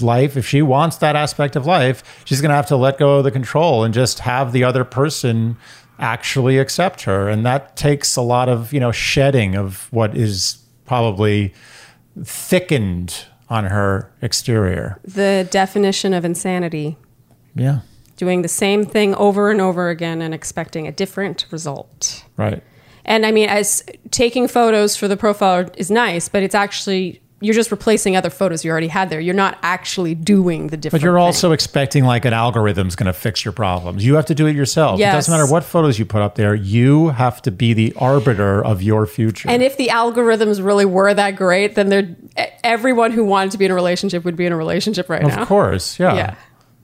life 0.00 0.36
if 0.36 0.46
she 0.46 0.62
wants 0.62 0.96
that 0.98 1.14
aspect 1.14 1.54
of 1.56 1.66
life 1.66 2.02
she's 2.24 2.40
going 2.40 2.48
to 2.50 2.54
have 2.56 2.68
to 2.68 2.76
let 2.76 2.98
go 2.98 3.18
of 3.18 3.24
the 3.24 3.30
control 3.30 3.84
and 3.84 3.92
just 3.92 4.20
have 4.20 4.52
the 4.52 4.64
other 4.64 4.84
person 4.84 5.56
actually 5.98 6.58
accept 6.58 7.02
her. 7.02 7.28
And 7.28 7.46
that 7.46 7.76
takes 7.76 8.16
a 8.16 8.22
lot 8.22 8.48
of 8.48 8.72
you 8.72 8.80
know 8.80 8.92
shedding 8.92 9.54
of 9.54 9.88
what 9.92 10.16
is 10.16 10.58
probably 10.84 11.54
thickened 12.24 13.24
on 13.52 13.66
her 13.66 14.10
exterior. 14.22 14.98
The 15.04 15.46
definition 15.50 16.14
of 16.14 16.24
insanity. 16.24 16.96
Yeah. 17.54 17.80
Doing 18.16 18.40
the 18.40 18.48
same 18.48 18.86
thing 18.86 19.14
over 19.16 19.50
and 19.50 19.60
over 19.60 19.90
again 19.90 20.22
and 20.22 20.32
expecting 20.32 20.88
a 20.88 20.92
different 20.92 21.44
result. 21.50 22.24
Right. 22.38 22.62
And 23.04 23.26
I 23.26 23.30
mean, 23.30 23.50
as 23.50 23.84
taking 24.10 24.48
photos 24.48 24.96
for 24.96 25.06
the 25.06 25.18
profile 25.18 25.68
is 25.76 25.90
nice, 25.90 26.30
but 26.30 26.42
it's 26.42 26.54
actually 26.54 27.21
you're 27.42 27.54
just 27.54 27.70
replacing 27.70 28.16
other 28.16 28.30
photos 28.30 28.64
you 28.64 28.70
already 28.70 28.88
had 28.88 29.10
there. 29.10 29.20
You're 29.20 29.34
not 29.34 29.58
actually 29.62 30.14
doing 30.14 30.68
the 30.68 30.76
different. 30.76 31.00
But 31.00 31.04
you're 31.04 31.16
thing. 31.16 31.22
also 31.22 31.52
expecting 31.52 32.04
like 32.04 32.24
an 32.24 32.32
algorithm's 32.32 32.96
going 32.96 33.06
to 33.06 33.12
fix 33.12 33.44
your 33.44 33.52
problems. 33.52 34.04
You 34.04 34.14
have 34.14 34.26
to 34.26 34.34
do 34.34 34.46
it 34.46 34.56
yourself. 34.56 35.00
It 35.00 35.04
doesn't 35.04 35.32
matter 35.32 35.50
what 35.50 35.64
photos 35.64 35.98
you 35.98 36.04
put 36.04 36.22
up 36.22 36.36
there. 36.36 36.54
You 36.54 37.08
have 37.08 37.42
to 37.42 37.50
be 37.50 37.74
the 37.74 37.92
arbiter 37.96 38.64
of 38.64 38.82
your 38.82 39.06
future. 39.06 39.50
And 39.50 39.62
if 39.62 39.76
the 39.76 39.88
algorithms 39.88 40.64
really 40.64 40.84
were 40.84 41.12
that 41.12 41.32
great, 41.36 41.74
then 41.74 41.88
they're 41.88 42.16
e- 42.38 42.50
everyone 42.64 43.10
who 43.10 43.24
wanted 43.24 43.50
to 43.52 43.58
be 43.58 43.64
in 43.64 43.70
a 43.70 43.74
relationship 43.74 44.24
would 44.24 44.36
be 44.36 44.46
in 44.46 44.52
a 44.52 44.56
relationship 44.56 45.08
right 45.08 45.22
now. 45.22 45.42
of 45.42 45.48
course, 45.48 45.98
yeah. 45.98 46.14
Yeah. 46.14 46.34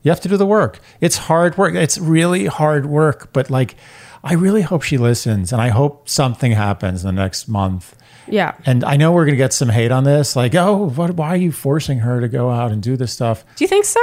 You 0.03 0.11
have 0.11 0.21
to 0.21 0.29
do 0.29 0.37
the 0.37 0.47
work. 0.47 0.79
It's 1.01 1.17
hard 1.17 1.59
work. 1.59 1.75
It's 1.75 1.99
really 1.99 2.47
hard 2.47 2.87
work. 2.87 3.33
But 3.33 3.51
like, 3.51 3.75
I 4.23 4.35
really 4.35 4.63
hope 4.63 4.83
she 4.83 4.99
listens, 4.99 5.53
and 5.53 5.63
I 5.63 5.69
hope 5.69 6.09
something 6.09 6.53
happens 6.53 7.05
in 7.05 7.15
the 7.15 7.21
next 7.21 7.49
month. 7.49 7.95
Yeah. 8.31 8.55
And 8.67 8.85
I 8.85 8.97
know 8.97 9.13
we're 9.13 9.25
going 9.25 9.35
to 9.35 9.39
get 9.45 9.53
some 9.53 9.69
hate 9.69 9.91
on 9.93 10.05
this. 10.05 10.37
Like, 10.37 10.55
oh, 10.55 10.89
what, 10.91 11.15
why 11.15 11.29
are 11.29 11.37
you 11.37 11.53
forcing 11.53 12.01
her 12.01 12.21
to 12.21 12.29
go 12.29 12.51
out 12.51 12.71
and 12.73 12.83
do 12.83 12.97
this 12.97 13.13
stuff? 13.13 13.45
Do 13.57 13.65
you 13.65 13.69
think 13.69 13.85
so? 13.85 14.01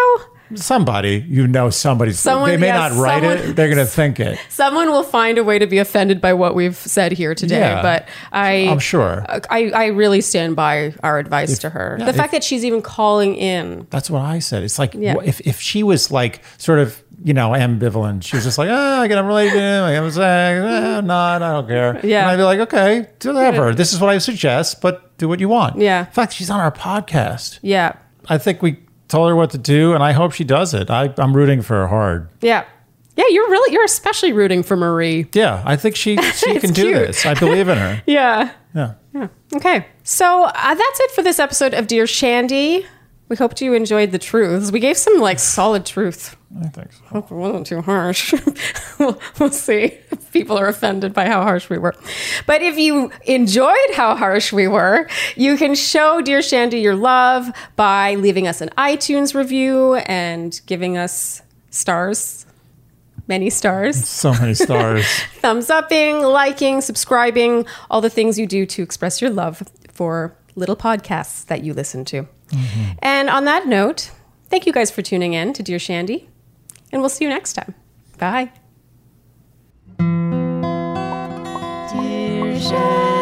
Somebody, 0.53 1.25
you 1.27 1.47
know, 1.47 1.71
somebody's. 1.71 2.19
Someone- 2.19 2.51
they 2.51 2.57
may 2.57 2.67
yeah, 2.67 2.89
not 2.89 2.91
write 3.01 3.23
someone- 3.23 3.37
it. 3.49 3.55
They're 3.55 3.67
going 3.67 3.77
to 3.85 3.85
think 3.91 4.19
it. 4.19 4.37
Someone 4.49 4.89
will 4.91 5.01
find 5.03 5.39
a 5.39 5.43
way 5.43 5.57
to 5.57 5.65
be 5.65 5.79
offended 5.79 6.21
by 6.21 6.33
what 6.33 6.53
we've 6.53 6.75
said 6.75 7.11
here 7.13 7.33
today, 7.33 7.59
Yeah. 7.59 7.81
but 7.81 8.07
I 8.31 8.67
I'm 8.67 8.77
sure. 8.79 9.25
I, 9.27 9.71
I 9.71 9.85
really 9.87 10.21
stand 10.21 10.55
by 10.55 10.93
our 11.01 11.17
advice 11.17 11.57
to 11.59 11.69
her. 11.71 11.95
yeah, 11.97 12.05
the 12.05 12.11
if- 12.11 12.15
fact 12.15 12.31
that 12.31 12.43
she's 12.43 12.63
even 12.63 12.83
calling 12.83 13.35
in. 13.35 13.87
That's 13.89 14.09
what 14.11 14.21
I 14.21 14.37
said. 14.37 14.61
It's 14.63 14.77
like 14.77 14.93
Yeah. 14.93 15.15
if 15.23 15.41
if 15.41 15.59
she 15.59 15.81
was 15.81 16.11
like 16.11 16.41
sort 16.59 16.77
of 16.77 17.01
you 17.25 17.33
know 17.33 17.49
ambivalent, 17.49 18.23
she 18.23 18.35
was 18.37 18.45
just 18.45 18.59
like, 18.59 18.69
oh, 18.69 19.01
I 19.01 19.07
get 19.07 19.17
I'm 19.17 19.25
related 19.25 19.53
to 19.53 19.59
him, 19.59 19.83
I 19.83 19.91
am 19.93 20.11
saying, 20.11 20.63
eh, 20.63 21.01
not, 21.01 21.41
I 21.41 21.53
don't 21.53 21.67
care. 21.67 21.99
Yeah. 22.05 22.21
and 22.21 22.29
I'd 22.29 22.37
be 22.37 22.43
like, 22.43 22.59
okay, 22.59 23.07
do 23.17 23.33
whatever. 23.33 23.73
This 23.73 23.93
is 23.93 23.99
what 23.99 24.11
I 24.11 24.19
suggest, 24.19 24.79
but 24.79 25.17
do 25.17 25.27
what 25.27 25.39
you 25.39 25.49
want. 25.49 25.77
Yeah. 25.79 26.05
In 26.05 26.11
fact, 26.11 26.33
she's 26.33 26.51
on 26.51 26.59
our 26.59 26.71
podcast. 26.71 27.57
Yeah. 27.63 27.93
I 28.29 28.37
think 28.37 28.61
we 28.61 28.77
told 29.07 29.27
her 29.29 29.35
what 29.35 29.49
to 29.51 29.57
do, 29.57 29.93
and 29.95 30.03
I 30.03 30.11
hope 30.11 30.33
she 30.33 30.43
does 30.43 30.75
it. 30.75 30.91
I, 30.91 31.11
I'm 31.17 31.35
rooting 31.35 31.63
for 31.63 31.73
her 31.77 31.87
hard. 31.87 32.29
Yeah. 32.41 32.63
Yeah, 33.17 33.23
you're 33.29 33.49
really 33.49 33.73
you're 33.73 33.85
especially 33.85 34.33
rooting 34.33 34.61
for 34.61 34.75
Marie. 34.75 35.25
Yeah, 35.33 35.63
I 35.65 35.77
think 35.77 35.95
she 35.95 36.17
she 36.33 36.59
can 36.59 36.73
do 36.73 36.89
cute. 36.89 37.07
this. 37.07 37.25
I 37.25 37.33
believe 37.33 37.69
in 37.69 37.77
her. 37.77 38.03
Yeah. 38.05 38.51
Yeah. 38.75 38.93
Okay. 39.55 39.87
So 40.03 40.43
uh, 40.43 40.75
that's 40.75 40.99
it 40.99 41.11
for 41.11 41.23
this 41.23 41.39
episode 41.39 41.73
of 41.73 41.87
Dear 41.87 42.05
Shandy. 42.05 42.85
We 43.27 43.35
hoped 43.35 43.59
you 43.59 43.73
enjoyed 43.73 44.11
the 44.11 44.19
truths. 44.19 44.71
We 44.71 44.79
gave 44.79 44.97
some 44.97 45.19
like 45.19 45.39
solid 45.39 45.85
truth. 45.85 46.37
I 46.61 46.67
think 46.67 46.93
so. 46.93 47.03
Hope 47.05 47.31
it 47.31 47.35
wasn't 47.35 47.65
too 47.65 47.81
harsh. 47.81 48.33
we'll, 48.99 49.19
we'll 49.39 49.49
see 49.49 49.97
if 50.11 50.31
people 50.31 50.57
are 50.57 50.67
offended 50.67 51.13
by 51.13 51.25
how 51.25 51.41
harsh 51.41 51.67
we 51.67 51.79
were. 51.79 51.95
But 52.45 52.61
if 52.61 52.77
you 52.77 53.11
enjoyed 53.25 53.93
how 53.95 54.15
harsh 54.15 54.53
we 54.53 54.67
were, 54.67 55.09
you 55.35 55.57
can 55.57 55.73
show 55.73 56.21
Dear 56.21 56.43
Shandy 56.43 56.79
your 56.79 56.95
love 56.95 57.49
by 57.75 58.13
leaving 58.15 58.47
us 58.47 58.61
an 58.61 58.69
iTunes 58.77 59.33
review 59.33 59.95
and 59.95 60.61
giving 60.67 60.95
us 60.95 61.41
stars, 61.71 62.45
many 63.27 63.49
stars. 63.49 64.07
So 64.15 64.33
many 64.33 64.53
stars. 64.53 65.05
thumbs 65.39 65.71
upping, 65.71 66.21
liking, 66.21 66.79
subscribing, 66.81 67.65
all 67.89 68.01
the 68.01 68.09
things 68.09 68.37
you 68.37 68.45
do 68.45 68.67
to 68.67 68.83
express 68.83 69.19
your 69.19 69.31
love 69.31 69.63
for 69.91 70.37
little 70.55 70.75
podcasts 70.75 71.43
that 71.47 71.63
you 71.63 71.73
listen 71.73 72.05
to. 72.05 72.27
Mm-hmm. 72.49 72.91
And 72.99 73.29
on 73.29 73.45
that 73.45 73.67
note, 73.67 74.11
thank 74.49 74.65
you 74.65 74.73
guys 74.73 74.91
for 74.91 75.01
tuning 75.01 75.33
in 75.33 75.53
to 75.53 75.63
Dear 75.63 75.79
Shandy, 75.79 76.29
and 76.91 77.01
we'll 77.01 77.09
see 77.09 77.25
you 77.25 77.29
next 77.29 77.53
time. 77.53 77.73
Bye. 78.17 78.51
Dear 81.91 82.59
Shandy. 82.59 83.14